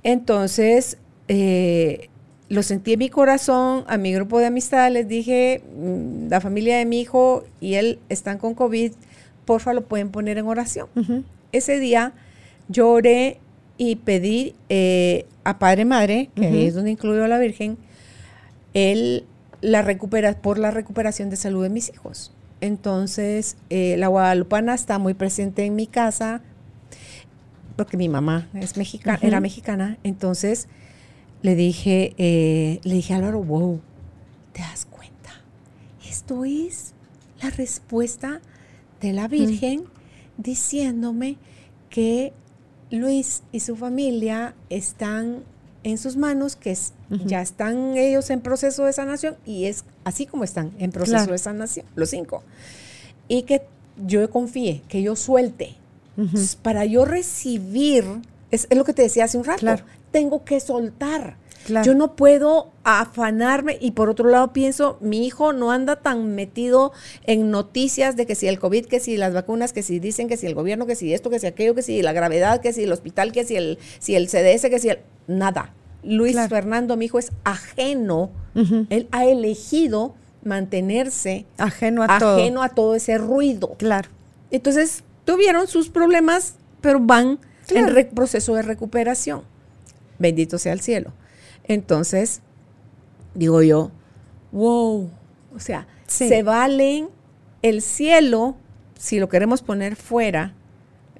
Entonces, 0.04 0.98
eh, 1.28 2.10
lo 2.50 2.64
sentí 2.64 2.94
en 2.94 3.00
mi 3.00 3.10
corazón, 3.10 3.84
a 3.88 3.98
mi 3.98 4.14
grupo 4.14 4.40
de 4.40 4.48
amistad 4.48 4.92
les 4.92 5.08
dije, 5.08 5.64
mm, 5.76 6.30
la 6.30 6.42
familia 6.42 6.78
de 6.78 6.86
mi 6.86 7.02
hijo 7.02 7.44
y 7.60 7.76
él 7.76 8.00
están 8.10 8.38
con 8.38 8.54
COVID, 8.54 8.92
porfa 9.46 9.74
lo 9.74 9.86
pueden 9.86 10.10
poner 10.10 10.38
en 10.38 10.48
oración. 10.48 10.88
Ese 11.52 11.80
día 11.80 12.14
lloré 12.68 13.40
y 13.78 13.98
pedí 13.98 14.56
eh, 14.70 15.26
a 15.44 15.60
Padre 15.60 15.86
Madre, 15.86 16.30
que 16.36 16.68
es 16.68 16.74
donde 16.74 16.92
incluyo 16.92 17.24
a 17.24 17.28
la 17.28 17.40
Virgen, 17.40 17.78
él 18.74 19.26
la 19.62 19.82
recupera 19.82 20.34
por 20.34 20.58
la 20.58 20.72
recuperación 20.72 21.30
de 21.30 21.36
salud 21.36 21.64
de 21.64 21.70
mis 21.70 21.90
hijos. 21.90 22.32
Entonces, 22.62 23.58
eh, 23.70 23.96
la 23.98 24.08
guadalupana 24.08 24.74
está 24.74 24.98
muy 24.98 25.14
presente 25.14 25.66
en 25.66 25.76
mi 25.76 25.88
casa, 25.88 26.42
porque 27.76 27.98
mi 27.98 28.10
mamá 28.10 28.48
es 28.54 28.78
mexicana, 28.78 29.20
era 29.22 29.40
mexicana. 29.40 29.98
Entonces, 30.04 30.68
le 31.46 31.56
dije, 31.56 32.16
eh, 32.18 32.80
le 32.84 32.96
dije 32.96 33.14
a 33.14 33.18
Álvaro, 33.18 33.44
wow, 33.44 33.80
¿te 34.52 34.62
das 34.62 34.88
cuenta? 34.88 35.44
Esto 36.10 36.44
es 36.44 36.94
la 37.40 37.52
respuesta 37.52 38.42
de 39.00 39.14
la 39.14 39.28
Virgen 39.28 39.84
diciéndome 40.38 41.38
que 41.92 42.34
Luis 42.90 43.44
y 43.52 43.60
su 43.60 43.76
familia 43.76 44.56
están 44.72 45.44
en 45.84 46.00
sus 46.00 46.18
manos, 46.18 46.56
que 46.56 46.76
ya 47.28 47.44
están 47.44 47.96
ellos 47.96 48.32
en 48.32 48.42
proceso 48.42 48.86
de 48.86 48.94
sanación 48.94 49.36
y 49.46 49.66
es 49.66 49.86
así 50.04 50.26
como 50.26 50.44
están 50.44 50.72
en 50.80 50.92
proceso 50.92 51.32
de 51.32 51.38
sanación, 51.38 51.86
los 51.94 52.10
cinco. 52.10 52.42
Y 53.28 53.44
que 53.44 53.62
yo 54.04 54.28
confíe, 54.32 54.82
que 54.88 55.04
yo 55.04 55.16
suelte. 55.16 55.76
Para 56.64 56.86
yo 56.86 57.06
recibir, 57.06 58.04
es, 58.50 58.68
lo 58.76 58.84
que 58.84 58.94
te 58.94 59.04
decía 59.04 59.26
hace 59.26 59.38
un 59.38 59.44
rato, 59.44 59.68
tengo 60.16 60.46
que 60.46 60.62
soltar. 60.62 61.36
Yo 61.84 61.94
no 61.94 62.16
puedo 62.16 62.72
afanarme 62.86 63.78
y 63.82 63.92
por 63.92 64.08
otro 64.08 64.30
lado 64.30 64.54
pienso, 64.54 64.98
mi 65.02 65.26
hijo 65.28 65.52
no 65.52 65.74
anda 65.74 65.98
tan 65.98 66.36
metido 66.36 66.94
en 67.26 67.52
noticias 67.52 68.16
de 68.16 68.26
que 68.26 68.34
si 68.34 68.48
el 68.48 68.58
COVID, 68.58 68.86
que 68.86 69.02
si 69.02 69.18
las 69.18 69.34
vacunas, 69.34 69.74
que 69.74 69.84
si 69.84 70.00
dicen 70.00 70.30
que 70.30 70.38
si 70.38 70.46
el 70.46 70.56
gobierno, 70.56 70.86
que 70.86 70.96
si 70.96 71.14
esto, 71.14 71.30
que 71.30 71.40
si 71.40 71.48
aquello, 71.48 71.76
que 71.76 71.82
si 71.82 72.02
la 72.02 72.14
gravedad, 72.14 72.62
que 72.62 72.72
si 72.72 72.84
el 72.84 72.94
hospital, 72.94 73.34
que 73.34 73.44
si 73.44 73.58
el, 73.58 73.78
si 74.00 74.16
el 74.16 74.30
CDS, 74.30 74.70
que 74.70 74.80
si 74.80 74.88
el... 74.88 75.00
Nada. 75.28 75.74
Luis 76.02 76.38
Fernando, 76.48 76.96
mi 76.96 77.06
hijo, 77.06 77.20
es 77.20 77.34
ajeno. 77.44 78.32
Él 78.90 79.10
ha 79.12 79.26
elegido 79.26 80.16
mantenerse 80.46 81.46
ajeno 81.58 82.04
a, 82.04 82.06
ajeno 82.06 82.64
a 82.64 82.70
todo 82.70 82.96
ese 82.96 83.18
ruido. 83.18 83.76
Claro. 83.78 84.08
Entonces, 84.50 85.04
tuvieron 85.26 85.68
sus 85.68 85.90
problemas, 85.90 86.56
pero 86.80 87.02
van 87.02 87.40
en 87.70 88.10
proceso 88.14 88.56
de 88.56 88.62
recuperación. 88.62 89.42
Bendito 90.20 90.58
sea 90.58 90.74
el 90.74 90.82
cielo. 90.82 91.12
Entonces, 91.64 92.42
digo 93.34 93.62
yo, 93.62 93.92
wow, 94.52 95.10
o 95.56 95.60
sea, 95.60 95.88
se 96.08 96.44
valen 96.44 97.10
el 97.62 97.82
cielo, 97.82 98.56
si 98.98 99.20
lo 99.20 99.30
queremos 99.30 99.62
poner 99.62 99.96
fuera, 99.96 100.54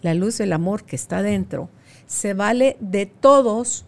la 0.02 0.14
luz 0.14 0.38
del 0.38 0.54
amor 0.54 0.84
que 0.84 0.96
está 0.96 1.22
dentro, 1.22 1.70
se 2.06 2.34
vale 2.34 2.78
de 2.80 3.06
todos 3.06 3.86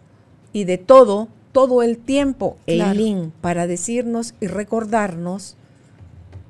y 0.52 0.64
de 0.64 0.78
todo, 0.78 1.28
todo 1.52 1.82
el 1.82 1.98
tiempo, 1.98 2.56
el 2.66 2.96
link 2.96 3.32
para 3.40 3.66
decirnos 3.66 4.34
y 4.40 4.48
recordarnos 4.48 5.56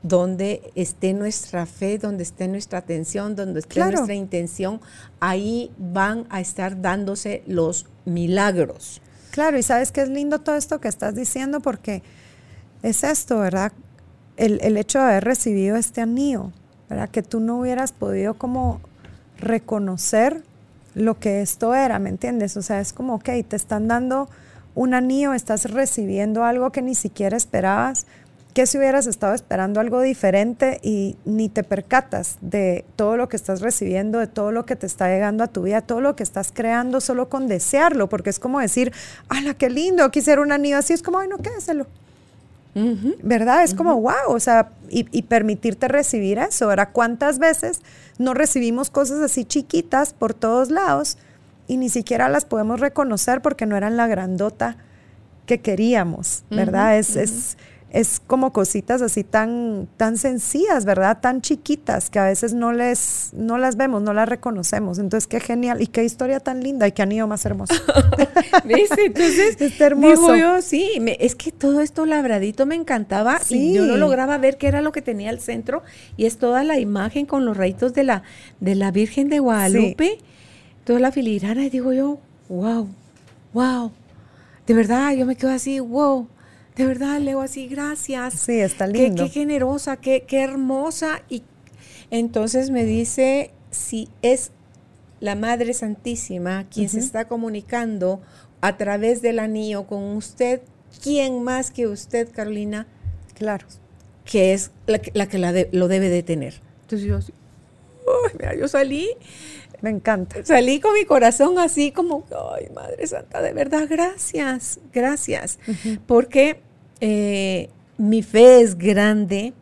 donde 0.08 0.72
esté 0.74 1.12
nuestra 1.12 1.66
fe, 1.66 1.98
donde 1.98 2.22
esté 2.22 2.48
nuestra 2.48 2.78
atención, 2.78 3.36
donde 3.36 3.60
esté 3.60 3.80
nuestra 3.80 4.14
intención, 4.14 4.80
ahí 5.20 5.70
van 5.78 6.26
a 6.30 6.40
estar 6.40 6.80
dándose 6.80 7.42
los 7.46 7.86
milagros. 8.04 9.02
Claro, 9.30 9.58
y 9.58 9.62
sabes 9.62 9.92
que 9.92 10.00
es 10.00 10.08
lindo 10.08 10.40
todo 10.40 10.56
esto 10.56 10.80
que 10.80 10.88
estás 10.88 11.14
diciendo 11.14 11.60
porque 11.60 12.02
es 12.82 13.04
esto, 13.04 13.38
¿verdad? 13.38 13.72
El, 14.36 14.58
el 14.62 14.76
hecho 14.76 14.98
de 14.98 15.04
haber 15.04 15.24
recibido 15.24 15.76
este 15.76 16.00
anillo, 16.00 16.52
¿verdad? 16.88 17.10
Que 17.10 17.22
tú 17.22 17.40
no 17.40 17.58
hubieras 17.58 17.92
podido 17.92 18.34
como 18.34 18.80
reconocer 19.38 20.42
lo 20.94 21.18
que 21.18 21.42
esto 21.42 21.74
era, 21.74 21.98
¿me 21.98 22.08
entiendes? 22.08 22.56
O 22.56 22.62
sea, 22.62 22.80
es 22.80 22.92
como, 22.92 23.14
ok, 23.16 23.28
te 23.46 23.56
están 23.56 23.88
dando 23.88 24.28
un 24.74 24.94
anillo, 24.94 25.34
estás 25.34 25.70
recibiendo 25.70 26.44
algo 26.44 26.70
que 26.70 26.82
ni 26.82 26.94
siquiera 26.94 27.36
esperabas, 27.36 28.06
que 28.58 28.66
si 28.66 28.76
hubieras 28.76 29.06
estado 29.06 29.34
esperando 29.34 29.78
algo 29.78 30.00
diferente 30.00 30.80
y 30.82 31.16
ni 31.24 31.48
te 31.48 31.62
percatas 31.62 32.38
de 32.40 32.84
todo 32.96 33.16
lo 33.16 33.28
que 33.28 33.36
estás 33.36 33.60
recibiendo, 33.60 34.18
de 34.18 34.26
todo 34.26 34.50
lo 34.50 34.66
que 34.66 34.74
te 34.74 34.84
está 34.84 35.06
llegando 35.06 35.44
a 35.44 35.46
tu 35.46 35.62
vida, 35.62 35.80
todo 35.80 36.00
lo 36.00 36.16
que 36.16 36.24
estás 36.24 36.50
creando 36.52 37.00
solo 37.00 37.28
con 37.28 37.46
desearlo, 37.46 38.08
porque 38.08 38.30
es 38.30 38.40
como 38.40 38.58
decir, 38.58 38.92
¡hala, 39.28 39.54
qué 39.54 39.70
lindo! 39.70 40.10
Quisiera 40.10 40.42
un 40.42 40.50
anillo 40.50 40.76
así, 40.76 40.92
es 40.92 41.04
como, 41.04 41.20
ay, 41.20 41.28
no, 41.28 41.38
quédeselo. 41.38 41.86
¿Verdad? 43.22 43.62
Es 43.62 43.74
como, 43.74 43.94
wow, 44.00 44.26
o 44.26 44.40
sea, 44.40 44.70
y, 44.88 45.06
y, 45.16 45.22
permitirte 45.22 45.86
recibir 45.86 46.38
eso. 46.38 46.64
Ahora, 46.64 46.90
¿cuántas 46.90 47.38
veces 47.38 47.80
no 48.18 48.34
recibimos 48.34 48.90
cosas 48.90 49.20
así 49.20 49.44
chiquitas 49.44 50.14
por 50.14 50.34
todos 50.34 50.72
lados 50.72 51.16
y 51.68 51.76
ni 51.76 51.90
siquiera 51.90 52.28
las 52.28 52.44
podemos 52.44 52.80
reconocer 52.80 53.40
porque 53.40 53.66
no 53.66 53.76
eran 53.76 53.96
la 53.96 54.08
grandota 54.08 54.78
que 55.46 55.60
queríamos, 55.60 56.42
¿verdad? 56.50 56.98
es, 56.98 57.14
es 57.14 57.56
es 57.90 58.20
como 58.26 58.52
cositas 58.52 59.00
así 59.00 59.24
tan, 59.24 59.88
tan 59.96 60.18
sencillas, 60.18 60.84
¿verdad? 60.84 61.20
Tan 61.20 61.40
chiquitas 61.40 62.10
que 62.10 62.18
a 62.18 62.24
veces 62.24 62.52
no, 62.52 62.72
les, 62.72 63.30
no 63.32 63.56
las 63.56 63.76
vemos, 63.76 64.02
no 64.02 64.12
las 64.12 64.28
reconocemos. 64.28 64.98
Entonces, 64.98 65.26
qué 65.26 65.40
genial 65.40 65.80
y 65.80 65.86
qué 65.86 66.04
historia 66.04 66.38
tan 66.40 66.62
linda 66.62 66.86
y 66.86 66.92
qué 66.92 67.02
anillo 67.02 67.26
más 67.26 67.46
hermoso. 67.46 67.74
¿Viste? 68.64 69.06
Entonces, 69.06 69.60
Está 69.60 69.86
hermoso. 69.86 70.36
yo, 70.36 70.60
sí, 70.60 71.02
es 71.18 71.34
que 71.34 71.50
todo 71.50 71.80
esto 71.80 72.04
labradito 72.04 72.66
me 72.66 72.74
encantaba 72.74 73.40
y 73.48 73.72
yo 73.72 73.86
no 73.86 73.96
lograba 73.96 74.36
ver 74.36 74.58
qué 74.58 74.68
era 74.68 74.82
lo 74.82 74.92
que 74.92 75.00
tenía 75.00 75.30
al 75.30 75.40
centro 75.40 75.82
y 76.16 76.26
es 76.26 76.36
toda 76.36 76.64
la 76.64 76.78
imagen 76.78 77.24
con 77.24 77.46
los 77.46 77.56
rayitos 77.56 77.94
de 77.94 78.04
la, 78.04 78.22
de 78.60 78.74
la 78.74 78.90
Virgen 78.90 79.30
de 79.30 79.38
Guadalupe, 79.38 80.18
toda 80.84 81.00
la 81.00 81.10
filigrana 81.10 81.64
y 81.64 81.70
digo 81.70 81.92
yo, 81.92 82.18
wow, 82.48 82.88
wow. 83.54 83.92
De 84.66 84.74
verdad, 84.74 85.12
yo 85.14 85.24
me 85.24 85.36
quedo 85.36 85.50
así, 85.50 85.80
wow 85.80 86.28
de 86.78 86.86
verdad, 86.86 87.18
Leo, 87.18 87.40
así, 87.40 87.66
gracias. 87.66 88.34
Sí, 88.34 88.60
está 88.60 88.86
lindo. 88.86 89.24
Qué, 89.24 89.30
generosa, 89.30 89.96
qué, 89.96 90.22
qué 90.22 90.44
hermosa. 90.44 91.22
Y 91.28 91.42
entonces 92.12 92.70
me 92.70 92.84
dice, 92.84 93.50
si 93.72 94.08
es 94.22 94.52
la 95.18 95.34
Madre 95.34 95.74
Santísima 95.74 96.68
quien 96.72 96.88
se 96.88 97.00
está 97.00 97.26
comunicando 97.26 98.20
a 98.60 98.76
través 98.76 99.22
del 99.22 99.40
anillo 99.40 99.88
con 99.88 100.04
usted, 100.16 100.62
¿quién 101.02 101.42
más 101.42 101.72
que 101.72 101.88
usted, 101.88 102.30
Carolina? 102.30 102.86
Claro. 103.34 103.66
Que 104.24 104.54
es 104.54 104.70
la 104.86 105.00
que, 105.00 105.10
la 105.14 105.28
que 105.28 105.38
lo 105.72 105.88
debe 105.88 106.08
de 106.08 106.22
tener. 106.22 106.60
Entonces 106.82 107.08
yo 107.08 107.16
así, 107.16 107.32
mira, 108.38 108.54
yo 108.54 108.68
salí. 108.68 109.08
Me 109.80 109.90
encanta. 109.90 110.44
Salí 110.44 110.78
con 110.80 110.94
mi 110.94 111.04
corazón 111.04 111.58
así 111.58 111.90
como, 111.90 112.24
ay, 112.54 112.68
Madre 112.72 113.04
Santa, 113.06 113.42
de 113.42 113.52
verdad, 113.52 113.86
gracias, 113.88 114.80
gracias. 114.92 115.58
Porque 116.06 116.67
eh, 117.00 117.68
mi 117.96 118.22
fe 118.22 118.60
es 118.60 118.76
grande 118.76 119.52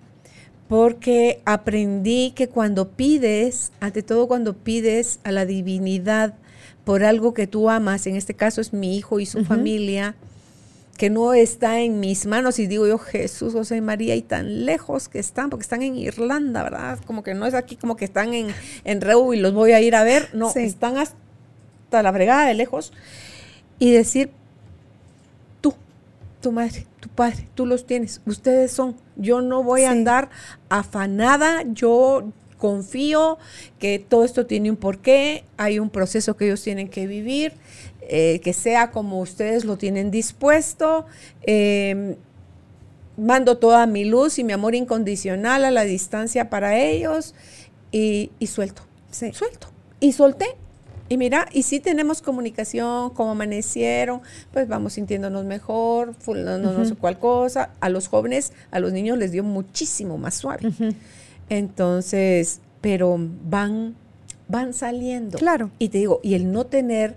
porque 0.68 1.40
aprendí 1.44 2.32
que 2.34 2.48
cuando 2.48 2.90
pides, 2.90 3.72
ante 3.80 4.02
todo 4.02 4.26
cuando 4.26 4.54
pides 4.54 5.20
a 5.24 5.32
la 5.32 5.46
divinidad 5.46 6.34
por 6.84 7.04
algo 7.04 7.34
que 7.34 7.46
tú 7.46 7.70
amas, 7.70 8.06
en 8.06 8.16
este 8.16 8.34
caso 8.34 8.60
es 8.60 8.72
mi 8.72 8.96
hijo 8.96 9.20
y 9.20 9.26
su 9.26 9.44
familia, 9.44 10.16
que 10.96 11.10
no 11.10 11.34
está 11.34 11.80
en 11.80 12.00
mis 12.00 12.26
manos, 12.26 12.58
y 12.58 12.66
digo 12.66 12.86
yo, 12.86 12.98
Jesús, 12.98 13.52
José 13.52 13.80
María, 13.80 14.14
y 14.16 14.22
tan 14.22 14.64
lejos 14.64 15.08
que 15.08 15.18
están, 15.18 15.50
porque 15.50 15.62
están 15.62 15.82
en 15.82 15.96
Irlanda, 15.96 16.62
¿verdad? 16.62 16.98
Como 17.04 17.22
que 17.22 17.34
no 17.34 17.46
es 17.46 17.54
aquí 17.54 17.76
como 17.76 17.96
que 17.96 18.04
están 18.04 18.34
en, 18.34 18.48
en 18.84 19.00
Reu 19.00 19.34
y 19.34 19.38
los 19.38 19.52
voy 19.52 19.72
a 19.72 19.80
ir 19.80 19.94
a 19.94 20.04
ver, 20.04 20.30
no, 20.32 20.52
están 20.54 20.96
hasta 20.96 22.02
la 22.02 22.12
fregada 22.12 22.46
de 22.46 22.54
lejos. 22.54 22.92
Y 23.78 23.90
decir, 23.90 24.30
tu 26.47 26.52
madre, 26.52 26.86
Padre, 27.16 27.48
tú 27.56 27.66
los 27.66 27.86
tienes, 27.86 28.20
ustedes 28.24 28.70
son. 28.70 28.94
Yo 29.16 29.40
no 29.40 29.64
voy 29.64 29.82
a 29.82 29.90
andar 29.90 30.31
afanada, 30.68 31.64
yo 31.73 32.31
confío 32.56 33.36
que 33.81 33.98
todo 33.98 34.23
esto 34.23 34.47
tiene 34.47 34.70
un 34.70 34.77
porqué, 34.77 35.43
hay 35.56 35.81
un 35.81 35.90
proceso 35.90 36.36
que 36.36 36.44
ellos 36.44 36.62
tienen 36.62 36.89
que 36.89 37.09
vivir, 37.09 37.55
eh, 38.02 38.40
que 38.44 38.52
sea 38.52 38.93
como 38.93 39.18
ustedes 39.18 39.64
lo 39.64 39.77
tienen 39.77 40.12
dispuesto. 40.12 41.06
Em, 41.43 42.14
mando 43.16 43.59
toda 43.59 43.85
mi 43.86 44.05
luz 44.05 44.39
y 44.39 44.44
mi 44.44 44.52
amor 44.52 44.77
incondicional 44.77 45.64
a 45.64 45.73
la 45.73 45.82
distancia 45.82 46.48
para 46.48 46.78
ellos 46.78 47.35
y, 47.90 48.31
suelto, 48.47 48.82
suelto. 49.10 49.66
Y 49.98 50.12
solté 50.12 50.47
y 51.08 51.16
mira, 51.16 51.48
y 51.52 51.62
si 51.62 51.80
tenemos 51.80 52.22
comunicación, 52.22 53.10
como 53.10 53.32
amanecieron, 53.32 54.20
pues 54.52 54.68
vamos 54.68 54.94
sintiéndonos 54.94 55.44
mejor, 55.44 56.14
no, 56.26 56.84
sé 56.84 56.94
cuál 56.94 57.18
cosa. 57.18 57.70
A 57.80 57.88
los 57.88 58.08
jóvenes, 58.08 58.52
a 58.70 58.80
los 58.80 58.92
niños 58.92 59.18
les 59.18 59.32
dio 59.32 59.44
muchísimo 59.44 60.18
más 60.18 60.34
suave. 60.34 60.72
Entonces, 61.48 62.60
pero 62.80 63.16
van 63.18 63.94
van 64.48 64.74
saliendo. 64.74 65.38
Claro. 65.38 65.70
Y 65.78 65.88
te 65.88 65.98
digo, 65.98 66.20
y 66.22 66.34
el 66.34 66.52
no 66.52 66.66
tener 66.66 67.16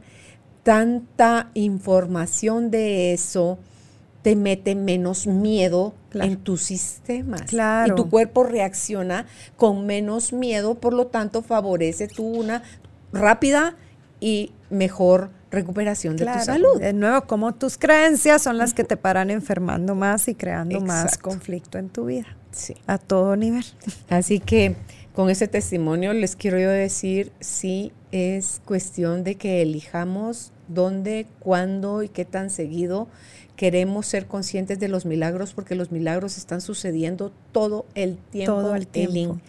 tanta 0.64 1.50
información 1.54 2.72
de 2.72 3.14
eso 3.14 3.58
te 4.22 4.36
mete 4.36 4.76
menos 4.76 5.28
miedo 5.28 5.94
en 6.14 6.38
tus 6.38 6.64
sistemas. 6.64 7.44
Claro. 7.44 7.94
Y 7.94 7.96
tu 7.96 8.10
cuerpo 8.10 8.44
reacciona 8.44 9.26
con 9.56 9.86
menos 9.86 10.34
miedo, 10.34 10.76
por 10.76 10.94
lo 10.94 11.08
tanto 11.08 11.42
favorece 11.42 12.08
tu 12.08 12.24
una 12.24 12.64
rápida 13.12 13.76
y 14.20 14.52
mejor 14.70 15.30
recuperación 15.52 16.16
de 16.16 16.26
tu 16.26 16.40
salud. 16.40 16.80
De 16.80 16.94
nuevo, 16.94 17.22
como 17.26 17.54
tus 17.54 17.78
creencias 17.78 18.42
son 18.42 18.58
las 18.58 18.74
que 18.74 18.84
te 18.84 18.98
paran 18.98 19.32
enfermando 19.32 19.96
más 19.96 20.28
y 20.28 20.36
creando 20.36 20.80
más 20.82 21.18
conflicto 21.18 21.78
en 21.78 21.90
tu 21.90 22.06
vida. 22.06 22.28
Sí. 22.52 22.76
A 22.88 22.98
todo 22.98 23.36
nivel. 23.36 23.66
Así 24.10 24.40
que 24.40 24.76
con 25.14 25.30
ese 25.30 25.48
testimonio 25.48 26.14
les 26.14 26.36
quiero 26.36 26.60
yo 26.60 26.70
decir, 26.70 27.32
sí, 27.40 27.92
es 28.12 28.62
cuestión 28.66 29.24
de 29.24 29.36
que 29.36 29.62
elijamos 29.62 30.52
dónde, 30.68 31.28
cuándo 31.40 32.04
y 32.04 32.10
qué 32.10 32.26
tan 32.26 32.50
seguido 32.50 33.08
queremos 33.56 34.08
ser 34.08 34.26
conscientes 34.26 34.80
de 34.80 34.88
los 34.88 35.06
milagros 35.06 35.54
porque 35.54 35.76
los 35.76 35.92
milagros 35.92 36.38
están 36.38 36.62
sucediendo 36.62 37.34
todo 37.52 37.86
el 37.94 38.18
tiempo. 38.18 38.54
Todo 38.54 38.76
el 38.76 38.88
tiempo. 38.88 39.42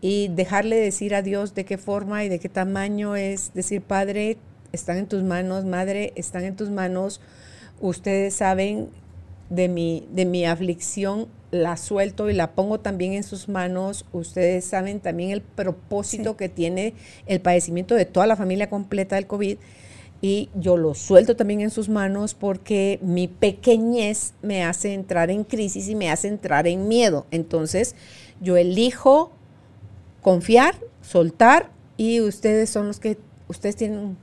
Y 0.00 0.28
dejarle 0.28 0.76
decir 0.76 1.14
a 1.14 1.22
Dios 1.22 1.54
de 1.54 1.64
qué 1.64 1.78
forma 1.78 2.24
y 2.24 2.28
de 2.28 2.38
qué 2.38 2.48
tamaño 2.48 3.16
es 3.16 3.52
decir, 3.54 3.82
Padre, 3.82 4.38
están 4.72 4.98
en 4.98 5.06
tus 5.06 5.22
manos, 5.22 5.64
Madre, 5.64 6.12
están 6.14 6.44
en 6.44 6.56
tus 6.56 6.70
manos. 6.70 7.20
Ustedes 7.80 8.34
saben 8.34 8.90
de 9.50 9.68
mi, 9.68 10.06
de 10.12 10.24
mi 10.24 10.44
aflicción, 10.44 11.28
la 11.50 11.76
suelto 11.76 12.28
y 12.28 12.34
la 12.34 12.52
pongo 12.52 12.80
también 12.80 13.14
en 13.14 13.22
sus 13.22 13.48
manos. 13.48 14.04
Ustedes 14.12 14.64
saben 14.64 15.00
también 15.00 15.30
el 15.30 15.40
propósito 15.40 16.36
que 16.36 16.48
tiene 16.48 16.94
el 17.26 17.40
padecimiento 17.40 17.94
de 17.94 18.04
toda 18.04 18.26
la 18.26 18.36
familia 18.36 18.68
completa 18.68 19.16
del 19.16 19.26
COVID 19.26 19.58
y 20.20 20.48
yo 20.54 20.76
lo 20.76 20.94
suelto 20.94 21.36
también 21.36 21.60
en 21.60 21.70
sus 21.70 21.88
manos 21.88 22.34
porque 22.34 22.98
mi 23.02 23.28
pequeñez 23.28 24.34
me 24.42 24.64
hace 24.64 24.92
entrar 24.92 25.30
en 25.30 25.44
crisis 25.44 25.88
y 25.88 25.94
me 25.94 26.10
hace 26.10 26.28
entrar 26.28 26.66
en 26.66 26.88
miedo. 26.88 27.26
Entonces 27.30 27.94
yo 28.40 28.56
elijo 28.56 29.32
confiar, 30.22 30.74
soltar 31.02 31.70
y 31.96 32.20
ustedes 32.20 32.70
son 32.70 32.86
los 32.86 33.00
que, 33.00 33.18
ustedes 33.48 33.76
tienen, 33.76 34.16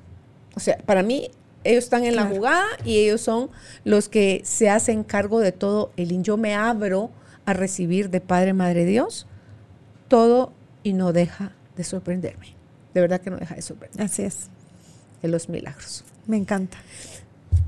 o 0.55 0.59
sea, 0.59 0.77
para 0.77 1.03
mí 1.03 1.29
ellos 1.63 1.83
están 1.83 2.03
en 2.03 2.15
la 2.15 2.25
jugada 2.25 2.65
y 2.83 2.99
ellos 2.99 3.21
son 3.21 3.49
los 3.83 4.07
que 4.07 4.41
se 4.45 4.69
hacen 4.69 5.03
cargo 5.03 5.39
de 5.39 5.51
todo. 5.51 5.91
El 5.97 6.21
yo 6.21 6.37
me 6.37 6.53
abro 6.53 7.09
a 7.45 7.53
recibir 7.53 8.09
de 8.09 8.21
Padre, 8.21 8.53
Madre 8.53 8.85
Dios 8.85 9.27
todo 10.07 10.53
y 10.83 10.93
no 10.93 11.11
deja 11.11 11.53
de 11.75 11.83
sorprenderme. 11.83 12.55
De 12.93 13.01
verdad 13.01 13.19
que 13.19 13.31
no 13.31 13.37
deja 13.37 13.55
de 13.55 13.63
sorprenderme. 13.63 14.05
Así 14.05 14.21
es 14.21 14.49
los 15.27 15.49
milagros. 15.49 16.03
Me 16.27 16.37
encanta. 16.37 16.77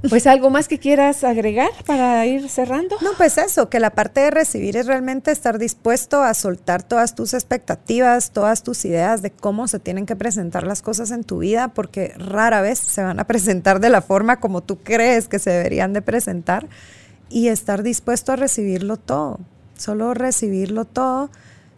Pues 0.10 0.28
algo 0.28 0.50
más 0.50 0.68
que 0.68 0.78
quieras 0.78 1.24
agregar 1.24 1.72
para 1.86 2.26
ir 2.26 2.50
cerrando. 2.50 2.98
No, 3.02 3.12
pues 3.18 3.38
eso, 3.38 3.70
que 3.70 3.80
la 3.80 3.90
parte 3.90 4.22
de 4.22 4.32
recibir 4.32 4.78
es 4.78 4.86
realmente 4.86 5.32
estar 5.32 5.58
dispuesto 5.58 6.22
a 6.22 6.34
soltar 6.34 6.84
todas 6.84 7.16
tus 7.16 7.34
expectativas, 7.34 8.32
todas 8.32 8.64
tus 8.64 8.86
ideas 8.86 9.22
de 9.22 9.32
cómo 9.32 9.68
se 9.68 9.80
tienen 9.80 10.06
que 10.06 10.16
presentar 10.16 10.68
las 10.68 10.82
cosas 10.84 11.10
en 11.12 11.24
tu 11.24 11.40
vida, 11.40 11.70
porque 11.70 12.14
rara 12.18 12.62
vez 12.62 12.78
se 12.78 13.02
van 13.04 13.20
a 13.20 13.26
presentar 13.26 13.80
de 13.80 13.90
la 13.90 14.02
forma 14.02 14.40
como 14.40 14.62
tú 14.62 14.78
crees 14.78 15.28
que 15.28 15.40
se 15.40 15.50
deberían 15.50 15.94
de 15.94 16.04
presentar 16.04 16.68
y 17.30 17.48
estar 17.48 17.82
dispuesto 17.82 18.32
a 18.32 18.36
recibirlo 18.36 18.98
todo, 18.98 19.40
solo 19.76 20.14
recibirlo 20.14 20.86
todo 20.86 21.32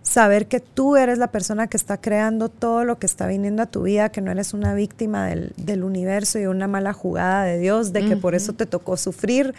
saber 0.09 0.47
que 0.47 0.59
tú 0.59 0.95
eres 0.95 1.19
la 1.19 1.31
persona 1.31 1.67
que 1.67 1.77
está 1.77 2.01
creando 2.01 2.49
todo 2.49 2.83
lo 2.83 2.97
que 2.97 3.05
está 3.05 3.27
viniendo 3.27 3.61
a 3.61 3.67
tu 3.67 3.83
vida, 3.83 4.09
que 4.09 4.21
no 4.21 4.31
eres 4.31 4.55
una 4.55 4.73
víctima 4.73 5.27
del, 5.27 5.83
universo 5.83 6.39
y 6.39 6.47
una 6.47 6.67
mala 6.67 6.93
jugada 6.93 7.43
de 7.43 7.59
Dios, 7.59 7.93
de 7.93 8.05
que 8.05 8.17
por 8.17 8.33
eso 8.33 8.53
te 8.53 8.65
tocó 8.65 8.97
sufrir. 8.97 9.53